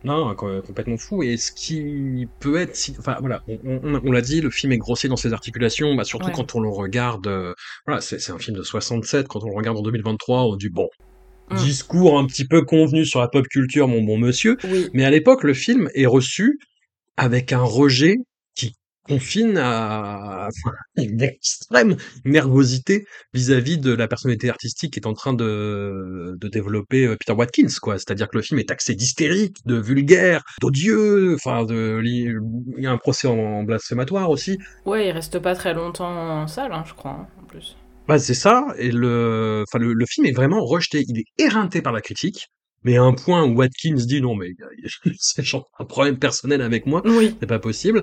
Non, 0.05 0.35
co- 0.37 0.63
complètement 0.63 0.97
fou. 0.97 1.23
Et 1.23 1.37
ce 1.37 1.51
qui 1.53 2.29
peut 2.39 2.57
être, 2.61 2.77
si- 2.77 2.95
enfin 2.99 3.17
voilà, 3.21 3.43
on, 3.49 3.59
on- 3.83 4.01
on 4.05 4.13
l'a 4.13 4.21
dit, 4.21 4.41
le 4.41 4.51
film 4.51 4.73
est 4.73 4.79
grossier 4.79 5.09
dans 5.09 5.17
ses 5.17 5.33
articulations, 5.33 5.95
bah, 5.95 6.05
surtout 6.05 6.27
Ouais. 6.27 6.33
quand 6.35 6.55
on 6.55 6.61
le 6.61 6.69
regarde. 6.69 7.27
euh, 7.27 7.55
voilà, 7.87 8.01
c'est 8.01 8.31
un 8.31 8.39
film 8.39 8.57
de 8.57 8.63
67. 8.63 9.27
Quand 9.27 9.43
on 9.43 9.49
le 9.49 9.57
regarde 9.57 9.77
en 9.79 9.83
2023, 9.83 10.45
on 10.45 10.57
dit 10.57 10.69
bon, 10.69 10.89
Mm. 11.51 11.57
discours 11.57 12.19
un 12.19 12.27
petit 12.27 12.47
peu 12.47 12.63
convenu 12.63 13.07
sur 13.07 13.21
la 13.21 13.29
pop 13.29 13.47
culture, 13.49 13.89
mon 13.89 14.03
bon 14.03 14.19
monsieur. 14.19 14.57
Oui, 14.65 14.89
Mais 14.93 15.05
à 15.05 15.11
l'époque, 15.11 15.43
le 15.45 15.55
film 15.55 15.89
est 15.95 16.07
reçu 16.07 16.59
avec 17.17 17.53
un 17.53 17.63
rejet 17.63 18.17
confine 19.09 19.57
à 19.59 20.49
enfin, 20.49 20.77
une 20.97 21.23
extrême 21.23 21.97
nervosité 22.25 23.07
vis-à-vis 23.33 23.79
de 23.79 23.93
la 23.93 24.09
personnalité 24.09 24.51
artistique 24.51 24.93
qui 24.95 25.01
est 25.01 25.07
en 25.07 25.15
train 25.15 25.33
de, 25.33 26.37
de 26.41 26.49
développer 26.49 27.07
euh, 27.07 27.17
Peter 27.17 27.33
Watkins, 27.33 27.69
quoi. 27.81 27.99
C'est-à-dire 27.99 28.29
que 28.29 28.37
le 28.37 28.43
film 28.43 28.61
est 28.61 28.69
taxé 28.69 28.95
d'hystérique, 28.95 29.57
de 29.67 29.77
vulgaire, 29.77 30.43
d'odieux, 30.61 31.35
enfin, 31.35 31.65
de, 31.65 32.01
il 32.05 32.39
y 32.79 32.87
a 32.87 32.91
un 32.93 32.99
procès 32.99 33.29
en 33.29 33.63
blasphématoire 33.65 34.31
aussi. 34.31 34.59
ouais, 34.85 35.09
il 35.09 35.11
reste 35.13 35.39
pas 35.39 35.55
très 35.55 35.75
longtemps 35.75 36.43
en 36.43 36.47
salle, 36.47 36.73
hein, 36.73 36.85
je 36.87 36.95
crois, 36.95 37.13
hein, 37.13 37.29
en 37.43 37.45
plus. 37.47 37.77
Bah, 38.07 38.19
c'est 38.19 38.35
ça, 38.35 38.67
et 38.79 38.91
le, 38.91 39.65
enfin, 39.69 39.79
le, 39.79 39.93
le 39.93 40.07
film 40.07 40.27
est 40.27 40.33
vraiment 40.33 40.65
rejeté. 40.65 41.05
Il 41.09 41.19
est 41.19 41.27
éreinté 41.45 41.83
par 41.83 41.93
la 41.93 42.01
critique, 42.01 42.49
mais 42.85 42.97
à 42.97 43.03
un 43.03 43.13
point 43.13 43.45
où 43.45 43.55
Watkins 43.57 43.97
dit 43.97 44.21
non, 44.23 44.35
mais 44.35 44.51
c'est 45.19 45.43
genre 45.45 45.69
un 45.79 45.85
problème 45.85 46.19
personnel 46.19 46.63
avec 46.63 46.87
moi. 46.87 47.03
Oui, 47.05 47.37
c'est 47.41 47.47
pas 47.47 47.59
possible. 47.59 48.03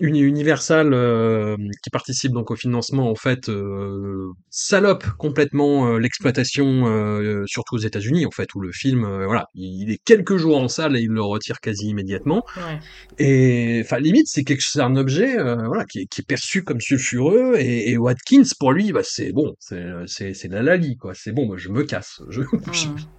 Uni- 0.00 0.20
Universal 0.20 0.92
euh, 0.92 1.56
qui 1.82 1.90
participe 1.90 2.32
donc 2.32 2.50
au 2.50 2.56
financement 2.56 3.10
en 3.10 3.14
fait 3.14 3.48
euh, 3.48 4.30
salope 4.50 5.04
complètement 5.18 5.88
euh, 5.88 5.98
l'exploitation 5.98 6.86
euh, 6.86 7.44
surtout 7.46 7.76
aux 7.76 7.80
États-Unis 7.80 8.26
en 8.26 8.30
fait 8.30 8.54
où 8.54 8.60
le 8.60 8.72
film 8.72 9.00
voilà 9.24 9.46
il 9.54 9.90
est 9.90 9.98
quelques 10.04 10.36
jours 10.36 10.58
en 10.58 10.68
salle 10.68 10.96
et 10.96 11.00
il 11.00 11.10
le 11.10 11.22
retire 11.22 11.60
quasi 11.60 11.88
immédiatement 11.88 12.44
ouais. 12.56 12.78
et 13.18 13.82
enfin 13.84 13.98
limite 13.98 14.26
c'est 14.26 14.44
quelque 14.44 14.62
c'est 14.62 14.80
un 14.80 14.96
objet 14.96 15.36
voilà 15.36 15.84
qui 15.84 16.00
est, 16.00 16.06
qui 16.06 16.20
est 16.22 16.26
perçu 16.26 16.62
comme 16.64 16.80
sulfureux 16.80 17.54
et, 17.58 17.90
et 17.90 17.98
Watkins 17.98 18.42
pour 18.58 18.72
lui 18.72 18.92
bah 18.92 19.02
c'est 19.04 19.32
bon 19.32 19.54
c'est 19.58 20.34
c'est 20.34 20.48
la 20.48 20.62
lali 20.62 20.96
quoi 20.96 21.12
c'est 21.14 21.32
bon 21.32 21.46
moi 21.46 21.56
je 21.56 21.68
me 21.68 21.82
casse 21.84 22.20
je, 22.30 22.42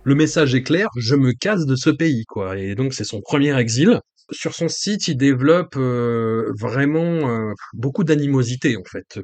le 0.03 0.15
message 0.15 0.55
est 0.55 0.63
clair, 0.63 0.87
je 0.97 1.15
me 1.15 1.31
casse 1.33 1.65
de 1.65 1.75
ce 1.75 1.89
pays, 1.89 2.25
quoi. 2.25 2.57
Et 2.57 2.75
donc 2.75 2.93
c'est 2.93 3.03
son 3.03 3.21
premier 3.21 3.57
exil. 3.59 3.99
Sur 4.31 4.53
son 4.53 4.67
site, 4.67 5.07
il 5.07 5.17
développe 5.17 5.75
euh, 5.77 6.51
vraiment 6.71 7.29
euh, 7.29 7.53
beaucoup 7.73 8.03
d'animosité 8.03 8.77
en 8.77 8.83
fait 8.83 9.19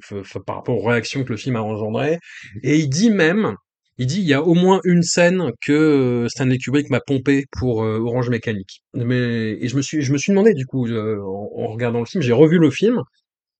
par 0.45 0.57
rapport 0.57 0.77
aux 0.77 0.87
réactions 0.87 1.23
que 1.23 1.31
le 1.31 1.37
film 1.37 1.55
a 1.55 1.61
engendrées. 1.61 2.19
Et 2.63 2.77
il 2.77 2.89
dit 2.89 3.09
même, 3.09 3.55
il 3.97 4.07
dit 4.07 4.19
il 4.19 4.27
y 4.27 4.33
a 4.33 4.43
au 4.43 4.53
moins 4.53 4.79
une 4.83 5.03
scène 5.03 5.51
que 5.61 5.73
euh, 5.73 6.29
Stanley 6.29 6.57
Kubrick 6.57 6.89
m'a 6.89 7.01
pompé 7.01 7.45
pour 7.51 7.83
euh, 7.83 7.99
Orange 7.99 8.29
Mécanique. 8.29 8.83
Mais 8.93 9.57
et 9.59 9.67
je 9.67 9.75
me 9.75 9.81
suis 9.81 10.01
je 10.01 10.13
me 10.13 10.17
suis 10.17 10.31
demandé 10.31 10.53
du 10.53 10.65
coup 10.65 10.87
en, 10.87 11.67
regardant 11.67 11.99
le 11.99 12.05
film, 12.05 12.21
j'ai 12.21 12.33
revu 12.33 12.59
le 12.59 12.69
film. 12.69 13.01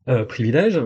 Euh, 0.10 0.24
privilège, 0.24 0.80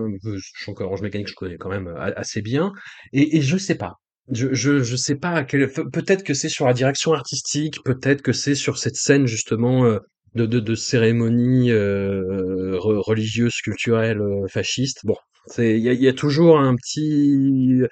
trouve 0.62 0.74
qu'Orange 0.74 1.02
Mécanique 1.02 1.28
je 1.28 1.34
connais 1.34 1.56
quand 1.56 1.68
même 1.68 1.94
assez 2.16 2.42
bien, 2.42 2.72
et, 3.12 3.36
et 3.36 3.40
je 3.40 3.56
sais 3.56 3.76
pas, 3.76 4.00
je, 4.32 4.52
je, 4.52 4.96
sais 4.96 5.14
pas 5.14 5.44
Peut-être 5.44 6.24
que 6.24 6.34
c'est 6.34 6.48
sur 6.48 6.66
la 6.66 6.72
direction 6.72 7.12
artistique, 7.12 7.84
peut-être 7.84 8.20
que 8.20 8.32
c'est 8.32 8.56
sur 8.56 8.78
cette 8.78 8.96
scène 8.96 9.26
justement 9.26 9.96
de, 10.34 10.46
de, 10.46 10.60
de 10.60 10.74
cérémonie 10.74 11.70
euh, 11.70 12.76
re- 12.78 13.02
religieuse, 13.04 13.56
culturelle, 13.62 14.20
euh, 14.20 14.46
fasciste. 14.48 15.00
Bon, 15.04 15.16
c'est 15.46 15.76
il 15.78 15.82
y 15.82 15.88
a, 15.88 15.92
y 15.92 16.08
a 16.08 16.12
toujours 16.14 16.58
un 16.60 16.74
petit 16.76 17.82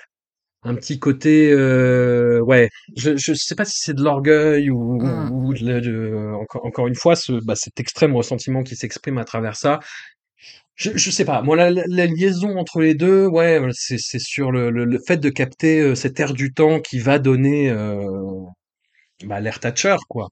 un 0.65 0.75
petit 0.77 0.99
côté 1.01 1.53
euh, 1.53 2.41
ouais. 2.43 2.71
Je 2.97 3.17
je 3.17 3.35
sais 3.35 3.55
pas 3.57 3.65
si 3.67 3.79
c'est 3.81 3.95
de 3.95 4.03
l'orgueil 4.05 4.71
ou, 4.71 4.79
ou 5.51 5.55
de, 5.55 5.65
la- 5.67 5.81
de- 5.81 6.33
encore 6.41 6.67
encore 6.67 6.87
une 6.89 6.95
fois 6.97 7.17
ce 7.17 7.33
bah, 7.45 7.57
cet 7.57 7.81
extrême 7.81 8.17
ressentiment 8.17 8.63
qui 8.63 8.77
s'exprime 8.77 9.19
à 9.19 9.25
travers 9.25 9.57
ça. 9.57 9.81
Je, 10.77 10.91
je 10.97 11.11
sais 11.11 11.25
pas. 11.25 11.43
Moi, 11.43 11.57
la, 11.57 11.71
la- 11.71 11.85
la 11.89 12.07
liaison 12.07 12.57
entre 12.59 12.81
les 12.81 12.95
deux, 12.95 13.27
ouais, 13.27 13.59
voilà, 13.59 13.73
c'est 13.77 13.99
c'est 13.99 14.19
sur 14.21 14.51
le, 14.53 14.71
le, 14.71 14.85
le 14.85 14.99
fait 15.07 15.19
de 15.19 15.29
capter 15.31 15.81
euh, 15.81 15.95
cet 15.95 16.19
air 16.21 16.33
du 16.35 16.53
temps 16.55 16.81
qui 16.81 16.99
va 16.99 17.19
donner 17.19 17.71
euh, 17.71 18.01
bah, 19.25 19.41
l'air 19.41 19.61
Thatcher, 19.61 19.97
quoi, 20.09 20.29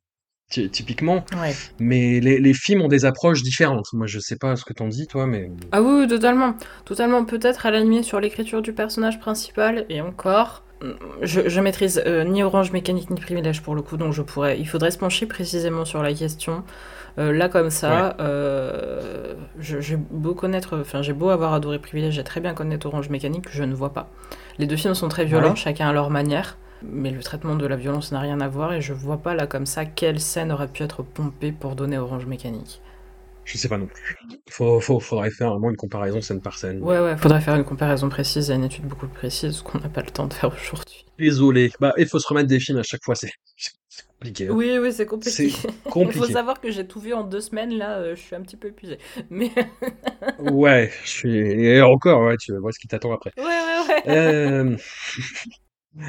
typiquement. 0.48 1.24
Ouais. 1.40 1.54
Mais 1.78 2.20
les, 2.20 2.38
les 2.40 2.54
films 2.54 2.82
ont 2.82 2.88
des 2.88 3.04
approches 3.04 3.42
différentes. 3.42 3.86
Moi, 3.92 4.06
je 4.06 4.18
sais 4.18 4.36
pas 4.36 4.56
ce 4.56 4.64
que 4.64 4.72
t'en 4.72 4.88
dis, 4.88 5.06
toi, 5.06 5.26
mais 5.26 5.50
Ah 5.72 5.82
oui, 5.82 6.00
oui, 6.00 6.08
totalement. 6.08 6.54
Totalement, 6.84 7.24
peut-être 7.24 7.66
à 7.66 7.70
la 7.70 7.80
limite 7.80 8.04
sur 8.04 8.20
l'écriture 8.20 8.62
du 8.62 8.72
personnage 8.72 9.20
principal, 9.20 9.84
et 9.88 10.00
encore. 10.00 10.62
Je, 11.22 11.48
je 11.48 11.60
maîtrise 11.60 12.00
euh, 12.06 12.22
ni 12.22 12.44
Orange 12.44 12.70
Mécanique 12.70 13.10
ni 13.10 13.20
Privilège 13.20 13.62
pour 13.62 13.74
le 13.74 13.82
coup, 13.82 13.96
donc 13.96 14.12
je 14.12 14.22
pourrais. 14.22 14.60
Il 14.60 14.68
faudrait 14.68 14.92
se 14.92 14.98
pencher 14.98 15.26
précisément 15.26 15.84
sur 15.84 16.04
la 16.04 16.14
question. 16.14 16.62
Euh, 17.18 17.32
là, 17.32 17.48
comme 17.48 17.70
ça, 17.70 18.14
euh, 18.20 19.34
j'ai 19.58 19.96
beau 19.96 20.34
connaître. 20.34 20.78
Enfin, 20.80 21.02
j'ai 21.02 21.12
beau 21.12 21.30
avoir 21.30 21.52
adoré 21.52 21.80
Privilège 21.80 22.16
et 22.18 22.22
très 22.22 22.40
bien 22.40 22.54
connaître 22.54 22.86
Orange 22.86 23.08
Mécanique, 23.08 23.46
je 23.50 23.64
ne 23.64 23.74
vois 23.74 23.92
pas. 23.92 24.08
Les 24.58 24.66
deux 24.68 24.76
films 24.76 24.94
sont 24.94 25.08
très 25.08 25.24
violents, 25.24 25.50
Ouais. 25.50 25.56
chacun 25.56 25.88
à 25.88 25.92
leur 25.92 26.10
manière. 26.10 26.58
Mais 26.82 27.10
le 27.10 27.22
traitement 27.22 27.56
de 27.56 27.66
la 27.66 27.76
violence 27.76 28.12
n'a 28.12 28.20
rien 28.20 28.40
à 28.40 28.48
voir 28.48 28.72
et 28.72 28.80
je 28.80 28.92
vois 28.92 29.18
pas 29.18 29.34
là 29.34 29.46
comme 29.46 29.66
ça 29.66 29.84
quelle 29.84 30.20
scène 30.20 30.52
aurait 30.52 30.68
pu 30.68 30.82
être 30.82 31.02
pompée 31.02 31.52
pour 31.52 31.74
donner 31.76 31.98
Orange 31.98 32.26
Mécanique. 32.26 32.80
je 33.44 33.56
sais 33.56 33.68
pas 33.68 33.78
non 33.78 33.86
plus. 33.86 34.16
Faut, 34.50 34.80
faut, 34.80 35.00
faudrait 35.00 35.30
faire 35.30 35.50
vraiment 35.50 35.70
une 35.70 35.76
comparaison 35.76 36.20
scène 36.20 36.40
par 36.42 36.58
scène. 36.58 36.82
Ouais, 36.82 36.98
ouais, 37.00 37.16
faudrait 37.16 37.40
faire 37.40 37.56
une 37.56 37.64
comparaison 37.64 38.08
précise 38.08 38.50
et 38.50 38.54
une 38.54 38.64
étude 38.64 38.84
beaucoup 38.84 39.06
plus 39.06 39.18
précise, 39.18 39.52
ce 39.56 39.62
qu'on 39.62 39.78
n'a 39.78 39.88
pas 39.88 40.02
le 40.02 40.10
temps 40.10 40.26
de 40.26 40.34
faire 40.34 40.52
aujourd'hui. 40.52 41.06
Désolé. 41.18 41.72
Bah, 41.80 41.94
il 41.96 42.06
faut 42.06 42.18
se 42.18 42.28
remettre 42.28 42.48
des 42.48 42.60
films 42.60 42.78
à 42.78 42.82
chaque 42.82 43.02
fois, 43.02 43.14
c'est 43.14 43.30
compliqué. 44.06 44.48
hein. 44.48 44.52
Oui, 44.54 44.76
oui, 44.78 44.92
c'est 44.92 45.06
compliqué. 45.06 45.48
C'est 45.50 45.68
Il 46.04 46.12
faut 46.12 46.26
compliqué. 46.26 46.32
savoir 46.32 46.60
que 46.60 46.70
j'ai 46.70 46.86
tout 46.86 47.00
vu 47.00 47.14
en 47.14 47.24
deux 47.24 47.40
semaines, 47.40 47.76
là, 47.76 47.98
euh, 47.98 48.14
je 48.14 48.20
suis 48.20 48.36
un 48.36 48.42
petit 48.42 48.56
peu 48.56 48.68
épuisée. 48.68 48.98
Mais 49.30 49.50
Ouais, 50.38 50.92
je 51.04 51.08
suis 51.08 51.36
et 51.36 51.82
encore, 51.82 52.22
ouais, 52.22 52.36
tu 52.36 52.56
vois 52.56 52.70
ce 52.72 52.78
qui 52.78 52.86
t'attend 52.86 53.12
après. 53.12 53.32
ouais, 53.36 53.44
ouais, 53.44 53.88
ouais. 53.88 54.02
Euh, 54.08 54.76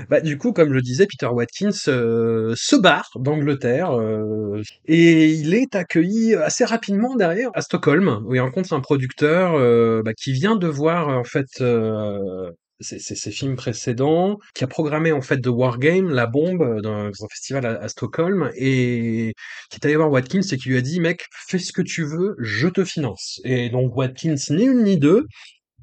Bah, 0.10 0.22
du 0.22 0.38
coup, 0.38 0.54
comme 0.54 0.74
je 0.74 0.80
disais, 0.80 1.08
Peter 1.08 1.28
Watkins 1.28 1.70
euh, 1.88 2.54
se 2.56 2.76
barre 2.76 3.10
d'Angleterre 3.16 3.92
euh, 4.00 4.62
et 4.86 5.28
il 5.32 5.54
est 5.56 5.76
accueilli 5.76 6.36
assez 6.36 6.64
rapidement 6.66 7.16
derrière 7.16 7.50
à 7.56 7.62
Stockholm 7.62 8.22
où 8.26 8.36
il 8.36 8.40
rencontre 8.40 8.74
un 8.74 8.82
producteur 8.82 9.56
euh, 9.56 10.02
bah, 10.04 10.14
qui 10.14 10.32
vient 10.34 10.56
de 10.56 10.68
voir 10.68 11.08
en 11.10 11.24
fait 11.24 11.48
euh, 11.62 12.52
ses, 12.82 13.00
ses- 13.00 13.16
ses 13.16 13.32
films 13.32 13.56
précédents, 13.56 14.38
qui 14.54 14.64
a 14.64 14.68
programmé 14.68 15.12
en 15.12 15.22
fait 15.22 15.42
The 15.42 15.48
Wargame, 15.48 16.10
la 16.10 16.28
bombe, 16.28 16.62
euh, 16.62 16.82
dans, 16.82 17.06
dans 17.06 17.26
un 17.26 17.28
festival 17.32 17.66
à, 17.66 17.82
à 17.82 17.88
Stockholm 17.90 18.52
et 18.56 19.34
qui 19.72 19.78
est 19.78 19.86
allé 19.86 19.96
voir 19.96 20.12
Watkins 20.12 20.42
et 20.52 20.58
qui 20.58 20.70
lui 20.70 20.78
a 20.78 20.82
dit 20.82 21.00
mec, 21.00 21.26
fais 21.48 21.58
ce 21.60 21.74
que 21.74 21.82
tu 21.82 22.04
veux, 22.04 22.36
je 22.40 22.68
te 22.68 22.84
finance. 22.86 23.42
Et 23.44 23.70
donc 23.70 23.96
Watkins, 23.98 24.36
ni 24.52 24.66
une 24.66 24.84
ni 24.84 24.98
deux, 24.98 25.26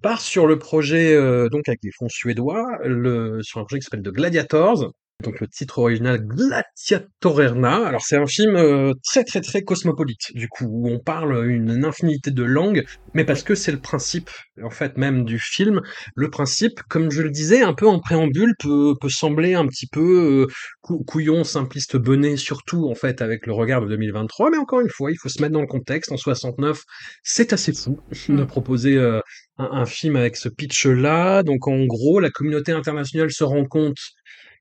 part 0.02 0.20
sur 0.20 0.46
le 0.46 0.58
projet 0.58 1.14
euh, 1.14 1.48
donc 1.48 1.68
avec 1.68 1.80
des 1.82 1.90
fonds 1.92 2.08
suédois, 2.08 2.64
le, 2.84 3.42
sur 3.42 3.60
un 3.60 3.64
projet 3.64 3.80
qui 3.80 3.84
s'appelle 3.84 4.02
The 4.02 4.14
Gladiators. 4.14 4.92
Donc 5.24 5.40
le 5.40 5.48
titre 5.48 5.78
original 5.78 6.20
Gladiatorerna. 6.20 7.86
Alors 7.86 8.02
c'est 8.02 8.16
un 8.18 8.26
film 8.26 8.54
euh, 8.56 8.92
très 9.02 9.24
très 9.24 9.40
très 9.40 9.62
cosmopolite 9.62 10.30
du 10.34 10.46
coup 10.48 10.66
où 10.68 10.88
on 10.90 10.98
parle 10.98 11.48
une, 11.48 11.70
une 11.70 11.84
infinité 11.86 12.30
de 12.30 12.42
langues, 12.42 12.84
mais 13.14 13.24
parce 13.24 13.42
que 13.42 13.54
c'est 13.54 13.72
le 13.72 13.80
principe 13.80 14.28
en 14.62 14.68
fait 14.68 14.98
même 14.98 15.24
du 15.24 15.38
film. 15.38 15.80
Le 16.14 16.28
principe, 16.28 16.80
comme 16.90 17.10
je 17.10 17.22
le 17.22 17.30
disais, 17.30 17.62
un 17.62 17.72
peu 17.72 17.86
en 17.86 17.98
préambule, 17.98 18.54
peut, 18.58 18.94
peut 19.00 19.08
sembler 19.08 19.54
un 19.54 19.66
petit 19.66 19.86
peu 19.86 20.46
euh, 20.48 20.52
cou- 20.82 21.02
couillon, 21.04 21.44
simpliste, 21.44 21.96
bené, 21.96 22.36
surtout 22.36 22.88
en 22.90 22.94
fait 22.94 23.22
avec 23.22 23.46
le 23.46 23.54
regard 23.54 23.80
de 23.80 23.88
2023. 23.88 24.50
Mais 24.50 24.58
encore 24.58 24.80
une 24.80 24.90
fois, 24.90 25.10
il 25.10 25.16
faut 25.18 25.30
se 25.30 25.40
mettre 25.40 25.54
dans 25.54 25.62
le 25.62 25.66
contexte. 25.66 26.12
En 26.12 26.18
69, 26.18 26.82
c'est 27.22 27.52
assez 27.54 27.72
fou 27.72 27.98
de 28.28 28.42
Mm. 28.42 28.46
proposer 28.46 28.96
euh, 28.96 29.20
un, 29.58 29.64
un 29.72 29.86
film 29.86 30.16
avec 30.16 30.36
ce 30.36 30.48
pitch-là. 30.50 31.42
Donc 31.42 31.66
en 31.68 31.84
gros, 31.86 32.20
la 32.20 32.30
communauté 32.30 32.72
internationale 32.72 33.30
se 33.30 33.44
rend 33.44 33.64
compte 33.64 33.96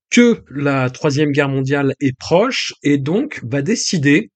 que 0.09 0.43
la 0.49 0.89
troisième 0.89 1.31
guerre 1.31 1.49
mondiale 1.49 1.93
est 1.99 2.17
proche 2.17 2.73
et 2.83 2.97
donc 2.97 3.41
va 3.43 3.61
décider 3.61 4.31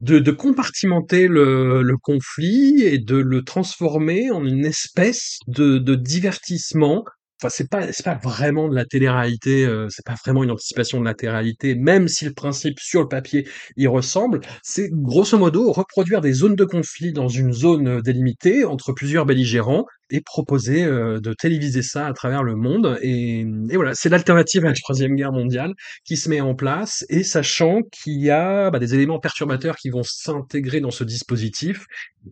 de, 0.00 0.30
compartimenter 0.32 1.28
le, 1.28 1.94
conflit 2.02 2.82
et 2.82 2.98
de 2.98 3.16
le 3.16 3.42
transformer 3.42 4.30
en 4.30 4.44
une 4.44 4.64
espèce 4.64 5.38
de 5.46 5.94
divertissement 5.94 7.04
enfin 7.42 7.48
c'est 7.50 7.68
pas 7.68 7.92
c'est 7.92 8.04
pas 8.04 8.18
vraiment 8.22 8.68
de 8.68 8.74
la 8.74 8.84
télé-réalité, 8.84 9.64
euh, 9.66 9.88
c'est 9.90 10.04
pas 10.04 10.14
vraiment 10.24 10.44
une 10.44 10.50
anticipation 10.50 11.00
de 11.00 11.04
la 11.04 11.14
télé-réalité, 11.14 11.74
même 11.74 12.06
si 12.08 12.24
le 12.24 12.32
principe 12.32 12.78
sur 12.78 13.00
le 13.02 13.08
papier 13.08 13.48
y 13.76 13.86
ressemble. 13.86 14.40
C'est 14.62 14.90
grosso 14.92 15.36
modo 15.38 15.72
reproduire 15.72 16.20
des 16.20 16.32
zones 16.32 16.54
de 16.54 16.64
conflit 16.64 17.12
dans 17.12 17.28
une 17.28 17.52
zone 17.52 17.88
euh, 17.88 18.00
délimitée 18.00 18.64
entre 18.64 18.92
plusieurs 18.92 19.26
belligérants 19.26 19.86
et 20.10 20.20
proposer 20.20 20.84
euh, 20.84 21.20
de 21.20 21.32
téléviser 21.32 21.82
ça 21.82 22.06
à 22.06 22.12
travers 22.12 22.42
le 22.44 22.54
monde. 22.54 22.98
Et, 23.02 23.40
et 23.40 23.76
voilà, 23.76 23.94
c'est 23.94 24.08
l'alternative 24.08 24.64
à 24.64 24.68
la 24.68 24.74
troisième 24.74 25.16
guerre 25.16 25.32
mondiale 25.32 25.72
qui 26.04 26.16
se 26.16 26.28
met 26.28 26.40
en 26.40 26.54
place, 26.54 27.04
et 27.08 27.24
sachant 27.24 27.80
qu'il 27.90 28.20
y 28.20 28.30
a 28.30 28.70
bah, 28.70 28.78
des 28.78 28.94
éléments 28.94 29.18
perturbateurs 29.18 29.76
qui 29.76 29.90
vont 29.90 30.02
s'intégrer 30.04 30.80
dans 30.80 30.90
ce 30.90 31.02
dispositif 31.04 31.86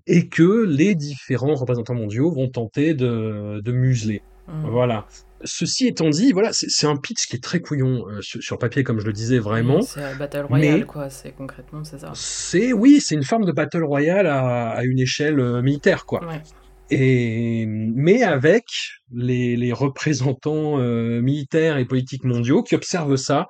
et 0.06 0.28
que 0.28 0.64
les 0.64 0.94
différents 0.94 1.54
représentants 1.54 1.94
mondiaux 1.94 2.30
vont 2.30 2.48
tenter 2.48 2.94
de, 2.94 3.60
de 3.64 3.72
museler. 3.72 4.22
Mm. 4.50 4.68
Voilà. 4.70 5.06
Ceci 5.42 5.86
étant 5.86 6.10
dit, 6.10 6.32
voilà, 6.32 6.52
c'est 6.52 6.68
c'est 6.68 6.86
un 6.86 6.96
pitch 6.96 7.26
qui 7.26 7.36
est 7.36 7.42
très 7.42 7.60
couillon 7.60 8.06
euh, 8.08 8.20
sur, 8.20 8.42
sur 8.42 8.58
papier, 8.58 8.84
comme 8.84 9.00
je 9.00 9.06
le 9.06 9.12
disais 9.12 9.38
vraiment. 9.38 9.80
C'est 9.80 10.02
un 10.02 10.14
Battle 10.14 10.44
Royale, 10.48 10.80
Mais 10.80 10.84
quoi. 10.84 11.08
C'est 11.08 11.32
concrètement, 11.32 11.82
c'est 11.82 11.98
ça. 11.98 12.12
c'est, 12.14 12.72
oui, 12.74 13.00
c'est 13.00 13.14
une 13.14 13.22
forme 13.24 13.46
de 13.46 13.52
battle 13.52 13.84
royale 13.84 14.26
à, 14.26 14.68
à 14.70 14.84
une 14.84 14.98
échelle 14.98 15.40
euh, 15.40 15.62
militaire, 15.62 16.04
quoi. 16.04 16.26
Ouais. 16.26 16.42
Et 16.90 17.66
mais 17.66 18.22
avec 18.22 18.64
les, 19.12 19.56
les 19.56 19.72
représentants 19.72 20.78
euh, 20.78 21.20
militaires 21.22 21.78
et 21.78 21.84
politiques 21.84 22.24
mondiaux 22.24 22.62
qui 22.62 22.74
observent 22.74 23.16
ça 23.16 23.46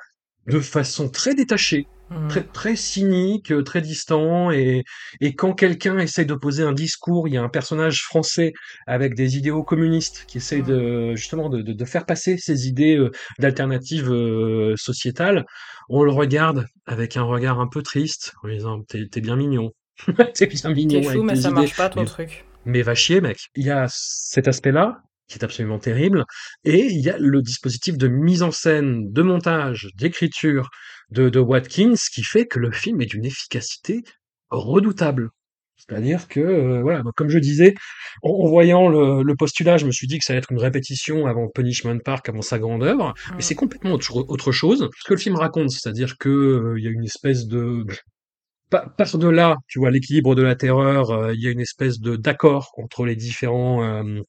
de 0.47 0.61
façon 0.61 1.09
très 1.09 1.35
détachée, 1.35 1.87
Mm. 2.11 2.29
très 2.29 2.43
très 2.43 2.77
cynique, 2.77 3.53
euh, 3.53 3.63
très 3.63 3.81
distant. 3.81 4.51
Et, 4.51 4.83
et 5.21 5.35
quand 5.35 5.53
quelqu'un 5.55 5.99
essaye 5.99 6.27
de 6.27 6.35
poser 6.35 6.63
un 6.65 6.73
discours, 6.73 7.29
il 7.29 7.35
y 7.35 7.37
a 7.37 7.43
un 7.43 7.49
personnage 7.49 8.03
français 8.03 8.53
avec 8.87 9.15
des 9.15 9.37
idéaux 9.37 9.63
communistes 9.63 10.25
qui 10.27 10.39
essaye 10.39 10.63
de 10.63 11.15
justement 11.15 11.49
de, 11.49 11.63
de, 11.63 11.73
de 11.73 11.85
faire 11.85 12.07
passer 12.07 12.37
ces 12.37 12.67
idées 12.69 12.97
euh, 12.97 13.11
d'alternatives 13.39 14.11
euh, 14.11 14.75
sociétales. 14.77 15.45
On 15.89 16.03
le 16.03 16.11
regarde 16.13 16.67
avec 16.87 17.17
un 17.17 17.23
regard 17.23 17.61
un 17.61 17.69
peu 17.69 17.83
triste 17.83 18.33
en 18.43 18.49
disant 18.49 18.83
t'es 18.89 19.07
t'es 19.09 19.21
bien 19.21 19.37
mignon, 19.37 19.71
t'es 20.35 20.47
bien 20.47 20.71
mignon 20.75 21.03
T'es 21.03 21.03
fou, 21.03 21.23
mais 21.23 21.37
ça 21.37 21.51
idées. 21.51 21.51
marche 21.51 21.77
pas 21.77 21.89
ton 21.91 22.01
Mais 22.01 22.07
truc. 22.07 22.49
mais 22.65 22.83
va 22.83 22.95
chier, 22.95 23.21
mec. 23.21 23.39
Il 23.55 23.65
y 23.67 23.71
a 23.71 23.87
cet 23.89 24.49
aspect-là, 24.49 25.03
qui 25.31 25.39
est 25.39 25.45
absolument 25.45 25.79
terrible, 25.79 26.25
et 26.65 26.87
il 26.87 27.01
y 27.01 27.09
a 27.11 27.17
le 27.19 27.41
dispositif 27.43 27.97
de 27.97 28.09
mise 28.09 28.43
en 28.43 28.51
scène, 28.51 29.11
de 29.13 29.23
montage, 29.23 29.89
d'écriture 29.97 30.69
de, 31.11 31.29
de 31.31 31.41
Watkins, 31.41 31.95
qui 32.13 32.23
fait 32.25 32.47
que 32.47 32.59
le 32.59 32.73
film 32.73 33.01
est 33.01 33.07
d'une 33.07 33.25
efficacité 33.25 34.03
redoutable. 34.51 35.31
C'est-à-dire 35.77 36.29
que, 36.29 36.41
euh, 36.41 36.83
voilà, 36.83 37.03
donc, 37.03 37.15
comme 37.15 37.31
je 37.31 37.39
disais, 37.39 37.75
en, 38.23 38.31
en 38.31 38.49
voyant 38.49 38.89
le, 38.89 39.23
le 39.23 39.35
postulat, 39.35 39.79
je 39.79 39.87
me 39.87 39.93
suis 39.93 40.07
dit 40.07 40.19
que 40.19 40.25
ça 40.25 40.33
allait 40.33 40.39
être 40.41 40.53
une 40.53 40.59
répétition 40.59 41.27
avant 41.27 41.49
Punishment 41.49 41.99
Park, 42.05 42.29
avant 42.29 42.43
sa 42.43 42.59
grande 42.59 42.83
œuvre, 42.83 43.15
mais 43.31 43.39
Mm. 43.39 43.41
c'est 43.41 43.55
complètement 43.55 43.93
autre, 43.93 44.17
autre 44.29 44.53
chose. 44.53 44.89
Ce 44.99 45.09
que 45.09 45.15
le 45.15 45.21
film 45.21 45.37
raconte, 45.37 45.71
c'est-à-dire 45.71 46.19
que 46.19 46.29
euh, 46.29 46.75
il 46.79 46.85
y 46.85 46.89
a 46.89 46.91
une 46.91 47.05
espèce 47.05 47.47
de 47.47 47.87
pa- 48.71 48.89
par 48.97 49.19
de 49.19 49.29
là, 49.29 49.57
tu 49.69 49.79
vois, 49.79 49.91
l'équilibre 49.91 50.35
de 50.35 50.43
la 50.43 50.55
terreur, 50.57 51.11
euh, 51.11 51.35
il 51.35 51.41
y 51.43 51.47
a 51.49 51.51
une 51.51 51.61
espèce 51.61 52.01
de 52.01 52.17
d'accord 52.17 52.73
entre 52.77 53.05
les 53.07 53.17
différents 53.17 53.83
euh, 53.85 54.21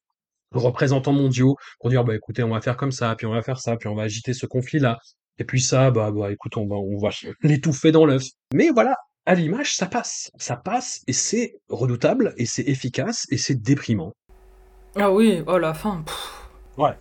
représentants 0.54 1.14
mondiaux 1.14 1.56
pour 1.80 1.90
dire, 1.90 2.04
bah 2.04 2.16
écoutez, 2.16 2.44
on 2.44 2.50
va 2.50 2.62
faire 2.62 2.78
comme 2.78 2.92
ça, 2.92 3.16
puis 3.16 3.26
on 3.28 3.32
va 3.34 3.42
faire 3.42 3.60
ça, 3.60 3.78
puis 3.78 3.88
on 3.88 3.96
va 3.96 4.04
agiter 4.04 4.34
ce 4.34 4.46
conflit-là, 4.46 4.98
et 5.38 5.44
puis 5.46 5.62
ça, 5.62 5.92
bah, 5.92 6.12
bah 6.12 6.32
écoute, 6.32 6.58
on 6.58 6.68
va, 6.68 6.76
on 6.76 6.98
va 6.98 7.10
l'étouffer 7.42 7.92
dans 7.92 8.06
l'œuf. 8.06 8.24
Mais 8.54 8.70
voilà, 8.70 8.96
à 9.26 9.36
l'image, 9.36 9.76
ça 9.76 9.86
passe, 9.86 10.30
ça 10.38 10.56
passe, 10.58 11.02
et 11.08 11.14
c'est 11.14 11.56
redoutable, 11.70 12.34
et 12.38 12.46
c'est 12.46 12.64
efficace, 12.68 13.26
et 13.30 13.38
c'est 13.38 13.62
déprimant. 13.62 14.14
Ah 14.96 15.12
oui, 15.12 15.42
oh 15.48 15.58
la 15.58 15.74
fin. 15.74 16.04
pff. 16.06 16.50
Ouais, 16.78 16.98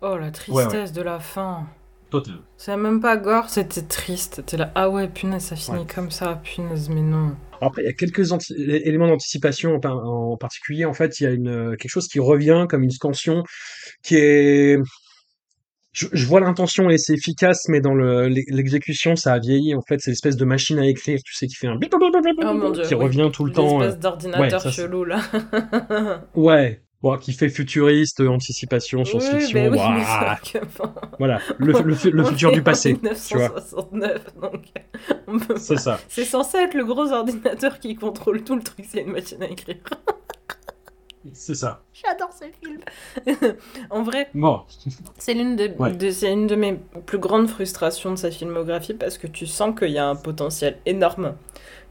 Oh 0.00 0.16
la 0.16 0.16
ouais, 0.16 0.20
ouais, 0.22 0.30
tristesse 0.32 0.92
de 0.92 1.02
la 1.02 1.18
fin. 1.20 1.66
total. 2.10 2.38
C'est 2.56 2.76
même 2.76 3.00
pas 3.00 3.16
gore, 3.16 3.48
c'était 3.50 3.82
triste. 3.82 4.44
T'es 4.46 4.56
là, 4.56 4.70
ah 4.74 4.88
ouais, 4.88 5.08
punaise, 5.08 5.42
ça 5.44 5.54
Ouais. 5.54 5.60
finit 5.60 5.86
comme 5.86 6.10
ça, 6.10 6.40
punaise, 6.42 6.88
mais 6.88 7.00
non. 7.02 7.36
Après, 7.60 7.82
il 7.82 7.86
y 7.86 7.88
a 7.88 7.92
quelques 7.92 8.32
éléments 8.50 9.08
d'anticipation 9.08 9.74
en, 9.74 9.80
par- 9.80 9.96
en 10.06 10.36
particulier. 10.36 10.84
En 10.84 10.94
fait, 10.94 11.20
il 11.20 11.24
y 11.24 11.26
a 11.26 11.30
une, 11.30 11.48
euh, 11.48 11.76
quelque 11.76 11.90
chose 11.90 12.08
qui 12.08 12.20
revient 12.20 12.66
comme 12.68 12.82
une 12.82 12.90
scansion 12.90 13.42
qui 14.02 14.16
est 14.16 14.78
je, 15.92 16.06
je 16.12 16.26
vois 16.26 16.38
l'intention 16.40 16.90
et 16.90 16.98
c'est 16.98 17.14
efficace, 17.14 17.64
mais 17.68 17.80
dans 17.80 17.94
le, 17.94 18.28
l'e- 18.28 18.44
l'exécution, 18.48 19.16
ça 19.16 19.32
a 19.32 19.38
vieilli. 19.40 19.74
En 19.74 19.82
fait, 19.82 19.98
c'est 20.00 20.10
l'espèce 20.10 20.36
de 20.36 20.44
machine 20.44 20.78
à 20.78 20.86
écrire, 20.86 21.18
tu 21.24 21.34
sais, 21.34 21.46
qui 21.46 21.54
fait 21.56 21.66
un 21.66 21.78
Oh 21.80 22.54
mon 22.54 22.70
dieu, 22.70 22.84
qui 22.84 22.94
oui. 22.94 23.04
revient 23.04 23.30
tout 23.32 23.44
le 23.44 23.52
temps. 23.52 23.80
euh, 23.80 23.86
L'espèce 23.86 23.94
Ouais, 23.94 24.00
d'ordinateur 24.00 24.60
c'est- 24.60 24.70
chelou 24.70 25.04
là. 25.04 25.20
ouais, 26.34 26.82
bon, 27.02 27.16
qui 27.18 27.32
fait 27.32 27.48
futuriste, 27.48 28.20
euh, 28.20 28.28
anticipation, 28.28 29.02
Oui, 29.02 29.12
bah 29.12 29.20
science-fiction. 29.20 30.60
oui, 30.60 30.68
bon, 30.78 30.92
voilà, 31.18 31.40
le, 31.58 32.24
futur 32.24 32.52
du 32.52 32.62
passé, 32.62 32.94
tu 32.96 33.34
vois. 33.36 33.48
1969, 33.48 34.34
donc 34.40 34.64
on 35.26 35.38
peut 35.38 35.56
C'est 35.58 35.76
ça. 35.78 35.98
C'est 36.08 36.24
censé 36.24 36.58
être 36.58 36.74
le 36.74 36.84
gros 36.84 37.12
ordinateur 37.12 37.78
qui 37.80 37.94
contrôle 37.96 38.42
tout 38.44 38.56
le 38.56 38.62
truc, 38.62 38.84
c'est 38.88 39.02
une 39.02 39.12
machine 39.12 39.42
à 39.42 39.46
écrire. 39.48 39.76
C'est 41.34 41.56
ça. 41.56 41.82
J'adore 41.92 42.30
ce 42.32 42.44
film. 42.62 42.80
en 43.90 44.02
vrai, 44.02 44.30
Bon, 44.34 44.62
c'est 45.18 45.34
l'une 45.34 45.56
de, 45.56 45.68
ouais. 45.78 45.92
de- 45.92 46.10
c'est 46.10 46.32
une 46.32 46.46
de 46.46 46.54
mes 46.54 46.78
plus 47.04 47.18
grandes 47.18 47.48
frustrations 47.48 48.12
de 48.12 48.16
sa 48.16 48.30
filmographie 48.30 48.94
parce 48.94 49.18
que 49.18 49.26
tu 49.26 49.46
sens 49.46 49.78
qu'il 49.78 49.90
y 49.90 49.98
a 49.98 50.08
un 50.08 50.16
potentiel 50.16 50.78
énorme. 50.86 51.34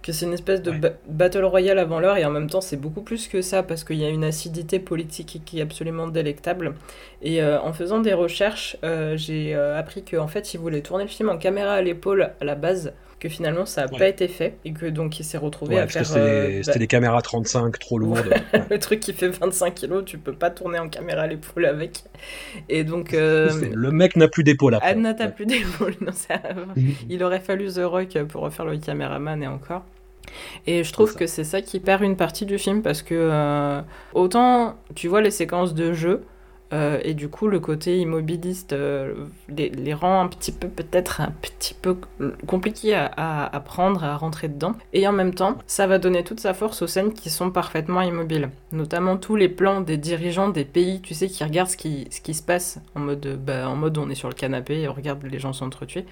Que 0.04 0.14
c'est 0.14 0.26
une 0.26 0.34
espèce 0.34 0.62
de 0.62 0.72
Ouais. 0.72 0.78
ba- 0.78 0.94
battle 1.10 1.44
royale 1.44 1.80
avant 1.80 2.00
l'heure 2.00 2.16
et 2.18 2.24
en 2.24 2.30
même 2.30 2.50
temps 2.50 2.62
c'est 2.62 2.78
beaucoup 2.78 3.02
plus 3.02 3.28
que 3.28 3.42
ça 3.42 3.62
parce 3.62 3.84
qu'il 3.84 3.98
y 3.98 4.06
a 4.06 4.10
une 4.10 4.24
acidité 4.24 4.80
politique 4.80 5.42
qui 5.46 5.60
est 5.60 5.62
absolument 5.62 6.08
délectable. 6.08 6.76
Et 7.22 7.42
euh, 7.42 7.60
en 7.62 7.74
faisant 7.74 8.00
des 8.00 8.14
recherches, 8.14 8.78
euh, 8.86 9.18
j'ai 9.18 9.54
euh, 9.56 9.78
appris 9.78 10.04
qu'en 10.04 10.28
fait 10.28 10.54
il 10.54 10.60
voulait 10.60 10.82
tourner 10.82 11.04
le 11.04 11.10
film 11.10 11.30
en 11.30 11.38
caméra 11.38 11.74
à 11.74 11.82
l'épaule 11.82 12.32
à 12.40 12.46
la 12.46 12.56
base, 12.56 12.94
que 13.20 13.30
finalement 13.30 13.66
ça 13.66 13.86
n'a 13.86 13.92
Ouais. 13.94 13.98
pas 14.00 14.08
été 14.08 14.28
fait 14.28 14.58
et 14.64 14.72
que 14.74 14.86
donc 14.86 15.20
il 15.20 15.24
s'est 15.24 15.38
retrouvé 15.40 15.76
Ouais, 15.76 15.82
à 15.82 15.84
parce 15.86 15.94
que 15.96 16.00
faire 16.04 16.08
c'était 16.08 16.20
euh, 16.20 16.48
des, 16.48 16.62
bah, 16.68 16.74
des 16.76 16.88
caméras 16.88 17.22
35 17.22 17.80
trop 17.80 17.98
lourdes. 17.98 18.28
Ouais. 18.54 18.62
le 18.70 18.80
truc 18.80 19.00
qui 19.00 19.14
fait 19.14 19.30
25 19.30 19.74
kilos, 19.74 20.04
tu 20.06 20.18
peux 20.18 20.34
pas 20.34 20.50
tourner 20.52 20.78
en 20.80 20.88
caméra 20.90 21.22
à 21.24 21.28
l'épaule 21.28 21.66
avec. 21.66 22.04
Et 22.70 22.84
donc, 22.84 23.14
euh, 23.14 23.50
Le 23.74 23.92
mec 23.92 24.16
n'a 24.18 24.28
plus 24.28 24.44
d'épaule 24.44 24.76
après. 24.76 24.90
Anna, 24.90 25.14
Ouais. 25.18 25.32
plus 25.32 25.46
d'épaule. 25.46 25.96
Ça- 26.14 26.42
Il 27.10 27.24
aurait 27.24 27.40
fallu 27.40 27.68
The 27.74 27.82
Rock 27.84 28.18
pour 28.30 28.44
refaire 28.44 28.66
le 28.66 28.78
caméraman 28.78 29.42
et 29.42 29.48
encore. 29.48 29.84
Et 30.68 30.84
je 30.84 30.92
trouve 30.94 31.16
que 31.16 31.26
c'est 31.26 31.46
ça 31.46 31.62
qui 31.62 31.80
perd 31.80 32.04
une 32.04 32.18
partie 32.18 32.46
du 32.46 32.58
film 32.60 32.82
parce 32.82 33.02
que 33.02 33.16
euh, 33.16 33.82
autant 34.14 34.76
tu 34.94 35.08
vois 35.08 35.22
les 35.22 35.32
séquences 35.32 35.74
de 35.74 35.94
jeu 35.94 36.24
euh, 36.74 37.00
et 37.04 37.14
du 37.14 37.30
coup 37.30 37.48
le 37.48 37.60
côté 37.60 37.98
immobiliste 38.00 38.74
euh, 38.74 39.14
les, 39.48 39.70
les 39.70 39.94
rend 39.94 40.22
un 40.22 40.28
petit 40.28 40.52
peu 40.52 40.68
peut-être 40.68 41.22
un 41.22 41.32
petit 41.42 41.74
peu 41.74 41.96
compliqué 42.46 42.94
à, 42.94 43.06
à, 43.16 43.56
à 43.56 43.60
prendre, 43.62 44.04
à 44.04 44.18
rentrer 44.18 44.48
dedans. 44.50 44.74
Et 44.94 45.08
en 45.08 45.14
même 45.14 45.34
temps, 45.34 45.58
ça 45.66 45.88
va 45.88 45.98
donner 45.98 46.24
toute 46.24 46.40
sa 46.40 46.54
force 46.54 46.82
aux 46.82 46.88
scènes 46.88 47.14
qui 47.14 47.30
sont 47.30 47.52
parfaitement 47.52 48.02
immobiles. 48.02 48.50
Notamment 48.72 49.18
tous 49.18 49.36
les 49.36 49.50
plans 49.50 49.82
des 49.82 49.98
dirigeants 49.98 50.50
des 50.50 50.66
pays, 50.66 51.02
tu 51.02 51.14
sais, 51.14 51.28
qui 51.28 51.44
regardent 51.44 51.70
ce 51.70 51.78
qui, 51.78 52.08
ce 52.12 52.20
qui 52.22 52.34
se 52.34 52.44
passe 52.44 52.80
en 52.96 53.00
mode, 53.00 53.40
bah, 53.46 53.70
en 53.70 53.76
mode 53.76 53.98
on 53.98 54.10
est 54.10 54.16
sur 54.16 54.28
le 54.28 54.36
canapé 54.36 54.82
et 54.82 54.90
on 54.90 54.94
regarde 54.94 55.24
les 55.24 55.40
gens 55.40 55.54
s'entretuer. 55.54 56.06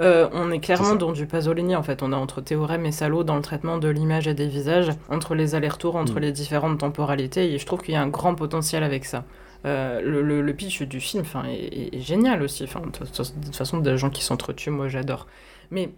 Euh, 0.00 0.28
on 0.32 0.50
est 0.50 0.58
clairement 0.58 0.96
dans 0.96 1.12
du 1.12 1.24
Pasolini 1.26 1.76
en 1.76 1.82
fait. 1.84 2.02
On 2.02 2.12
est 2.12 2.16
entre 2.16 2.40
théorème 2.40 2.84
et 2.84 2.92
salaud 2.92 3.22
dans 3.24 3.36
le 3.36 3.42
traitement 3.42 3.78
de 3.78 3.88
l'image 3.88 4.26
et 4.26 4.34
des 4.34 4.48
visages, 4.48 4.90
entre 5.08 5.34
les 5.36 5.54
allers-retours, 5.54 5.94
entre 5.96 6.14
Mm. 6.14 6.18
les 6.18 6.32
différentes 6.32 6.78
temporalités. 6.78 7.52
Et 7.54 7.58
je 7.58 7.64
trouve 7.66 7.80
qu'il 7.80 7.94
y 7.94 7.96
a 7.96 8.02
un 8.02 8.08
grand 8.08 8.34
potentiel 8.34 8.82
avec 8.82 9.04
ça. 9.04 9.24
Euh, 9.64 10.00
le, 10.02 10.42
le- 10.42 10.54
pitch 10.54 10.82
du 10.82 11.00
film 11.00 11.22
enfin, 11.22 11.44
est, 11.48 11.98
génial 12.00 12.42
aussi. 12.42 12.64
De 12.64 12.68
toute 12.68 13.56
façon, 13.56 13.78
des 13.78 13.96
gens 13.96 14.10
qui 14.10 14.22
s'entretuent, 14.22 14.70
moi 14.70 14.88
j'adore. 14.88 15.26
Mais 15.70 15.90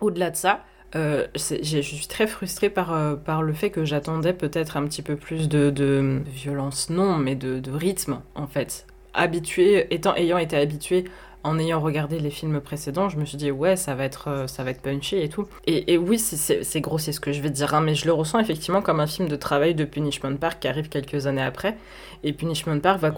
au-delà 0.00 0.30
de 0.30 0.36
ça, 0.36 0.64
euh, 0.94 1.26
je 1.34 1.80
suis 1.80 2.06
très 2.06 2.26
frustrée 2.26 2.70
par, 2.70 2.92
euh, 2.92 3.16
par 3.16 3.42
le 3.42 3.52
fait 3.52 3.70
que 3.70 3.84
j'attendais 3.84 4.32
peut-être 4.32 4.76
un 4.76 4.84
petit 4.86 5.02
peu 5.02 5.16
plus 5.16 5.48
de, 5.48 5.70
de 5.70 6.22
violence, 6.26 6.90
non, 6.90 7.16
mais 7.18 7.34
de, 7.34 7.58
de 7.58 7.70
rythme 7.70 8.20
en 8.34 8.46
fait. 8.46 8.86
Habitué, 9.14 9.92
étant, 9.94 10.14
ayant 10.14 10.38
été 10.38 10.56
habitué 10.56 11.04
en 11.46 11.58
ayant 11.58 11.80
regardé 11.80 12.18
les 12.18 12.30
films 12.30 12.60
précédents, 12.60 13.08
je 13.08 13.16
me 13.18 13.24
suis 13.24 13.38
dit 13.38 13.50
ouais 13.50 13.76
ça 13.76 13.94
va 13.94 14.04
être 14.04 14.28
euh, 14.28 14.46
ça 14.46 14.64
va 14.64 14.70
être 14.70 14.82
punchy 14.82 15.16
et 15.16 15.28
tout. 15.28 15.46
Et, 15.66 15.96
oui 15.98 16.18
c'est- 16.18 16.80
grossier 16.80 17.12
ce 17.12 17.20
que 17.20 17.32
je 17.32 17.40
vais 17.40 17.50
dire, 17.50 17.74
hein, 17.74 17.80
mais 17.80 17.94
je 17.94 18.04
le 18.06 18.12
ressens 18.12 18.38
effectivement 18.40 18.82
comme 18.82 19.00
un 19.00 19.06
film 19.06 19.28
de 19.28 19.36
travail 19.36 19.74
de 19.74 19.84
Punishment 19.84 20.36
Park 20.36 20.60
qui 20.60 20.68
arrive 20.68 20.88
quelques 20.88 21.26
années 21.26 21.42
après. 21.42 21.76
Et 22.24 22.32
Punishment 22.32 22.80
Park 22.80 23.00
va 23.00 23.10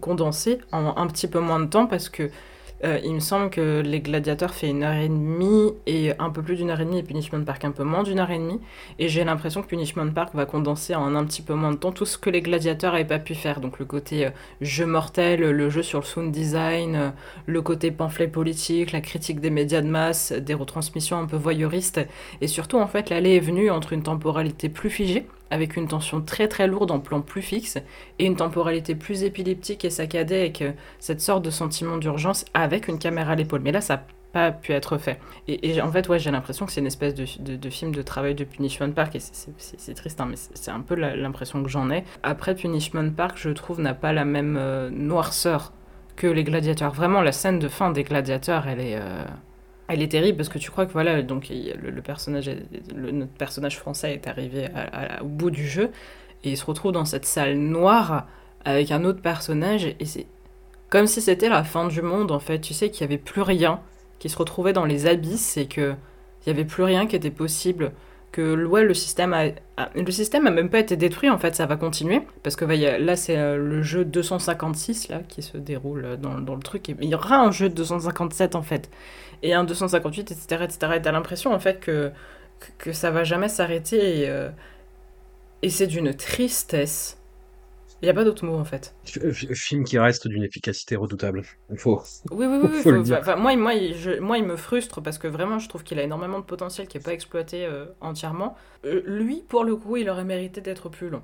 condenser 0.00 0.58
en 0.72 0.96
un 0.96 1.06
petit 1.06 1.28
peu 1.28 1.40
moins 1.40 1.60
de 1.60 1.66
temps 1.66 1.86
parce 1.86 2.08
que 2.08 2.30
euh, 2.84 3.00
il 3.04 3.14
me 3.14 3.20
semble 3.20 3.50
que 3.50 3.80
Les 3.80 4.00
Gladiateurs 4.00 4.54
fait 4.54 4.68
une 4.68 4.82
heure 4.82 4.94
et 4.94 5.08
demie 5.08 5.72
et 5.86 6.12
un 6.18 6.30
peu 6.30 6.42
plus 6.42 6.56
d'une 6.56 6.70
heure 6.70 6.80
et 6.80 6.84
demie 6.84 6.98
et 6.98 7.02
Punishment 7.02 7.42
Park 7.44 7.64
un 7.64 7.70
peu 7.70 7.84
moins 7.84 8.02
d'une 8.02 8.18
heure 8.18 8.30
et 8.30 8.38
demie. 8.38 8.60
Et 8.98 9.08
j'ai 9.08 9.24
l'impression 9.24 9.62
que 9.62 9.66
Punishment 9.66 10.10
Park 10.10 10.34
va 10.34 10.44
condenser 10.44 10.94
en 10.94 11.14
un 11.14 11.24
petit 11.24 11.42
peu 11.42 11.54
moins 11.54 11.72
de 11.72 11.76
temps 11.76 11.92
tout 11.92 12.04
ce 12.04 12.18
que 12.18 12.28
Les 12.30 12.42
Gladiateurs 12.42 12.92
n'avaient 12.92 13.04
pas 13.04 13.18
pu 13.18 13.34
faire. 13.34 13.60
Donc 13.60 13.78
le 13.78 13.84
côté 13.84 14.26
euh, 14.26 14.30
jeu 14.60 14.86
mortel, 14.86 15.40
le 15.40 15.70
jeu 15.70 15.82
sur 15.82 16.00
le 16.00 16.04
sound 16.04 16.32
design, 16.32 16.96
euh, 16.96 17.10
le 17.46 17.62
côté 17.62 17.90
pamphlet 17.90 18.28
politique, 18.28 18.92
la 18.92 19.00
critique 19.00 19.40
des 19.40 19.50
médias 19.50 19.80
de 19.80 19.88
masse, 19.88 20.32
des 20.32 20.54
retransmissions 20.54 21.18
un 21.18 21.26
peu 21.26 21.36
voyeuristes 21.36 22.00
et 22.40 22.46
surtout 22.46 22.78
en 22.78 22.86
fait 22.86 23.10
l'aller 23.10 23.30
et 23.30 23.40
venue 23.40 23.70
entre 23.70 23.92
une 23.92 24.02
temporalité 24.02 24.68
plus 24.68 24.90
figée 24.90 25.26
avec 25.50 25.76
une 25.76 25.88
tension 25.88 26.20
très 26.20 26.48
très 26.48 26.66
lourde 26.66 26.90
en 26.90 27.00
plan 27.00 27.20
plus 27.20 27.42
fixe 27.42 27.78
et 28.18 28.26
une 28.26 28.36
temporalité 28.36 28.94
plus 28.94 29.22
épileptique 29.22 29.84
et 29.84 29.90
saccadée 29.90 30.40
avec 30.40 30.62
euh, 30.62 30.72
cette 30.98 31.20
sorte 31.20 31.44
de 31.44 31.50
sentiment 31.50 31.96
d'urgence 31.96 32.44
avec 32.54 32.88
une 32.88 32.98
caméra 32.98 33.32
à 33.32 33.34
l'épaule. 33.34 33.60
Mais 33.62 33.72
là, 33.72 33.80
ça 33.80 33.96
n'a 33.96 34.02
pas 34.32 34.52
pu 34.52 34.72
être 34.72 34.98
fait. 34.98 35.18
Et, 35.48 35.80
en 35.80 35.90
fait, 35.90 36.08
ouais, 36.08 36.18
j'ai 36.18 36.30
l'impression 36.30 36.66
que 36.66 36.72
c'est 36.72 36.80
une 36.80 36.86
espèce 36.86 37.14
de, 37.14 37.70
film 37.70 37.94
de 37.94 38.02
travail 38.02 38.34
de 38.34 38.44
Punishment 38.44 38.90
Park 38.90 39.14
et 39.14 39.20
c'est 39.20 39.94
triste, 39.94 40.20
hein, 40.20 40.26
mais 40.28 40.36
c'est 40.36 40.70
un 40.70 40.80
peu 40.80 40.94
l'impression 40.94 41.62
que 41.62 41.68
j'en 41.68 41.90
ai. 41.90 42.04
Après, 42.22 42.54
Punishment 42.54 43.10
Park, 43.10 43.36
je 43.36 43.50
trouve, 43.50 43.80
n'a 43.80 43.94
pas 43.94 44.12
la 44.12 44.24
même 44.24 44.56
euh, 44.58 44.90
noirceur 44.90 45.72
que 46.16 46.26
les 46.26 46.44
gladiateurs. 46.44 46.92
Vraiment, 46.92 47.22
la 47.22 47.32
scène 47.32 47.58
de 47.58 47.68
fin 47.68 47.90
des 47.90 48.04
gladiateurs, 48.04 48.66
elle 48.66 48.80
est... 48.80 48.96
Euh, 48.96 49.24
elle 49.88 50.02
est 50.02 50.08
terrible 50.08 50.36
parce 50.36 50.48
que 50.48 50.58
tu 50.58 50.70
crois 50.70 50.86
que 50.86 50.92
voilà, 50.92 51.22
donc 51.22 51.48
le, 51.50 52.02
personnage, 52.02 52.50
notre 52.94 53.32
personnage 53.32 53.78
français 53.78 54.14
est 54.14 54.26
arrivé 54.26 54.68
au 55.20 55.26
bout 55.26 55.50
du 55.50 55.66
jeu 55.66 55.90
et 56.44 56.50
il 56.50 56.56
se 56.56 56.64
retrouve 56.64 56.92
dans 56.92 57.04
cette 57.04 57.24
salle 57.24 57.56
noire 57.56 58.26
avec 58.64 58.90
un 58.90 59.04
autre 59.04 59.20
personnage 59.20 59.86
et 59.86 60.04
c'est 60.04 60.26
comme 60.90 61.06
si 61.06 61.20
c'était 61.20 61.48
la 61.48 61.64
fin 61.64 61.88
du 61.88 62.02
monde 62.02 62.30
en 62.30 62.38
fait. 62.38 62.60
Tu 62.60 62.74
sais 62.74 62.90
qu'il 62.90 63.06
n'y 63.06 63.12
avait 63.12 63.22
plus 63.22 63.42
rien, 63.42 63.80
qui 64.18 64.28
se 64.28 64.38
retrouvait 64.38 64.72
dans 64.72 64.84
les 64.84 65.06
abysses 65.06 65.56
et 65.56 65.66
que 65.66 65.94
il 66.46 66.52
n'y 66.52 66.58
avait 66.58 66.64
plus 66.64 66.84
rien 66.84 67.06
qui 67.06 67.16
était 67.16 67.30
possible 67.30 67.92
que 68.30 68.64
ouais, 68.64 68.84
le 68.84 68.94
système 68.94 69.34
a, 69.34 69.46
le 69.94 70.10
système 70.10 70.46
a 70.46 70.50
même 70.50 70.68
pas 70.68 70.78
été 70.78 70.96
détruit 70.96 71.28
en 71.28 71.38
fait 71.38 71.56
ça 71.56 71.66
va 71.66 71.76
continuer 71.76 72.22
parce 72.42 72.54
que 72.54 72.64
là 72.64 73.16
c'est 73.16 73.36
euh, 73.36 73.56
le 73.56 73.82
jeu 73.82 74.04
256 74.04 75.08
là 75.08 75.20
qui 75.26 75.42
se 75.42 75.56
déroule 75.56 76.18
dans, 76.20 76.38
dans, 76.38 76.54
le 76.54 76.60
truc 76.60 76.88
et 76.90 76.96
il 77.00 77.08
y 77.08 77.14
aura 77.14 77.38
un 77.38 77.50
jeu 77.50 77.68
257 77.68 78.54
en 78.54 78.62
fait 78.62 78.90
et 79.42 79.54
un 79.54 79.64
258 79.64 80.30
etc 80.32 80.64
etc 80.64 80.92
et 80.96 81.02
t'as 81.02 81.12
l'impression 81.12 81.52
en 81.52 81.58
fait 81.58 81.80
que, 81.80 82.10
que 82.78 82.92
ça 82.92 83.10
va 83.10 83.24
jamais 83.24 83.48
s'arrêter 83.48 84.20
et, 84.20 84.28
euh, 84.28 84.50
et 85.62 85.70
c'est 85.70 85.86
d'une 85.86 86.14
tristesse 86.14 87.18
il 88.02 88.04
n'y 88.04 88.10
a 88.10 88.14
pas 88.14 88.24
d'autre 88.24 88.44
mot 88.44 88.56
en 88.56 88.64
fait. 88.64 88.94
Film 89.54 89.84
qui 89.84 89.98
reste 89.98 90.28
d'une 90.28 90.42
efficacité 90.42 90.96
redoutable. 90.96 91.42
Il 91.70 91.78
faut. 91.78 92.02
Oui, 92.30 92.44
oui, 92.46 92.58
oui. 92.62 92.82
faut, 92.82 92.90
le 92.90 93.02
dire. 93.02 93.22
moi, 93.38 93.56
moi, 93.56 93.72
moi, 94.20 94.38
il 94.38 94.44
me 94.44 94.56
frustre 94.56 95.00
parce 95.00 95.16
que 95.16 95.26
vraiment, 95.26 95.58
je 95.58 95.68
trouve 95.68 95.82
qu'il 95.82 95.98
a 95.98 96.02
énormément 96.02 96.38
de 96.38 96.44
potentiel 96.44 96.88
qui 96.88 96.98
n'est 96.98 97.02
pas 97.02 97.14
exploité 97.14 97.64
euh, 97.64 97.86
entièrement. 98.02 98.54
Euh, 98.84 99.02
lui, 99.06 99.42
pour 99.48 99.64
le 99.64 99.76
coup, 99.76 99.96
il 99.96 100.10
aurait 100.10 100.24
mérité 100.24 100.60
d'être 100.60 100.90
plus 100.90 101.08
long. 101.08 101.22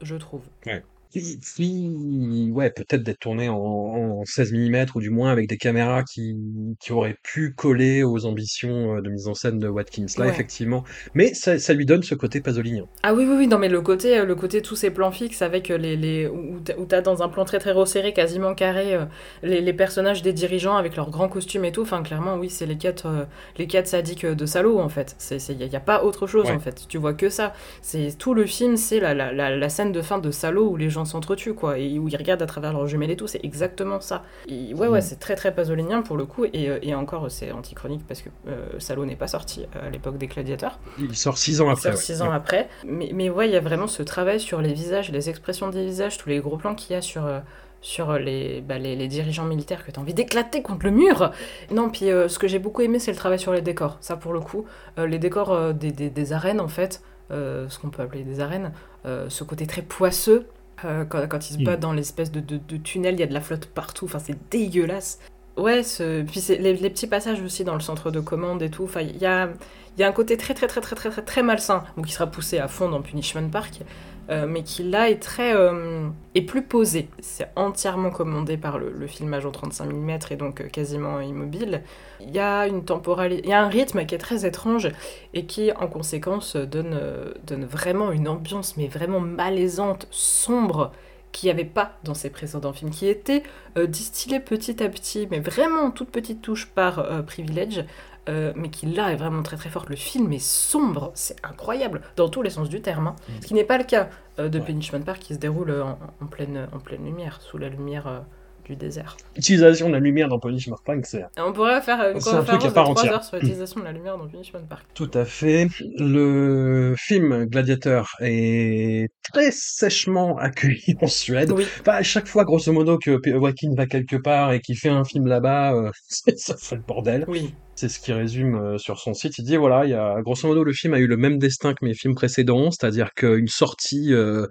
Je 0.00 0.16
trouve. 0.16 0.44
Ouais 0.64 0.82
ouais, 1.14 2.70
peut-être 2.70 3.02
d'être 3.02 3.18
tourné 3.18 3.48
en, 3.48 4.22
16 4.24 4.52
mm 4.52 4.86
ou 4.94 5.00
du 5.00 5.10
moins 5.10 5.30
avec 5.30 5.48
des 5.48 5.56
caméras 5.56 6.02
qui, 6.02 6.36
qui 6.80 6.92
auraient 6.92 7.16
pu 7.22 7.54
coller 7.54 8.02
aux 8.02 8.26
ambitions 8.26 8.96
euh, 8.96 9.00
de 9.00 9.10
mise 9.10 9.28
en 9.28 9.34
scène 9.34 9.58
de 9.58 9.68
Watkins 9.68 10.06
là, 10.18 10.26
effectivement. 10.26 10.84
Mais 11.14 11.34
ça, 11.34 11.58
ça, 11.58 11.72
lui 11.72 11.86
donne 11.86 12.02
ce 12.02 12.14
côté 12.14 12.40
pasolinien. 12.40 12.86
Ah 13.02 13.14
oui, 13.14 13.24
oui, 13.28 13.34
oui, 13.38 13.46
non, 13.46 13.58
mais 13.58 13.68
le 13.68 13.80
côté, 13.80 14.18
euh, 14.18 14.24
le 14.24 14.34
côté 14.34 14.62
tous 14.62 14.76
ces 14.76 14.90
plans 14.90 15.10
fixes 15.10 15.42
avec 15.42 15.70
euh, 15.70 15.78
les, 15.78 15.96
les 15.96 16.26
où 16.26 16.60
t'as 16.86 17.00
dans 17.00 17.22
un 17.22 17.28
plan 17.28 17.44
très 17.44 17.58
très 17.58 17.72
resserré, 17.72 18.12
quasiment 18.12 18.54
carré, 18.54 18.98
les, 19.42 19.60
les, 19.60 19.72
personnages 19.72 20.22
des 20.22 20.32
dirigeants 20.32 20.76
avec 20.76 20.96
leurs 20.96 21.10
grands 21.10 21.28
costumes 21.28 21.64
et 21.64 21.72
tout. 21.72 21.82
Enfin, 21.82 22.02
clairement, 22.02 22.36
oui, 22.36 22.50
c'est 22.50 22.66
les 22.66 22.76
quatre, 22.76 23.26
les 23.58 23.66
quatre 23.66 23.86
sadiques 23.86 24.26
de 24.26 24.46
salaud 24.46 24.80
en 24.80 24.88
fait. 24.88 25.16
Il 25.50 25.56
n'y 25.56 25.74
a, 25.74 25.78
a, 25.78 25.80
pas 25.80 26.02
autre 26.04 26.26
chose 26.26 26.50
en 26.50 26.58
fait. 26.58 26.86
Tu 26.88 26.98
vois 26.98 27.14
que 27.14 27.28
ça. 27.28 27.52
C'est 27.82 28.16
tout 28.18 28.34
le 28.34 28.46
film, 28.46 28.76
c'est 28.76 29.00
la, 29.00 29.14
la, 29.14 29.32
la, 29.32 29.56
la, 29.56 29.68
scène 29.68 29.92
de 29.92 30.02
fin 30.02 30.18
de 30.18 30.30
salaud 30.30 30.70
où 30.70 30.76
les 30.76 30.90
gens 30.90 30.95
s'entretuent 31.04 31.54
quoi 31.54 31.78
et 31.78 31.98
où 31.98 32.08
ils 32.08 32.16
regardent 32.16 32.42
à 32.42 32.46
travers 32.46 32.72
leurs 32.72 32.86
jumelles 32.86 33.10
et 33.10 33.16
tout, 33.16 33.26
c'est 33.26 33.44
exactement 33.44 34.00
ça. 34.00 34.22
ouais, 34.48 34.74
ouais, 34.74 34.98
mm. 34.98 35.02
c'est 35.02 35.18
très 35.18 35.36
très 35.36 35.54
pasolinien 35.54 36.02
pour 36.02 36.16
le 36.16 36.24
coup, 36.24 36.44
et, 36.44 36.68
euh, 36.68 36.78
et 36.82 36.94
encore 36.94 37.30
c'est 37.30 37.52
antichronique 37.52 38.06
parce 38.06 38.22
que 38.22 38.28
euh, 38.48 38.78
Salo 38.78 39.04
n'est 39.04 39.16
pas 39.16 39.28
sorti 39.28 39.66
à 39.80 39.90
l'époque 39.90 40.18
des 40.18 40.26
gladiateurs. 40.26 40.78
Il 40.98 41.16
sort 41.16 41.38
six 41.38 41.60
ans 41.60 41.68
après. 41.68 41.90
Il 41.90 41.92
sort 41.92 42.02
six 42.02 42.22
ans 42.22 42.30
après, 42.30 42.68
mais, 42.84 43.10
mais 43.12 43.30
ouais, 43.30 43.48
il 43.48 43.52
y 43.52 43.56
a 43.56 43.60
vraiment 43.60 43.86
ce 43.86 44.02
travail 44.02 44.40
sur 44.40 44.60
les 44.60 44.72
visages, 44.72 45.10
les 45.10 45.28
expressions 45.28 45.68
des 45.68 45.84
visages, 45.84 46.18
tous 46.18 46.28
les 46.28 46.38
gros 46.40 46.56
plans 46.56 46.74
qu'il 46.74 46.94
y 46.94 46.98
a 46.98 47.02
sur. 47.02 47.26
Euh, 47.26 47.40
sur 47.82 48.14
les, 48.14 48.62
bah, 48.62 48.78
les, 48.78 48.96
les, 48.96 49.06
dirigeants 49.06 49.44
militaires 49.44 49.84
que 49.84 49.92
tu 49.92 50.00
as 50.00 50.02
envie 50.02 50.14
d'éclater 50.14 50.60
contre 50.60 50.86
le 50.86 50.90
mur. 50.90 51.30
Non, 51.70 51.88
puis 51.88 52.06
ce 52.06 52.36
que 52.38 52.48
j'ai 52.48 52.58
beaucoup 52.58 52.82
aimé, 52.82 52.98
c'est 52.98 53.12
le 53.12 53.16
travail 53.16 53.38
sur 53.38 53.52
les 53.52 53.60
décors. 53.60 53.98
Ça, 54.00 54.16
pour 54.16 54.32
le 54.32 54.40
coup, 54.40 54.64
les 54.96 55.18
décors 55.20 55.72
des, 55.72 55.92
des, 55.92 56.10
des, 56.10 56.32
arènes, 56.32 56.58
en 56.58 56.66
fait, 56.66 57.02
ce 57.30 57.78
qu'on 57.78 57.90
peut 57.90 58.02
appeler 58.02 58.24
des 58.24 58.40
arènes, 58.40 58.72
ce 59.04 59.44
côté 59.44 59.68
très 59.68 59.82
poisseux, 59.82 60.48
euh, 60.84 61.04
quand, 61.04 61.26
quand, 61.28 61.50
il 61.50 61.54
se 61.54 61.64
bat 61.64 61.76
mm. 61.76 61.80
dans 61.80 61.92
l'espèce 61.92 62.30
de, 62.30 62.40
de, 62.40 62.76
tunnel, 62.76 63.14
il 63.14 63.20
y 63.20 63.22
a 63.22 63.26
de 63.26 63.34
la 63.34 63.40
flotte 63.40 63.66
partout, 63.66 64.04
enfin 64.04 64.18
c'est 64.18 64.36
dégueulasse. 64.50 65.18
Ouais, 65.56 65.82
ce... 65.82 66.22
puis 66.22 66.40
c'est 66.40 66.56
les, 66.56 66.74
les, 66.74 66.90
petits 66.90 67.06
passages 67.06 67.40
aussi 67.40 67.64
dans 67.64 67.74
le 67.74 67.80
centre 67.80 68.10
de 68.10 68.20
commande 68.20 68.62
et 68.62 68.68
tout, 68.68 68.84
enfin 68.84 69.00
il 69.00 69.16
y 69.16 69.24
a, 69.24 69.48
y 69.96 70.02
a 70.02 70.08
un 70.08 70.12
côté 70.12 70.36
très 70.36 70.52
très 70.52 70.66
très 70.66 70.82
très 70.82 70.94
très 70.94 71.10
très, 71.10 71.22
très 71.22 71.42
malsain, 71.42 71.84
qui 72.04 72.12
sera 72.12 72.26
poussé 72.26 72.58
à 72.58 72.68
fond 72.68 72.90
dans 72.90 73.00
Punishment 73.00 73.48
Park, 73.48 73.80
euh, 74.28 74.46
mais 74.48 74.64
qui 74.64 74.82
là 74.82 75.08
est 75.08 75.22
très 75.22 75.54
euh, 75.54 76.08
est 76.34 76.42
plus 76.42 76.62
posé. 76.62 77.08
C'est 77.20 77.48
entièrement 77.54 78.10
commandé 78.10 78.56
par 78.56 78.78
le, 78.78 79.06
filmage 79.06 79.46
en 79.46 79.52
35 79.52 79.86
mm 79.86 80.18
et 80.30 80.36
donc 80.36 80.60
euh, 80.60 80.68
quasiment 80.68 81.20
immobile. 81.20 81.82
Il 82.20 82.30
y 82.34 82.40
a 82.40 82.66
une 82.66 82.84
temporalité, 82.84 83.42
il 83.44 83.50
y 83.50 83.52
a 83.52 83.62
un 83.62 83.68
rythme 83.68 84.04
qui 84.04 84.16
est 84.16 84.18
très 84.18 84.44
étrange 84.44 84.90
et 85.32 85.46
qui 85.46 85.70
en 85.72 85.86
conséquence 85.86 86.56
donne 86.56 86.98
donne 87.46 87.64
vraiment 87.64 88.10
une 88.10 88.26
ambiance 88.26 88.76
mais 88.76 88.88
vraiment 88.88 89.20
malaisante, 89.20 90.08
sombre 90.10 90.92
qu'il 91.30 91.48
n'y 91.48 91.52
avait 91.52 91.64
pas 91.64 91.92
dans 92.02 92.14
ses 92.14 92.30
précédents 92.30 92.72
films, 92.72 92.90
qui 92.90 93.06
était 93.06 93.42
distillé 93.88 94.40
petit 94.40 94.82
à 94.82 94.88
petit, 94.88 95.28
mais 95.30 95.38
vraiment 95.38 95.82
en 95.82 95.90
toute 95.90 96.08
petite 96.08 96.40
touche 96.40 96.66
par 96.66 97.24
Privilege, 97.26 97.84
euh, 98.28 98.52
mais 98.56 98.70
qui 98.70 98.86
là 98.86 99.12
est 99.12 99.16
vraiment 99.16 99.42
très 99.42 99.56
très 99.56 99.70
forte. 99.70 99.88
Le 99.88 99.96
film 99.96 100.32
est 100.32 100.44
sombre, 100.44 101.12
c'est 101.14 101.36
incroyable, 101.44 102.02
dans 102.16 102.28
tous 102.28 102.42
les 102.42 102.50
sens 102.50 102.68
du 102.68 102.80
terme. 102.80 103.08
Hein. 103.08 103.16
Mm. 103.28 103.32
Ce 103.40 103.46
qui 103.46 103.54
n'est 103.54 103.64
pas 103.64 103.78
le 103.78 103.84
cas 103.84 104.08
euh, 104.38 104.48
de 104.48 104.58
Punishment 104.58 105.02
Park 105.02 105.20
qui 105.20 105.34
se 105.34 105.38
déroule 105.38 105.72
en, 106.20 106.26
pleine, 106.26 106.68
en 106.72 106.78
pleine 106.78 107.04
lumière, 107.04 107.40
sous 107.40 107.58
la 107.58 107.68
lumière 107.68 108.06
euh, 108.06 108.20
du 108.66 108.76
désert. 108.76 109.16
L'utilisation 109.34 109.88
de 109.88 109.94
la 109.94 110.00
lumière 110.00 110.28
dans 110.28 110.38
Punishment 110.38 110.76
Park, 110.84 111.00
c'est. 111.04 111.24
On 111.38 111.52
pourrait 111.52 111.80
faire 111.80 112.00
une 112.10 112.20
conférence 112.20 112.64
de 112.64 112.70
3 112.70 113.06
heures 113.06 113.24
sur 113.24 113.36
l'utilisation 113.36 113.80
de 113.80 113.84
la 113.84 113.92
lumière 113.92 114.18
dans 114.18 114.26
Punishment 114.26 114.66
Park. 114.68 114.84
Tout 114.94 115.10
à 115.14 115.24
fait. 115.24 115.68
Le 115.98 116.94
film 116.98 117.44
Gladiateur 117.44 118.16
est 118.20 119.08
très 119.32 119.50
sèchement 119.50 120.36
accueilli 120.38 120.96
en 121.00 121.06
Suède. 121.06 121.52
Oui. 121.52 121.66
à 121.86 122.02
chaque 122.02 122.26
fois, 122.26 122.44
grosso 122.44 122.72
modo, 122.72 122.98
que 122.98 123.18
Joaquin 123.24 123.74
va 123.76 123.86
quelque 123.86 124.16
part 124.16 124.52
et 124.52 124.60
qu'il 124.60 124.76
fait 124.76 124.88
un 124.88 125.04
film 125.04 125.26
là-bas, 125.26 125.90
ça 126.08 126.56
fait 126.56 126.76
le 126.76 126.82
bordel. 126.82 127.24
Oui. 127.28 127.54
C'est 127.76 127.90
ce 127.90 128.00
qu'il 128.00 128.14
résume 128.14 128.54
euh, 128.54 128.78
sur 128.78 128.98
son 128.98 129.12
site. 129.12 129.36
Il 129.36 129.44
dit 129.44 129.56
voilà, 129.56 129.84
il 129.84 129.90
y 129.90 129.94
a 129.94 130.22
grosso 130.22 130.48
modo 130.48 130.64
le 130.64 130.72
film 130.72 130.94
a 130.94 130.98
eu 130.98 131.06
le 131.06 131.18
même 131.18 131.38
destin 131.38 131.74
que 131.74 131.84
mes 131.84 131.92
films 131.92 132.14
précédents, 132.14 132.70
c'est-à-dire 132.70 133.12
qu'une 133.14 133.48
sortie 133.48 134.14
euh, 134.14 134.46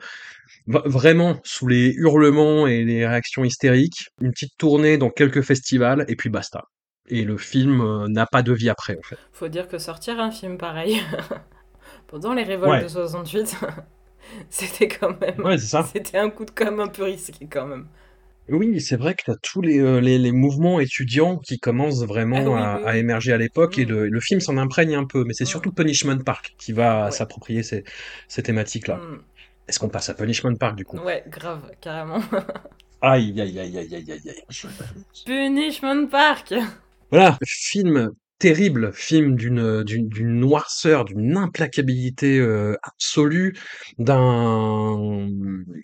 vraiment 0.67 1.39
sous 1.43 1.67
les 1.67 1.93
hurlements 1.95 2.67
et 2.67 2.83
les 2.83 3.05
réactions 3.05 3.43
hystériques, 3.43 4.09
une 4.21 4.31
petite 4.31 4.57
tournée 4.57 4.97
dans 4.97 5.09
quelques 5.09 5.41
festivals 5.41 6.05
et 6.07 6.15
puis 6.15 6.29
basta. 6.29 6.63
Et 7.07 7.23
le 7.23 7.37
film 7.37 7.81
euh, 7.81 8.07
n'a 8.07 8.25
pas 8.25 8.41
de 8.41 8.51
vie 8.51 8.69
après 8.69 8.97
en 8.97 9.03
fait. 9.03 9.17
Faut 9.31 9.47
dire 9.47 9.67
que 9.67 9.77
sortir 9.77 10.19
un 10.19 10.31
film 10.31 10.57
pareil 10.57 10.99
pendant 12.07 12.33
les 12.33 12.43
révoltes 12.43 12.83
de 12.83 12.87
68, 12.87 13.57
c'était 14.49 14.87
quand 14.87 15.19
même 15.21 15.39
ouais, 15.45 15.57
c'était 15.57 16.17
un 16.17 16.29
coup 16.29 16.45
de 16.45 16.51
com 16.51 16.79
un 16.79 16.87
peu 16.87 17.03
risqué 17.03 17.47
quand 17.47 17.67
même. 17.67 17.87
Oui, 18.47 18.79
c'est 18.79 18.95
vrai 18.95 19.15
que 19.15 19.23
tu 19.23 19.31
as 19.31 19.37
tous 19.41 19.61
les, 19.61 19.79
euh, 19.79 19.99
les, 19.99 20.19
les 20.19 20.31
mouvements 20.31 20.79
étudiants 20.79 21.37
qui 21.37 21.57
commencent 21.57 22.05
vraiment 22.05 22.55
ah 22.55 22.75
à, 22.75 22.89
à 22.89 22.97
émerger 22.97 23.33
à 23.33 23.37
l'époque 23.37 23.79
et 23.79 23.85
mmh. 23.85 23.89
le, 23.89 24.07
le 24.07 24.19
film 24.19 24.39
s'en 24.39 24.57
imprègne 24.57 24.95
un 24.95 25.05
peu, 25.05 25.23
mais 25.23 25.33
c'est 25.33 25.45
mmh. 25.45 25.47
surtout 25.47 25.71
Punishment 25.71 26.19
Park 26.19 26.53
qui 26.59 26.71
va 26.71 27.09
s'approprier 27.09 27.63
ces, 27.63 27.83
ces 28.27 28.43
thématiques-là. 28.43 28.97
Mmh. 28.97 29.21
Est-ce 29.67 29.79
qu'on 29.79 29.89
passe 29.89 30.09
à 30.09 30.13
Punishment 30.13 30.55
Park 30.55 30.75
du 30.75 30.85
coup? 30.85 30.97
Ouais, 30.97 31.23
grave, 31.27 31.71
carrément. 31.81 32.19
aïe, 33.01 33.39
aïe, 33.39 33.59
aïe, 33.59 33.77
aïe, 33.77 33.95
aïe, 33.95 34.11
aïe, 34.11 34.29
aïe. 34.29 34.43
Punishment 35.25 36.07
Park 36.07 36.53
Voilà, 37.11 37.37
film 37.43 38.11
terrible, 38.37 38.91
film 38.93 39.35
d'une 39.35 39.83
d'une 39.83 40.39
noirceur, 40.39 41.05
d'une 41.05 41.37
implacabilité 41.37 42.37
euh, 42.39 42.75
absolue, 42.83 43.57
d'un 43.97 45.27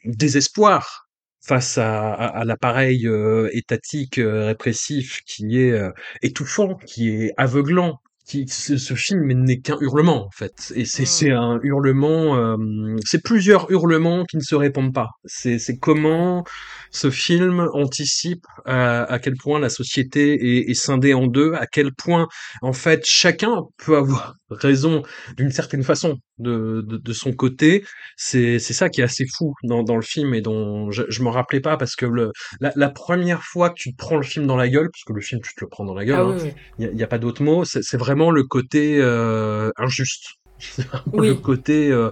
désespoir 0.05 1.07
face 1.43 1.77
à, 1.77 2.11
à, 2.13 2.45
l'appareil 2.45 3.07
euh, 3.07 3.49
étatique 3.51 4.19
euh, 4.19 4.45
répressif 4.47 5.21
qui 5.25 5.59
est 5.59 5.71
euh, 5.71 5.91
étouffant, 6.21 6.75
qui 6.75 7.09
est 7.09 7.33
aveuglant. 7.37 7.99
Qui, 8.27 8.47
ce, 8.47 8.77
ce 8.77 8.93
film 8.93 9.31
n'est 9.33 9.59
qu'un 9.59 9.77
hurlement 9.81 10.25
en 10.27 10.29
fait, 10.29 10.71
et 10.75 10.85
c'est 10.85 11.29
mmh. 11.29 11.33
un 11.33 11.59
hurlement, 11.63 12.57
c'est 13.03 13.21
plusieurs 13.23 13.69
hurlements 13.71 14.23
qui 14.25 14.37
ne 14.37 14.41
se 14.41 14.55
répondent 14.55 14.93
pas. 14.93 15.09
C'est 15.25 15.77
comment 15.79 16.45
ce 16.91 17.09
film 17.09 17.67
anticipe 17.73 18.45
à, 18.65 19.03
à, 19.03 19.19
quel 19.19 19.35
point 19.35 19.59
la 19.59 19.69
société 19.69 20.59
est, 20.59 20.69
est, 20.69 20.73
scindée 20.73 21.13
en 21.13 21.27
deux, 21.27 21.53
à 21.53 21.65
quel 21.65 21.93
point 21.93 22.27
en 22.61 22.73
fait 22.73 23.05
chacun 23.05 23.63
peut 23.77 23.97
avoir 23.97 24.35
raison 24.49 25.03
d'une 25.37 25.51
certaine 25.51 25.83
façon 25.83 26.17
de, 26.37 26.83
de, 26.85 26.97
de 26.97 27.13
son 27.13 27.31
côté. 27.31 27.85
C'est 28.17 28.59
ça 28.59 28.89
qui 28.89 29.01
est 29.01 29.03
assez 29.03 29.25
fou 29.25 29.53
dans, 29.63 29.83
dans 29.83 29.95
le 29.95 30.01
film 30.01 30.33
et 30.33 30.41
dont 30.41 30.91
je, 30.91 31.03
je 31.09 31.23
me 31.23 31.29
rappelais 31.29 31.61
pas 31.61 31.77
parce 31.77 31.95
que 31.95 32.05
le, 32.05 32.31
la, 32.59 32.71
la, 32.75 32.89
première 32.89 33.43
fois 33.43 33.69
que 33.69 33.75
tu 33.75 33.91
te 33.91 33.97
prends 33.97 34.17
le 34.17 34.23
film 34.23 34.45
dans 34.45 34.57
la 34.57 34.67
gueule, 34.67 34.89
parce 34.91 35.03
que 35.05 35.13
le 35.13 35.21
film 35.21 35.41
tu 35.41 35.53
te 35.55 35.61
le 35.61 35.69
prends 35.69 35.85
dans 35.85 35.93
la 35.93 36.05
gueule, 36.05 36.17
ah 36.19 36.45
il 36.79 36.91
n'y 36.91 37.01
a, 37.01 37.05
a, 37.05 37.07
pas 37.07 37.19
d'autre 37.19 37.41
mot, 37.41 37.63
c'est 37.65 37.97
vraiment 37.97 38.31
le 38.31 38.43
côté 38.43 38.97
euh, 38.99 39.71
injuste 39.77 40.40
Oui. 41.13 41.27
le 41.29 41.35
côté 41.35 41.91
euh, 41.91 42.09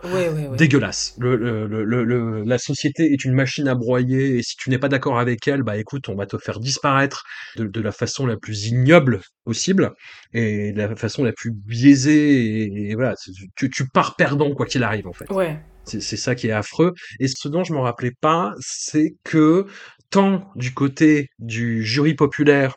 dégueulasse. 0.57 1.15
Le, 1.19 1.35
le, 1.35 1.67
le, 1.67 2.03
le- 2.03 2.43
la 2.43 2.57
société 2.57 3.11
est 3.13 3.23
une 3.25 3.33
machine 3.33 3.67
à 3.67 3.75
broyer 3.75 4.37
et 4.37 4.43
si 4.43 4.55
tu 4.57 4.69
n'es 4.69 4.77
pas 4.79 4.89
d'accord 4.89 5.19
avec 5.19 5.47
elle, 5.47 5.63
bah 5.63 5.77
écoute, 5.77 6.09
on 6.09 6.15
va 6.15 6.25
te 6.25 6.37
faire 6.37 6.59
disparaître 6.59 7.23
de, 7.57 7.65
de 7.65 7.81
la 7.81 7.91
façon 7.91 8.25
la 8.25 8.37
plus 8.37 8.67
ignoble 8.67 9.21
possible 9.45 9.91
et 10.33 10.71
de 10.71 10.77
la 10.77 10.95
façon 10.95 11.23
la 11.23 11.31
plus 11.33 11.51
biaisée 11.51 12.63
et, 12.63 12.89
et 12.91 12.95
voilà, 12.95 13.15
tu, 13.55 13.69
tu 13.69 13.87
pars 13.87 14.15
perdant 14.15 14.53
quoi 14.53 14.65
qu'il 14.65 14.83
arrive 14.83 15.07
en 15.07 15.13
fait. 15.13 15.29
Ouais. 15.31 15.59
C'est 15.85 16.01
c'est 16.01 16.17
ça 16.17 16.35
qui 16.35 16.47
est 16.47 16.51
affreux. 16.51 16.93
Et 17.19 17.27
ce 17.27 17.47
dont 17.47 17.63
je 17.63 17.73
me 17.73 17.79
rappelais 17.79 18.11
pas, 18.21 18.53
c'est 18.59 19.15
que 19.23 19.65
tant 20.11 20.51
du 20.55 20.73
côté 20.73 21.29
du 21.39 21.83
jury 21.83 22.13
populaire 22.15 22.75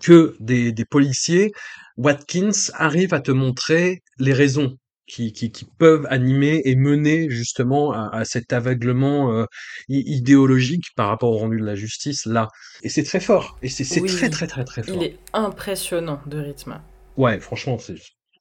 que 0.00 0.34
des, 0.40 0.72
des 0.72 0.84
policiers, 0.84 1.52
Watkins 1.96 2.50
arrive 2.74 3.14
à 3.14 3.20
te 3.20 3.30
montrer 3.32 4.01
les 4.18 4.32
raisons 4.32 4.76
qui, 5.06 5.32
qui, 5.32 5.50
qui 5.50 5.64
peuvent 5.78 6.06
animer 6.10 6.62
et 6.64 6.76
mener 6.76 7.28
justement 7.28 7.92
à, 7.92 8.08
à 8.12 8.24
cet 8.24 8.52
aveuglement 8.52 9.32
euh, 9.32 9.44
idéologique 9.88 10.84
par 10.96 11.08
rapport 11.08 11.30
au 11.32 11.38
rendu 11.38 11.58
de 11.58 11.64
la 11.64 11.74
justice 11.74 12.24
là. 12.26 12.48
Et 12.82 12.88
c'est 12.88 13.02
très 13.02 13.20
fort. 13.20 13.58
Et 13.62 13.68
c'est 13.68 14.00
Oui, 14.00 14.08
très 14.08 14.30
très 14.30 14.46
très 14.46 14.64
très 14.64 14.82
fort. 14.82 14.96
Il 14.96 15.02
est 15.02 15.16
impressionnant 15.32 16.20
de 16.26 16.38
rythme. 16.38 16.80
Ouais, 17.16 17.40
franchement, 17.40 17.78
c'est 17.78 17.96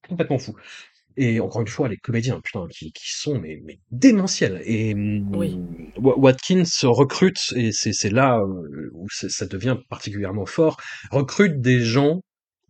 complètement 0.07 0.39
fou. 0.39 0.55
Et 1.17 1.41
encore 1.41 1.61
une 1.61 1.67
fois, 1.67 1.89
les 1.89 1.97
comédiens, 1.97 2.39
putain, 2.39 2.65
qui, 2.69 2.93
qui 2.93 3.11
sont 3.11 3.37
mais, 3.37 3.59
mais 3.65 3.79
démentiels. 3.91 4.61
Et 4.63 4.93
Oui. 4.95 5.59
Wa- 5.97 6.17
Watkins 6.17 6.63
recrute, 6.83 7.51
et 7.55 7.71
c'est 7.73 8.09
là 8.09 8.39
euh, 8.39 8.89
où 8.93 9.07
ça 9.09 9.45
devient 9.45 9.77
particulièrement 9.89 10.45
fort, 10.45 10.77
recrute 11.11 11.59
des 11.59 11.81
gens 11.81 12.21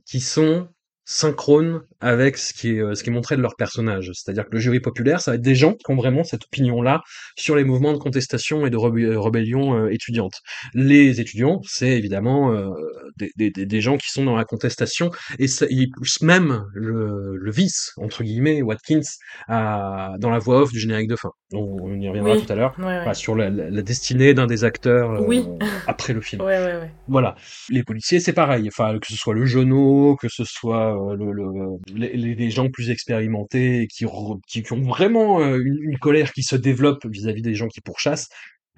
qui 0.06 0.22
sont 0.22 0.68
synchrones 1.06 1.82
avec 2.00 2.38
ce 2.38 2.54
qui 2.54 2.76
est, 2.76 2.80
euh, 2.80 2.96
ce 2.96 3.04
qui 3.04 3.10
est 3.10 3.14
montré 3.14 3.36
de 3.36 3.42
leur 3.42 3.56
personnage. 3.56 4.12
C'est-à-dire 4.14 4.46
que 4.46 4.52
le 4.54 4.60
jury 4.60 4.80
populaire, 4.80 5.20
ça 5.22 5.32
va 5.32 5.36
être 5.36 5.42
des 5.42 5.56
gens 5.56 5.74
qui 5.74 5.92
ont 5.92 5.96
vraiment 5.96 6.24
cette 6.24 6.44
opinion-là 6.46 7.02
sur 7.38 7.56
les 7.56 7.64
mouvements 7.64 7.94
de 7.94 7.98
contestation 7.98 8.66
et 8.66 8.70
de 8.70 8.78
rebé- 8.78 9.16
rébellion 9.18 9.76
euh, 9.76 9.90
étudiante. 9.90 10.34
Les 10.74 11.20
étudiants, 11.20 11.60
c'est 11.66 11.90
évidemment 11.98 12.54
euh, 12.54 12.70
des, 13.18 13.32
des, 13.36 13.66
des- 13.66 13.82
gens 13.82 13.98
qui 13.98 14.10
sont 14.12 14.24
dans 14.24 14.36
la 14.36 14.46
contestation 14.46 15.10
et 15.40 15.48
ça, 15.48 15.66
ils 15.70 15.90
poussent 15.90 16.22
même 16.22 16.64
le, 16.74 17.36
le 17.36 17.52
vice, 17.52 17.92
entre 17.98 18.24
guillemets, 18.24 18.62
Watkins, 18.62 19.02
à, 19.48 20.14
dans 20.20 20.30
la 20.30 20.40
voix 20.40 20.62
off 20.62 20.72
du 20.72 20.80
générique 20.80 21.10
de 21.10 21.16
fin. 21.16 21.32
On, 21.54 21.78
on 21.82 22.00
y 22.00 22.08
reviendra 22.08 22.36
Oui. 22.36 22.46
tout 22.46 22.52
à 22.54 22.56
l'heure. 22.56 22.74
Ouais, 22.78 22.86
ouais. 22.86 23.00
Enfin, 23.02 23.14
sur 23.16 23.36
la, 23.36 23.50
la- 23.50 23.70
la 23.70 23.82
destinée 23.82 24.34
d'un 24.34 24.46
des 24.48 24.64
acteurs 24.64 25.12
euh, 25.12 25.26
Oui. 25.28 25.46
après 25.88 26.14
le 26.14 26.22
film. 26.22 26.42
Ouais, 26.52 26.58
ouais, 26.58 26.76
ouais. 26.78 26.92
Voilà. 27.08 27.36
Les 27.70 27.84
policiers, 27.84 28.20
c'est 28.20 28.34
pareil. 28.34 28.68
Enfin, 28.68 28.98
que 29.00 29.08
ce 29.08 29.16
soit 29.16 29.34
le 29.34 29.46
genou, 29.46 30.16
que 30.22 30.28
ce 30.30 30.44
soit 30.44 30.91
euh, 30.96 31.16
le, 31.16 31.32
le- 31.32 32.36
les, 32.36 32.50
gens 32.50 32.70
plus 32.70 32.90
expérimentés 32.90 33.88
qui, 33.88 34.06
re- 34.06 34.40
qui, 34.48 34.64
qui 34.64 34.74
ont 34.74 34.82
vraiment 34.82 35.42
euh, 35.42 35.58
une, 35.58 35.78
une 35.82 35.98
colère 35.98 36.32
qui 36.34 36.44
se 36.44 36.56
développe 36.56 37.06
vis-à-vis 37.06 37.42
des 37.42 37.56
gens 37.56 37.68
qui 37.68 37.82
pourchassent. 37.82 38.30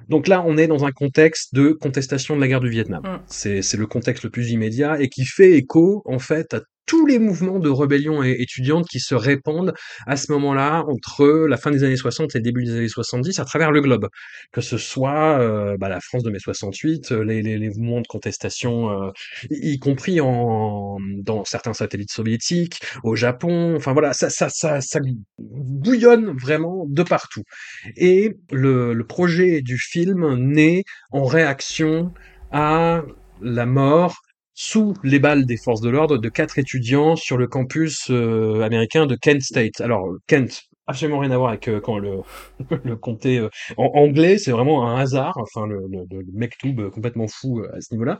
Donc 0.09 0.27
là, 0.27 0.43
on 0.45 0.57
est 0.57 0.67
dans 0.67 0.85
un 0.85 0.91
contexte 0.91 1.53
de 1.53 1.71
contestation 1.71 2.35
de 2.35 2.41
la 2.41 2.47
guerre 2.47 2.59
du 2.61 2.69
Vietnam. 2.69 3.03
Mm. 3.03 3.23
C'est 3.27 3.77
le 3.77 3.87
contexte 3.87 4.23
le 4.23 4.29
plus 4.29 4.51
immédiat 4.51 4.99
et 5.01 5.07
qui 5.07 5.25
fait 5.25 5.51
écho, 5.53 6.01
en 6.05 6.19
fait, 6.19 6.53
à 6.53 6.61
tous 6.85 7.05
les 7.05 7.19
mouvements 7.19 7.59
de 7.59 7.69
rébellion 7.69 8.23
étudiante 8.23 8.87
qui 8.87 8.99
se 8.99 9.15
répandent 9.15 9.73
à 10.05 10.17
ce 10.17 10.31
moment-là 10.33 10.83
entre 10.87 11.25
la 11.47 11.57
fin 11.57 11.71
des 11.71 11.83
années 11.83 11.95
60 11.95 12.35
et 12.35 12.39
le 12.39 12.43
début 12.43 12.63
des 12.63 12.75
années 12.75 12.87
70 12.87 13.39
à 13.39 13.45
travers 13.45 13.71
le 13.71 13.81
globe. 13.81 14.07
Que 14.51 14.61
ce 14.61 14.77
soit 14.77 15.39
euh, 15.39 15.77
bah, 15.79 15.89
la 15.89 15.99
France 16.01 16.23
de 16.23 16.29
mai 16.29 16.39
68, 16.39 17.11
euh, 17.11 17.23
les, 17.23 17.41
les, 17.41 17.57
les 17.57 17.69
mouvements 17.69 18.01
de 18.01 18.07
contestation, 18.07 18.89
euh, 18.89 19.11
y, 19.49 19.73
y 19.73 19.79
compris 19.79 20.19
en, 20.21 20.97
dans 21.17 21.45
certains 21.45 21.73
satellites 21.73 22.11
soviétiques, 22.11 22.81
au 23.03 23.15
Japon, 23.15 23.75
enfin 23.75 23.93
voilà, 23.93 24.13
ça, 24.13 24.29
ça, 24.29 24.49
ça, 24.49 24.81
ça 24.81 24.99
bouillonne 25.39 26.35
vraiment 26.37 26.85
de 26.87 27.03
partout. 27.03 27.43
Et 27.95 28.35
le, 28.51 28.93
le 28.93 29.03
projet 29.05 29.61
du 29.61 29.77
film 29.77 30.35
naît 30.35 30.83
en 31.11 31.25
réaction 31.25 32.13
à 32.51 33.03
la 33.41 33.65
mort 33.65 34.21
sous 34.53 34.93
les 35.03 35.19
balles 35.19 35.45
des 35.45 35.57
forces 35.57 35.81
de 35.81 35.89
l'ordre 35.89 36.17
de 36.17 36.29
quatre 36.29 36.59
étudiants 36.59 37.15
sur 37.15 37.37
le 37.37 37.47
campus 37.47 38.07
euh, 38.09 38.61
américain 38.61 39.05
de 39.05 39.15
Kent 39.15 39.41
State. 39.41 39.81
Alors 39.81 40.07
Kent, 40.27 40.63
absolument 40.87 41.19
rien 41.19 41.31
à 41.31 41.37
voir 41.37 41.49
avec 41.49 41.67
euh, 41.67 41.79
quand 41.79 41.97
le, 41.97 42.19
le 42.83 42.95
comté 42.95 43.39
euh, 43.39 43.49
en 43.77 43.89
anglais, 43.95 44.37
c'est 44.37 44.51
vraiment 44.51 44.87
un 44.87 44.97
hasard. 44.97 45.37
Enfin 45.37 45.67
le, 45.67 45.79
le, 45.89 46.05
le 46.09 46.25
mektoub 46.33 46.79
euh, 46.79 46.89
complètement 46.89 47.27
fou 47.27 47.59
euh, 47.59 47.75
à 47.75 47.81
ce 47.81 47.93
niveau-là. 47.93 48.19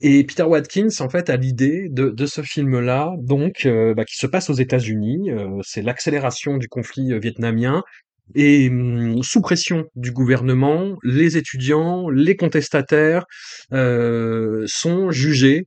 Et 0.00 0.24
Peter 0.24 0.44
Watkins, 0.44 0.88
en 1.00 1.10
fait, 1.10 1.28
a 1.28 1.36
l'idée 1.36 1.88
de, 1.90 2.08
de 2.08 2.26
ce 2.26 2.40
film-là, 2.40 3.12
donc, 3.18 3.68
bah, 3.68 4.06
qui 4.06 4.16
se 4.16 4.26
passe 4.26 4.48
aux 4.48 4.54
États-Unis. 4.54 5.28
C'est 5.62 5.82
l'accélération 5.82 6.56
du 6.56 6.66
conflit 6.66 7.12
vietnamien. 7.20 7.82
Et 8.34 8.68
hum, 8.68 9.22
sous 9.22 9.40
pression 9.40 9.84
du 9.94 10.12
gouvernement, 10.12 10.96
les 11.02 11.36
étudiants, 11.36 12.08
les 12.08 12.36
contestataires 12.36 13.26
euh, 13.72 14.64
sont 14.66 15.10
jugés 15.10 15.66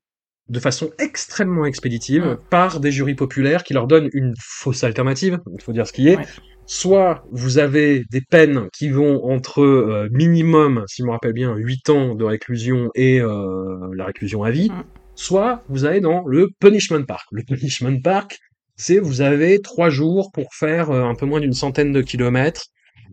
de 0.50 0.60
façon 0.60 0.92
extrêmement 1.00 1.66
expéditive 1.66 2.38
par 2.50 2.80
des 2.80 2.92
jurys 2.92 3.16
populaires 3.16 3.64
qui 3.64 3.74
leur 3.74 3.88
donnent 3.88 4.10
une 4.14 4.34
fausse 4.40 4.84
alternative, 4.84 5.40
il 5.54 5.62
faut 5.62 5.74
dire 5.74 5.88
ce 5.88 5.94
qui 5.94 6.10
est. 6.10 6.18
Ouais. 6.18 6.26
Soit 6.68 7.24
vous 7.32 7.60
avez 7.60 8.04
des 8.10 8.22
peines 8.22 8.70
qui 8.74 8.90
vont 8.90 9.24
entre 9.26 9.62
euh, 9.62 10.10
minimum, 10.12 10.84
si 10.88 11.04
je 11.04 11.06
me 11.08 11.12
rappelle 11.12 11.34
bien, 11.34 11.56
8 11.56 11.90
ans 11.90 12.16
de 12.16 12.24
réclusion 12.24 12.90
et 12.96 13.20
euh, 13.22 13.92
la 13.96 14.06
réclusion 14.06 14.44
à 14.44 14.50
vie, 14.50 14.72
soit 15.14 15.64
vous 15.70 15.86
allez 15.86 16.02
dans 16.02 16.26
le 16.26 16.50
punishment 16.60 17.04
park. 17.04 17.28
Le 17.32 17.44
punishment 17.44 18.00
park, 18.02 18.40
c'est 18.76 18.98
vous 18.98 19.22
avez 19.22 19.62
trois 19.62 19.90
jours 19.90 20.32
pour 20.32 20.54
faire 20.54 20.90
euh, 20.90 21.04
un 21.04 21.14
peu 21.14 21.28
moins 21.28 21.40
d'une 21.40 21.54
centaine 21.54 21.92
de 21.92 22.02
kilomètres 22.02 22.66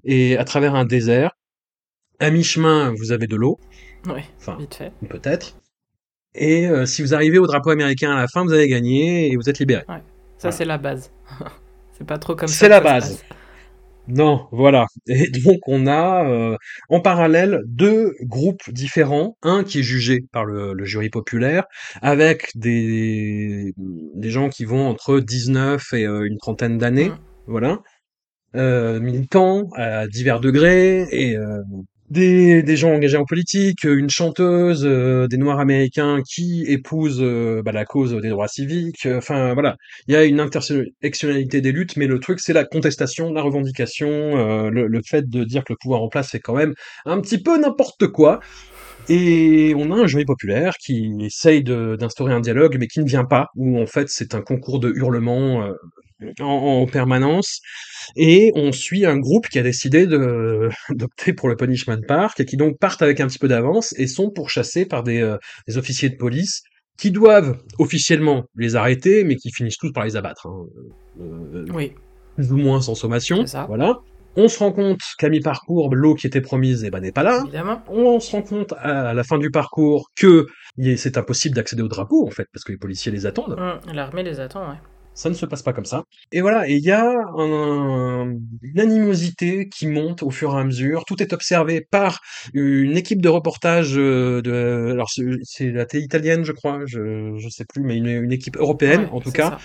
et 0.05 0.39
à 0.39 0.45
travers 0.45 0.75
un 0.75 0.87
désert. 0.87 1.33
À 2.21 2.31
mi-chemin, 2.31 2.95
vous 2.97 3.13
avez 3.13 3.27
de 3.27 3.37
l'eau, 3.37 3.59
Ouais, 4.07 4.25
enfin 4.39 4.59
peut-être. 5.09 5.57
Et 6.35 6.67
euh, 6.69 6.87
si 6.87 7.03
vous 7.03 7.15
arrivez 7.15 7.39
au 7.39 7.47
drapeau 7.47 7.71
américain 7.71 8.13
à 8.13 8.17
la 8.21 8.29
fin, 8.29 8.45
vous 8.45 8.53
avez 8.53 8.69
gagné 8.69 9.31
et 9.33 9.37
vous 9.37 9.49
êtes 9.51 9.59
libéré. 9.59 9.85
Ça, 10.39 10.51
Voilà. 10.51 10.53
c'est 10.53 10.65
la 10.65 10.79
base. 10.79 11.13
c'est 11.93 12.07
pas 12.07 12.19
trop 12.19 12.37
comme 12.37 12.55
ça. 12.55 12.59
C'est 12.59 12.69
la 12.69 12.81
base. 12.81 13.19
passe. 13.19 13.25
Non, 14.09 14.49
voilà. 14.53 14.87
Et 15.07 15.31
donc 15.45 15.61
on 15.69 15.87
a 15.87 16.25
euh, 16.29 16.57
en 16.89 17.01
parallèle 17.01 17.61
deux 17.67 18.15
groupes 18.23 18.63
différents, 18.71 19.37
un 19.43 19.63
qui 19.65 19.81
est 19.81 19.83
jugé 19.83 20.25
par 20.33 20.45
le, 20.45 20.73
le 20.75 20.85
jury 20.85 21.09
populaire, 21.11 21.65
avec 22.03 22.51
des, 22.57 23.73
des 23.77 24.31
gens 24.31 24.49
qui 24.49 24.65
vont 24.65 24.89
entre 24.89 25.21
19 25.21 25.93
et 25.93 26.07
euh, 26.07 26.25
une 26.27 26.39
trentaine 26.39 26.79
d'années, 26.79 27.11
Mm. 27.11 27.19
voilà, 27.47 27.79
euh, 28.57 29.01
militants 29.01 29.69
à 29.77 30.07
divers 30.09 30.41
degrés, 30.41 31.07
et 31.13 31.37
euh, 31.37 31.63
des, 32.13 32.63
des 32.63 32.77
gens 32.77 32.93
engagés 32.93 33.17
en 33.17 33.25
politique, 33.25 33.85
une 33.85 34.11
chanteuse, 34.11 34.85
euh, 34.85 35.27
des 35.29 35.39
Noirs 35.39 35.61
américains 35.61 36.21
qui 36.29 36.65
épousent 36.69 37.23
euh, 37.23 37.63
bah, 37.65 37.73
la 37.73 37.85
cause 37.85 38.15
des 38.21 38.29
droits 38.29 38.49
civiques, 38.49 39.07
euh, 39.07 39.19
enfin 39.19 39.55
voilà, 39.55 39.77
il 40.07 40.15
y 40.15 40.17
a 40.17 40.25
une 40.25 40.39
intersectionnalité 40.39 41.61
des 41.61 41.73
luttes, 41.73 41.97
mais 41.97 42.07
le 42.07 42.21
truc 42.21 42.41
c'est 42.41 42.53
la 42.53 42.65
contestation, 42.65 43.33
la 43.33 43.43
revendication, 43.43 44.09
euh, 44.09 44.71
le, 44.71 44.87
le 44.87 45.01
fait 45.05 45.29
de 45.29 45.45
dire 45.45 45.65
que 45.65 45.73
le 45.73 45.79
pouvoir 45.81 46.03
en 46.03 46.09
place 46.09 46.29
c'est 46.31 46.41
quand 46.41 46.55
même 46.55 46.75
un 47.07 47.21
petit 47.21 47.43
peu 47.43 47.59
n'importe 47.59 48.07
quoi. 48.09 48.41
Et 49.09 49.75
on 49.77 49.91
a 49.91 49.97
un 49.97 50.07
jury 50.07 50.25
populaire 50.25 50.75
qui 50.79 51.13
essaye 51.23 51.65
d'instaurer 51.65 52.33
un 52.33 52.41
dialogue, 52.41 52.77
mais 52.79 52.87
qui 52.87 53.01
ne 53.01 53.05
vient 53.05 53.25
pas, 53.25 53.49
où 53.57 53.81
en 53.81 53.87
fait 53.87 54.09
c'est 54.09 54.35
un 54.35 54.43
concours 54.43 54.79
de 54.79 54.93
hurlements 54.95 55.63
euh, 55.65 55.73
en, 56.41 56.45
en 56.45 56.87
permanence. 56.87 57.61
Et 58.17 58.53
on 58.55 58.73
suit 58.73 59.07
un 59.07 59.17
groupe 59.19 59.49
qui 59.49 59.59
a 59.59 59.63
décidé 59.63 60.07
de- 60.07 60.69
d'opter 60.91 61.33
pour 61.33 61.49
le 61.49 61.57
Punishment 61.57 62.01
Park, 62.07 62.41
et 62.41 62.45
qui 62.45 62.57
donc 62.57 62.79
partent 62.79 63.03
avec 63.03 63.21
un 63.21 63.27
petit 63.27 63.39
peu 63.39 63.49
d'avance 63.49 63.95
et 63.99 64.07
sont 64.07 64.31
pourchassés 64.31 64.87
par 64.87 65.03
des, 65.03 65.21
euh, 65.21 65.37
des 65.69 65.79
officiers 65.79 66.09
de 66.11 66.17
police 66.17 66.63
qui 66.99 67.11
doivent 67.11 67.57
officiellement 67.79 68.45
les 68.57 68.77
arrêter, 68.77 69.25
mais 69.25 69.37
qui 69.37 69.51
finissent 69.51 69.79
tous 69.79 69.93
par 69.93 70.05
les 70.05 70.17
abattre. 70.17 70.47
hein. 70.47 70.67
Euh, 71.21 71.65
Oui, 71.73 71.93
plus 72.37 72.53
ou 72.53 72.57
moins 72.57 72.81
sans 72.81 72.95
sommation. 72.95 73.47
Ça. 73.47 73.65
Voilà. 73.67 73.99
On 74.35 74.49
se 74.49 74.59
rend 74.61 74.73
compte 74.73 75.01
qu'à 75.19 75.29
mi-parcours, 75.29 75.95
l'eau 75.95 76.15
qui 76.15 76.27
était 76.27 76.41
promise 76.41 76.85
eh 76.85 76.91
ben, 76.91 77.01
n'est 77.01 77.13
pas 77.13 77.23
là. 77.23 77.41
évidemment. 77.45 77.83
On 77.89 78.19
se 78.19 78.33
rend 78.33 78.41
compte 78.43 78.73
à 78.79 79.13
la 79.13 79.25
fin 79.25 79.37
du 79.37 79.51
parcours 79.51 80.09
que 80.17 80.47
c'est 80.97 81.19
impossible 81.19 81.55
d'accéder 81.55 81.83
au 81.83 81.89
drapeau, 81.89 82.27
en 82.27 82.31
fait, 82.31 82.47
parce 82.51 82.65
que 82.65 82.73
les 82.73 82.79
policiers 82.79 83.13
les 83.13 83.27
attendent. 83.27 83.59
Mm, 83.59 83.93
L'armée 83.93 84.23
les 84.23 84.41
attend, 84.41 84.71
ouais. 84.71 84.77
Ça 85.15 85.29
ne 85.29 85.35
se 85.35 85.45
passe 85.45 85.63
pas 85.63 85.75
comme 85.75 85.85
ça. 85.85 86.05
Et 86.33 86.41
voilà, 86.41 86.69
et 86.69 86.75
il 86.75 86.85
y 86.85 86.91
a 86.91 87.05
un, 87.37 88.35
une 88.63 88.81
animosité 88.81 89.69
qui 89.69 89.87
monte 89.87 90.23
au 90.23 90.31
fur 90.31 90.55
et 90.57 90.61
à 90.61 90.65
mesure. 90.65 91.05
Tout 91.05 91.23
est 91.23 91.35
observé 91.35 91.83
par 91.83 92.21
une 92.55 92.97
équipe 92.97 93.21
de 93.21 93.29
reportage 93.29 93.99
euh, 93.99 94.41
de, 94.41 94.91
alors 94.93 95.11
c'est 95.43 95.71
la 95.71 95.85
télé 95.85 96.05
italienne, 96.05 96.45
je 96.45 96.53
crois, 96.53 96.81
je 96.87 97.37
je 97.37 97.49
sais 97.51 97.65
plus, 97.67 97.83
mais 97.83 97.97
une, 97.99 98.07
une 98.07 98.33
équipe 98.33 98.57
européenne 98.57 99.09
en 99.13 99.21
tout 99.21 99.33
cas, 99.33 99.51
ça. 99.51 99.59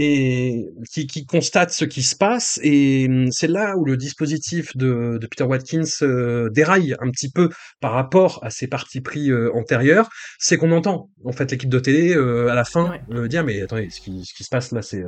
Et 0.00 0.70
qui, 0.92 1.06
qui 1.06 1.26
constate 1.26 1.72
ce 1.72 1.84
qui 1.84 2.02
se 2.02 2.14
passe. 2.14 2.60
Et 2.62 3.06
hum, 3.08 3.30
c'est 3.32 3.48
là 3.48 3.76
où 3.76 3.84
le 3.84 3.96
dispositif 3.96 4.76
de, 4.76 5.18
de 5.20 5.26
Peter 5.26 5.44
Watkins 5.44 5.82
euh, 6.02 6.48
déraille 6.50 6.94
un 7.00 7.10
petit 7.10 7.30
peu 7.30 7.50
par 7.80 7.92
rapport 7.92 8.38
à 8.42 8.50
ses 8.50 8.68
partis 8.68 9.00
pris 9.00 9.30
euh, 9.30 9.50
antérieurs. 9.54 10.08
C'est 10.38 10.56
qu'on 10.56 10.72
entend 10.72 11.10
en 11.24 11.32
fait 11.32 11.50
l'équipe 11.50 11.68
de 11.68 11.80
télé 11.80 12.14
à 12.14 12.54
la 12.54 12.64
fin 12.64 12.98
dire 13.28 13.44
mais 13.44 13.60
attendez, 13.62 13.90
ce 13.90 14.00
qui, 14.00 14.24
ce 14.24 14.34
qui 14.34 14.44
se 14.44 14.48
passe 14.48 14.72
là, 14.72 14.82
c'est 14.82 15.02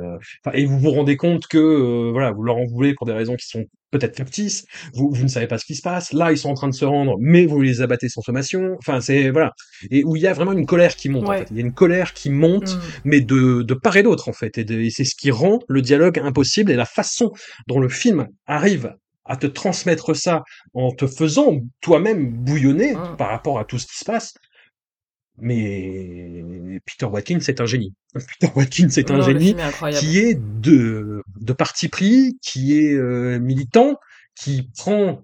et 0.53 0.65
vous 0.65 0.79
vous 0.79 0.91
rendez 0.91 1.17
compte 1.17 1.47
que 1.47 2.11
voilà, 2.11 2.31
vous 2.31 2.43
leur 2.43 2.57
en 2.57 2.65
voulez 2.65 2.93
pour 2.93 3.05
des 3.05 3.13
raisons 3.13 3.35
qui 3.35 3.47
sont 3.47 3.65
peut-être 3.91 4.17
factices, 4.17 4.65
vous, 4.93 5.11
vous 5.11 5.23
ne 5.23 5.27
savez 5.27 5.47
pas 5.47 5.57
ce 5.57 5.65
qui 5.65 5.75
se 5.75 5.81
passe, 5.81 6.13
là 6.13 6.31
ils 6.31 6.37
sont 6.37 6.49
en 6.49 6.53
train 6.53 6.69
de 6.69 6.73
se 6.73 6.85
rendre, 6.85 7.15
mais 7.19 7.45
vous 7.45 7.61
les 7.61 7.81
abattez 7.81 8.09
sans 8.09 8.21
sommation, 8.21 8.75
enfin 8.79 9.01
c'est, 9.01 9.29
voilà, 9.29 9.51
et 9.89 10.03
où 10.03 10.15
il 10.15 10.21
y 10.21 10.27
a 10.27 10.33
vraiment 10.33 10.53
une 10.53 10.65
colère 10.65 10.95
qui 10.95 11.09
monte, 11.09 11.27
en 11.27 11.33
fait. 11.33 11.47
il 11.51 11.57
y 11.57 11.59
a 11.59 11.63
une 11.63 11.73
colère 11.73 12.13
qui 12.13 12.29
monte, 12.29 12.75
mm. 12.75 12.81
mais 13.05 13.21
de, 13.21 13.61
de 13.61 13.73
part 13.73 13.97
et 13.97 14.03
d'autre 14.03 14.29
en 14.29 14.33
fait, 14.33 14.57
et, 14.57 14.61
et 14.85 14.89
c'est 14.89 15.05
ce 15.05 15.15
qui 15.15 15.31
rend 15.31 15.59
le 15.67 15.81
dialogue 15.81 16.19
impossible, 16.19 16.71
et 16.71 16.75
la 16.75 16.85
façon 16.85 17.31
dont 17.67 17.79
le 17.79 17.89
film 17.89 18.27
arrive 18.47 18.95
à 19.25 19.37
te 19.37 19.47
transmettre 19.47 20.15
ça 20.15 20.43
en 20.73 20.91
te 20.91 21.07
faisant 21.07 21.59
toi-même 21.81 22.31
bouillonner 22.31 22.93
mm. 22.93 23.17
par 23.17 23.29
rapport 23.29 23.59
à 23.59 23.65
tout 23.65 23.77
ce 23.77 23.87
qui 23.87 23.97
se 23.97 24.05
passe, 24.05 24.33
mais 25.37 26.79
Peter 26.85 27.05
Watkins, 27.05 27.39
c'est 27.41 27.61
un 27.61 27.65
génie. 27.65 27.93
Peter 28.13 28.51
Watkins, 28.55 28.89
c'est 28.89 29.11
un 29.11 29.21
génie 29.21 29.55
qui 29.99 30.19
est 30.19 30.39
de, 30.39 31.21
de 31.39 31.53
parti 31.53 31.87
pris, 31.87 32.37
qui 32.41 32.77
est 32.77 32.93
euh, 32.93 33.39
militant, 33.39 33.97
qui 34.35 34.69
prend 34.77 35.23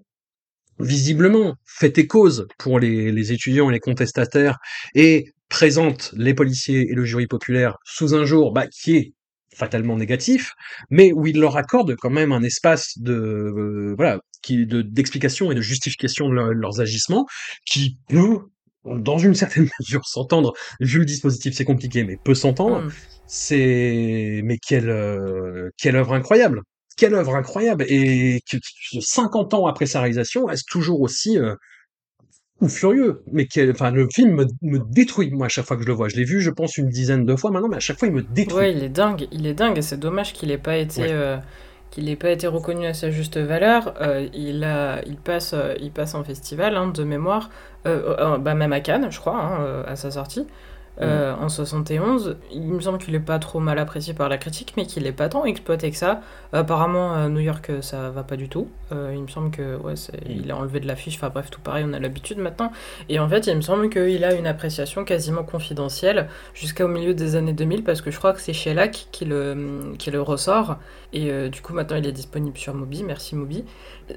visiblement 0.79 1.55
fait 1.65 1.97
et 1.97 2.07
cause 2.07 2.47
pour 2.59 2.79
les, 2.79 3.11
les 3.11 3.31
étudiants 3.31 3.69
et 3.69 3.73
les 3.73 3.79
contestataires 3.79 4.59
et 4.93 5.33
présente 5.49 6.13
les 6.15 6.33
policiers 6.33 6.91
et 6.91 6.93
le 6.93 7.05
jury 7.05 7.27
populaire 7.27 7.77
sous 7.83 8.13
un 8.13 8.25
jour 8.25 8.51
bah, 8.51 8.67
qui 8.67 8.95
est 8.95 9.13
fatalement 9.55 9.95
négatif, 9.95 10.53
mais 10.89 11.11
où 11.11 11.25
il 11.25 11.39
leur 11.39 11.57
accorde 11.57 11.95
quand 11.95 12.11
même 12.11 12.31
un 12.31 12.43
espace 12.43 12.97
de 12.97 13.13
euh, 13.13 13.95
voilà 13.97 14.19
qui 14.43 14.67
de 14.67 14.81
d'explication 14.83 15.51
et 15.51 15.55
de 15.55 15.61
justification 15.61 16.29
de, 16.29 16.35
leurs 16.35 16.79
agissements 16.79 17.25
qui 17.65 17.97
peut 18.07 18.39
dans 18.95 19.17
une 19.17 19.35
certaine 19.35 19.67
mesure 19.79 20.05
s'entendre, 20.05 20.53
vu 20.79 20.99
le 20.99 21.05
dispositif 21.05 21.53
c'est 21.55 21.65
compliqué, 21.65 22.03
mais 22.03 22.17
peut 22.23 22.35
s'entendre, 22.35 22.83
mm. 22.83 22.91
c'est 23.27 24.41
mais 24.43 24.57
quelle 24.57 24.89
euh, 24.89 25.69
quelle 25.77 25.95
œuvre 25.95 26.13
incroyable, 26.13 26.61
quelle 26.97 27.13
œuvre 27.13 27.35
incroyable. 27.35 27.85
Et 27.87 28.41
que, 28.49 28.57
50 28.99 29.53
ans 29.53 29.67
après 29.67 29.85
sa 29.85 30.01
réalisation 30.01 30.45
reste 30.45 30.67
toujours 30.69 31.01
aussi 31.01 31.37
euh, 31.37 31.55
ou 32.59 32.69
furieux, 32.69 33.23
mais 33.31 33.45
quel, 33.45 33.71
enfin 33.71 33.91
le 33.91 34.07
film 34.13 34.31
me, 34.31 34.45
me, 34.61 34.79
détruit 34.79 35.29
moi 35.31 35.45
à 35.45 35.49
chaque 35.49 35.65
fois 35.65 35.77
que 35.77 35.83
je 35.83 35.87
le 35.87 35.93
vois. 35.93 36.09
Je 36.09 36.15
l'ai 36.15 36.23
vu, 36.23 36.41
je 36.41 36.49
pense 36.49 36.77
une 36.77 36.89
dizaine 36.89 37.25
de 37.25 37.35
fois 37.35 37.51
maintenant, 37.51 37.69
mais 37.69 37.77
à 37.77 37.81
chaque 37.81 37.99
fois 37.99 38.07
il 38.07 38.13
me 38.13 38.23
détruit. 38.23 38.57
Ouais, 38.57 38.73
il 38.73 38.83
est 38.83 38.89
dingue, 38.89 39.27
il 39.31 39.45
est 39.45 39.53
dingue 39.53 39.77
et 39.77 39.81
c'est 39.81 39.99
dommage 39.99 40.33
qu'il 40.33 40.51
ait 40.51 40.57
pas 40.57 40.77
été 40.77 41.03
euh, 41.03 41.37
qu'il 41.91 42.05
n'ait 42.05 42.15
pas 42.15 42.29
été 42.29 42.47
reconnu 42.47 42.85
à 42.85 42.93
sa 42.93 43.11
juste 43.11 43.37
valeur. 43.37 43.93
Euh, 44.01 44.27
il, 44.33 44.63
a, 44.63 45.01
il, 45.05 45.17
passe, 45.17 45.53
euh, 45.53 45.73
il 45.79 45.91
passe 45.91 46.15
en 46.15 46.23
festival, 46.23 46.75
hein, 46.75 46.87
de 46.87 47.03
mémoire, 47.03 47.49
euh, 47.85 48.37
bah, 48.37 48.53
même 48.53 48.73
à 48.73 48.79
Cannes, 48.79 49.07
je 49.09 49.19
crois, 49.19 49.39
hein, 49.39 49.83
à 49.87 49.95
sa 49.95 50.11
sortie. 50.11 50.45
Euh, 51.01 51.35
en 51.39 51.47
71. 51.47 52.37
Il 52.51 52.63
me 52.63 52.79
semble 52.79 52.97
qu'il 52.97 53.13
est 53.13 53.19
pas 53.19 53.37
trop 53.37 53.59
mal 53.59 53.77
apprécié 53.77 54.15
par 54.15 54.29
la 54.29 54.37
critique, 54.37 54.73
mais 54.77 54.85
qu'il 54.87 55.05
est 55.05 55.11
pas 55.11 55.29
tant 55.29 55.45
exploité 55.45 55.91
que 55.91 55.97
ça. 55.97 56.21
apparemment, 56.53 57.13
à 57.13 57.29
New 57.29 57.39
York, 57.39 57.71
ça 57.81 58.09
va 58.09 58.23
pas 58.23 58.35
du 58.35 58.49
tout. 58.49 58.67
Euh, 58.91 59.11
il 59.13 59.21
me 59.21 59.27
semble 59.27 59.51
que 59.51 59.77
ouais, 59.77 59.93
il 60.27 60.49
a 60.49 60.57
enlevé 60.57 60.79
de 60.79 60.87
l'affiche. 60.87 61.15
Enfin 61.15 61.29
bref, 61.29 61.51
tout 61.51 61.61
pareil, 61.61 61.85
on 61.87 61.93
a 61.93 61.99
l'habitude 61.99 62.39
maintenant. 62.39 62.71
Et 63.09 63.19
en 63.19 63.29
fait, 63.29 63.45
il 63.45 63.55
me 63.55 63.61
semble 63.61 63.89
qu'il 63.89 64.23
a 64.23 64.33
une 64.33 64.47
appréciation 64.47 65.05
quasiment 65.05 65.43
confidentielle 65.43 66.29
jusqu'au 66.55 66.87
milieu 66.87 67.13
des 67.13 67.35
années 67.35 67.53
2000, 67.53 67.83
parce 67.83 68.01
que 68.01 68.09
je 68.09 68.17
crois 68.17 68.33
que 68.33 68.41
c'est 68.41 68.53
Shellac 68.53 69.07
qui 69.11 69.25
le, 69.25 69.93
qui 69.99 70.09
le 70.09 70.21
ressort. 70.21 70.77
Et 71.13 71.31
euh, 71.31 71.49
du 71.49 71.61
coup, 71.61 71.73
maintenant, 71.73 71.97
il 71.97 72.07
est 72.07 72.11
disponible 72.11 72.57
sur 72.57 72.73
Moby. 72.73 73.03
Merci 73.03 73.35
Moby 73.35 73.63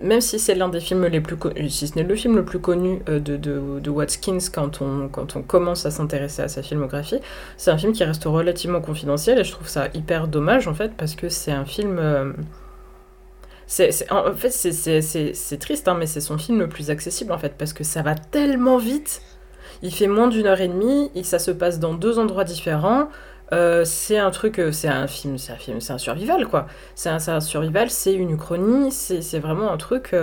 même 0.03 0.21
si 0.21 0.39
c'est 0.39 0.55
l'un 0.55 0.69
des 0.69 0.81
films 0.81 1.07
les 1.07 1.21
plus 1.21 1.37
connus, 1.37 1.69
si 1.71 1.89
ce 1.89 1.97
n'est 1.97 2.05
le 2.05 2.15
film 2.15 2.37
le 2.37 2.45
plus 2.45 2.61
connu 2.61 3.01
euh, 3.09 3.19
de, 3.19 3.37
de, 3.37 3.81
de, 3.81 3.91
Watkins 3.91 4.39
quand 4.53 4.83
on, 4.83 5.09
quand 5.09 5.37
on 5.37 5.43
commence 5.43 5.85
à 5.87 5.91
s'intéresser 5.91 6.43
à 6.43 6.49
sa 6.49 6.63
c'est 7.57 7.71
un 7.71 7.79
film 7.79 7.93
qui 7.93 8.05
reste 8.05 8.25
relativement 8.25 8.81
confidentiel 8.81 9.39
et 9.39 9.45
je 9.45 9.53
trouve 9.53 9.69
ça 9.69 9.89
hyper 9.95 10.29
dommage 10.29 10.69
en 10.69 10.75
fait 10.75 10.93
parce 10.97 11.15
que 11.15 11.29
c'est 11.29 11.53
un 11.53 11.65
film... 11.65 11.99
Euh, 11.99 12.33
c'est, 13.67 14.11
en 14.11 14.35
fait, 14.35 14.51
c'est 14.51 15.59
triste, 15.59 15.87
hein, 15.87 15.95
mais 15.97 16.07
c'est 16.07 16.21
son 16.21 16.39
film 16.39 16.59
le 16.59 16.69
plus 16.69 16.91
accessible 16.91 17.33
en 17.33 17.39
fait 17.39 17.55
parce 17.57 17.73
que 17.73 17.85
ça 17.85 18.03
va 18.03 18.17
tellement 18.17 18.79
vite. 18.79 19.23
Il 19.83 19.95
fait 19.95 20.09
moins 20.09 20.27
d'une 20.27 20.47
heure 20.47 20.61
et 20.61 20.67
demie 20.67 21.11
et 21.15 21.23
ça 21.23 21.39
se 21.39 21.53
passe 21.53 21.79
dans 21.79 21.95
deux 21.95 22.19
endroits 22.19 22.43
différents. 22.43 23.09
Euh, 23.53 23.85
c'est 23.85 24.19
un 24.19 24.31
truc, 24.31 24.59
euh, 24.59 24.73
c'est 24.73 24.89
un 24.89 25.07
film, 25.07 25.39
c'est 25.39 25.53
un 25.53 25.57
film, 25.57 25.81
c'est 25.81 25.93
un 25.93 25.99
survival 25.99 26.47
quoi. 26.49 26.67
C'est 26.97 27.11
un, 27.11 27.41
survival, 27.41 27.91
c'est 27.91 28.13
une 28.13 28.31
uchronie, 28.31 28.91
c'est 28.91 29.39
vraiment 29.39 29.71
un 29.73 29.77
truc. 29.77 30.15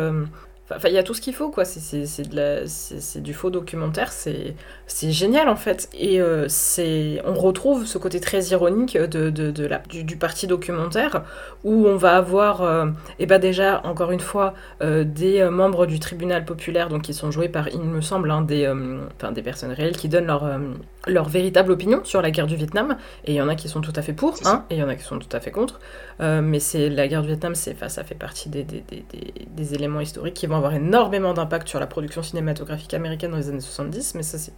Enfin, 0.70 0.90
il 0.90 0.96
y 0.96 0.98
a 0.98 1.04
tout 1.04 1.14
ce 1.14 1.22
qu'il 1.22 1.34
faut, 1.34 1.50
quoi. 1.50 1.64
C'est 1.64 3.22
du 3.22 3.34
faux 3.34 3.50
documentaire, 3.50 4.12
c'est 4.12 4.56
génial, 5.12 5.48
en 5.48 5.56
fait. 5.56 5.90
Et 5.94 6.20
euh, 6.22 6.46
c'est 6.50 7.22
on 7.26 7.34
retrouve 7.36 7.86
ce 7.86 7.98
côté 7.98 8.20
très 8.20 8.44
ironique 8.48 8.98
de, 8.98 9.30
de, 9.30 9.52
de 9.52 9.66
la, 9.66 9.80
du, 9.80 10.18
parti 10.18 10.46
documentaire, 10.46 11.24
où 11.64 11.88
on 11.88 11.96
va 11.96 12.18
avoir, 12.18 12.64
euh, 12.64 12.88
eh 13.20 13.26
ben 13.26 13.40
déjà, 13.40 13.82
encore 13.86 14.12
une 14.12 14.20
fois, 14.20 14.54
euh, 14.82 15.04
des 15.06 15.44
membres 15.50 15.86
du 15.86 16.00
tribunal 16.00 16.44
populaire, 16.44 16.90
donc 16.90 17.04
qui 17.04 17.14
sont 17.14 17.32
joués 17.32 17.50
par, 17.50 17.70
il 17.70 17.80
me 17.80 18.02
semble, 18.02 18.30
hein, 18.30 18.42
des, 18.42 18.72
des 19.32 19.42
personnes 19.42 19.72
réelles 19.72 19.96
qui 19.96 20.10
donnent 20.10 20.28
leur, 20.28 20.44
leur 21.08 21.30
véritable 21.30 21.72
opinion 21.72 22.02
sur 22.04 22.22
la 22.22 22.32
guerre 22.32 22.48
du 22.48 22.56
Vietnam. 22.56 22.98
Et 23.26 23.34
il 23.34 23.36
y 23.36 23.42
en 23.42 23.48
a 23.48 23.56
qui 23.56 23.70
sont 23.70 23.82
tout 23.82 23.94
à 23.96 24.02
fait 24.02 24.14
pour, 24.14 24.36
hein, 24.46 24.66
et 24.70 24.76
il 24.76 24.80
y 24.80 24.84
en 24.84 24.90
a 24.90 24.96
qui 24.96 25.04
sont 25.04 25.20
tout 25.20 25.30
à 25.32 25.40
fait 25.40 25.52
contre. 25.52 25.80
mais 26.20 26.60
c'est 26.60 26.90
la 26.90 27.08
guerre 27.08 27.22
du 27.22 27.28
Vietnam, 27.28 27.56
ça 27.56 28.04
fait 28.04 28.16
partie 28.16 28.50
des, 28.50 28.64
des, 28.64 28.84
des, 28.88 29.04
des 29.48 29.74
éléments 29.74 30.02
historiques 30.02 30.36
qui 30.36 30.48
vont 30.48 30.58
avoir 30.58 30.74
énormément 30.74 31.34
d'impact 31.34 31.68
sur 31.68 31.80
la 31.80 31.88
production 31.88 32.24
cinématographique 32.24 32.94
américaine 32.94 33.32
dans 33.32 33.38
les 33.38 33.50
années 33.50 33.60
70, 33.60 34.16
mais 34.16 34.24
ça 34.24 34.38
c'est 34.38 34.54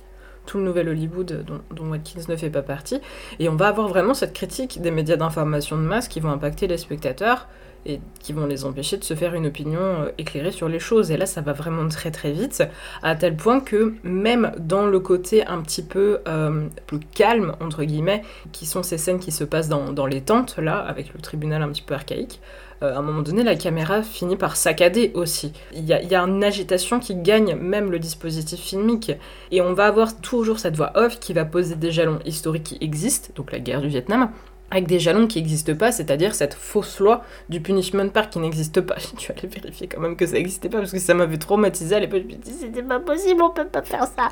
tout 0.46 0.58
le 0.58 0.64
nouvel 0.64 0.90
Hollywood 0.90 1.46
dont, 1.46 1.62
dont, 1.72 1.92
Watkins 1.92 2.22
ne 2.28 2.36
fait 2.36 2.50
pas 2.50 2.64
partie. 2.64 3.00
Et 3.38 3.50
on 3.50 3.56
va 3.56 3.68
avoir 3.68 3.88
vraiment 3.88 4.14
cette 4.14 4.34
critique 4.34 4.82
des 4.82 4.92
médias 4.92 5.16
d'information 5.16 5.78
de 5.78 5.84
masse 5.84 6.08
qui 6.08 6.20
vont 6.20 6.32
impacter 6.32 6.68
les 6.68 6.78
spectateurs 6.78 7.48
et 7.85 7.99
qui 8.19 8.34
vont 8.34 8.45
les 8.45 8.65
empêcher 8.65 8.97
de 8.97 9.03
se 9.03 9.14
faire 9.14 9.34
une 9.34 9.47
opinion 9.47 9.80
euh, 9.80 10.11
éclairée 10.18 10.51
sur 10.51 10.68
les 10.68 10.80
choses. 10.80 11.11
Et 11.11 11.18
là, 11.18 11.26
ça 11.26 11.41
va 11.41 11.53
vraiment 11.53 11.88
très 11.88 12.11
très 12.11 12.31
vite, 12.31 12.64
à 13.03 13.15
tel 13.15 13.35
point 13.35 13.60
que 13.60 13.93
même 14.03 14.51
dans 14.60 14.85
le 14.85 14.99
côté 14.99 15.45
un 15.45 15.61
petit 15.61 15.84
peu 15.84 16.19
euh, 16.27 16.68
plus 16.88 16.99
calme, 16.99 17.56
entre 17.61 17.84
guillemets, 17.84 18.23
qui 18.51 18.65
sont 18.65 18.84
ces 18.84 18.97
scènes 18.97 19.19
qui 19.19 19.31
se 19.31 19.43
passent 19.43 19.69
dans, 19.69 19.91
dans 19.91 20.06
les 20.06 20.22
tentes, 20.22 20.57
là, 20.57 20.77
avec 20.77 21.14
le 21.14 21.22
tribunal 21.22 21.61
un 21.61 21.69
petit 21.69 21.81
peu 21.81 21.93
archaïque, 21.93 22.39
euh, 22.81 22.95
à 22.95 22.99
un 22.99 23.01
moment 23.01 23.22
donné, 23.22 23.43
la 23.43 23.56
caméra 23.56 24.01
finit 24.03 24.38
par 24.38 24.56
saccader 24.56 25.11
aussi. 25.14 25.51
Il 25.73 25.85
y, 25.85 25.93
a, 25.93 26.01
y 26.01 26.15
a 26.15 26.22
une 26.22 26.43
agitation 26.43 26.99
qui 26.99 27.15
gagne 27.15 27.56
même 27.56 27.91
le 27.91 27.99
dispositif 27.99 28.60
filmique. 28.60 29.11
Et 29.51 29.61
on 29.61 29.73
va 29.73 29.85
avoir 29.85 30.19
toujours 30.22 30.60
cette 30.60 30.77
voix 30.77 30.91
off 30.95 31.19
qui 31.19 31.34
va 31.34 31.45
poser 31.45 31.76
des 31.76 31.91
jalons 31.91 32.19
historiques 32.26 32.64
qui 32.64 32.77
existent, 32.81 33.30
donc 33.35 33.51
la 33.51 33.60
guerre 33.60 33.81
du 33.81 33.88
Vietnam, 33.88 34.30
avec 34.72 34.88
des 34.88 35.00
jalons 35.00 35.28
qui 35.28 35.40
n'existent 35.40 35.76
pas, 35.76 35.91
c'est-à-dire 35.91 36.36
cette 36.36 36.54
fausse 36.54 37.00
loi 37.00 37.24
du 37.50 37.62
punishment 37.62 38.10
park 38.10 38.32
qui 38.32 38.40
n'existe 38.40 38.82
pas. 38.82 38.96
Tu 39.18 39.32
allais 39.32 39.48
vérifier 39.48 39.88
quand 39.88 40.00
même 40.00 40.16
que 40.16 40.26
ça 40.26 40.34
n'existait 40.34 40.70
pas 40.70 40.80
parce 40.80 40.91
que 40.91 41.00
ça 41.00 41.14
m'avait 41.14 41.38
traumatisé 41.38 41.96
à 41.96 42.00
l'époque. 42.00 42.24
Je 42.30 42.36
me 42.36 42.41
dit 42.41 42.52
c'était 42.52 42.84
pas 42.84 43.00
possible, 43.00 43.41
on 43.41 43.50
peut 43.50 43.66
pas 43.66 43.82
faire 43.82 44.06
ça. 44.06 44.30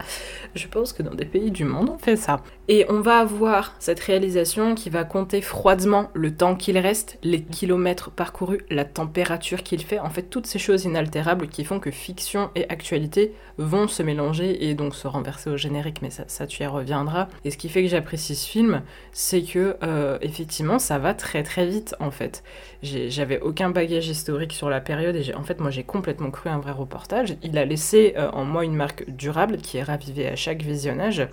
Je 0.56 0.68
pense 0.68 0.94
que 0.94 1.04
dans 1.04 1.14
des 1.14 1.26
pays 1.26 1.52
du 1.52 1.66
monde 1.66 1.90
on 1.90 1.98
fait 1.98 2.16
ça. 2.16 2.42
Et 2.68 2.86
on 2.90 3.00
va 3.00 3.20
avoir 3.20 3.76
cette 3.80 4.00
réalisation 4.00 4.76
qui 4.76 4.90
va 4.90 5.04
compter 5.04 5.42
froidement 5.42 6.10
le 6.14 6.36
temps 6.36 6.56
qu'il 6.56 6.78
reste, 6.78 7.18
les 7.24 7.42
kilomètres 7.42 8.12
parcourus, 8.12 8.60
la 8.70 8.86
température 8.86 9.64
qu'il 9.64 9.84
fait, 9.84 10.00
en 10.00 10.10
fait 10.10 10.24
toutes 10.24 10.48
ces 10.48 10.60
choses 10.60 10.86
inaltérables 10.86 11.48
qui 11.48 11.64
font 11.64 11.80
que 11.80 11.92
fiction 11.92 12.50
et 12.56 12.68
actualité 12.70 13.34
vont 13.58 13.88
se 13.88 14.04
mélanger 14.04 14.68
et 14.70 14.76
donc 14.76 14.96
se 14.96 15.08
renverser 15.08 15.50
au 15.50 15.58
générique, 15.58 16.02
mais 16.02 16.10
ça, 16.10 16.24
ça 16.28 16.46
tu 16.46 16.64
y 16.64 16.66
reviendras. 16.66 17.28
Et 17.46 17.52
ce 17.52 17.58
qui 17.58 17.70
fait 17.70 17.84
que 17.84 17.90
j'apprécie 17.90 18.36
ce 18.36 18.48
film, 18.48 18.82
c'est 19.12 19.42
que 19.42 19.78
euh, 19.84 20.18
effectivement, 20.28 20.80
ça 20.80 21.00
va 21.00 21.14
très 21.14 21.44
très 21.44 21.66
vite 21.66 21.96
en 22.00 22.12
fait. 22.12 22.44
J'avais 22.84 23.40
aucun 23.40 23.70
bagage 23.70 24.08
historique 24.08 24.54
sur 24.54 24.70
la 24.70 24.82
période 24.82 25.16
et 25.16 25.34
en 25.34 25.44
fait, 25.44 25.60
moi 25.60 25.72
j'ai 25.72 25.84
complètement 25.84 26.32
cru 26.32 26.50
un 26.50 26.60
vrai 26.60 26.72
reportage. 26.72 27.36
Il 27.44 27.58
a 27.58 27.66
laissé 27.66 28.14
euh, 28.18 28.30
en 28.32 28.46
moi 28.46 28.66
une 28.66 28.76
marque 28.76 29.10
durable 29.10 29.58
qui 29.58 29.78
est 29.78 29.84
ravivée 29.84 30.28
à 30.28 30.36
chaque 30.36 30.62
visionnage. 30.62 31.28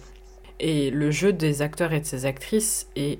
Et 0.60 0.90
le 0.90 1.10
jeu 1.10 1.32
des 1.32 1.62
acteurs 1.62 1.92
et 1.92 2.00
de 2.00 2.06
ses 2.06 2.26
actrices 2.26 2.88
est 2.96 3.18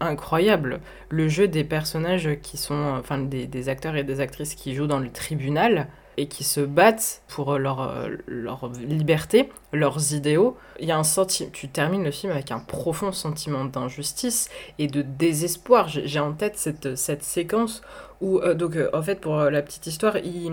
incroyable. 0.00 0.80
Le 1.08 1.28
jeu 1.28 1.48
des 1.48 1.64
personnages 1.64 2.30
qui 2.42 2.56
sont, 2.56 2.94
enfin 2.98 3.18
des, 3.18 3.46
des 3.46 3.68
acteurs 3.68 3.96
et 3.96 4.04
des 4.04 4.20
actrices 4.20 4.54
qui 4.54 4.74
jouent 4.74 4.86
dans 4.86 5.00
le 5.00 5.10
tribunal, 5.10 5.88
et 6.16 6.28
qui 6.28 6.44
se 6.44 6.60
battent 6.60 7.22
pour 7.28 7.58
leur, 7.58 8.08
leur 8.26 8.70
liberté, 8.72 9.50
leurs 9.72 10.14
idéaux. 10.14 10.56
Il 10.80 10.88
y 10.88 10.92
a 10.92 10.98
un 10.98 11.04
sentiment, 11.04 11.50
tu 11.52 11.68
termines 11.68 12.04
le 12.04 12.10
film 12.10 12.32
avec 12.32 12.50
un 12.50 12.58
profond 12.58 13.12
sentiment 13.12 13.64
d'injustice 13.64 14.48
et 14.78 14.86
de 14.86 15.02
désespoir. 15.02 15.88
J'ai 15.88 16.20
en 16.20 16.32
tête 16.32 16.56
cette, 16.56 16.96
cette 16.96 17.22
séquence 17.22 17.82
où 18.22 18.40
donc 18.54 18.78
en 18.94 19.02
fait 19.02 19.20
pour 19.20 19.36
la 19.36 19.60
petite 19.60 19.86
histoire, 19.86 20.16
ils, 20.16 20.50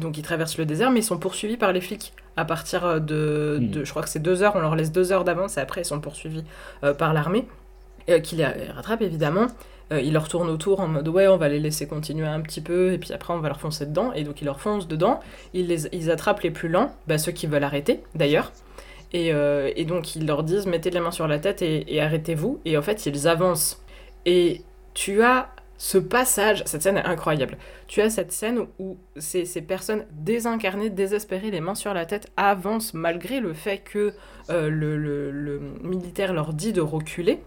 donc 0.00 0.18
ils 0.18 0.22
traversent 0.22 0.58
le 0.58 0.66
désert, 0.66 0.90
mais 0.90 1.00
ils 1.00 1.04
sont 1.04 1.18
poursuivis 1.18 1.56
par 1.56 1.72
les 1.72 1.80
flics 1.80 2.12
à 2.36 2.44
partir 2.44 3.00
de, 3.00 3.58
Hmm. 3.60 3.70
de 3.70 3.84
je 3.84 3.90
crois 3.90 4.02
que 4.02 4.08
c'est 4.08 4.18
deux 4.18 4.42
heures, 4.42 4.56
on 4.56 4.60
leur 4.60 4.74
laisse 4.74 4.92
deux 4.92 5.12
heures 5.12 5.24
d'avance 5.24 5.56
et 5.58 5.60
après 5.60 5.82
ils 5.82 5.84
sont 5.84 6.00
poursuivis 6.00 6.44
par 6.98 7.12
l'armée 7.12 7.46
qui 8.22 8.36
les 8.36 8.46
rattrape 8.46 9.02
évidemment. 9.02 9.48
Euh, 9.92 10.00
ils 10.00 10.12
leur 10.12 10.28
tournent 10.28 10.50
autour 10.50 10.80
en 10.80 10.88
mode 10.88 11.08
ouais, 11.08 11.28
on 11.28 11.36
va 11.36 11.48
les 11.48 11.60
laisser 11.60 11.86
continuer 11.86 12.26
un 12.26 12.40
petit 12.40 12.60
peu, 12.60 12.92
et 12.92 12.98
puis 12.98 13.12
après 13.12 13.32
on 13.32 13.40
va 13.40 13.48
leur 13.48 13.60
foncer 13.60 13.86
dedans. 13.86 14.12
Et 14.12 14.24
donc 14.24 14.40
ils 14.42 14.44
leur 14.44 14.60
foncent 14.60 14.88
dedans. 14.88 15.20
Ils, 15.54 15.66
les, 15.66 15.86
ils 15.92 16.10
attrapent 16.10 16.40
les 16.42 16.50
plus 16.50 16.68
lents, 16.68 16.94
bah, 17.06 17.18
ceux 17.18 17.32
qui 17.32 17.46
veulent 17.46 17.64
arrêter 17.64 18.02
d'ailleurs. 18.14 18.52
Et, 19.14 19.32
euh, 19.32 19.70
et, 19.74 19.86
donc 19.86 20.16
ils 20.16 20.26
leur 20.26 20.42
disent 20.42 20.66
mettez 20.66 20.90
les 20.90 21.00
mains 21.00 21.10
sur 21.10 21.26
la 21.26 21.38
tête 21.38 21.62
et, 21.62 22.00
arrêtez-vous. 22.00 22.60
Et 22.64 22.76
en 22.76 22.82
fait 22.82 23.06
ils 23.06 23.26
avancent. 23.28 23.82
Et 24.26 24.62
tu 24.92 25.22
as 25.22 25.48
ce 25.78 25.96
passage, 25.96 26.64
cette 26.66 26.82
scène 26.82 26.96
est 26.96 27.04
incroyable. 27.04 27.56
Tu 27.86 28.00
as 28.02 28.10
cette 28.10 28.32
scène 28.32 28.66
où 28.80 28.98
ces, 29.16 29.44
ces 29.44 29.62
personnes 29.62 30.04
désincarnées, 30.10 30.90
désespérées, 30.90 31.52
les 31.52 31.60
mains 31.60 31.76
sur 31.76 31.94
la 31.94 32.04
tête, 32.04 32.30
avancent 32.36 32.94
malgré 32.94 33.38
le 33.38 33.54
fait 33.54 33.78
que 33.78 34.12
euh, 34.50 34.68
le, 34.68 34.96
le 34.98 35.60
militaire 35.82 36.32
leur 36.32 36.52
dit 36.52 36.72
de 36.72 36.80
reculer 36.80 37.40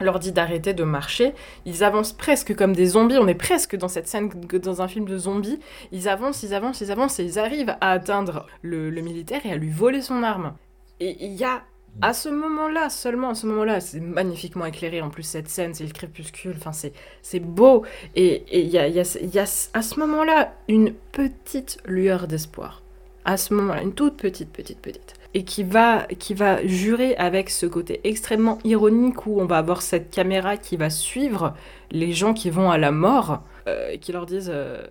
leur 0.00 0.18
dit 0.18 0.32
d'arrêter 0.32 0.74
de 0.74 0.84
marcher. 0.84 1.34
Ils 1.66 1.84
avancent 1.84 2.12
presque 2.12 2.54
comme 2.54 2.74
des 2.74 2.86
zombies. 2.86 3.18
On 3.18 3.28
est 3.28 3.34
presque 3.34 3.76
dans 3.76 3.88
cette 3.88 4.08
scène 4.08 4.28
dans 4.28 4.82
un 4.82 4.88
film 4.88 5.06
de 5.06 5.18
zombies. 5.18 5.60
Ils 5.92 6.08
avancent, 6.08 6.42
ils 6.42 6.54
avancent, 6.54 6.80
ils 6.80 6.90
avancent 6.90 7.20
et 7.20 7.24
ils 7.24 7.38
arrivent 7.38 7.76
à 7.80 7.92
atteindre 7.92 8.46
le, 8.62 8.90
militaire 8.90 9.44
et 9.44 9.52
à 9.52 9.56
lui 9.56 9.70
voler 9.70 10.02
son 10.02 10.22
arme. 10.22 10.54
Et 11.00 11.24
il 11.24 11.32
y 11.32 11.44
a 11.44 11.62
à 12.02 12.12
ce 12.12 12.28
moment-là, 12.28 12.90
seulement 12.90 13.30
à 13.30 13.34
ce 13.34 13.46
moment-là, 13.46 13.80
c'est 13.80 14.00
magnifiquement 14.00 14.66
éclairé. 14.66 15.00
En 15.00 15.10
plus, 15.10 15.22
cette 15.22 15.48
scène, 15.48 15.74
c'est 15.74 15.84
le 15.84 15.92
crépuscule. 15.92 16.54
Enfin, 16.56 16.72
c'est, 16.72 16.92
c'est 17.22 17.40
beau. 17.40 17.84
Et 18.16 18.44
il 18.52 18.68
y 18.68 18.78
a, 18.78 18.88
y, 18.88 18.98
a, 18.98 19.18
y 19.22 19.38
a 19.38 19.68
à 19.74 19.82
ce 19.82 20.00
moment-là 20.00 20.54
une 20.68 20.92
petite 21.12 21.78
lueur 21.84 22.26
d'espoir. 22.26 22.82
À 23.24 23.36
ce 23.36 23.54
moment-là, 23.54 23.82
une 23.82 23.94
toute 23.94 24.16
petite, 24.16 24.50
petite, 24.50 24.80
petite 24.80 25.14
et 25.34 25.44
qui 25.44 25.64
va, 25.64 26.06
qui 26.18 26.32
va 26.32 26.64
jurer 26.64 27.16
avec 27.16 27.50
ce 27.50 27.66
côté 27.66 28.00
extrêmement 28.04 28.58
ironique 28.64 29.26
où 29.26 29.40
on 29.40 29.46
va 29.46 29.58
avoir 29.58 29.82
cette 29.82 30.10
caméra 30.10 30.56
qui 30.56 30.76
va 30.76 30.90
suivre 30.90 31.54
les 31.90 32.12
gens 32.12 32.34
qui 32.34 32.50
vont 32.50 32.70
à 32.70 32.78
la 32.78 32.92
mort 32.92 33.42
euh, 33.66 33.90
et 33.90 33.98
qui 33.98 34.12
leur 34.12 34.26
disent 34.26 34.50
euh, 34.52 34.82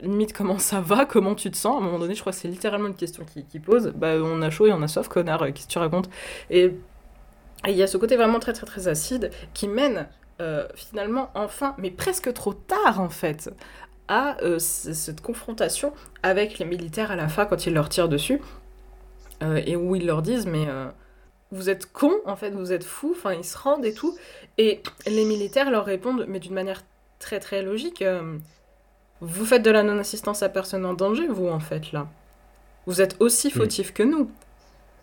limite 0.00 0.32
comment 0.32 0.58
ça 0.58 0.80
va, 0.80 1.06
comment 1.06 1.34
tu 1.34 1.50
te 1.50 1.56
sens? 1.56 1.76
À 1.76 1.78
un 1.78 1.84
moment 1.84 1.98
donné, 1.98 2.14
je 2.14 2.20
crois 2.20 2.32
que 2.32 2.38
c'est 2.38 2.48
littéralement 2.48 2.88
une 2.88 2.94
question 2.94 3.24
qu'ils 3.24 3.46
qui 3.46 3.60
posent. 3.60 3.92
Bah, 3.94 4.14
on 4.22 4.42
a 4.42 4.50
chaud 4.50 4.66
et 4.66 4.72
on 4.72 4.82
a 4.82 4.88
soif, 4.88 5.08
connard, 5.08 5.46
qu'est-ce 5.52 5.66
que 5.66 5.72
tu 5.72 5.78
racontes? 5.78 6.10
Et 6.50 6.74
il 7.68 7.74
y 7.74 7.82
a 7.82 7.86
ce 7.86 7.96
côté 7.96 8.16
vraiment 8.16 8.40
très 8.40 8.52
très 8.52 8.66
très 8.66 8.88
acide 8.88 9.30
qui 9.54 9.68
mène 9.68 10.08
euh, 10.40 10.66
finalement 10.74 11.30
enfin, 11.34 11.74
mais 11.78 11.90
presque 11.90 12.32
trop 12.32 12.54
tard 12.54 13.00
en 13.00 13.08
fait, 13.08 13.54
à 14.08 14.36
euh, 14.42 14.58
cette 14.58 15.20
confrontation 15.20 15.92
avec 16.22 16.58
les 16.58 16.64
militaires 16.64 17.12
à 17.12 17.16
la 17.16 17.28
fin 17.28 17.46
quand 17.46 17.66
ils 17.66 17.72
leur 17.72 17.88
tirent 17.88 18.08
dessus 18.08 18.40
euh, 18.40 18.61
et 19.64 19.76
où 19.76 19.96
ils 19.96 20.06
leur 20.06 20.22
disent 20.22 20.46
mais 20.46 20.66
euh, 20.68 20.86
vous 21.50 21.70
êtes 21.70 21.92
cons 21.92 22.20
en 22.26 22.36
fait, 22.36 22.50
vous 22.50 22.72
êtes 22.72 22.84
fous, 22.84 23.14
enfin 23.16 23.34
ils 23.34 23.44
se 23.44 23.58
rendent 23.58 23.84
et 23.84 23.94
tout, 23.94 24.16
et 24.58 24.82
les 25.06 25.24
militaires 25.24 25.70
leur 25.70 25.84
répondent 25.84 26.24
mais 26.28 26.38
d'une 26.38 26.54
manière 26.54 26.82
très 27.18 27.40
très 27.40 27.62
logique, 27.62 28.02
euh, 28.02 28.38
vous 29.20 29.44
faites 29.44 29.62
de 29.62 29.70
la 29.70 29.82
non-assistance 29.82 30.42
à 30.42 30.48
personne 30.48 30.84
en 30.84 30.94
danger 30.94 31.26
vous 31.28 31.48
en 31.48 31.60
fait 31.60 31.92
là, 31.92 32.08
vous 32.86 33.00
êtes 33.00 33.16
aussi 33.20 33.50
fautifs 33.50 33.90
mmh. 33.90 33.94
que 33.94 34.02
nous, 34.02 34.30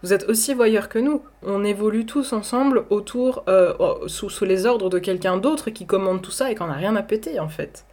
vous 0.02 0.14
êtes 0.14 0.30
aussi 0.30 0.54
voyeurs 0.54 0.90
que 0.90 1.00
nous, 1.00 1.24
on 1.44 1.64
évolue 1.64 2.06
tous 2.06 2.32
ensemble 2.32 2.86
autour, 2.90 3.44
oh, 3.48 4.08
sous, 4.08 4.30
sous, 4.30 4.46
les 4.46 4.66
ordres 4.66 4.90
de 4.90 4.98
quelqu'un 4.98 5.36
d'autre 5.36 5.72
qui 5.72 5.86
commande 5.86 6.22
tout 6.22 6.32
ça 6.32 6.50
et 6.50 6.56
qu'on 6.56 6.68
n'a 6.68 6.74
rien 6.74 6.96
à 6.96 7.04
péter 7.04 7.40
en 7.40 7.50
fait. 7.50 7.86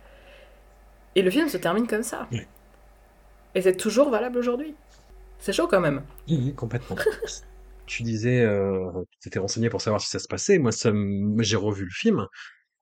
Et 1.17 1.23
le 1.23 1.31
film 1.31 1.49
se 1.49 1.57
termine 1.57 1.89
comme 1.89 2.05
ça. 2.05 2.29
Oui. 2.31 2.43
Et 3.57 3.63
c'est 3.63 3.77
toujours 3.77 4.11
valable 4.11 4.39
aujourd'hui. 4.39 4.75
C'est 5.39 5.53
chaud 5.53 5.67
quand 5.69 5.81
même. 5.81 6.03
Oui, 6.29 6.55
complètement. 6.55 6.97
tu 7.87 8.03
disais, 8.03 8.41
euh, 8.41 8.91
tu 9.11 9.19
t'étais 9.21 9.39
renseigné 9.39 9.71
pour 9.71 9.81
savoir 9.81 10.01
si 10.01 10.09
ça 10.09 10.19
se 10.19 10.29
passait. 10.29 10.59
Moi, 10.59 10.73
ça 10.73 10.93
j'ai 11.41 11.57
revu 11.57 11.85
le 11.85 11.91
film. 11.91 12.27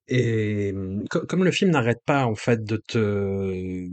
Et 0.07 0.75
comme, 1.11 1.27
comme 1.27 1.45
le 1.45 1.51
film 1.51 1.71
n'arrête 1.71 2.03
pas, 2.05 2.27
en 2.27 2.35
fait, 2.35 2.63
de 2.63 2.77
te. 2.77 3.87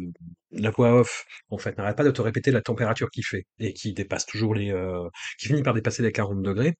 La 0.51 0.69
voix 0.71 0.99
off, 0.99 1.25
en 1.49 1.57
fait, 1.57 1.77
n'arrête 1.77 1.95
pas 1.95 2.03
de 2.03 2.11
te 2.11 2.21
répéter 2.21 2.51
la 2.51 2.61
température 2.61 3.09
qu'il 3.09 3.23
fait 3.25 3.45
et 3.59 3.73
qui 3.73 3.93
dépasse 3.93 4.25
toujours 4.25 4.53
les. 4.53 4.71
Euh, 4.71 5.07
qui 5.39 5.47
finit 5.47 5.63
par 5.63 5.73
dépasser 5.73 6.03
les 6.03 6.11
40 6.11 6.41
degrés. 6.41 6.75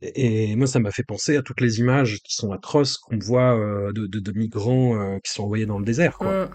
Et, 0.00 0.56
moi, 0.56 0.66
ça 0.66 0.80
m'a 0.80 0.90
fait 0.90 1.04
penser 1.04 1.36
à 1.36 1.42
toutes 1.42 1.60
les 1.60 1.78
images 1.78 2.20
qui 2.22 2.34
sont 2.34 2.52
atroces 2.52 2.96
qu'on 2.96 3.18
voit 3.18 3.58
euh, 3.58 3.92
de, 3.92 4.06
de, 4.06 4.18
de, 4.18 4.32
migrants 4.32 4.98
euh, 4.98 5.18
qui 5.18 5.32
sont 5.32 5.44
envoyés 5.44 5.66
dans 5.66 5.78
le 5.78 5.84
désert, 5.84 6.18
quoi. 6.18 6.46
Mm. 6.46 6.50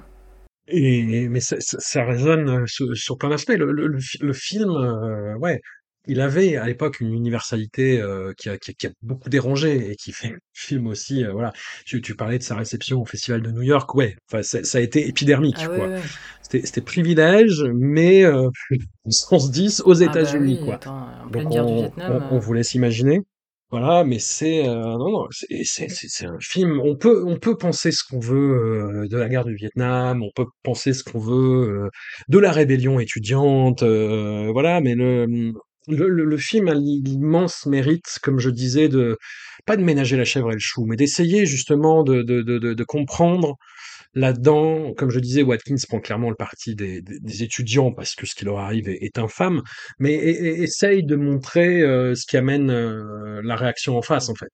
Et 0.71 1.27
mais 1.29 1.39
ça, 1.39 1.57
ça, 1.59 1.77
ça 1.79 2.05
résonne 2.05 2.65
sur, 2.67 2.95
sur 2.95 3.17
plein 3.17 3.29
d'aspects. 3.29 3.49
Le, 3.57 3.71
le, 3.71 3.97
le, 4.21 4.33
film, 4.33 4.69
euh, 4.69 5.35
ouais, 5.37 5.59
il 6.07 6.21
avait 6.21 6.57
à 6.57 6.65
l'époque 6.65 6.99
une 7.01 7.13
universalité 7.13 8.01
euh, 8.01 8.33
qui, 8.37 8.49
a, 8.49 8.57
qui, 8.57 8.71
a, 8.71 8.73
qui, 8.73 8.87
a, 8.87 8.89
beaucoup 9.01 9.29
dérangé 9.29 9.91
et 9.91 9.95
qui 9.95 10.11
fait 10.11 10.29
le 10.29 10.39
film 10.53 10.87
aussi. 10.87 11.23
Euh, 11.23 11.31
voilà, 11.31 11.53
tu, 11.85 12.01
tu, 12.01 12.15
parlais 12.15 12.37
de 12.37 12.43
sa 12.43 12.55
réception 12.55 13.01
au 13.01 13.05
Festival 13.05 13.41
de 13.41 13.51
New 13.51 13.61
York, 13.61 13.93
ouais. 13.95 14.15
Enfin, 14.31 14.41
ça 14.43 14.77
a 14.77 14.81
été 14.81 15.07
épidermique, 15.07 15.57
ah, 15.59 15.67
quoi. 15.67 15.87
Ouais, 15.87 15.93
ouais. 15.95 16.01
C'était 16.41 16.81
privilège, 16.81 17.63
mais 17.75 18.23
euh, 18.25 18.49
10 19.05 19.83
aux 19.85 19.93
États-Unis, 19.93 20.59
ah 20.59 20.61
bah 20.61 20.61
oui, 20.61 20.65
quoi. 20.65 20.75
Attends, 20.75 21.07
en 21.25 21.29
pleine 21.29 21.43
Donc 21.43 21.53
guerre 21.53 21.67
on, 21.67 21.75
du 21.75 21.81
Vietnam. 21.81 22.27
on, 22.31 22.35
on 22.35 22.39
vous 22.39 22.53
laisse 22.53 22.73
imaginer. 22.73 23.21
Voilà, 23.71 24.03
mais 24.03 24.17
c'est 24.17 24.67
euh, 24.67 24.73
non 24.97 25.11
non, 25.11 25.27
c'est 25.31 26.25
un 26.25 26.37
film. 26.39 26.79
On 26.83 26.95
peut 26.95 27.23
on 27.27 27.37
peut 27.37 27.55
penser 27.55 27.91
ce 27.91 28.03
qu'on 28.03 28.19
veut 28.19 29.03
euh, 29.03 29.07
de 29.07 29.15
la 29.15 29.29
guerre 29.29 29.45
du 29.45 29.53
Vietnam, 29.53 30.23
on 30.23 30.31
peut 30.35 30.47
penser 30.63 30.91
ce 30.93 31.03
qu'on 31.03 31.19
veut 31.19 31.85
euh, 31.85 31.89
de 32.29 32.39
la 32.39 32.51
rébellion 32.51 32.99
étudiante, 32.99 33.83
euh, 33.83 34.49
voilà. 34.51 34.81
Mais 34.81 34.95
le, 34.95 35.27
le 35.87 36.09
le 36.25 36.37
film 36.37 36.67
a 36.67 36.73
l'immense 36.73 37.67
mérite, 37.67 38.17
comme 38.23 38.39
je 38.39 38.49
disais, 38.49 38.89
de 38.89 39.17
pas 39.67 39.77
de 39.77 39.83
ménager 39.83 40.17
la 40.17 40.25
chèvre 40.25 40.49
et 40.49 40.53
le 40.55 40.59
chou, 40.59 40.85
mais 40.87 40.95
d'essayer 40.95 41.45
justement 41.45 42.03
de 42.03 42.23
de, 42.23 42.41
de 42.41 42.57
de 42.57 42.73
de 42.73 42.83
comprendre 42.83 43.55
là-dedans, 44.13 44.93
comme 44.95 45.09
je 45.11 45.19
disais, 45.19 45.43
Watkins 45.43 45.75
prend 45.87 45.99
clairement 45.99 46.29
le 46.29 46.35
parti 46.35 46.75
des, 46.75 47.01
des, 47.01 47.19
des 47.19 47.43
étudiants 47.43 47.91
parce 47.91 48.15
que 48.15 48.25
ce 48.25 48.35
qui 48.35 48.45
leur 48.45 48.59
arrive 48.59 48.89
est, 48.89 49.03
est 49.03 49.17
infâme, 49.19 49.61
mais 49.99 50.13
et, 50.13 50.29
et, 50.31 50.63
essaye 50.63 51.03
de 51.03 51.15
montrer 51.15 51.81
euh, 51.81 52.15
ce 52.15 52.25
qui 52.25 52.37
amène 52.37 52.69
euh, 52.71 53.41
la 53.43 53.55
réaction 53.55 53.97
en 53.97 54.01
face, 54.01 54.29
en 54.29 54.35
fait. 54.35 54.49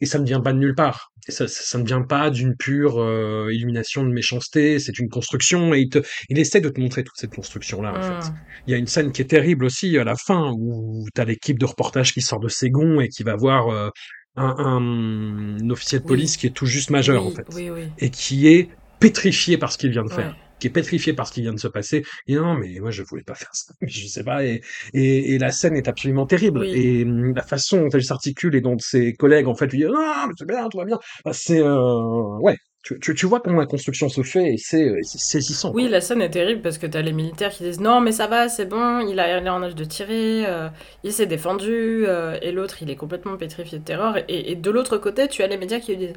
Et 0.00 0.06
ça 0.06 0.18
ne 0.18 0.24
vient 0.26 0.40
pas 0.40 0.52
de 0.52 0.58
nulle 0.58 0.74
part. 0.74 1.10
Et 1.28 1.32
ça, 1.32 1.48
ça, 1.48 1.62
ça 1.62 1.78
ne 1.78 1.84
vient 1.84 2.02
pas 2.02 2.30
d'une 2.30 2.56
pure 2.56 2.98
euh, 3.00 3.50
illumination 3.52 4.04
de 4.04 4.10
méchanceté, 4.10 4.78
c'est 4.78 4.98
une 4.98 5.08
construction, 5.08 5.74
et 5.74 5.80
il, 5.80 5.88
te, 5.90 5.98
il 6.28 6.38
essaie 6.38 6.60
de 6.60 6.68
te 6.70 6.80
montrer 6.80 7.04
toute 7.04 7.16
cette 7.16 7.34
construction-là, 7.34 7.92
en 7.92 7.98
Mm. 7.98 8.02
fait. 8.22 8.32
Il 8.66 8.70
y 8.72 8.74
a 8.74 8.78
une 8.78 8.86
scène 8.86 9.12
qui 9.12 9.22
est 9.22 9.26
terrible 9.26 9.64
aussi 9.64 9.98
à 9.98 10.04
la 10.04 10.16
fin, 10.16 10.52
où 10.56 11.04
tu 11.14 11.20
as 11.20 11.24
l'équipe 11.24 11.58
de 11.58 11.66
reportage 11.66 12.12
qui 12.14 12.20
sort 12.22 12.40
de 12.40 12.48
ses 12.48 12.70
gonds 12.70 13.00
et 13.00 13.08
qui 13.08 13.22
va 13.22 13.36
voir 13.36 13.68
euh, 13.68 13.90
un, 14.36 14.54
un, 14.58 15.58
un 15.60 15.70
officier 15.70 15.98
de 15.98 16.04
police 16.04 16.32
Oui. 16.34 16.38
qui 16.40 16.46
est 16.46 16.50
tout 16.50 16.66
juste 16.66 16.90
majeur, 16.90 17.22
Oui, 17.26 17.32
en 17.32 17.34
fait, 17.34 17.54
oui, 17.54 17.70
oui. 17.70 17.82
et 17.98 18.10
qui 18.10 18.46
est 18.48 18.70
pétrifié 19.00 19.58
par 19.58 19.72
ce 19.72 19.78
qu'il 19.78 19.90
vient 19.90 20.04
de 20.04 20.10
faire 20.12 20.34
Ouais. 20.34 20.36
qui 20.60 20.66
est 20.68 20.70
pétrifié 20.70 21.14
par 21.14 21.26
ce 21.26 21.32
qui 21.32 21.40
vient 21.42 21.54
de 21.54 21.58
se 21.60 21.68
passer. 21.68 22.02
Et 22.26 22.34
non, 22.36 22.54
mais 22.54 22.78
moi 22.80 22.90
je 22.90 23.02
voulais 23.02 23.22
pas 23.24 23.34
faire 23.34 23.48
ça. 23.54 23.72
Mais 23.80 23.88
je 23.88 24.06
sais 24.06 24.24
pas. 24.24 24.44
Et, 24.44 24.62
et, 24.94 25.34
et 25.34 25.38
la 25.38 25.52
scène 25.52 25.76
est 25.76 25.88
absolument 25.88 26.26
terrible. 26.26 26.66
Oui. 26.66 26.70
Et 26.72 27.04
hum, 27.04 27.34
la 27.34 27.42
façon 27.42 27.80
dont 27.82 27.88
elle 27.90 28.04
s'articule 28.04 28.54
et 28.56 28.60
dont 28.60 28.76
ses 28.78 29.14
collègues 29.14 29.48
en 29.48 29.54
fait 29.54 29.66
lui 29.68 29.78
disent 29.78 29.88
non, 29.88 30.26
mais 30.28 30.34
c'est 30.38 30.46
bien, 30.46 30.68
tout 30.68 30.78
va 30.78 30.84
bien. 30.84 30.98
Bah, 31.24 31.32
c'est 31.34 31.60
euh, 31.60 32.38
ouais. 32.40 32.56
Tu, 32.82 32.98
tu, 33.00 33.14
tu 33.14 33.26
vois 33.26 33.40
comment 33.40 33.60
la 33.60 33.66
construction 33.66 34.08
se 34.08 34.22
fait 34.22 34.54
et 34.54 34.56
c'est 34.58 34.84
euh, 34.88 35.00
saisissant. 35.02 35.72
Oui, 35.72 35.88
quoi. 35.88 35.88
la 35.88 36.00
scène 36.00 36.20
est 36.20 36.30
terrible 36.30 36.62
parce 36.62 36.78
que 36.78 36.86
t'as 36.88 37.00
les 37.00 37.12
militaires 37.12 37.52
qui 37.52 37.62
disent 37.62 37.80
non, 37.80 38.00
mais 38.00 38.10
ça 38.10 38.26
va, 38.26 38.48
c'est 38.48 38.66
bon, 38.66 39.00
il, 39.08 39.20
a, 39.20 39.38
il 39.38 39.46
est 39.46 39.48
en 39.50 39.62
âge 39.62 39.76
de 39.76 39.84
tirer, 39.84 40.44
euh, 40.46 40.68
il 41.04 41.12
s'est 41.12 41.26
défendu, 41.26 41.68
euh, 42.08 42.36
et 42.42 42.50
l'autre, 42.50 42.82
il 42.82 42.90
est 42.90 42.96
complètement 42.96 43.36
pétrifié 43.36 43.78
de 43.78 43.84
terreur. 43.84 44.16
Et, 44.28 44.50
et 44.50 44.56
de 44.56 44.70
l'autre 44.70 44.98
côté, 44.98 45.28
tu 45.28 45.42
as 45.44 45.46
les 45.46 45.56
médias 45.58 45.78
qui 45.78 45.92
lui 45.92 45.98
disent 46.08 46.16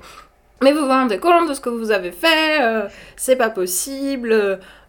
mais 0.63 0.71
vous 0.73 0.81
vous 0.81 0.87
rendez 0.87 1.19
compte 1.19 1.47
de 1.49 1.53
ce 1.53 1.61
que 1.61 1.69
vous 1.69 1.91
avez 1.91 2.11
fait 2.11 2.61
euh, 2.61 2.87
C'est 3.15 3.35
pas 3.35 3.49
possible, 3.49 4.31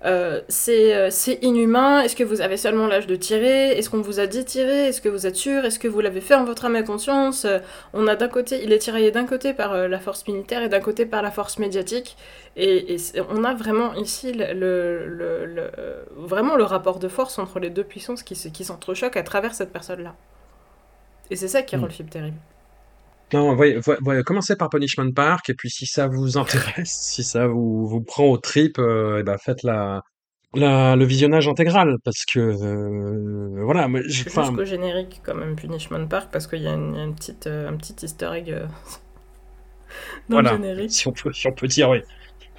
euh, 0.04 0.40
c'est 0.48 0.94
euh, 0.94 1.08
c'est 1.10 1.38
inhumain. 1.42 2.00
Est-ce 2.02 2.16
que 2.16 2.24
vous 2.24 2.40
avez 2.40 2.56
seulement 2.56 2.86
l'âge 2.86 3.06
de 3.06 3.16
tirer? 3.16 3.70
Est-ce 3.76 3.90
qu'on 3.90 4.00
vous 4.00 4.20
a 4.20 4.26
dit 4.26 4.44
tirer? 4.44 4.88
Est-ce 4.88 5.00
que 5.00 5.08
vous 5.08 5.26
êtes 5.26 5.36
sûr? 5.36 5.64
Est-ce 5.64 5.78
que 5.78 5.88
vous 5.88 6.00
l'avez 6.00 6.20
fait 6.20 6.34
en 6.34 6.44
votre 6.44 6.64
âme 6.64 6.76
et 6.76 6.84
conscience? 6.84 7.44
Euh, 7.44 7.58
On 7.92 8.06
a 8.06 8.14
d'un 8.16 8.28
côté, 8.28 8.62
il 8.64 8.72
est 8.72 8.78
tiraillé 8.78 9.10
d'un 9.10 9.26
côté 9.26 9.52
par 9.54 9.76
la 9.88 9.98
force 9.98 10.26
militaire 10.28 10.62
et 10.62 10.68
d'un 10.68 10.80
côté 10.80 11.04
par 11.06 11.22
la 11.22 11.30
force 11.30 11.58
médiatique. 11.58 12.16
Et, 12.56 12.96
on 13.30 13.42
a 13.44 13.52
vraiment 13.54 13.94
ici 13.94 14.32
le, 14.32 14.52
le- 14.54 15.06
le- 15.06 15.46
le- 15.46 15.70
vraiment 16.16 16.54
le 16.56 16.64
rapport 16.64 16.98
de 16.98 17.08
force 17.08 17.38
entre 17.38 17.58
les 17.58 17.70
deux 17.70 17.84
puissances 17.84 18.22
qui, 18.22 18.34
qui 18.52 18.64
s'entrechoquent 18.64 19.16
à 19.16 19.22
travers 19.22 19.54
cette 19.54 19.72
personne-là. 19.72 20.14
Et 21.30 21.36
c'est 21.36 21.48
ça 21.48 21.62
qui 21.62 21.74
rend 21.76 21.82
Mm. 21.82 21.86
le 21.86 21.90
film 21.92 22.08
terrible. 22.08 22.36
Non, 23.32 23.54
voyez, 23.54 23.78
voyez, 23.78 24.00
voyez, 24.02 24.22
commencez 24.22 24.56
par 24.56 24.68
Punishment 24.68 25.12
Park 25.12 25.50
et 25.50 25.54
puis 25.54 25.70
si 25.70 25.86
ça 25.86 26.06
vous 26.06 26.38
intéresse, 26.38 26.92
si 26.92 27.24
ça 27.24 27.46
vous, 27.46 27.86
vous 27.86 28.00
prend 28.00 28.26
au 28.26 28.38
trip, 28.38 28.78
euh, 28.78 29.18
eh 29.20 29.22
ben 29.22 29.38
faites 29.38 29.62
la, 29.62 30.02
la, 30.54 30.96
le 30.96 31.04
visionnage 31.04 31.48
intégral 31.48 31.96
parce 32.04 32.24
que 32.24 32.38
euh, 32.38 33.64
voilà, 33.64 33.86
enfin, 33.86 34.02
Jusqu'au 34.06 34.64
générique, 34.64 35.20
quand 35.24 35.34
même, 35.34 35.56
Punishment 35.56 36.06
Park, 36.06 36.28
parce 36.32 36.46
qu'il 36.46 36.62
y 36.62 36.68
a, 36.68 36.74
une, 36.74 36.94
il 36.94 36.98
y 36.98 37.00
a 37.00 37.04
une 37.04 37.14
petite, 37.14 37.46
euh, 37.46 37.68
un 37.68 37.76
petit 37.76 37.94
easter 38.02 38.30
egg 38.34 38.50
euh, 38.50 38.66
dans 40.28 40.36
voilà, 40.36 40.52
le 40.52 40.56
générique. 40.56 40.92
si 40.92 41.08
on 41.08 41.12
peut, 41.12 41.32
si 41.32 41.46
on 41.48 41.52
peut 41.52 41.68
dire 41.68 41.90
oui. 41.90 42.00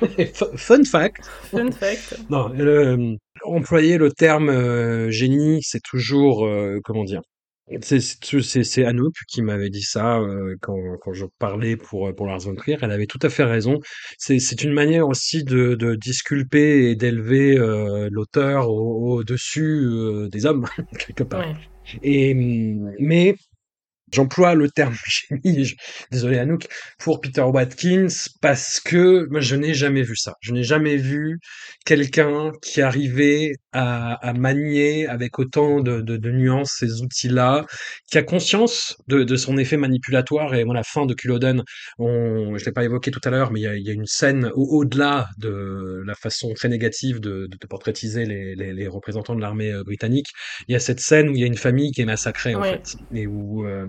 Fun 0.57 0.83
fact. 0.83 1.23
Fun 1.51 1.71
fact. 1.71 2.19
Non, 2.29 2.49
le, 2.49 3.17
employer 3.45 3.97
le 3.97 4.11
terme 4.11 4.49
euh, 4.49 5.09
génie, 5.09 5.61
c'est 5.63 5.81
toujours 5.81 6.45
euh, 6.45 6.79
comment 6.83 7.03
dire 7.03 7.21
c'est 7.81 7.99
c'est 7.99 8.63
c'est 8.63 8.85
Anouk 8.85 9.15
qui 9.27 9.41
m'avait 9.41 9.69
dit 9.69 9.81
ça 9.81 10.19
euh, 10.19 10.55
quand 10.61 10.97
quand 11.01 11.13
je 11.13 11.25
parlais 11.39 11.77
pour 11.77 12.13
pour 12.15 12.27
Lars 12.27 12.39
von 12.39 12.55
Trier. 12.55 12.77
Elle 12.81 12.91
avait 12.91 13.07
tout 13.07 13.19
à 13.21 13.29
fait 13.29 13.43
raison. 13.43 13.79
C'est 14.17 14.39
c'est 14.39 14.63
une 14.63 14.73
manière 14.73 15.07
aussi 15.07 15.43
de 15.43 15.75
de 15.75 15.95
disculper 15.95 16.89
et 16.89 16.95
d'élever 16.95 17.57
euh, 17.57 18.07
l'auteur 18.11 18.69
au, 18.69 19.23
dessus 19.23 19.87
des 20.31 20.45
hommes 20.45 20.67
quelque 20.99 21.23
part. 21.23 21.45
Et 22.03 22.33
mais 22.99 23.35
J'emploie 24.15 24.55
le 24.55 24.69
terme 24.69 24.95
génie, 25.29 25.73
désolé 26.11 26.37
Anouk, 26.37 26.67
pour 26.99 27.19
Peter 27.19 27.41
Watkins 27.41 28.07
parce 28.41 28.79
que 28.79 29.27
moi 29.29 29.41
je 29.41 29.55
n'ai 29.55 29.73
jamais 29.73 30.03
vu 30.03 30.15
ça. 30.15 30.35
Je 30.39 30.53
n'ai 30.53 30.63
jamais 30.63 30.95
vu 30.95 31.39
quelqu'un 31.85 32.51
qui 32.61 32.81
arrivait 32.81 33.51
à, 33.73 34.13
à, 34.25 34.33
manier 34.33 35.07
avec 35.07 35.37
autant 35.37 35.81
de, 35.81 35.99
de, 36.01 36.15
de 36.15 36.31
nuances 36.31 36.75
ces 36.79 37.01
outils-là, 37.01 37.65
qui 38.09 38.17
a 38.17 38.23
conscience 38.23 38.95
de, 39.07 39.23
de, 39.23 39.35
son 39.35 39.57
effet 39.57 39.77
manipulatoire. 39.77 40.55
Et 40.55 40.63
moi, 40.63 40.73
la 40.73 40.83
fin 40.83 41.05
de 41.05 41.13
Culloden, 41.13 41.61
on, 41.99 42.57
je 42.57 42.65
l'ai 42.65 42.71
pas 42.71 42.85
évoqué 42.85 43.11
tout 43.11 43.21
à 43.23 43.29
l'heure, 43.29 43.51
mais 43.51 43.59
il 43.59 43.63
y 43.63 43.67
a, 43.67 43.75
y 43.75 43.89
a, 43.89 43.93
une 43.93 44.05
scène 44.05 44.49
au-delà 44.55 45.27
de 45.37 46.01
la 46.05 46.15
façon 46.15 46.53
très 46.53 46.69
négative 46.69 47.19
de, 47.19 47.49
portraitiser 47.69 48.25
les, 48.25 48.55
les, 48.55 48.73
les, 48.73 48.87
représentants 48.87 49.35
de 49.35 49.41
l'armée 49.41 49.71
euh, 49.71 49.83
britannique. 49.83 50.27
Il 50.67 50.73
y 50.73 50.75
a 50.75 50.79
cette 50.79 50.99
scène 50.99 51.29
où 51.29 51.33
il 51.33 51.39
y 51.39 51.43
a 51.43 51.47
une 51.47 51.57
famille 51.57 51.91
qui 51.91 52.01
est 52.01 52.05
massacrée 52.05 52.55
en 52.55 52.63
fait, 52.63 52.95
et 53.13 53.25
où 53.27 53.65
euh, 53.65 53.87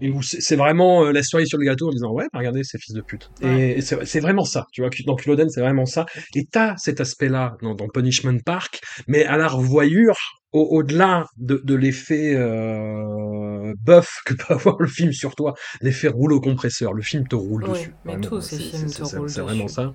et 0.00 0.10
où 0.10 0.22
c'est 0.22 0.56
vraiment 0.56 1.04
euh, 1.04 1.12
la 1.12 1.22
soirée 1.22 1.46
sur 1.46 1.58
le 1.58 1.64
gâteau 1.64 1.88
en 1.88 1.92
disant 1.92 2.12
ouais 2.12 2.26
bah, 2.32 2.38
regardez 2.38 2.64
ces 2.64 2.78
fils 2.78 2.94
de 2.94 3.00
pute. 3.00 3.30
Et, 3.42 3.80
c'est 3.80 4.20
vraiment 4.20 4.44
ça 4.44 4.66
tu 4.72 4.82
vois 4.82 4.90
dans 5.06 5.16
Culloden 5.16 5.48
c'est 5.48 5.60
vraiment 5.60 5.86
ça. 5.86 6.06
Et 6.34 6.44
t'as 6.44 6.76
cet 6.76 7.00
aspect 7.00 7.28
là 7.28 7.56
dans, 7.62 7.74
dans, 7.74 7.88
Punishment 7.88 8.38
Park 8.44 8.80
mais 9.06 9.24
à 9.24 9.36
la 9.36 9.48
revoyure 9.48 10.16
au-delà 10.52 11.26
de, 11.36 11.60
de 11.62 11.74
l'effet 11.74 12.34
euh, 12.34 13.74
buff 13.82 14.22
que 14.24 14.34
peut 14.38 14.54
avoir 14.54 14.76
le 14.80 14.88
film 14.88 15.12
sur 15.12 15.34
toi 15.34 15.54
l'effet 15.82 16.08
rouleau 16.08 16.40
compresseur 16.40 16.94
le 16.94 17.02
film 17.02 17.26
te 17.28 17.36
roule 17.36 17.68
dessus 17.68 17.94
mais 18.04 18.18
tous 18.20 18.40
ces 18.40 18.58
films 18.58 18.90
te 18.90 19.02
roulent 19.02 19.30
c'est 19.30 19.40
vraiment 19.40 19.68
ça 19.68 19.94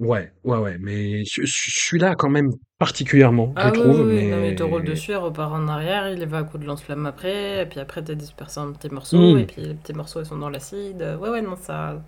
Ouais, 0.00 0.32
ouais, 0.42 0.58
ouais, 0.58 0.76
mais 0.80 1.24
je, 1.24 1.96
là 1.98 2.16
quand 2.16 2.28
même 2.28 2.50
particulièrement, 2.80 3.52
ah, 3.54 3.68
je 3.68 3.80
trouve. 3.80 4.00
Oui, 4.00 4.24
mais... 4.24 4.30
Non, 4.30 4.40
mais 4.40 4.54
te 4.56 4.64
roule 4.64 4.82
dessus, 4.82 5.12
il 5.12 5.16
repart 5.16 5.52
en 5.52 5.68
arrière, 5.68 6.08
il 6.08 6.26
va 6.26 6.38
à 6.38 6.42
coup 6.42 6.58
de 6.58 6.66
lance-flamme 6.66 7.06
après, 7.06 7.62
et 7.62 7.66
puis 7.66 7.78
après 7.78 8.02
t'as 8.02 8.14
dispersé 8.14 8.58
un 8.58 8.72
petit 8.72 8.92
morceau, 8.92 9.16
mmh. 9.16 9.38
et 9.38 9.46
puis 9.46 9.62
les 9.62 9.74
petits 9.74 9.92
morceaux 9.92 10.20
ils 10.20 10.26
sont 10.26 10.36
dans 10.36 10.50
l'acide. 10.50 11.16
Ouais, 11.20 11.28
ouais, 11.28 11.42
non, 11.42 11.54
ça. 11.54 12.02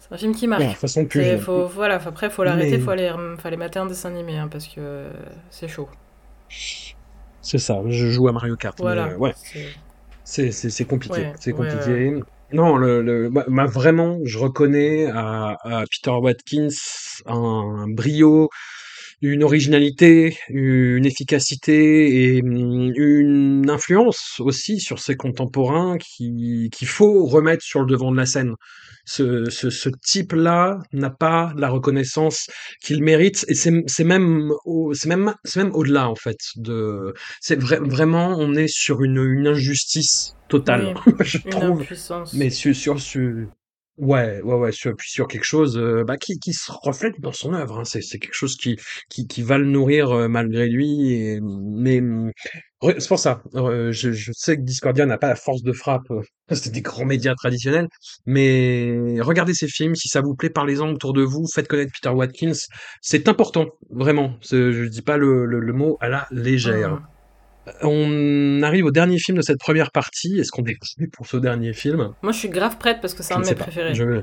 C'est 0.00 0.14
un 0.14 0.18
film 0.18 0.34
qui 0.34 0.46
marche. 0.46 0.62
Ouais, 0.62 0.74
façon 0.74 1.06
plus. 1.06 1.38
Faut, 1.38 1.66
voilà, 1.66 1.94
après 1.94 2.28
faut 2.28 2.44
l'arrêter, 2.44 2.74
il 2.74 2.82
faut 2.82 2.90
aller, 2.90 3.10
aller 3.42 3.56
mater 3.56 3.78
un 3.78 3.86
dessin 3.86 4.10
animé, 4.10 4.36
hein, 4.36 4.48
parce 4.48 4.68
que 4.68 5.06
c'est 5.48 5.68
chaud. 5.68 5.88
C'est 7.40 7.58
ça, 7.58 7.80
je 7.86 8.06
joue 8.08 8.28
à 8.28 8.32
Mario 8.32 8.56
Kart. 8.56 8.78
Voilà. 8.78 9.06
Mais, 9.06 9.14
ouais. 9.14 9.32
C'est 10.24 10.84
compliqué, 10.86 11.32
c'est 11.40 11.52
compliqué. 11.52 12.20
Non, 12.52 12.76
le, 12.76 13.00
le 13.02 13.30
bah, 13.30 13.44
bah, 13.48 13.66
vraiment, 13.66 14.18
je 14.24 14.38
reconnais 14.38 15.06
à, 15.06 15.56
Peter 15.90 16.10
Watkins 16.10 16.68
un, 17.26 17.86
brio, 17.88 18.48
une 19.22 19.44
originalité, 19.44 20.36
une 20.48 21.06
efficacité 21.06 22.36
et 22.36 22.42
mm, 22.42 22.92
une 22.96 23.70
influence 23.70 24.40
aussi 24.40 24.80
sur 24.80 24.98
ses 24.98 25.16
contemporains 25.16 25.96
qui 25.98 26.70
qu'il 26.72 26.88
faut 26.88 27.26
remettre 27.26 27.62
sur 27.62 27.80
le 27.80 27.86
devant 27.86 28.10
de 28.10 28.16
la 28.16 28.26
scène 28.26 28.54
ce, 29.10 29.50
ce, 29.50 29.70
ce 29.70 29.88
type-là 29.88 30.78
n'a 30.92 31.10
pas 31.10 31.52
la 31.56 31.68
reconnaissance 31.68 32.48
qu'il 32.80 33.02
mérite 33.02 33.44
et 33.48 33.54
c'est 33.54 34.04
même 34.04 34.52
c'est 34.92 35.08
même 35.08 35.34
c'est 35.44 35.62
même 35.62 35.74
au-delà 35.74 36.08
en 36.08 36.14
fait 36.14 36.38
de 36.56 37.12
c'est 37.40 37.60
vraiment 37.60 38.36
on 38.38 38.54
est 38.54 38.68
sur 38.68 39.02
une, 39.02 39.18
une 39.18 39.48
injustice 39.48 40.36
totale. 40.48 40.94
Je 41.20 41.38
une 41.44 41.50
trouve. 41.50 41.84
mais 42.34 42.50
sur 42.50 42.74
sur, 42.74 43.00
sur 43.00 43.46
Ouais, 44.00 44.40
ouais, 44.40 44.54
ouais, 44.54 44.72
sur, 44.72 44.96
puis 44.96 45.10
sur 45.10 45.28
quelque 45.28 45.44
chose 45.44 45.76
euh, 45.76 46.04
bah, 46.04 46.16
qui, 46.16 46.38
qui 46.38 46.54
se 46.54 46.72
reflète 46.72 47.20
dans 47.20 47.32
son 47.32 47.52
œuvre. 47.52 47.80
Hein. 47.80 47.84
C'est, 47.84 48.00
c'est 48.00 48.18
quelque 48.18 48.34
chose 48.34 48.56
qui, 48.56 48.78
qui, 49.10 49.26
qui 49.26 49.42
va 49.42 49.58
le 49.58 49.66
nourrir 49.66 50.10
euh, 50.10 50.26
malgré 50.26 50.68
lui. 50.68 51.38
Mais 51.42 52.00
c'est 52.82 53.08
pour 53.08 53.18
ça. 53.18 53.42
Euh, 53.56 53.92
je, 53.92 54.12
je, 54.12 54.32
sais 54.34 54.56
que 54.56 54.62
Discordia 54.62 55.04
n'a 55.04 55.18
pas 55.18 55.28
la 55.28 55.36
force 55.36 55.62
de 55.62 55.72
frappe. 55.72 56.08
c'est 56.50 56.72
des 56.72 56.80
grands 56.80 57.04
médias 57.04 57.34
traditionnels. 57.34 57.88
Mais 58.24 59.20
regardez 59.20 59.52
ces 59.52 59.68
films. 59.68 59.94
Si 59.94 60.08
ça 60.08 60.22
vous 60.22 60.34
plaît, 60.34 60.48
parlez-en 60.48 60.88
autour 60.88 61.12
de 61.12 61.22
vous. 61.22 61.46
Faites 61.54 61.68
connaître 61.68 61.92
Peter 61.92 62.14
Watkins. 62.14 62.56
C'est 63.02 63.28
important, 63.28 63.66
vraiment. 63.90 64.38
Je 64.50 64.86
dis 64.86 65.02
pas 65.02 65.18
le, 65.18 65.44
le, 65.44 65.72
mot 65.74 65.98
à 66.00 66.08
la 66.08 66.26
légère. 66.30 66.94
Mmh. 66.94 67.06
On 67.82 68.62
arrive 68.62 68.86
au 68.86 68.90
dernier 68.90 69.18
film 69.18 69.36
de 69.38 69.42
cette 69.42 69.58
première 69.58 69.90
partie. 69.90 70.38
Est-ce 70.38 70.50
qu'on 70.50 70.64
est 70.64 70.78
pour 71.12 71.26
ce 71.26 71.36
dernier 71.36 71.72
film? 71.72 72.14
Moi, 72.22 72.32
je 72.32 72.38
suis 72.38 72.48
grave 72.48 72.78
prête 72.78 73.00
parce 73.00 73.14
que 73.14 73.22
c'est 73.22 73.34
un 73.34 73.40
de 73.40 73.46
mes 73.46 73.54
préférés. 73.54 73.94
Je... 73.94 74.20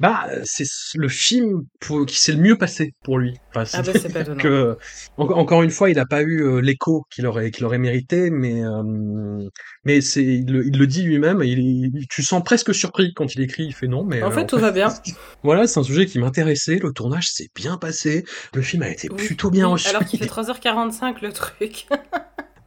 Bah, 0.00 0.26
c'est 0.44 0.64
le 0.96 1.08
film 1.08 1.62
pour... 1.80 2.04
qui 2.06 2.20
s'est 2.20 2.32
le 2.32 2.38
mieux 2.38 2.56
passé 2.58 2.94
pour 3.04 3.18
lui. 3.18 3.38
Enfin, 3.54 3.64
ah 3.72 3.82
bah, 3.82 3.92
pas 4.12 4.24
que... 4.36 4.76
Encore 5.16 5.62
une 5.62 5.70
fois, 5.70 5.90
il 5.90 5.96
n'a 5.96 6.06
pas 6.06 6.22
eu 6.22 6.42
euh, 6.42 6.60
l'écho 6.60 7.04
qu'il 7.10 7.26
aurait, 7.26 7.50
qu'il 7.50 7.64
aurait 7.64 7.78
mérité, 7.78 8.30
mais, 8.30 8.64
euh... 8.64 9.48
mais 9.84 10.00
c'est, 10.00 10.24
il, 10.24 10.52
le, 10.52 10.66
il 10.66 10.78
le 10.78 10.86
dit 10.86 11.02
lui-même. 11.02 11.42
Il, 11.42 12.06
tu 12.10 12.22
sens 12.22 12.42
presque 12.42 12.74
surpris 12.74 13.12
quand 13.14 13.34
il 13.34 13.40
écrit. 13.40 13.64
Il 13.64 13.74
fait 13.74 13.88
non, 13.88 14.04
mais. 14.04 14.22
En 14.22 14.30
fait, 14.30 14.46
tout 14.46 14.58
va 14.58 14.72
bien. 14.72 14.88
voilà, 15.42 15.66
c'est 15.66 15.80
un 15.80 15.84
sujet 15.84 16.06
qui 16.06 16.18
m'intéressait. 16.18 16.76
Le 16.76 16.92
tournage 16.92 17.28
s'est 17.28 17.48
bien 17.54 17.78
passé. 17.78 18.24
Le 18.54 18.62
film 18.62 18.82
a 18.82 18.90
été 18.90 19.08
plutôt 19.08 19.50
bien 19.50 19.68
reçu. 19.68 19.88
Alors 19.88 20.04
qu'il 20.04 20.18
fait 20.18 20.26
3h45 20.26 21.22
le 21.22 21.32
truc. 21.32 21.86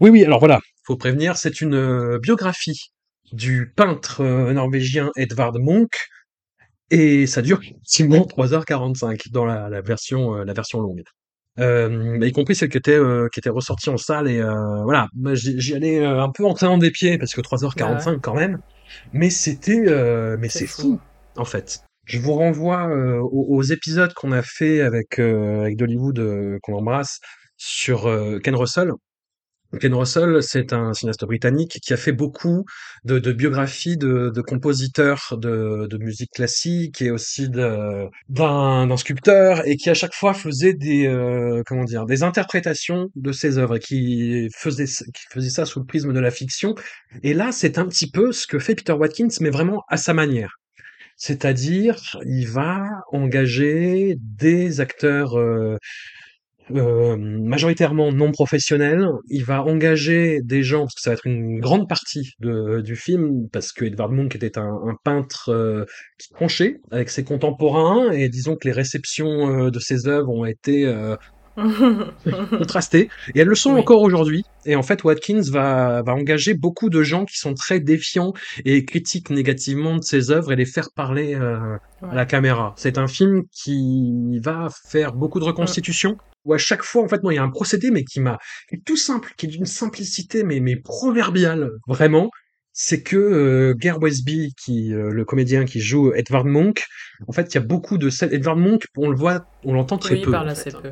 Oui, 0.02 0.10
oui, 0.10 0.24
alors 0.26 0.40
voilà, 0.40 0.60
faut 0.84 0.98
prévenir, 0.98 1.38
c'est 1.38 1.62
une 1.62 1.74
euh, 1.74 2.20
biographie 2.20 2.92
du 3.32 3.72
peintre 3.76 4.22
euh, 4.22 4.54
norvégien 4.54 5.12
Edvard 5.16 5.54
Munch, 5.60 6.10
et 6.92 7.26
ça 7.28 7.42
dure 7.42 7.60
effectivement 7.62 8.26
3h45 8.26 9.32
dans 9.32 9.46
la, 9.46 9.70
la 9.70 9.82
version, 9.82 10.36
euh, 10.36 10.44
la 10.46 10.54
version 10.54 10.80
longue. 10.80 11.04
Euh, 11.58 12.20
y 12.22 12.32
compris 12.34 12.56
celle 12.56 12.70
qui 12.70 12.78
était, 12.78 13.00
qui 13.32 13.40
était 13.40 13.50
ressortie 13.50 13.90
en 13.90 13.96
salle, 13.96 14.28
et 14.28 14.42
voilà, 14.84 15.08
j'y 15.34 15.74
allais 15.74 16.06
un 16.06 16.30
peu 16.30 16.46
en 16.46 16.54
traînant 16.54 16.78
des 16.78 16.92
pieds, 16.92 17.18
parce 17.18 17.34
que 17.34 17.40
3h45 17.40 18.20
quand 18.20 18.34
même, 18.34 18.60
mais 19.14 19.30
c'était, 19.30 19.86
mais 20.38 20.50
c'est 20.50 20.68
fou. 20.68 21.00
en 21.38 21.46
fait. 21.46 21.80
Je 22.04 22.20
vous 22.20 22.34
renvoie 22.34 22.88
aux, 23.22 23.56
aux, 23.56 23.64
épisodes 23.64 24.14
qu'on 24.14 24.34
a 24.34 24.42
fait 24.44 24.82
avec, 24.82 25.18
avec 25.18 25.78
Dollywood, 25.78 26.60
qu'on 26.62 26.74
embrasse, 26.74 27.22
sur 27.56 28.04
Ken 28.44 28.56
Russell, 28.56 28.92
Ken 29.80 29.94
Russell, 29.94 30.42
c'est 30.42 30.74
un 30.74 30.94
cinéaste 30.94 31.26
britannique 31.26 31.80
qui 31.82 31.94
a 31.94 31.98
fait 31.98 32.12
beaucoup 32.12 32.66
de, 33.04 33.20
biographies 33.32 33.98
de, 33.98 34.42
compositeurs 34.42 35.38
de, 35.38 35.88
de, 35.88 35.98
musique 35.98 36.32
classique 36.32 37.02
et 37.02 37.12
aussi 37.12 37.50
d'un 37.50 38.98
sculpteur 38.98 39.68
et 39.68 39.76
qui 39.78 39.90
à 39.90 39.94
chaque 39.94 40.14
fois 40.14 40.34
faisait 40.34 40.74
des 40.74 41.08
euh, 41.08 41.64
comment 41.66 41.84
dire 41.84 42.06
des 42.06 42.24
interprétations 42.24 43.10
de 43.16 43.32
ses 43.32 43.58
œuvres 43.58 43.78
et 43.78 43.80
qui 43.80 44.50
faisait 44.56 44.86
qui 44.86 45.24
faisait 45.32 45.50
ça 45.50 45.66
sous 45.66 45.80
le 45.80 45.86
prisme 45.86 46.14
de 46.14 46.20
la 46.20 46.32
fiction. 46.32 46.76
Et 47.24 47.34
là, 47.34 47.52
c'est 47.52 47.78
un 47.78 47.86
petit 47.88 48.10
peu 48.10 48.32
ce 48.32 48.48
que 48.48 48.60
fait 48.60 48.76
Peter 48.76 48.94
Watkins, 48.94 49.28
mais 49.42 49.50
vraiment 49.50 49.84
à 49.90 49.98
sa 49.98 50.14
manière. 50.14 50.56
C'est-à-dire, 51.18 51.98
il 52.26 52.48
va 52.48 52.84
engager 53.12 54.16
des 54.20 54.82
acteurs 54.82 55.40
euh, 55.40 55.78
euh, 56.72 57.18
majoritairement 57.18 58.12
non 58.12 58.32
professionnel. 58.32 59.06
Il 59.30 59.44
va 59.44 59.64
engager 59.64 60.42
des 60.42 60.64
gens, 60.64 60.82
parce 60.82 60.96
que 60.96 61.02
ça 61.02 61.10
va 61.12 61.14
être 61.16 61.28
une 61.28 61.60
grande 61.60 61.88
partie 61.88 62.34
de, 62.40 62.82
du 62.82 62.96
film, 62.96 63.48
parce 63.52 63.72
que 63.72 63.86
Edvard 63.86 64.10
Munch 64.10 64.36
était 64.36 64.58
un, 64.58 64.80
un 64.86 64.96
peintre 65.04 65.50
euh, 65.50 65.86
qui 66.18 66.30
tranchait 66.30 66.78
avec 66.92 67.10
ses 67.10 67.24
contemporains, 67.24 68.12
et 68.12 68.30
disons 68.30 68.56
que 68.56 68.68
les 68.68 68.74
réceptions 68.74 69.66
euh, 69.66 69.70
de 69.70 69.80
ses 69.80 70.08
œuvres 70.08 70.30
ont 70.30 70.46
été 70.46 70.86
contrastées, 72.58 73.10
et 73.34 73.40
elles 73.40 73.48
le 73.48 73.56
sont 73.56 73.72
encore 73.72 74.02
aujourd'hui. 74.02 74.44
Et 74.66 74.76
en 74.76 74.82
fait, 74.82 75.04
Watkins 75.04 75.42
va, 75.52 76.02
va 76.04 76.14
engager 76.14 76.54
beaucoup 76.54 76.90
de 76.90 77.02
gens 77.04 77.26
qui 77.26 77.38
sont 77.38 77.54
très 77.54 77.80
défiants 77.80 78.34
et 78.66 78.84
critiquent 78.86 79.30
négativement 79.30 79.96
de 79.96 80.04
ses 80.04 80.32
œuvres 80.32 80.52
et 80.52 80.56
les 80.56 80.66
faire 80.66 80.90
parler 80.96 81.36
à 81.36 81.80
la 82.14 82.26
caméra. 82.26 82.74
C'est 82.78 82.98
un 82.98 83.08
film 83.08 83.44
qui 83.52 84.40
va 84.44 84.68
faire 84.90 85.14
beaucoup 85.14 85.40
de 85.40 85.46
reconstitution 85.46 86.18
où 86.46 86.54
à 86.54 86.58
chaque 86.58 86.84
fois, 86.84 87.04
en 87.04 87.08
fait, 87.08 87.22
moi, 87.24 87.34
il 87.34 87.38
y 87.38 87.40
a 87.40 87.44
un 87.44 87.50
procédé, 87.50 87.92
mais 87.92 88.04
qui 88.04 88.22
m'a, 88.22 88.38
tout 88.86 88.96
simple, 88.96 89.34
qui 89.36 89.48
est 89.48 89.50
d'une 89.50 89.66
simplicité, 89.66 90.44
mais, 90.44 90.60
mais 90.60 90.76
proverbiale, 90.76 91.72
vraiment. 91.88 92.30
C'est 92.78 93.02
que 93.02 93.16
euh, 93.16 93.74
Gare 93.74 94.02
Westby, 94.02 94.54
qui 94.62 94.94
euh, 94.94 95.10
le 95.10 95.24
comédien 95.24 95.64
qui 95.64 95.80
joue 95.80 96.14
Edward 96.14 96.46
Monk, 96.46 96.86
en 97.26 97.32
fait, 97.32 97.54
il 97.54 97.56
y 97.56 97.58
a 97.58 97.62
beaucoup 97.62 97.98
de 97.98 98.10
scènes. 98.10 98.34
Edward 98.34 98.60
Monk, 98.60 98.84
on 98.98 99.10
le 99.10 99.16
voit, 99.16 99.48
on 99.64 99.74
l'entend 99.74 99.98
très 99.98 100.16
Oui, 100.16 100.22
peu, 100.24 100.32
parle 100.32 100.50
en 100.50 100.56
fait, 100.56 100.76
peu. 100.76 100.92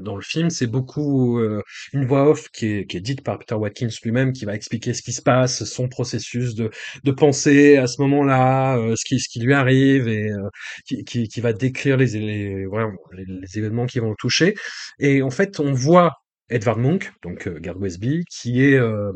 Dans, 0.00 0.14
le 0.14 0.22
film, 0.22 0.48
c'est 0.48 0.68
beaucoup 0.68 1.40
euh, 1.40 1.60
une 1.92 2.06
voix 2.06 2.30
off 2.30 2.48
qui 2.50 2.66
est, 2.66 2.86
qui 2.86 2.98
est 2.98 3.00
dite 3.00 3.24
par 3.24 3.40
Peter 3.40 3.56
Watkins 3.56 3.88
lui-même, 4.04 4.32
qui 4.32 4.44
va 4.44 4.54
expliquer 4.54 4.94
ce 4.94 5.02
qui 5.02 5.12
se 5.12 5.22
passe, 5.22 5.64
son 5.64 5.88
processus 5.88 6.54
de, 6.54 6.70
de 7.02 7.10
pensée 7.10 7.78
à 7.78 7.88
ce 7.88 8.00
moment-là, 8.02 8.78
euh, 8.78 8.94
ce 8.94 9.04
qui, 9.04 9.18
ce 9.18 9.28
qui 9.28 9.40
lui 9.40 9.54
arrive, 9.54 10.06
et 10.06 10.30
euh, 10.30 10.48
qui, 10.86 11.02
qui, 11.02 11.26
qui 11.26 11.40
va 11.40 11.52
décrire 11.52 11.96
les, 11.96 12.06
les, 12.06 12.64
les, 12.64 13.24
les 13.26 13.58
événements 13.58 13.86
qui 13.86 13.98
vont 13.98 14.10
le 14.10 14.16
toucher. 14.16 14.54
Et 15.00 15.20
en 15.20 15.30
fait, 15.30 15.58
on 15.58 15.72
voit 15.72 16.12
Edward 16.50 16.78
Monk, 16.78 17.12
donc 17.22 17.46
euh, 17.46 17.58
Gard 17.58 17.80
Westby, 17.80 18.24
qui 18.30 18.62
est 18.62 18.76
euh, 18.76 19.12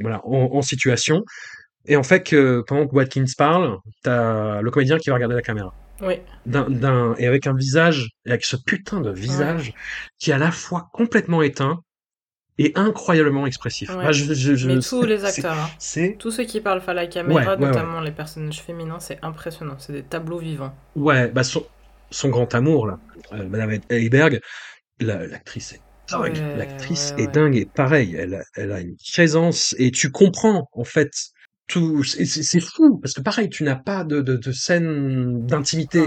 voilà 0.00 0.20
en, 0.24 0.50
en 0.54 0.62
situation 0.62 1.22
et 1.86 1.96
en 1.96 2.02
fait, 2.02 2.22
que, 2.22 2.62
pendant 2.66 2.86
que 2.86 2.94
Watkins 2.94 3.24
parle, 3.36 3.78
t'as 4.02 4.60
le 4.60 4.70
comédien 4.70 4.98
qui 4.98 5.10
va 5.10 5.14
regarder 5.16 5.34
la 5.34 5.42
caméra. 5.42 5.74
Oui, 6.02 6.14
et 7.18 7.26
avec 7.26 7.46
un 7.46 7.54
visage, 7.54 8.08
avec 8.26 8.44
ce 8.44 8.56
putain 8.56 9.00
de 9.00 9.10
visage, 9.10 9.74
qui 10.18 10.30
est 10.30 10.34
à 10.34 10.38
la 10.38 10.50
fois 10.50 10.88
complètement 10.92 11.42
éteint 11.42 11.80
et 12.58 12.72
incroyablement 12.74 13.46
expressif. 13.46 13.90
Ouais. 13.90 14.04
Ah, 14.06 14.12
je- 14.12 14.32
je- 14.34 14.54
je- 14.54 14.66
mais 14.66 14.78
tous 14.80 15.04
les 15.04 15.24
acteurs, 15.24 15.56
hein. 15.58 16.12
Tous 16.18 16.30
ceux 16.30 16.44
qui 16.44 16.60
parlent 16.60 16.82
à 16.86 16.94
la 16.94 17.06
caméra, 17.06 17.54
Ouais, 17.54 17.56
notamment 17.56 18.00
les 18.00 18.12
personnages 18.12 18.60
féminins, 18.60 19.00
c'est 19.00 19.18
impressionnant. 19.22 19.76
C'est 19.78 19.92
des 19.92 20.02
tableaux 20.02 20.38
vivants. 20.38 20.74
ouais, 20.96 21.28
bah, 21.28 21.44
son, 21.44 21.66
son 22.10 22.28
grand 22.28 22.54
amour, 22.54 22.86
là, 22.86 22.98
euh, 23.32 23.48
Madame 23.48 23.78
Heiberg, 23.90 24.40
la- 25.00 25.26
l'actrice 25.26 25.72
est 25.72 25.80
dingue. 26.10 26.42
L'actrice 26.54 27.14
est 27.16 27.28
dingue 27.32 27.56
et 27.56 27.66
pareil, 27.66 28.16
elle, 28.16 28.34
a- 28.34 28.44
elle 28.56 28.72
a 28.72 28.80
une 28.80 28.96
présence 29.12 29.74
et 29.78 29.90
tu 29.90 30.10
comprends, 30.10 30.68
en 30.72 30.84
fait, 30.84 31.12
tout, 31.70 32.02
c'est 32.04 32.60
fou, 32.60 32.98
parce 32.98 33.14
que 33.14 33.22
pareil, 33.22 33.48
tu 33.48 33.62
n'as 33.62 33.76
pas 33.76 34.04
de, 34.04 34.20
de, 34.20 34.36
de 34.36 34.52
scène 34.52 35.46
d'intimité, 35.46 36.02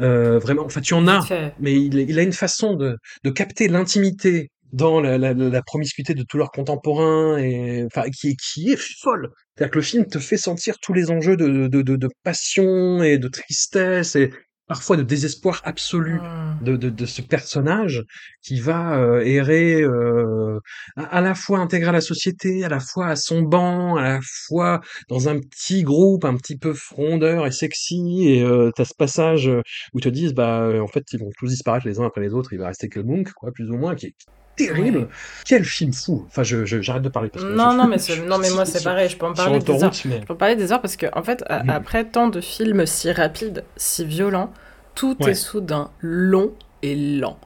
euh, 0.00 0.38
vraiment, 0.38 0.64
enfin, 0.64 0.80
tu 0.80 0.94
en 0.94 1.06
as, 1.06 1.28
mais 1.60 1.74
il, 1.74 1.94
il 1.94 2.18
a 2.18 2.22
une 2.22 2.32
façon 2.32 2.74
de, 2.74 2.96
de 3.22 3.30
capter 3.30 3.68
l'intimité 3.68 4.50
dans 4.72 5.00
la, 5.00 5.18
la, 5.18 5.32
la 5.34 5.62
promiscuité 5.62 6.14
de 6.14 6.24
tous 6.28 6.36
leurs 6.36 6.50
contemporains 6.50 7.38
et 7.38 7.84
enfin 7.86 8.10
qui, 8.10 8.36
qui 8.36 8.72
est 8.72 8.80
folle. 9.00 9.30
C'est-à-dire 9.54 9.70
que 9.70 9.78
le 9.78 9.84
film 9.84 10.06
te 10.06 10.18
fait 10.18 10.36
sentir 10.36 10.74
tous 10.82 10.92
les 10.92 11.12
enjeux 11.12 11.36
de, 11.36 11.68
de, 11.68 11.82
de, 11.82 11.96
de 11.96 12.08
passion 12.24 13.02
et 13.02 13.18
de 13.18 13.28
tristesse 13.28 14.16
et 14.16 14.32
parfois 14.66 14.96
de 14.96 15.02
désespoir 15.02 15.60
absolu 15.64 16.20
Mm. 16.60 16.64
de, 16.64 16.76
de, 16.76 16.90
de 16.90 17.06
ce 17.06 17.22
personnage 17.22 18.04
qui 18.42 18.60
va 18.60 18.98
euh, 18.98 19.20
errer 19.20 19.82
euh, 19.82 20.58
à, 20.96 21.18
à 21.18 21.20
la 21.20 21.34
fois 21.34 21.58
intégré 21.58 21.88
à 21.88 21.92
la 21.92 22.00
société, 22.00 22.64
à 22.64 22.68
la 22.68 22.80
fois 22.80 23.08
à 23.08 23.16
son 23.16 23.42
banc, 23.42 23.96
à 23.96 24.02
la 24.02 24.20
fois 24.22 24.80
dans 25.08 25.28
un 25.28 25.38
petit 25.40 25.82
groupe 25.82 26.24
un 26.24 26.36
petit 26.36 26.56
peu 26.56 26.72
frondeur 26.74 27.46
et 27.46 27.52
sexy 27.52 28.28
et 28.28 28.42
euh, 28.44 28.70
t'as 28.74 28.84
ce 28.84 28.94
passage 28.94 29.48
où 29.48 29.98
ils 29.98 30.02
te 30.02 30.08
disent 30.08 30.34
bah 30.34 30.70
en 30.80 30.88
fait 30.88 31.04
ils 31.12 31.20
vont 31.20 31.30
tous 31.38 31.48
disparaître 31.48 31.86
les 31.86 31.98
uns 32.00 32.06
après 32.06 32.20
les 32.20 32.34
autres, 32.34 32.52
il 32.52 32.58
va 32.58 32.68
rester 32.68 32.88
que 32.88 33.00
le 33.00 33.06
monk 33.06 33.32
quoi 33.32 33.52
plus 33.52 33.70
ou 33.70 33.76
moins 33.76 33.94
qui 33.94 34.06
est 34.06 34.14
terrible. 34.56 34.98
Ouais. 34.98 35.08
Quel 35.44 35.64
film 35.64 35.92
fou. 35.92 36.24
Enfin 36.28 36.42
je 36.42 36.64
je- 36.64 36.80
j'arrête 36.80 37.02
de 37.02 37.08
parler 37.08 37.28
parce 37.28 37.44
que 37.44 37.50
Non, 37.50 37.70
je- 37.72 37.76
non, 37.76 37.86
mais, 37.86 37.96
non, 38.28 38.38
mais 38.38 38.50
moi, 38.50 38.64
c'est 38.64 38.82
pareil. 38.84 39.08
Je 39.08 39.16
peux 39.16 39.26
en 39.26 39.34
parler 39.34 39.58
des 39.58 39.82
heures. 39.82 39.92
mais 40.04 40.20
Je 40.20 40.26
peux 40.26 40.32
en 40.34 40.36
parler 40.36 40.56
des 40.56 40.72
heures 40.72 40.80
parce 40.80 40.96
que, 40.96 41.06
en 41.12 41.22
fait, 41.22 41.42
Mhm. 41.50 41.70
après 41.70 42.04
tant 42.04 42.28
de 42.28 42.40
films 42.40 42.86
si 42.86 43.10
rapides, 43.12 43.64
si 43.76 44.04
violents, 44.04 44.52
tout 44.94 45.16
Ouais. 45.20 45.32
est 45.32 45.34
soudain 45.34 45.90
long 46.00 46.52
et 46.82 46.94
lent. 46.94 47.38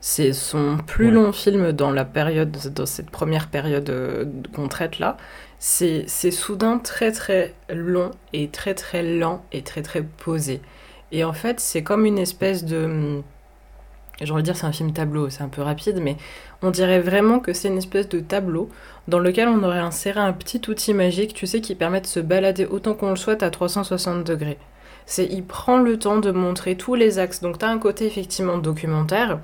C'est 0.00 0.34
son 0.34 0.76
plus 0.86 1.06
Ouais. 1.06 1.12
long 1.12 1.32
film 1.32 1.72
dans 1.72 1.90
la 1.90 2.04
période, 2.04 2.54
dans 2.74 2.84
cette 2.84 3.08
première 3.10 3.48
période 3.48 3.88
euh, 3.88 4.26
qu'on 4.54 4.68
traite 4.68 4.98
là. 4.98 5.16
C'est 5.58 6.04
c'est 6.08 6.30
soudain 6.30 6.76
très 6.78 7.10
très 7.10 7.54
long 7.72 8.10
et 8.34 8.48
très 8.48 8.74
très 8.74 9.02
lent 9.02 9.42
et 9.50 9.62
très 9.62 9.80
très 9.80 10.02
posé. 10.02 10.60
Et 11.10 11.24
en 11.24 11.32
fait, 11.32 11.58
c'est 11.58 11.82
comme 11.82 12.04
une 12.04 12.18
espèce 12.18 12.64
de. 12.66 13.22
J'ai 14.20 14.32
envie 14.32 14.42
de 14.42 14.46
dire 14.46 14.56
c'est 14.56 14.66
un 14.66 14.72
film 14.72 14.92
tableau, 14.92 15.28
c'est 15.28 15.42
un 15.42 15.48
peu 15.48 15.62
rapide, 15.62 15.98
mais 16.00 16.16
on 16.62 16.70
dirait 16.70 17.00
vraiment 17.00 17.40
que 17.40 17.52
c'est 17.52 17.68
une 17.68 17.78
espèce 17.78 18.08
de 18.08 18.20
tableau 18.20 18.68
dans 19.08 19.18
lequel 19.18 19.48
on 19.48 19.62
aurait 19.64 19.80
inséré 19.80 20.20
un 20.20 20.32
petit 20.32 20.60
outil 20.68 20.94
magique, 20.94 21.34
tu 21.34 21.46
sais, 21.46 21.60
qui 21.60 21.74
permet 21.74 22.00
de 22.00 22.06
se 22.06 22.20
balader 22.20 22.66
autant 22.66 22.94
qu'on 22.94 23.10
le 23.10 23.16
souhaite 23.16 23.42
à 23.42 23.50
360 23.50 24.24
degrés. 24.24 24.58
C'est, 25.06 25.26
il 25.26 25.44
prend 25.44 25.78
le 25.78 25.98
temps 25.98 26.18
de 26.18 26.30
montrer 26.30 26.76
tous 26.76 26.94
les 26.94 27.18
axes. 27.18 27.40
Donc, 27.40 27.58
tu 27.58 27.64
as 27.64 27.68
un 27.68 27.78
côté 27.78 28.06
effectivement 28.06 28.56
documentaire 28.56 29.38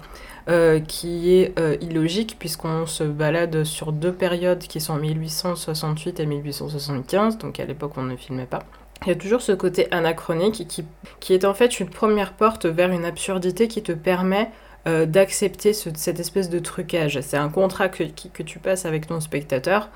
euh, 0.49 0.81
qui 0.81 1.35
est 1.35 1.59
euh, 1.59 1.77
illogique 1.83 2.37
puisqu'on 2.39 2.87
se 2.87 3.05
balade 3.05 3.65
sur 3.65 3.93
deux 3.93 4.13
périodes 4.13 4.61
qui 4.61 4.81
sont 4.81 4.97
1868 4.97 6.19
et 6.21 6.27
1875, 6.27 7.39
donc 7.39 7.61
à 7.61 7.67
l'époque 7.67 7.93
on 7.97 8.03
ne 8.03 8.17
filmait 8.17 8.47
pas. 8.47 8.65
Il 9.07 9.09
y 9.09 9.13
a 9.13 9.15
toujours 9.15 9.41
ce 9.41 9.53
côté 9.53 9.89
anachronique 9.93 10.67
qui, 10.69 10.85
qui 11.21 11.33
est 11.35 11.45
en 11.45 11.55
fait 11.55 11.81
une 11.81 11.89
première 11.89 12.33
porte 12.35 12.67
vers 12.67 12.91
une 12.91 13.05
absurdité 13.05 13.67
qui 13.67 13.83
te 13.83 13.93
permet 13.93 14.51
euh, 14.87 15.07
d'accepter 15.07 15.73
ce- 15.73 15.91
cette 15.95 16.21
espèce 16.21 16.51
de 16.51 16.59
trucage. 16.59 17.19
C'est 17.23 17.37
un 17.37 17.49
contrat 17.49 17.89
que, 17.89 18.03
tu 18.43 18.59
passes 18.59 18.85
avec 18.87 19.07
ton 19.07 19.21
spectateur 19.21 19.89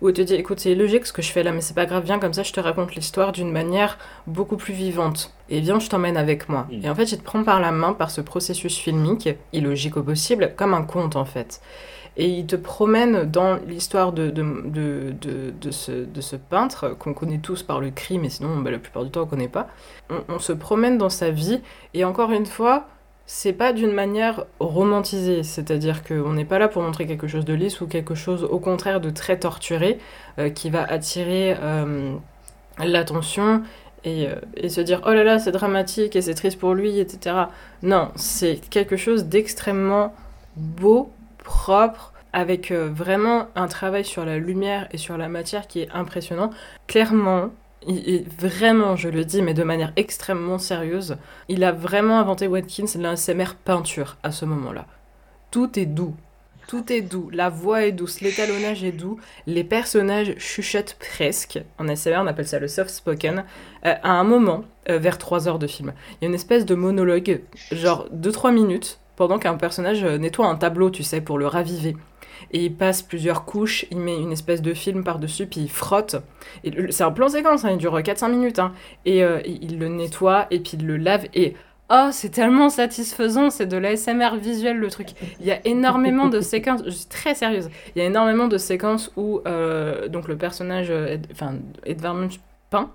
où 0.00 0.08
il 0.10 0.12
te 0.14 0.22
dit 0.22 0.34
écoute 0.34 0.60
c'est 0.60 0.70
illogique 0.70 1.06
ce 1.06 1.12
que 1.12 1.22
je 1.22 1.32
fais 1.32 1.42
là 1.42 1.50
mais 1.50 1.60
c'est 1.60 1.74
pas 1.74 1.84
grave 1.84 2.04
viens 2.04 2.20
comme 2.20 2.32
ça 2.32 2.44
je 2.44 2.52
te 2.52 2.60
raconte 2.60 2.94
l'histoire 2.94 3.32
d'une 3.32 3.50
manière 3.50 3.98
beaucoup 4.28 4.56
plus 4.56 4.72
vivante 4.72 5.32
et 5.50 5.58
viens 5.58 5.80
je 5.80 5.88
t'emmène 5.88 6.16
avec 6.16 6.48
moi 6.48 6.68
Mm. 6.70 6.84
et 6.84 6.88
en 6.88 6.94
fait 6.94 7.06
je 7.06 7.16
te 7.16 7.22
prends 7.22 7.42
par 7.42 7.58
la 7.60 7.72
main 7.72 7.94
par 7.94 8.12
ce 8.12 8.20
processus 8.20 8.76
filmique 8.78 9.28
illogique 9.52 9.96
au 9.96 10.04
possible 10.04 10.52
comme 10.56 10.72
un 10.72 10.84
conte 10.84 11.16
en 11.16 11.24
fait 11.24 11.60
et 12.18 12.26
il 12.26 12.46
te 12.46 12.56
promène 12.56 13.24
dans 13.24 13.56
l'histoire 13.66 14.12
de, 14.12 14.28
de, 14.28 14.42
de, 14.64 15.14
de, 15.58 15.70
ce, 15.70 15.92
de 15.92 16.20
ce 16.20 16.36
peintre 16.36 16.96
qu'on 16.98 17.14
connaît 17.14 17.38
tous 17.38 17.62
par 17.62 17.80
le 17.80 17.90
cri 17.90 18.18
mais 18.18 18.28
sinon 18.28 18.58
bah, 18.58 18.70
la 18.70 18.78
plupart 18.78 19.04
du 19.04 19.10
temps 19.10 19.22
on 19.22 19.26
connaît 19.26 19.48
pas 19.48 19.68
on, 20.28 20.38
se 20.38 20.52
promène 20.52 20.98
dans 20.98 21.08
sa 21.08 21.30
vie 21.30 21.60
et 21.94 22.04
encore 22.04 22.32
une 22.32 22.46
fois 22.46 22.86
c'est 23.30 23.52
pas 23.52 23.74
d'une 23.74 23.92
manière 23.92 24.46
romantisée, 24.58 25.42
c'est-à-dire 25.42 26.02
qu'on 26.02 26.32
n'est 26.32 26.46
pas 26.46 26.58
là 26.58 26.66
pour 26.66 26.82
montrer 26.82 27.06
quelque 27.06 27.28
chose 27.28 27.44
de 27.44 27.52
lisse 27.52 27.82
ou 27.82 27.86
quelque 27.86 28.14
chose 28.14 28.42
au 28.42 28.58
contraire 28.58 29.02
de 29.02 29.10
très 29.10 29.38
torturé 29.38 29.98
euh, 30.38 30.48
qui 30.48 30.70
va 30.70 30.82
attirer 30.82 31.54
euh, 31.60 32.14
l'attention 32.78 33.62
euh, 34.06 34.34
et 34.56 34.68
se 34.70 34.80
dire 34.80 35.02
oh 35.06 35.10
là 35.10 35.24
là 35.24 35.38
c'est 35.38 35.52
dramatique 35.52 36.16
et 36.16 36.22
c'est 36.22 36.32
triste 36.32 36.58
pour 36.58 36.72
lui, 36.72 36.98
etc. 37.00 37.36
Non, 37.82 38.08
c'est 38.16 38.60
quelque 38.70 38.96
chose 38.96 39.26
d'extrêmement 39.26 40.14
beau, 40.56 41.10
propre, 41.48 42.12
avec 42.34 42.70
euh, 42.70 42.90
vraiment 42.92 43.48
un 43.54 43.68
travail 43.68 44.04
sur 44.04 44.26
la 44.26 44.36
lumière 44.36 44.86
et 44.92 44.98
sur 44.98 45.16
la 45.16 45.30
matière 45.30 45.66
qui 45.66 45.80
est 45.80 45.88
impressionnant. 45.92 46.50
Clairement, 46.86 47.50
il 47.86 48.26
vraiment, 48.38 48.96
je 48.96 49.08
le 49.08 49.24
dis, 49.24 49.40
mais 49.40 49.54
de 49.54 49.62
manière 49.62 49.92
extrêmement 49.96 50.58
sérieuse, 50.58 51.16
il 51.48 51.64
a 51.64 51.72
vraiment 51.72 52.20
inventé 52.20 52.46
Watkins 52.46 52.98
l'ASMR 52.98 53.54
peinture 53.64 54.18
à 54.22 54.30
ce 54.30 54.44
moment-là. 54.44 54.84
Tout 55.50 55.78
est 55.78 55.86
doux. 55.86 56.14
Tout 56.66 56.92
est 56.92 57.00
doux. 57.00 57.30
La 57.32 57.48
voix 57.48 57.86
est 57.86 57.92
douce, 57.92 58.20
l'étalonnage 58.20 58.84
est 58.84 58.92
doux, 58.92 59.18
les 59.46 59.64
personnages 59.64 60.34
chuchotent 60.36 60.98
presque. 61.00 61.58
En 61.78 61.88
ASMR, 61.88 62.18
on 62.18 62.26
appelle 62.26 62.46
ça 62.46 62.58
le 62.58 62.68
soft 62.68 62.90
spoken. 62.90 63.44
Euh, 63.86 63.94
à 64.02 64.10
un 64.10 64.24
moment, 64.24 64.64
euh, 64.90 64.98
vers 64.98 65.16
3 65.16 65.48
heures 65.48 65.58
de 65.58 65.66
film, 65.66 65.94
il 66.20 66.24
y 66.24 66.26
a 66.26 66.28
une 66.28 66.34
espèce 66.34 66.66
de 66.66 66.74
monologue, 66.74 67.40
genre 67.72 68.06
2-3 68.12 68.52
minutes, 68.52 69.00
pendant 69.18 69.40
qu'un 69.40 69.56
personnage 69.56 70.04
euh, 70.04 70.16
nettoie 70.16 70.46
un 70.46 70.54
tableau, 70.54 70.90
tu 70.90 71.02
sais, 71.02 71.20
pour 71.20 71.38
le 71.38 71.48
raviver. 71.48 71.96
Et 72.52 72.66
il 72.66 72.74
passe 72.74 73.02
plusieurs 73.02 73.44
couches, 73.44 73.84
il 73.90 73.98
met 73.98 74.16
une 74.16 74.30
espèce 74.30 74.62
de 74.62 74.72
film 74.72 75.02
par-dessus, 75.02 75.46
puis 75.46 75.62
il 75.62 75.68
frotte. 75.70 76.14
C'est 76.90 77.02
un 77.02 77.10
plan 77.10 77.28
séquence, 77.28 77.64
hein, 77.64 77.70
il 77.72 77.78
dure 77.78 77.98
4-5 77.98 78.30
minutes. 78.30 78.60
hein. 78.60 78.72
Et 79.04 79.24
euh, 79.24 79.40
il 79.44 79.80
le 79.80 79.88
nettoie, 79.88 80.46
et 80.52 80.60
puis 80.60 80.78
il 80.78 80.86
le 80.86 80.96
lave, 80.96 81.26
et... 81.34 81.54
Oh, 81.90 82.10
c'est 82.12 82.28
tellement 82.28 82.68
satisfaisant, 82.68 83.48
c'est 83.48 83.64
de 83.64 83.78
l'ASMR 83.78 84.36
visuel 84.36 84.76
le 84.76 84.90
truc. 84.90 85.08
Il 85.40 85.46
y 85.46 85.52
a 85.52 85.66
énormément 85.66 86.28
de 86.28 86.42
séquences, 86.42 86.82
je 86.84 86.90
suis 86.90 87.06
très 87.06 87.34
sérieuse, 87.34 87.70
il 87.96 88.00
y 88.00 88.02
a 88.02 88.04
énormément 88.04 88.46
de 88.46 88.58
séquences 88.58 89.10
où 89.16 89.40
euh, 89.46 90.06
donc 90.08 90.28
le 90.28 90.36
personnage, 90.36 90.88
euh, 90.90 91.16
enfin 91.32 91.54
Edvard 91.86 92.12
Munch 92.12 92.40
peint, 92.68 92.90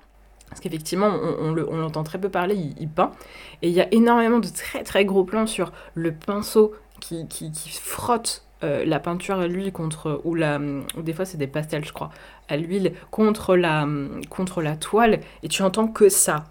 parce 0.53 0.61
qu'effectivement 0.61 1.07
on, 1.07 1.47
on 1.47 1.51
le- 1.51 1.67
on 1.69 1.77
l'entend 1.77 2.03
très 2.03 2.19
peu 2.19 2.29
parler, 2.29 2.55
il, 2.79 2.87
peint, 2.87 3.11
et 3.61 3.67
il 3.69 3.73
y 3.73 3.81
a 3.81 3.87
énormément 3.93 4.39
de 4.39 4.47
très 4.47 4.83
très 4.83 5.03
gros 5.05 5.23
plans 5.23 5.47
sur 5.47 5.71
le 5.95 6.11
pinceau 6.13 6.73
qui, 7.01 7.27
qui, 7.27 7.51
qui 7.51 7.69
frotte 7.69 8.43
euh, 8.63 8.85
la 8.85 8.99
peinture 8.99 9.39
à 9.39 9.47
l'huile 9.47 9.71
contre, 9.73 10.21
ou, 10.23 10.35
la, 10.35 10.59
ou 10.97 11.01
des 11.01 11.13
fois 11.13 11.25
c'est 11.25 11.37
des 11.37 11.47
pastels 11.47 11.83
je 11.83 11.91
crois, 11.91 12.11
à 12.47 12.55
l'huile 12.57 12.93
contre 13.11 13.55
la, 13.55 13.87
contre 14.29 14.61
la 14.61 14.75
toile, 14.77 15.19
et 15.43 15.47
tu 15.49 15.63
entends 15.63 15.87
que 15.87 16.07
ça. 16.09 16.45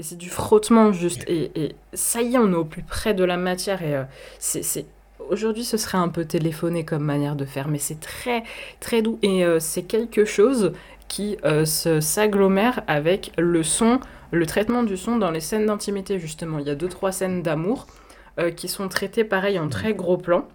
Et 0.00 0.02
c'est 0.02 0.18
du 0.18 0.28
frottement 0.28 0.92
juste. 0.92 1.22
Et, 1.28 1.52
et 1.54 1.76
ça 1.92 2.20
y 2.20 2.34
est, 2.34 2.38
on 2.38 2.50
est 2.50 2.56
au 2.56 2.64
plus 2.64 2.82
près 2.82 3.14
de 3.14 3.22
la 3.22 3.36
matière. 3.36 3.80
Et 3.82 3.94
euh, 3.94 4.02
c'est- 4.40 4.86
Aujourd'hui, 5.30 5.64
ce 5.64 5.76
serait 5.78 5.96
un 5.98 6.08
peu 6.08 6.24
téléphoné 6.26 6.84
comme 6.84 7.04
manière 7.04 7.34
de 7.36 7.44
faire, 7.46 7.68
mais 7.68 7.78
c'est 7.78 8.00
très, 8.00 8.42
très 8.80 9.00
doux. 9.00 9.18
Et 9.22 9.44
euh, 9.44 9.58
c'est 9.60 9.84
quelque 9.84 10.24
chose 10.24 10.72
qui 11.14 11.36
euh, 11.44 11.64
se, 11.64 12.00
s'agglomère 12.00 12.82
avec 12.88 13.30
le 13.38 13.62
son, 13.62 14.00
le 14.32 14.46
traitement 14.46 14.82
du 14.82 14.96
son 14.96 15.14
dans 15.16 15.30
les 15.30 15.38
scènes 15.38 15.66
d'intimité, 15.66 16.18
justement. 16.18 16.58
Il 16.58 16.66
y 16.66 16.70
a 16.70 16.74
deux, 16.74 16.88
trois 16.88 17.12
scènes 17.12 17.40
d'amour 17.40 17.86
euh, 18.40 18.50
qui 18.50 18.66
sont 18.66 18.88
traitées 18.88 19.22
pareil 19.22 19.60
en 19.60 19.68
très 19.68 19.94
gros 19.94 20.18
plan. 20.18 20.48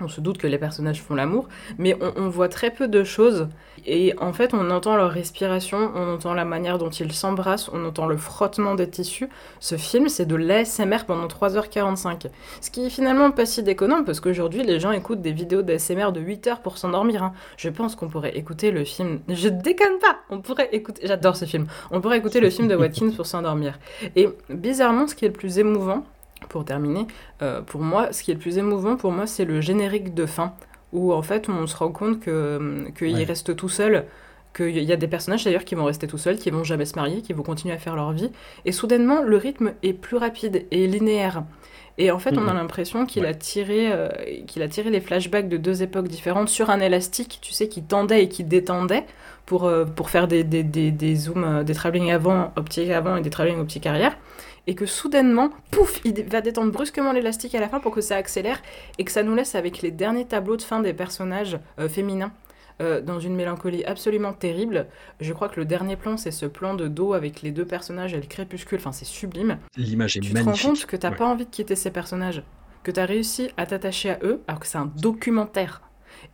On 0.00 0.08
se 0.08 0.20
doute 0.20 0.38
que 0.38 0.46
les 0.46 0.58
personnages 0.58 1.02
font 1.02 1.14
l'amour, 1.14 1.48
mais 1.78 1.96
on, 2.16 2.28
voit 2.28 2.48
très 2.48 2.70
peu 2.70 2.88
de 2.88 3.04
choses. 3.04 3.48
Et 3.86 4.14
en 4.18 4.32
fait, 4.32 4.54
on 4.54 4.70
entend 4.70 4.96
leur 4.96 5.10
respiration, 5.10 5.90
on 5.94 6.14
entend 6.14 6.34
la 6.34 6.44
manière 6.44 6.78
dont 6.78 6.90
ils 6.90 7.12
s'embrassent, 7.12 7.70
on 7.72 7.84
entend 7.84 8.06
le 8.06 8.16
frottement 8.16 8.74
des 8.74 8.88
tissus. 8.88 9.28
Ce 9.58 9.76
film, 9.76 10.08
c'est 10.08 10.26
de 10.26 10.36
l'ASMR 10.36 11.04
pendant 11.06 11.26
3h45. 11.26 12.26
Ce 12.60 12.70
qui 12.70 12.86
est 12.86 12.90
finalement 12.90 13.30
pas 13.30 13.46
si 13.46 13.62
déconnant, 13.62 14.04
parce 14.04 14.20
qu'aujourd'hui, 14.20 14.62
les 14.62 14.80
gens 14.80 14.92
écoutent 14.92 15.22
des 15.22 15.32
vidéos 15.32 15.62
d'ASMR 15.62 16.12
de 16.12 16.20
8 16.20 16.46
h 16.46 16.60
pour 16.62 16.78
s'endormir. 16.78 17.22
Hein. 17.22 17.32
Je 17.56 17.68
pense 17.68 17.96
qu'on 17.96 18.08
pourrait 18.08 18.36
écouter 18.36 18.70
le 18.70 18.84
film. 18.84 19.20
Je 19.28 19.48
déconne 19.48 19.98
pas 20.00 20.18
On 20.30 20.40
pourrait 20.40 20.68
écouter. 20.72 21.06
J'adore 21.06 21.36
ce 21.36 21.44
film. 21.44 21.66
On 21.90 22.00
pourrait 22.00 22.18
écouter 22.18 22.40
le 22.40 22.50
film 22.50 22.68
de 22.68 22.76
Watkins 22.76 23.10
pour 23.10 23.26
s'endormir. 23.26 23.78
Et 24.16 24.28
bizarrement, 24.48 25.06
ce 25.06 25.14
qui 25.14 25.24
est 25.24 25.28
le 25.28 25.34
plus 25.34 25.58
émouvant, 25.58 26.04
pour 26.48 26.64
terminer, 26.64 27.06
euh, 27.42 27.60
pour 27.62 27.80
moi, 27.80 28.12
ce 28.12 28.22
qui 28.22 28.30
est 28.30 28.34
le 28.34 28.40
plus 28.40 28.58
émouvant 28.58 28.96
pour 28.96 29.12
moi, 29.12 29.26
c'est 29.26 29.44
le 29.44 29.60
générique 29.60 30.14
de 30.14 30.26
fin, 30.26 30.54
où 30.92 31.12
en 31.12 31.22
fait 31.22 31.48
on 31.48 31.66
se 31.66 31.76
rend 31.76 31.92
compte 31.92 32.20
que 32.20 32.86
qu'il 32.96 33.22
reste 33.22 33.54
tout 33.54 33.68
seul, 33.68 34.06
qu'il 34.54 34.82
y 34.82 34.92
a 34.92 34.96
des 34.96 35.08
personnages 35.08 35.44
d'ailleurs 35.44 35.64
qui 35.64 35.74
vont 35.74 35.84
rester 35.84 36.06
tout 36.06 36.18
seuls, 36.18 36.36
qui 36.36 36.50
vont 36.50 36.64
jamais 36.64 36.84
se 36.84 36.96
marier, 36.96 37.22
qui 37.22 37.32
vont 37.32 37.42
continuer 37.42 37.74
à 37.74 37.78
faire 37.78 37.96
leur 37.96 38.12
vie, 38.12 38.30
et 38.64 38.72
soudainement 38.72 39.22
le 39.22 39.36
rythme 39.36 39.72
est 39.82 39.92
plus 39.92 40.16
rapide 40.16 40.66
et 40.70 40.86
linéaire. 40.86 41.44
Et 41.98 42.10
en 42.10 42.18
fait, 42.18 42.38
on 42.38 42.48
a 42.48 42.54
l'impression 42.54 43.04
qu'il 43.04 43.26
a 43.26 43.34
tiré, 43.34 43.92
euh, 43.92 44.08
qu'il 44.46 44.62
a 44.62 44.68
tiré 44.68 44.88
les 44.88 45.00
flashbacks 45.00 45.50
de 45.50 45.58
deux 45.58 45.82
époques 45.82 46.08
différentes 46.08 46.48
sur 46.48 46.70
un 46.70 46.80
élastique, 46.80 47.40
tu 47.42 47.52
sais, 47.52 47.68
qui 47.68 47.82
tendait 47.82 48.24
et 48.24 48.28
qui 48.28 48.42
détendait 48.42 49.04
pour, 49.44 49.64
euh, 49.64 49.84
pour 49.84 50.08
faire 50.08 50.26
des, 50.26 50.42
des, 50.42 50.62
des, 50.62 50.92
des 50.92 51.14
zooms, 51.14 51.62
des 51.62 51.74
travelling 51.74 52.10
avant, 52.10 52.52
optiques 52.56 52.90
avant 52.90 53.16
et 53.16 53.20
des 53.20 53.28
travelling 53.28 53.58
optiques 53.58 53.86
arrière 53.86 54.16
et 54.66 54.74
que 54.74 54.86
soudainement, 54.86 55.50
pouf, 55.70 56.00
il 56.04 56.22
va 56.24 56.40
détendre 56.40 56.72
brusquement 56.72 57.12
l'élastique 57.12 57.54
à 57.54 57.60
la 57.60 57.68
fin 57.68 57.80
pour 57.80 57.92
que 57.92 58.00
ça 58.00 58.16
accélère 58.16 58.62
et 58.98 59.04
que 59.04 59.12
ça 59.12 59.22
nous 59.22 59.34
laisse 59.34 59.54
avec 59.54 59.82
les 59.82 59.90
derniers 59.90 60.26
tableaux 60.26 60.56
de 60.56 60.62
fin 60.62 60.80
des 60.80 60.92
personnages 60.92 61.58
euh, 61.78 61.88
féminins. 61.88 62.32
Euh, 62.80 63.02
dans 63.02 63.20
une 63.20 63.34
mélancolie 63.34 63.84
absolument 63.84 64.32
terrible. 64.32 64.86
Je 65.20 65.34
crois 65.34 65.50
que 65.50 65.60
le 65.60 65.66
dernier 65.66 65.96
plan, 65.96 66.16
c'est 66.16 66.30
ce 66.30 66.46
plan 66.46 66.72
de 66.72 66.88
dos 66.88 67.12
avec 67.12 67.42
les 67.42 67.50
deux 67.50 67.66
personnages 67.66 68.14
et 68.14 68.16
le 68.16 68.26
crépuscule. 68.26 68.78
Enfin, 68.78 68.92
c'est 68.92 69.04
sublime. 69.04 69.58
L'image 69.76 70.16
est 70.16 70.20
tu 70.20 70.32
magnifique. 70.32 70.54
Tu 70.54 70.62
te 70.62 70.66
rends 70.66 70.72
compte 70.72 70.86
que 70.86 70.96
t'as 70.96 71.10
pas 71.10 71.26
envie 71.26 71.44
de 71.44 71.50
quitter 71.50 71.76
ces 71.76 71.90
personnages, 71.90 72.42
que 72.82 72.90
tu 72.90 72.98
as 72.98 73.04
réussi 73.04 73.50
à 73.58 73.66
t'attacher 73.66 74.10
à 74.10 74.18
eux, 74.22 74.40
alors 74.48 74.60
que 74.60 74.66
c'est 74.66 74.78
un 74.78 74.90
documentaire 74.96 75.82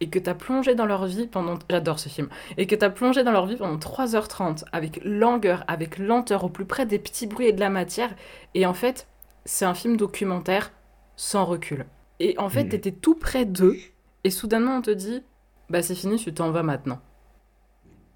et 0.01 0.09
que 0.09 0.19
tu 0.19 0.29
as 0.31 0.35
plongé 0.35 0.75
dans 0.75 0.87
leur 0.87 1.07
vie 1.07 1.27
pendant. 1.27 1.59
J'adore 1.71 1.99
ce 1.99 2.09
film. 2.09 2.29
Et 2.57 2.67
que 2.67 2.75
tu 2.75 2.85
as 2.85 2.91
plongé 2.91 3.25
dans 3.25 3.33
leur 3.33 3.47
vie 3.47 3.57
pendant 3.57 3.79
3h30 3.79 4.65
avec 4.73 5.01
langueur, 5.05 5.65
avec 5.69 5.99
lenteur, 5.99 6.45
au 6.45 6.49
plus 6.49 6.65
près 6.65 6.87
des 6.87 6.99
petits 6.99 7.27
bruits 7.27 7.49
et 7.49 7.53
de 7.53 7.61
la 7.61 7.71
matière. 7.71 8.15
Et 8.55 8.67
en 8.67 8.75
fait, 8.75 9.09
c'est 9.45 9.65
un 9.65 9.75
film 9.75 9.97
documentaire 9.97 10.73
sans 11.17 11.45
recul. 11.45 11.87
Et 12.21 12.35
en 12.39 12.49
fait, 12.49 12.65
mmh. 12.65 12.69
tu 12.69 12.77
étais 12.77 12.93
tout 12.93 13.15
près 13.15 13.45
d'eux 13.45 13.77
et 14.25 14.31
soudainement 14.31 14.79
on 14.79 14.83
te 14.83 14.91
dit 14.91 15.23
Bah, 15.71 15.83
c'est 15.83 15.95
fini, 15.95 16.17
tu 16.17 16.33
t'en 16.35 16.51
vas 16.51 16.63
maintenant. 16.63 17.01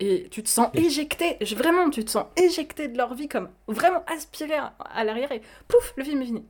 Et 0.00 0.28
tu 0.30 0.42
te 0.42 0.48
sens 0.48 0.68
éjecté, 0.74 1.36
vraiment, 1.54 1.90
tu 1.90 2.04
te 2.04 2.10
sens 2.10 2.24
éjecté 2.36 2.88
de 2.88 2.96
leur 2.96 3.14
vie, 3.14 3.28
comme 3.28 3.50
vraiment 3.68 4.02
aspiré 4.06 4.54
à 4.54 5.04
l'arrière, 5.04 5.30
et 5.30 5.42
pouf, 5.68 5.92
le 5.96 6.04
film 6.04 6.22
est 6.22 6.24
fini. 6.24 6.44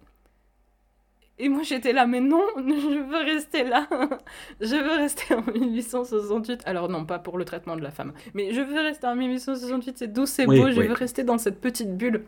Et 1.40 1.48
moi 1.48 1.62
j'étais 1.62 1.92
là, 1.92 2.06
mais 2.06 2.20
non, 2.20 2.44
je 2.56 3.02
veux 3.02 3.24
rester 3.24 3.64
là. 3.64 3.88
je 4.60 4.76
veux 4.76 4.96
rester 4.96 5.34
en 5.34 5.42
1868. 5.42 6.62
Alors 6.66 6.88
non, 6.88 7.06
pas 7.06 7.18
pour 7.18 7.38
le 7.38 7.44
traitement 7.44 7.76
de 7.76 7.82
la 7.82 7.90
femme. 7.90 8.12
Mais 8.34 8.52
je 8.52 8.60
veux 8.60 8.80
rester 8.80 9.06
en 9.06 9.16
1868, 9.16 9.98
c'est 9.98 10.06
doux, 10.12 10.26
c'est 10.26 10.46
beau. 10.46 10.70
Je 10.70 10.80
veux 10.80 10.92
rester 10.92 11.24
dans 11.24 11.38
cette 11.38 11.60
petite 11.60 11.96
bulle 11.96 12.24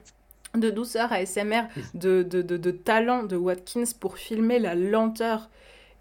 de 0.55 0.71
douceur 0.71 1.13
ASMR, 1.13 1.63
de, 1.95 2.23
de, 2.23 2.43
de, 2.43 2.57
de 2.57 2.71
talent 2.71 3.23
de 3.23 3.37
Watkins 3.37 3.85
pour 4.01 4.19
filmer 4.19 4.59
la 4.59 4.75
lenteur. 4.75 5.51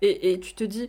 Et, 0.01 0.31
et 0.31 0.39
tu 0.39 0.53
te 0.53 0.63
dis, 0.63 0.87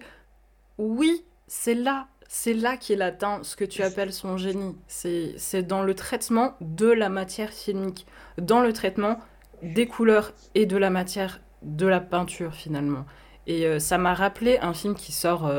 oui, 0.78 1.24
c'est 1.46 1.74
là, 1.74 2.08
c'est 2.28 2.54
là 2.54 2.76
qu'il 2.76 3.02
atteint 3.02 3.40
ce 3.42 3.56
que 3.56 3.64
tu 3.64 3.82
appelles 3.82 4.12
son 4.12 4.36
génie. 4.36 4.76
C'est 4.86 5.62
dans 5.62 5.82
le 5.82 5.94
traitement 5.94 6.54
de 6.60 6.86
la 6.86 7.08
matière 7.08 7.50
filmique, 7.50 8.06
dans 8.38 8.60
le 8.60 8.72
traitement 8.72 9.18
des 9.62 9.86
couleurs 9.86 10.32
et 10.54 10.66
de 10.66 10.76
la 10.76 10.90
matière 10.90 11.40
de 11.62 11.86
la 11.86 12.00
peinture 12.00 12.54
finalement. 12.54 13.04
Et 13.46 13.66
euh, 13.66 13.78
ça 13.78 13.98
m'a 13.98 14.14
rappelé 14.14 14.58
un 14.60 14.72
film 14.72 14.94
qui 14.94 15.12
sort 15.12 15.50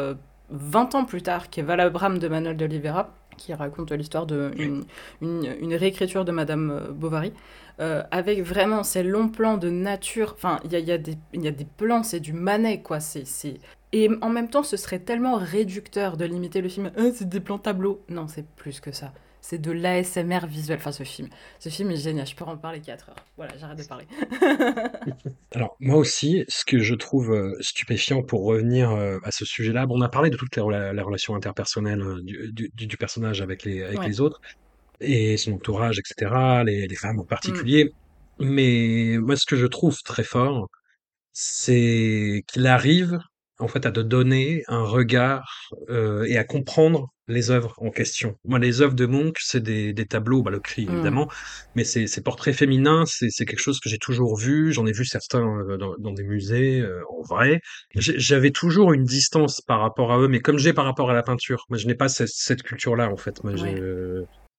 20 0.50 0.96
euh, 0.96 0.98
ans 0.98 1.06
plus 1.06 1.22
tard, 1.22 1.50
qui 1.50 1.60
est 1.60 1.64
Valabram 1.64 2.18
de 2.18 2.28
Manuel 2.28 2.56
de 2.58 2.66
Oliveira, 2.66 3.14
qui 3.38 3.54
raconte 3.54 3.92
l'histoire 3.92 4.26
d'une 4.26 4.86
une, 5.22 5.76
réécriture 5.76 6.24
de 6.24 6.32
Madame 6.32 6.72
euh, 6.72 6.92
Bovary, 6.92 7.34
avec 7.80 8.42
vraiment 8.42 8.84
ces 8.84 9.04
longs 9.04 9.30
plans 9.30 9.58
de 9.58 9.70
nature. 9.70 10.34
Enfin, 10.36 10.60
il 10.64 10.72
y 10.72 10.76
a, 10.76 10.80
y, 10.80 10.92
a 10.92 10.98
y 11.34 11.48
a, 11.48 11.52
des 11.52 11.66
plans, 11.66 12.04
c'est 12.04 12.20
du 12.20 12.32
manet, 12.32 12.82
quoi. 12.82 13.00
c'est 13.00 13.26
Et 13.92 14.10
en 14.22 14.30
même 14.30 14.50
temps, 14.50 14.64
ce 14.64 14.78
serait 14.78 15.00
tellement 15.00 15.36
réducteur 15.36 16.16
de 16.16 16.26
limiter 16.26 16.62
le 16.62 16.70
film. 16.70 16.92
c'est 16.96 17.28
des 17.28 17.40
plans 17.40 17.58
tableaux. 17.58 18.02
Non, 18.10 18.28
c'est 18.28 18.48
plus 18.48 18.80
que 18.80 18.92
ça 18.92 19.12
c'est 19.44 19.60
de 19.60 19.72
l'ASMR 19.72 20.48
visuel. 20.48 20.78
Enfin, 20.78 20.94
ce 20.94 21.04
film, 21.04 21.28
ce 21.60 21.68
film 21.68 21.92
est 21.92 21.98
génial. 21.98 22.26
Je 22.26 22.34
peux 22.34 22.46
en 22.46 22.56
parler 22.56 22.80
4 22.80 23.10
heures. 23.10 23.16
Voilà, 23.36 23.52
j'arrête 23.60 23.78
de 23.78 23.84
parler. 23.84 24.08
Alors, 25.52 25.76
moi 25.82 25.98
aussi, 25.98 26.46
ce 26.48 26.64
que 26.64 26.80
je 26.80 26.96
trouve 26.96 27.34
euh, 27.34 27.54
stupéfiant 27.60 28.24
pour 28.24 28.46
revenir 28.46 28.92
euh, 28.92 29.20
à 29.24 29.32
ce 29.32 29.44
sujet-là, 29.44 29.86
bon, 29.86 30.00
on 30.00 30.02
a 30.02 30.08
parlé 30.08 30.30
de 30.30 30.38
toutes 30.38 30.56
les, 30.56 30.62
relations 30.62 31.36
interpersonnelles 31.36 32.02
euh, 32.02 32.22
du, 32.24 32.98
personnage 32.98 33.42
avec 33.42 33.66
les, 33.66 33.84
avec 33.84 34.06
les 34.06 34.22
autres 34.22 34.40
et 35.02 35.36
son 35.36 35.52
entourage, 35.52 36.00
etc., 36.00 36.64
les, 36.66 36.96
femmes 36.96 37.20
en 37.20 37.26
particulier. 37.26 37.92
Mm. 38.40 38.46
Mais 38.46 39.18
moi, 39.20 39.36
ce 39.36 39.46
que 39.46 39.58
je 39.58 39.68
trouve 39.68 40.02
très 40.04 40.24
fort, 40.24 40.70
c'est 41.34 42.46
qu'il 42.48 42.66
arrive 42.66 43.20
en 43.60 43.68
fait 43.68 43.86
à 43.86 43.92
te 43.92 44.00
donner 44.00 44.64
un 44.68 44.84
regard 44.84 45.72
et 45.90 46.38
à 46.38 46.44
comprendre 46.44 47.14
les 47.28 47.52
œuvres 47.52 47.74
en 47.78 47.90
question. 47.90 48.36
Moi, 48.44 48.60
les 48.60 48.82
œuvres 48.82 48.96
de 48.96 49.06
Munch, 49.06 49.38
c'est 49.44 49.64
des, 49.64 49.94
des 49.94 50.06
tableaux, 50.06 50.44
bah, 50.44 50.52
le 50.52 50.60
cri 50.60 50.86
mmh. 50.86 50.94
évidemment, 50.94 51.32
mais 51.76 51.84
c'est 51.84 52.08
ces 52.08 52.22
portraits 52.22 52.56
féminins, 52.56 53.06
c'est 53.06 53.46
quelque 53.46 53.60
chose 53.60 53.80
que 53.80 53.90
j'ai 53.90 53.98
toujours 53.98 54.38
vu. 54.38 54.74
J'en 54.74 54.86
ai 54.86 54.92
vu 54.92 55.06
certains 55.06 55.46
euh, 55.46 55.78
dans, 55.78 55.96
dans 55.98 56.12
des 56.12 56.24
musées, 56.24 56.82
euh, 56.82 57.02
en 57.10 57.22
vrai. 57.22 57.62
J'avais 57.96 58.52
toujours 58.52 58.94
une 58.94 59.04
distance 59.04 59.62
par 59.62 59.80
rapport 59.80 60.12
à 60.12 60.20
eux, 60.20 60.28
mais 60.28 60.42
comme 60.42 60.58
j'ai 60.58 60.74
par 60.74 60.86
rapport 60.86 61.10
à 61.10 61.14
la 61.14 61.24
peinture, 61.24 61.64
moi, 61.70 61.78
je 61.78 61.88
n'ai 61.88 61.96
pas 61.96 62.10
cette, 62.10 62.30
cette 62.30 62.64
culture-là 62.64 63.10
en 63.10 63.18
fait. 63.18 63.44
Moi, 63.44 63.54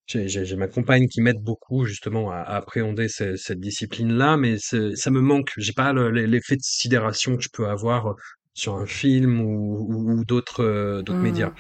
j'ai 0.07 0.57
ma 0.57 0.69
compagne 0.69 1.07
qui 1.09 1.21
m'aide 1.21 1.43
beaucoup 1.43 1.85
justement 1.85 2.31
à, 2.31 2.39
appréhender 2.39 3.09
cette, 3.09 3.37
cette 3.37 3.61
discipline-là, 3.61 4.39
mais 4.39 4.57
ça 4.59 5.11
me 5.11 5.21
manque. 5.21 5.53
J'ai 5.59 5.73
pas 5.73 5.93
l'effet 5.93 6.57
de 6.57 6.63
sidération 6.63 7.37
que 7.37 7.43
je 7.43 7.51
peux 7.53 7.69
avoir 7.69 8.15
sur 8.55 8.77
un 8.77 8.87
film 8.87 9.41
ou, 9.41 9.87
ou 9.91 10.25
d'autres 10.25 10.65
euh, 10.65 11.03
d'autres 11.03 11.19
médias. 11.19 11.53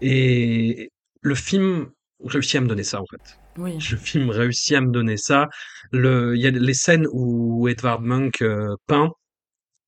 Et 0.00 0.90
le 1.22 1.34
film 1.34 1.90
réussit 2.24 2.56
à 2.56 2.60
me 2.60 2.68
donner 2.68 2.84
ça, 2.84 3.00
en 3.00 3.06
fait. 3.06 3.38
Oui. 3.58 3.78
Le 3.90 3.96
film 3.96 4.30
réussit 4.30 4.76
à 4.76 4.80
me 4.80 4.90
donner 4.90 5.16
ça. 5.16 5.48
Le, 5.92 6.36
il 6.36 6.42
y 6.42 6.46
a 6.46 6.50
les 6.50 6.74
scènes 6.74 7.06
où 7.12 7.68
Edvard 7.68 8.00
Munch 8.00 8.42
euh, 8.42 8.74
peint. 8.86 9.10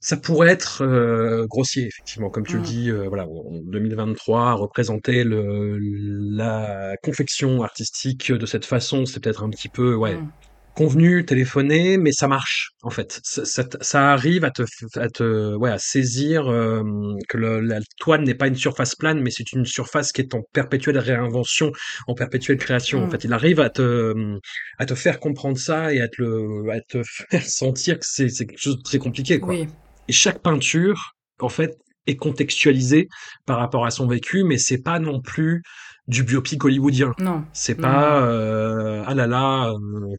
Ça 0.01 0.19
pourrait 0.19 0.51
être 0.51 0.83
euh, 0.83 1.47
grossier, 1.47 1.87
effectivement, 1.87 2.29
comme 2.29 2.47
tu 2.47 2.55
le 2.57 2.61
mmh. 2.61 2.65
dis. 2.65 2.91
Euh, 2.91 3.09
voilà, 3.09 3.27
en 3.27 3.61
2023, 3.65 4.53
représenter 4.55 5.25
le, 5.25 5.79
la 5.81 6.97
confection 7.03 7.63
artistique 7.63 8.31
de 8.31 8.45
cette 8.45 8.67
façon, 8.67 9.07
c'est 9.07 9.21
peut-être 9.21 9.43
un 9.43 9.51
petit 9.51 9.71
peu, 9.71 9.95
ouais, 9.95 10.17
mmh 10.17 10.31
convenu, 10.75 11.25
téléphoné, 11.25 11.97
mais 11.97 12.13
ça 12.13 12.29
marche 12.29 12.71
en 12.83 12.91
fait. 12.91 13.21
Ça, 13.23 13.65
ça, 13.81 14.11
arrive 14.13 14.45
à 14.45 14.51
te, 14.51 14.63
à 14.97 15.09
te, 15.09 15.55
ouais, 15.55 15.71
à 15.71 15.79
saisir 15.79 16.49
euh, 16.49 16.83
que 17.29 17.37
le, 17.37 17.61
la 17.61 17.81
toile 17.99 18.23
n'est 18.23 18.35
pas 18.35 18.49
une 18.49 18.57
surface 18.57 18.95
plane, 18.95 19.21
mais 19.21 19.31
c'est 19.31 19.53
une 19.53 19.65
surface 19.65 20.13
qui 20.13 20.21
est 20.21 20.35
en 20.35 20.43
perpétuelle 20.53 20.99
réinvention, 20.99 21.73
en 22.07 22.15
perpétuelle 22.15 22.59
création. 22.59 23.05
En 23.05 23.07
mmh. 23.07 23.11
fait, 23.11 23.25
il 23.25 23.33
arrive 23.33 23.61
à 23.61 23.71
te, 23.71 24.15
à 24.79 24.87
te 24.87 24.95
faire 24.95 25.21
comprendre 25.21 25.59
ça 25.59 25.95
et 25.95 26.01
à 26.01 26.09
te, 26.09 26.21
le, 26.23 26.71
à 26.71 26.81
te 26.81 27.03
faire 27.31 27.47
sentir 27.47 27.99
que 27.99 28.07
c'est 28.07 28.29
quelque 28.29 28.59
chose 28.59 28.79
de 28.79 28.83
très 28.83 28.99
compliqué, 28.99 29.39
quoi. 29.41 29.55
Oui. 29.55 29.69
Et 30.09 30.13
chaque 30.13 30.41
peinture, 30.41 31.15
en 31.41 31.49
fait, 31.49 31.79
est 32.07 32.17
contextualisée 32.17 33.09
par 33.47 33.59
rapport 33.59 33.87
à 33.87 33.91
son 33.91 34.07
vécu, 34.07 34.45
mais 34.45 34.59
c'est 34.59 34.83
pas 34.83 34.99
non 34.99 35.21
plus 35.21 35.63
du 36.07 36.23
biopic 36.23 36.65
hollywoodien. 36.65 37.13
Non. 37.19 37.45
C'est 37.53 37.75
pas 37.75 38.27
euh, 38.27 39.03
ah 39.07 39.15
là 39.15 39.27
là 39.27 39.71
euh, 39.71 40.17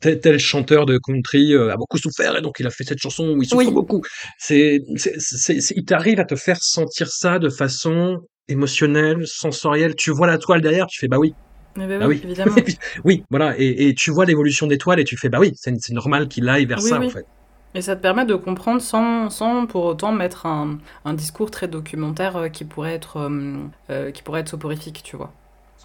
tel, 0.00 0.20
tel, 0.20 0.38
chanteur 0.38 0.84
de 0.84 0.98
country 0.98 1.54
euh, 1.54 1.72
a 1.72 1.76
beaucoup 1.76 1.98
souffert 1.98 2.36
et 2.36 2.42
donc 2.42 2.56
il 2.60 2.66
a 2.66 2.70
fait 2.70 2.84
cette 2.84 2.98
chanson 2.98 3.30
où 3.30 3.42
il 3.42 3.48
souffre 3.48 3.70
beaucoup. 3.70 4.02
C'est 4.38 4.80
c'est 4.96 5.56
il 5.74 5.84
t'arrive 5.84 6.20
à 6.20 6.24
te 6.24 6.36
faire 6.36 6.58
sentir 6.60 7.08
ça 7.08 7.38
de 7.38 7.48
façon 7.48 8.20
émotionnelle, 8.48 9.26
sensorielle. 9.26 9.94
Tu 9.94 10.10
vois 10.10 10.26
la 10.26 10.38
toile 10.38 10.60
derrière, 10.60 10.86
tu 10.86 10.98
fais 10.98 11.08
bah 11.08 11.18
oui. 11.18 11.34
Mais 11.76 11.86
bah, 11.86 12.00
bah 12.00 12.06
oui, 12.06 12.20
évidemment. 12.22 12.54
oui, 13.04 13.24
voilà, 13.30 13.54
et, 13.58 13.88
et, 13.88 13.94
tu 13.94 14.10
vois 14.10 14.26
l'évolution 14.26 14.66
des 14.66 14.76
toiles 14.76 15.00
et 15.00 15.04
tu 15.04 15.16
fais 15.16 15.30
bah 15.30 15.38
oui, 15.40 15.52
c'est 15.54 15.92
normal 15.92 16.28
qu'il 16.28 16.46
aille 16.50 16.66
vers 16.66 16.82
ça 16.82 17.00
en 17.00 17.08
fait. 17.08 17.24
Et 17.74 17.80
ça 17.82 17.96
te 17.96 18.02
permet 18.02 18.26
de 18.26 18.34
comprendre 18.34 18.80
sans, 18.82 19.30
sans 19.30 19.66
pour 19.66 19.84
autant 19.84 20.12
mettre 20.12 20.46
un, 20.46 20.78
un 21.04 21.14
discours 21.14 21.50
très 21.50 21.68
documentaire 21.68 22.36
euh, 22.36 22.48
qui 22.48 22.64
pourrait 22.64 22.94
être, 22.94 23.16
euh, 23.16 23.56
euh, 23.90 24.10
qui 24.10 24.22
pourrait 24.22 24.40
être 24.40 24.48
soporifique, 24.50 25.02
tu 25.04 25.16
vois. 25.16 25.32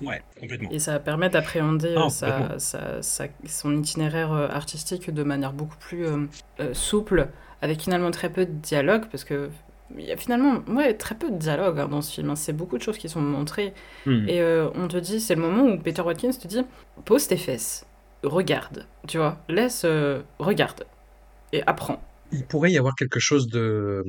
Ouais, 0.01 0.22
complètement. 0.39 0.69
Et 0.72 0.80
ça 0.80 0.99
permet 0.99 1.30
d'appréhender 1.30 1.95
sa, 2.09 2.59
sa, 2.59 3.26
son 3.47 3.76
itinéraire 3.77 4.31
artistique 4.31 5.11
de 5.11 5.23
manière 5.23 5.53
beaucoup 5.53 5.77
plus 5.80 6.05
souple, 6.73 7.30
avec 7.64 7.81
finalement 7.81 8.11
très 8.11 8.30
peu 8.30 8.45
de 8.45 8.51
dialogue, 8.51 9.05
parce 9.09 9.23
que 9.23 9.49
il 9.97 10.05
y 10.05 10.11
a 10.11 10.18
finalement 10.18 10.59
ouais, 10.68 10.93
très 10.93 11.15
peu 11.15 11.31
de 11.31 11.38
dialogue 11.38 11.80
hein, 11.80 11.88
dans 11.88 12.01
ce 12.01 12.11
film. 12.14 12.30
hein. 12.30 12.35
C'est 12.35 12.53
beaucoup 12.53 12.77
de 12.77 12.84
choses 12.84 12.97
qui 12.97 13.09
sont 13.09 13.22
montrées. 13.22 13.73
Hmm. 14.05 14.27
Et 14.27 14.41
euh, 14.41 14.69
on 14.76 14.88
te 14.88 14.97
dit, 14.97 15.19
c'est 15.19 15.35
le 15.35 15.41
moment 15.41 15.64
où 15.64 15.77
Peter 15.80 16.01
Watkins 16.01 16.31
te 16.31 16.47
dit 16.47 16.61
pose 17.05 17.27
tes 17.27 17.38
fesses, 17.38 17.85
regarde, 18.23 18.85
tu 19.07 19.18
vois, 19.18 19.38
laisse, 19.47 19.84
euh, 19.85 20.22
regarde 20.39 20.84
et 21.53 21.64
apprends. 21.68 22.02
Il 22.32 22.45
pourrait 22.45 22.72
y 22.72 22.78
avoir 22.78 22.95
quelque 22.95 23.19
chose 23.22 23.48
de, 23.48 24.03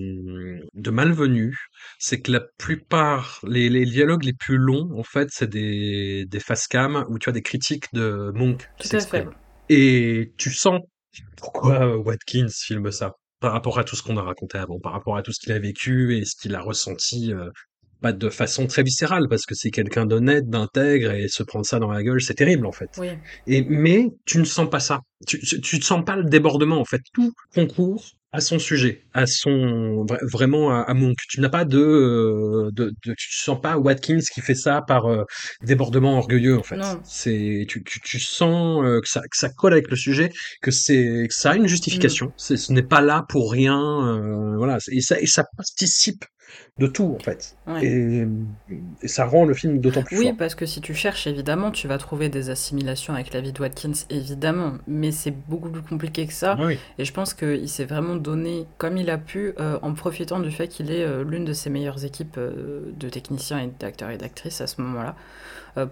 de 0.74 0.90
malvenu, 0.90 1.56
c'est 2.00 2.20
que 2.20 2.32
la 2.32 2.40
plupart, 2.58 3.38
les, 3.46 3.68
les 3.68 3.84
dialogues 3.84 4.24
les 4.24 4.32
plus 4.32 4.56
longs, 4.56 4.90
en 4.98 5.04
fait, 5.04 5.28
c'est 5.30 5.48
des, 5.48 6.24
des 6.26 6.40
face 6.40 6.66
cam 6.66 7.04
où 7.08 7.18
tu 7.20 7.28
as 7.28 7.32
des 7.32 7.42
critiques 7.42 7.86
de 7.92 8.32
Monk 8.34 8.68
qui 8.78 8.88
s'expriment. 8.88 9.30
Et 9.68 10.32
tu 10.36 10.50
sens 10.50 10.80
pourquoi 11.36 11.96
Watkins 11.96 12.48
filme 12.48 12.90
ça, 12.90 13.12
par 13.38 13.52
rapport 13.52 13.78
à 13.78 13.84
tout 13.84 13.94
ce 13.94 14.02
qu'on 14.02 14.16
a 14.16 14.22
raconté 14.22 14.58
avant, 14.58 14.80
par 14.80 14.92
rapport 14.92 15.16
à 15.16 15.22
tout 15.22 15.32
ce 15.32 15.38
qu'il 15.38 15.52
a 15.52 15.58
vécu 15.60 16.16
et 16.16 16.24
ce 16.24 16.34
qu'il 16.34 16.56
a 16.56 16.60
ressenti, 16.60 17.32
euh, 17.32 17.50
pas 18.00 18.12
de 18.12 18.28
façon 18.30 18.66
très 18.66 18.82
viscérale, 18.82 19.26
parce 19.28 19.44
que 19.46 19.54
c'est 19.54 19.70
quelqu'un 19.70 20.06
d'honnête, 20.06 20.48
d'intègre, 20.48 21.12
et 21.12 21.28
se 21.28 21.42
prendre 21.42 21.66
ça 21.66 21.78
dans 21.78 21.90
la 21.90 22.02
gueule, 22.02 22.20
c'est 22.20 22.34
terrible, 22.34 22.66
en 22.66 22.72
fait. 22.72 22.90
Oui, 22.98 23.08
Et, 23.46 23.62
mais 23.68 24.06
tu 24.24 24.38
ne 24.38 24.44
sens 24.44 24.68
pas 24.70 24.80
ça. 24.80 25.00
Tu, 25.26 25.38
tu, 25.40 25.76
ne 25.76 25.82
sens 25.82 26.04
pas 26.04 26.16
le 26.16 26.24
débordement, 26.24 26.80
en 26.80 26.84
fait. 26.84 27.00
Tout 27.12 27.32
concourt 27.54 28.04
à 28.30 28.40
son 28.40 28.58
sujet, 28.58 29.04
à 29.14 29.24
son 29.26 30.04
vra- 30.04 30.22
vraiment 30.30 30.70
à, 30.70 30.80
à 30.82 30.92
Monk. 30.94 31.16
Tu 31.30 31.40
n'as 31.40 31.48
pas 31.48 31.64
de, 31.64 31.78
euh, 31.78 32.70
de, 32.72 32.92
de 33.06 33.14
tu 33.16 33.32
sens 33.32 33.58
pas 33.58 33.78
Watkins 33.78 34.18
qui 34.32 34.42
fait 34.42 34.54
ça 34.54 34.82
par 34.86 35.06
euh, 35.06 35.24
débordement 35.62 36.18
orgueilleux 36.18 36.58
en 36.58 36.62
fait. 36.62 36.76
Non. 36.76 37.00
C'est 37.04 37.64
tu, 37.68 37.82
tu, 37.84 38.00
tu 38.02 38.20
sens 38.20 38.84
euh, 38.84 39.00
que 39.00 39.08
ça 39.08 39.22
que 39.22 39.36
ça 39.36 39.48
colle 39.48 39.72
avec 39.72 39.88
le 39.88 39.96
sujet, 39.96 40.30
que 40.60 40.70
c'est 40.70 41.26
que 41.26 41.34
ça 41.34 41.52
a 41.52 41.56
une 41.56 41.66
justification. 41.68 42.30
C'est 42.36 42.58
ce 42.58 42.70
n'est 42.74 42.82
pas 42.82 43.00
là 43.00 43.24
pour 43.30 43.50
rien. 43.50 43.80
euh, 43.80 44.56
voilà 44.58 44.76
et 44.90 45.00
ça 45.00 45.18
et 45.18 45.26
ça 45.26 45.44
participe 45.56 46.22
de 46.78 46.86
tout 46.86 47.16
en 47.18 47.22
fait. 47.22 47.56
Ouais. 47.66 47.84
Et, 47.84 48.26
et 49.02 49.08
ça 49.08 49.24
rend 49.26 49.44
le 49.44 49.54
film 49.54 49.78
d'autant 49.80 50.02
plus 50.02 50.18
Oui, 50.18 50.28
fort. 50.28 50.36
parce 50.38 50.54
que 50.54 50.64
si 50.66 50.80
tu 50.80 50.94
cherches, 50.94 51.26
évidemment, 51.26 51.70
tu 51.70 51.88
vas 51.88 51.98
trouver 51.98 52.28
des 52.28 52.50
assimilations 52.50 53.14
avec 53.14 53.32
la 53.32 53.40
vie 53.40 53.52
de 53.52 53.60
Watkins, 53.60 53.92
évidemment. 54.10 54.74
Mais 54.86 55.10
c'est 55.12 55.32
beaucoup 55.32 55.70
plus 55.70 55.82
compliqué 55.82 56.26
que 56.26 56.32
ça. 56.32 56.56
Oui. 56.60 56.78
Et 56.98 57.04
je 57.04 57.12
pense 57.12 57.34
qu'il 57.34 57.68
s'est 57.68 57.84
vraiment 57.84 58.16
donné 58.16 58.66
comme 58.78 58.96
il 58.96 59.10
a 59.10 59.18
pu, 59.18 59.54
euh, 59.58 59.78
en 59.82 59.92
profitant 59.94 60.38
du 60.40 60.50
fait 60.50 60.68
qu'il 60.68 60.90
est 60.90 61.04
euh, 61.04 61.24
l'une 61.24 61.44
de 61.44 61.52
ses 61.52 61.70
meilleures 61.70 62.04
équipes 62.04 62.36
euh, 62.38 62.92
de 62.96 63.08
techniciens 63.08 63.58
et 63.60 63.70
d'acteurs 63.78 64.10
et 64.10 64.18
d'actrices 64.18 64.60
à 64.60 64.66
ce 64.66 64.80
moment-là, 64.80 65.16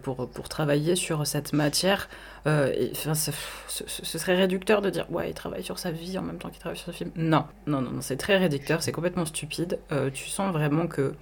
pour, 0.03 0.29
pour 0.29 0.49
travailler 0.49 0.97
sur 0.97 1.27
cette 1.27 1.53
matière. 1.53 2.09
Euh, 2.47 2.73
et, 2.77 2.91
enfin, 2.93 3.15
ce, 3.15 3.31
ce 3.69 4.19
serait 4.19 4.37
réducteur 4.37 4.83
de 4.83 4.91
dire, 4.91 5.07
ouais, 5.11 5.31
il 5.31 5.35
travaille 5.35 5.63
sur 5.63 5.79
sa 5.79 5.91
vie 5.91 6.19
en 6.19 6.23
même 6.23 6.39
temps 6.39 6.51
qu'il 6.51 6.61
travaille 6.61 6.79
sur 6.79 6.91
le 6.91 6.97
film. 6.97 7.11
Non, 7.17 7.45
non, 7.67 7.81
non, 7.81 7.91
non, 7.91 8.01
c'est 8.01 8.17
très 8.17 8.37
réducteur, 8.37 8.83
c'est 8.83 8.93
complètement 8.93 9.27
stupide. 9.27 9.79
Euh, 9.93 10.11
tu 10.11 10.29
sens 10.29 10.53
vraiment 10.53 10.87
que 10.87 11.15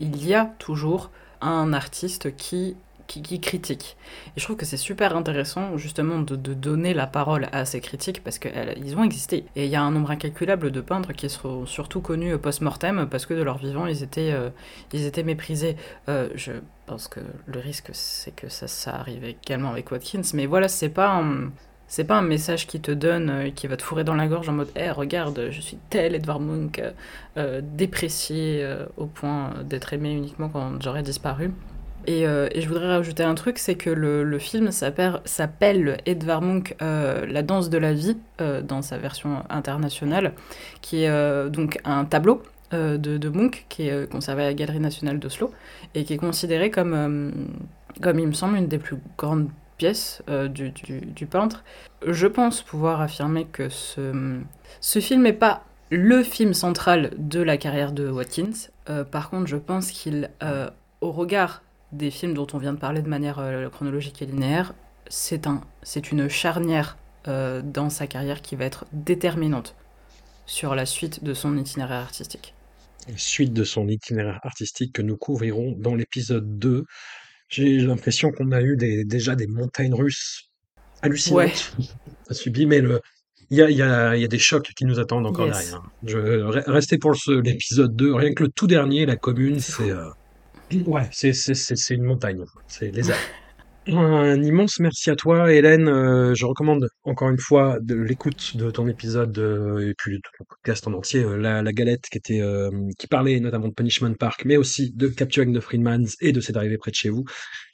il 0.00 0.26
y 0.26 0.34
a 0.34 0.46
toujours 0.58 1.10
un 1.40 1.72
artiste 1.72 2.34
qui, 2.36 2.76
qui, 3.10 3.22
qui 3.22 3.40
critique. 3.40 3.96
Et 4.36 4.40
je 4.40 4.44
trouve 4.44 4.56
que 4.56 4.64
c'est 4.64 4.76
super 4.76 5.16
intéressant 5.16 5.76
justement 5.76 6.20
de, 6.20 6.36
de 6.36 6.54
donner 6.54 6.94
la 6.94 7.08
parole 7.08 7.48
à 7.50 7.64
ces 7.64 7.80
critiques 7.80 8.22
parce 8.22 8.38
qu'ils 8.38 8.96
ont 8.96 9.02
existé. 9.02 9.46
Et 9.56 9.64
il 9.64 9.70
y 9.70 9.74
a 9.74 9.82
un 9.82 9.90
nombre 9.90 10.12
incalculable 10.12 10.70
de 10.70 10.80
peintres 10.80 11.12
qui 11.12 11.28
seront 11.28 11.66
surtout 11.66 12.00
connus 12.00 12.38
post-mortem 12.38 13.08
parce 13.10 13.26
que 13.26 13.34
de 13.34 13.42
leur 13.42 13.58
vivant 13.58 13.86
ils 13.86 14.04
étaient, 14.04 14.30
euh, 14.32 14.50
ils 14.92 15.04
étaient 15.06 15.24
méprisés. 15.24 15.76
Euh, 16.08 16.28
je 16.36 16.52
pense 16.86 17.08
que 17.08 17.20
le 17.46 17.58
risque 17.58 17.90
c'est 17.92 18.34
que 18.34 18.48
ça, 18.48 18.68
ça 18.68 18.94
arrive 18.94 19.24
également 19.24 19.70
avec 19.70 19.90
Watkins. 19.90 20.22
Mais 20.34 20.46
voilà, 20.46 20.68
c'est 20.68 20.88
pas 20.88 21.10
un... 21.10 21.50
C'est 21.92 22.04
pas 22.04 22.16
un 22.16 22.22
message 22.22 22.68
qui 22.68 22.80
te 22.80 22.92
donne, 22.92 23.30
euh, 23.30 23.50
qui 23.50 23.66
va 23.66 23.76
te 23.76 23.82
fourrer 23.82 24.04
dans 24.04 24.14
la 24.14 24.28
gorge 24.28 24.48
en 24.48 24.52
mode 24.52 24.68
Eh, 24.76 24.92
regarde, 24.92 25.48
je 25.50 25.60
suis 25.60 25.76
tel 25.90 26.14
Edvard 26.14 26.38
Munch, 26.38 26.78
euh, 26.78 26.92
euh, 27.36 27.60
déprécié 27.64 28.62
euh, 28.62 28.86
au 28.96 29.06
point 29.06 29.54
d'être 29.64 29.92
aimé 29.92 30.12
uniquement 30.12 30.48
quand 30.48 30.80
j'aurais 30.80 31.02
disparu. 31.02 31.50
Et, 32.06 32.26
euh, 32.26 32.48
et 32.52 32.60
je 32.60 32.68
voudrais 32.68 32.88
rajouter 32.88 33.22
un 33.22 33.34
truc, 33.34 33.58
c'est 33.58 33.74
que 33.74 33.90
le, 33.90 34.38
film 34.38 34.70
s'appelle 34.70 35.98
Edvard 36.06 36.42
Munch, 36.42 36.74
euh, 36.80 37.26
La 37.26 37.42
danse 37.42 37.68
de 37.68 37.78
la 37.78 37.92
vie, 37.92 38.16
euh, 38.40 38.62
dans 38.62 38.82
sa 38.82 38.96
version 38.98 39.42
internationale, 39.50 40.32
qui 40.80 41.04
est 41.04 41.50
donc 41.50 41.78
un 41.84 42.04
tableau 42.04 42.42
de, 42.72 43.28
Munch 43.28 43.66
qui 43.68 43.88
est 43.88 44.10
conservé 44.10 44.44
à 44.44 44.46
la 44.46 44.54
Galerie 44.54 44.80
nationale 44.80 45.18
d'Oslo 45.18 45.50
et 45.94 46.04
qui 46.04 46.14
est 46.14 46.18
considéré 46.18 46.70
comme, 46.70 47.50
comme, 48.00 48.18
il 48.18 48.28
me 48.28 48.32
semble, 48.32 48.56
une 48.56 48.68
des 48.68 48.78
plus 48.78 48.96
grandes 49.18 49.48
pièces 49.76 50.22
du, 50.48 51.26
peintre. 51.26 51.64
Je 52.06 52.26
pense 52.26 52.62
pouvoir 52.62 53.00
affirmer 53.00 53.44
que 53.44 53.68
ce, 53.68 55.00
film 55.00 55.22
n'est 55.22 55.32
pas 55.32 55.64
le 55.90 56.22
film 56.22 56.54
central 56.54 57.10
de 57.18 57.40
la 57.42 57.56
carrière 57.56 57.92
de 57.92 58.08
Watkins. 58.08 58.70
Par 59.10 59.28
contre, 59.28 59.48
je 59.48 59.56
pense 59.56 59.90
qu'il, 59.90 60.30
au 61.00 61.10
regard 61.10 61.62
des 61.92 62.10
films 62.10 62.34
dont 62.34 62.46
on 62.52 62.58
vient 62.58 62.72
de 62.72 62.78
parler 62.78 63.02
de 63.02 63.08
manière 63.08 63.38
euh, 63.38 63.68
chronologique 63.68 64.22
et 64.22 64.26
linéaire, 64.26 64.74
c'est 65.08 65.46
un, 65.46 65.60
c'est 65.82 66.12
une 66.12 66.28
charnière 66.28 66.98
euh, 67.28 67.62
dans 67.62 67.90
sa 67.90 68.06
carrière 68.06 68.42
qui 68.42 68.56
va 68.56 68.64
être 68.64 68.86
déterminante 68.92 69.76
sur 70.46 70.74
la 70.74 70.86
suite 70.86 71.24
de 71.24 71.34
son 71.34 71.56
itinéraire 71.56 72.00
artistique. 72.02 72.54
suite 73.16 73.52
de 73.52 73.64
son 73.64 73.88
itinéraire 73.88 74.40
artistique 74.44 74.92
que 74.94 75.02
nous 75.02 75.16
couvrirons 75.16 75.72
dans 75.78 75.94
l'épisode 75.94 76.58
2. 76.58 76.84
J'ai 77.48 77.78
l'impression 77.78 78.30
qu'on 78.32 78.52
a 78.52 78.62
eu 78.62 78.76
des, 78.76 79.04
déjà 79.04 79.34
des 79.36 79.46
montagnes 79.46 79.94
russes 79.94 80.50
hallucinantes 81.02 81.76
à 82.28 82.34
subir, 82.34 82.68
mais 82.68 82.80
le, 82.80 83.00
il 83.50 83.58
y 83.58 83.62
a, 83.62 83.70
il 83.70 83.76
y, 83.76 83.82
a, 83.82 84.16
il 84.16 84.22
y 84.22 84.24
a 84.24 84.28
des 84.28 84.38
chocs 84.38 84.70
qui 84.76 84.84
nous 84.86 84.98
attendent 85.00 85.26
encore 85.26 85.48
Yes. 85.48 85.56
derrière. 85.56 85.82
Je, 86.02 86.16
restez 86.70 86.98
pour 86.98 87.14
l'épisode 87.28 87.96
2. 87.96 88.14
Rien 88.14 88.34
que 88.34 88.44
le 88.44 88.50
tout 88.50 88.66
dernier, 88.66 89.06
la 89.06 89.16
commune, 89.16 89.58
C'est 89.58 89.72
c'est 89.72 89.90
euh, 89.90 90.10
ouais, 90.86 91.08
c'est 91.12 91.90
une 91.90 92.04
montagne. 92.04 92.44
C'est 92.66 92.90
les 92.90 93.10
Alpes. 93.10 93.20
Un 93.86 94.42
immense 94.42 94.78
merci 94.78 95.08
à 95.08 95.16
toi, 95.16 95.50
Hélène. 95.52 95.88
Euh, 95.88 96.34
je 96.34 96.44
recommande 96.44 96.86
encore 97.04 97.30
une 97.30 97.38
fois 97.38 97.78
de 97.80 97.94
l'écoute 97.94 98.56
de 98.58 98.70
ton 98.70 98.86
épisode 98.88 99.36
euh, 99.38 99.88
et 99.88 99.94
puis 99.96 100.18
de 100.18 100.22
le 100.38 100.44
podcast 100.44 100.86
en 100.86 100.92
entier. 100.92 101.24
euh, 101.24 101.36
la, 101.36 101.62
la 101.62 101.72
galette 101.72 102.04
qui 102.10 102.18
était 102.18 102.42
qui 102.98 103.06
parlait 103.06 103.40
notamment 103.40 103.68
de 103.68 103.72
Punishment 103.72 104.12
Park, 104.14 104.42
mais 104.44 104.58
aussi 104.58 104.92
de 104.94 105.08
Capturing 105.08 105.56
the 105.56 105.60
Freedmans 105.60 106.14
et 106.20 106.32
de 106.32 106.40
C'est 106.40 106.58
arrivé 106.58 106.76
près 106.76 106.90
de 106.90 106.96
chez 106.96 107.08
vous. 107.08 107.24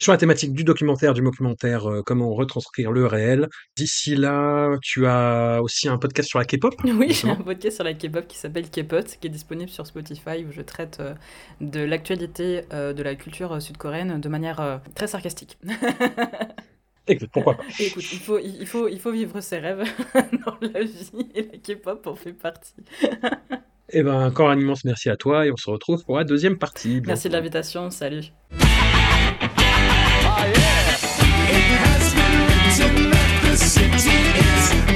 Sur 0.01 0.12
la 0.12 0.19
thématique 0.19 0.53
du 0.53 0.62
documentaire, 0.62 1.12
du 1.12 1.23
documentaire, 1.23 1.89
comment 2.07 2.33
retranscrire 2.35 2.93
le 2.93 3.07
réel. 3.07 3.49
D'ici 3.77 4.15
là, 4.15 4.77
tu 4.83 5.07
as 5.07 5.61
aussi 5.61 5.89
un 5.89 5.99
podcast 5.99 6.28
sur 6.28 6.39
la 6.39 6.45
K-pop. 6.45 6.74
Oui, 6.85 7.12
j'ai 7.12 7.28
un 7.28 7.37
podcast 7.37 7.77
sur 7.77 7.85
la 7.85 7.95
K-pop 7.95 8.27
qui 8.28 8.39
s'appelle 8.39 8.70
K-Pot, 8.70 9.19
qui 9.20 9.27
est 9.27 9.31
disponible 9.31 9.70
sur 9.70 9.87
Spotify, 9.87 10.45
où 10.49 10.53
je 10.53 10.62
traite 10.62 11.03
de 11.61 11.81
l'actualité 11.81 12.62
de 12.70 13.03
la 13.03 13.16
culture 13.16 13.61
sud-coréenne 13.61 14.20
de 14.20 14.28
manière 14.28 14.81
très 14.95 15.09
sarcastique. 15.09 15.59
Écoute, 17.09 17.31
pourquoi 17.32 17.55
pas. 17.55 17.62
Écoute, 17.78 18.05
il 18.12 18.18
faut, 18.18 18.39
il, 18.39 18.66
faut, 18.66 18.89
il 18.89 18.98
faut 18.98 19.12
vivre 19.12 19.40
ses 19.40 19.59
rêves 19.59 19.85
dans 20.14 20.56
la 20.60 20.82
vie, 20.82 21.28
et 21.35 21.43
la 21.43 21.59
K-pop 21.59 22.06
en 22.06 22.16
fait 22.16 22.32
partie. 22.32 22.74
Eh 23.93 24.02
ben, 24.02 24.27
encore 24.27 24.51
un 24.51 24.59
immense 24.59 24.85
merci 24.85 25.09
à 25.10 25.16
toi 25.16 25.47
et 25.47 25.52
on 25.52 25.56
se 25.56 25.70
retrouve 25.70 26.05
pour 26.05 26.16
la 26.16 26.24
deuxième 26.24 26.59
partie. 26.59 27.01
Merci 27.06 27.28
de 27.28 27.35
l'invitation, 27.35 27.89
salut. 27.90 28.32
It 33.78 33.93
has 34.35 34.95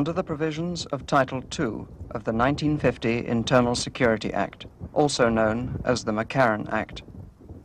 Under 0.00 0.14
the 0.14 0.24
provisions 0.24 0.86
of 0.86 1.06
Title 1.06 1.40
II 1.40 1.84
of 2.12 2.24
the 2.24 2.32
1950 2.32 3.26
Internal 3.26 3.74
Security 3.74 4.32
Act, 4.32 4.64
also 4.94 5.28
known 5.28 5.78
as 5.84 6.04
the 6.04 6.12
McCarran 6.12 6.72
Act, 6.72 7.02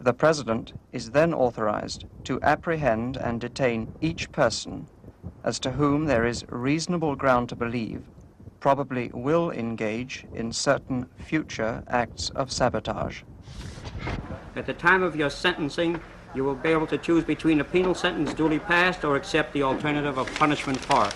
the 0.01 0.11
President 0.11 0.73
is 0.91 1.11
then 1.11 1.33
authorized 1.33 2.03
to 2.25 2.41
apprehend 2.41 3.15
and 3.15 3.39
detain 3.39 3.87
each 4.01 4.29
person 4.33 4.89
as 5.45 5.59
to 5.59 5.71
whom 5.71 6.07
there 6.07 6.25
is 6.25 6.43
reasonable 6.49 7.15
ground 7.15 7.47
to 7.47 7.55
believe 7.55 8.03
probably 8.59 9.09
will 9.13 9.49
engage 9.51 10.25
in 10.33 10.51
certain 10.51 11.07
future 11.15 11.83
acts 11.87 12.31
of 12.31 12.51
sabotage. 12.51 13.21
At 14.57 14.65
the 14.65 14.73
time 14.73 15.03
of 15.03 15.15
your 15.15 15.29
sentencing, 15.29 16.01
you 16.35 16.43
will 16.43 16.55
be 16.55 16.67
able 16.67 16.87
to 16.87 16.97
choose 16.97 17.23
between 17.23 17.61
a 17.61 17.63
penal 17.63 17.95
sentence 17.95 18.33
duly 18.33 18.59
passed 18.59 19.05
or 19.05 19.15
accept 19.15 19.53
the 19.53 19.63
alternative 19.63 20.17
of 20.17 20.27
punishment 20.35 20.79
for. 20.81 21.09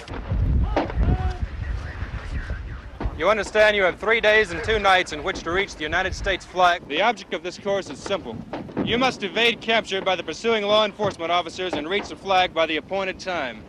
You 3.19 3.29
understand 3.29 3.75
you 3.75 3.83
have 3.83 3.99
three 3.99 4.21
days 4.21 4.51
and 4.51 4.63
two 4.63 4.79
nights 4.79 5.11
in 5.11 5.25
which 5.25 5.43
to 5.43 5.51
reach 5.51 5.75
the 5.75 5.83
United 5.83 6.15
States 6.15 6.45
flag. 6.45 6.87
The 6.87 7.01
object 7.01 7.33
of 7.33 7.43
this 7.43 7.57
course 7.57 7.89
is 7.89 7.99
simple. 7.99 8.37
You 8.85 8.97
must 8.97 9.23
evade 9.23 9.59
capture 9.59 10.01
by 10.01 10.15
the 10.15 10.23
pursuing 10.23 10.63
law 10.63 10.85
enforcement 10.85 11.29
officers 11.29 11.73
and 11.73 11.89
reach 11.89 12.07
the 12.07 12.15
flag 12.15 12.53
by 12.53 12.65
the 12.65 12.77
appointed 12.77 13.19
time. 13.19 13.61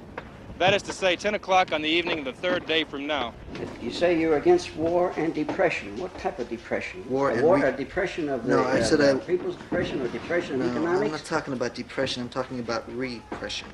That 0.60 0.74
is 0.74 0.82
to 0.82 0.92
say, 0.92 1.16
10 1.16 1.36
o'clock 1.36 1.72
on 1.72 1.80
the 1.80 1.88
evening 1.88 2.18
of 2.18 2.26
the 2.26 2.34
third 2.34 2.66
day 2.66 2.84
from 2.84 3.06
now. 3.06 3.32
You 3.80 3.90
say 3.90 4.20
you're 4.20 4.36
against 4.36 4.76
war 4.76 5.10
and 5.16 5.32
depression. 5.32 5.96
What 5.96 6.16
type 6.18 6.38
of 6.38 6.50
depression? 6.50 7.02
War 7.08 7.30
a 7.30 7.32
and 7.36 7.42
war, 7.44 7.56
re- 7.56 7.68
a 7.70 7.72
depression 7.72 8.28
of 8.28 8.44
the 8.44 8.50
No, 8.50 8.64
I 8.64 8.80
uh, 8.80 8.84
said 8.84 8.98
the 8.98 9.12
I- 9.12 9.18
people's 9.26 9.56
depression 9.56 10.02
or 10.02 10.08
depression 10.08 10.60
of 10.60 10.74
No, 10.74 10.86
I'm 10.86 11.10
not 11.10 11.24
talking 11.24 11.54
about 11.54 11.74
depression. 11.74 12.22
I'm 12.22 12.28
talking 12.28 12.58
about 12.60 12.84
repression. 12.94 13.68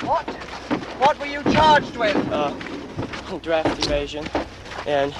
What? 0.00 0.26
What 0.98 1.20
were 1.20 1.26
you 1.26 1.42
charged 1.52 1.98
with? 1.98 2.16
uh, 2.32 2.54
draft 3.42 3.84
evasion, 3.84 4.26
and 4.86 5.14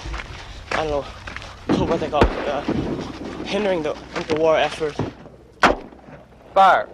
I 0.73 0.87
don't 0.87 1.05
know 1.69 1.85
what 1.85 2.01
they 2.01 2.09
call 2.09 2.25
it, 2.25 2.49
uh, 2.49 2.63
hindering 3.45 3.83
the, 3.83 3.93
the 4.29 4.37
war 4.37 4.57
effort. 4.57 4.97
Fire. 6.55 6.89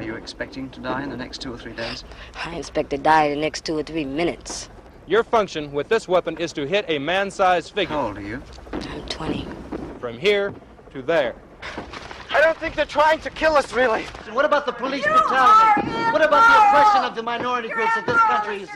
Are 0.00 0.02
you 0.02 0.14
expecting 0.14 0.70
to 0.70 0.80
die 0.80 1.02
in 1.02 1.10
the 1.10 1.16
next 1.16 1.42
two 1.42 1.52
or 1.52 1.58
three 1.58 1.74
days? 1.74 2.04
I 2.46 2.56
expect 2.56 2.88
to 2.88 2.96
die 2.96 3.24
in 3.24 3.34
the 3.34 3.40
next 3.42 3.66
two 3.66 3.76
or 3.76 3.82
three 3.82 4.06
minutes. 4.06 4.70
Your 5.06 5.22
function 5.22 5.72
with 5.72 5.90
this 5.90 6.08
weapon 6.08 6.38
is 6.38 6.54
to 6.54 6.66
hit 6.66 6.86
a 6.88 6.98
man-sized 6.98 7.74
figure 7.74 7.94
How 7.94 8.06
old 8.06 8.16
are 8.16 8.22
you? 8.22 8.42
I'm 8.72 9.06
20. 9.10 9.46
from 10.00 10.16
here 10.16 10.54
to 10.94 11.02
there. 11.02 11.34
I 12.30 12.40
don't 12.40 12.56
think 12.56 12.76
they're 12.76 12.86
trying 12.86 13.20
to 13.20 13.28
kill 13.28 13.56
us, 13.56 13.74
really. 13.74 14.04
What 14.32 14.46
about 14.46 14.64
the 14.64 14.72
police 14.72 15.04
brutality? 15.04 15.90
What 16.12 16.24
about 16.24 16.48
the 16.48 16.78
oppression 16.78 17.04
of 17.04 17.14
the 17.14 17.22
minority 17.22 17.68
groups 17.68 17.94
that 17.94 18.06
this 18.06 18.20
country 18.20 18.62
is? 18.62 18.70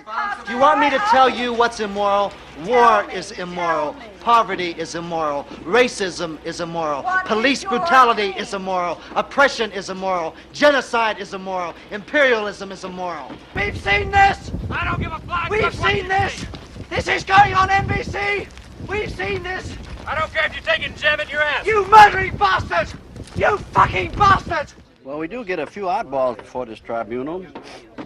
Do 0.47 0.53
you 0.53 0.59
want 0.59 0.79
me 0.79 0.91
to 0.91 0.99
tell 1.11 1.31
you 1.31 1.55
what's 1.55 1.81
immoral? 1.81 2.35
War 2.67 3.11
is 3.11 3.31
immoral. 3.33 3.97
Poverty 4.25 4.71
is 4.79 4.95
immoral. 4.95 5.45
Racism 5.65 6.43
is 6.47 6.61
immoral. 6.61 7.05
Police 7.27 7.63
brutality 7.63 8.31
is 8.39 8.55
immoral. 8.55 8.99
Oppression 9.15 9.71
is 9.73 9.91
immoral. 9.91 10.35
Genocide 10.55 11.19
is 11.19 11.35
immoral. 11.35 11.75
Imperialism 11.91 12.73
is 12.73 12.85
immoral. 12.85 13.31
We've 13.55 13.77
seen 13.79 14.11
this. 14.11 14.51
I 14.71 14.87
don't 14.87 14.99
give 14.99 15.13
a 15.13 15.19
flag. 15.19 15.51
We've 15.51 15.75
seen 15.75 16.09
this. 16.09 16.47
This 16.89 17.07
is 17.07 17.23
going 17.23 17.53
on 17.53 17.69
NBC. 17.69 18.49
We've 18.89 19.15
seen 19.15 19.43
this. 19.43 19.75
I 20.07 20.19
don't 20.19 20.33
care 20.33 20.47
if 20.47 20.55
you're 20.55 20.75
taking 20.75 20.97
jam 20.97 21.21
in 21.21 21.29
your 21.29 21.43
ass. 21.43 21.67
You 21.67 21.87
murdering 21.89 22.35
bastard! 22.39 22.99
You 23.37 23.59
fucking 23.59 24.13
bastard! 24.13 24.73
Well, 25.03 25.19
we 25.19 25.29
do 25.29 25.45
get 25.45 25.59
a 25.59 25.67
few 25.67 25.85
oddballs 25.85 26.39
before 26.39 26.65
this 26.65 26.79
tribunal, 26.81 27.45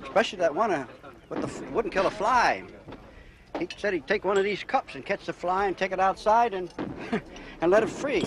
especially 0.02 0.40
that 0.40 0.52
one 0.52 0.72
uh, 0.72 0.86
with 1.28 1.42
the 1.42 1.46
f- 1.46 1.70
wouldn't 1.70 1.94
kill 1.94 2.06
a 2.06 2.10
fly. 2.10 2.64
He 3.58 3.68
said 3.76 3.92
he'd 3.92 4.06
take 4.06 4.24
one 4.24 4.38
of 4.38 4.44
these 4.44 4.62
cups 4.62 4.94
and 4.94 5.04
catch 5.04 5.26
the 5.26 5.32
fly 5.32 5.66
and 5.66 5.76
take 5.76 5.92
it 5.92 6.00
outside 6.00 6.54
and, 6.54 6.72
and 7.60 7.70
let 7.70 7.82
it 7.82 7.90
free. 7.90 8.24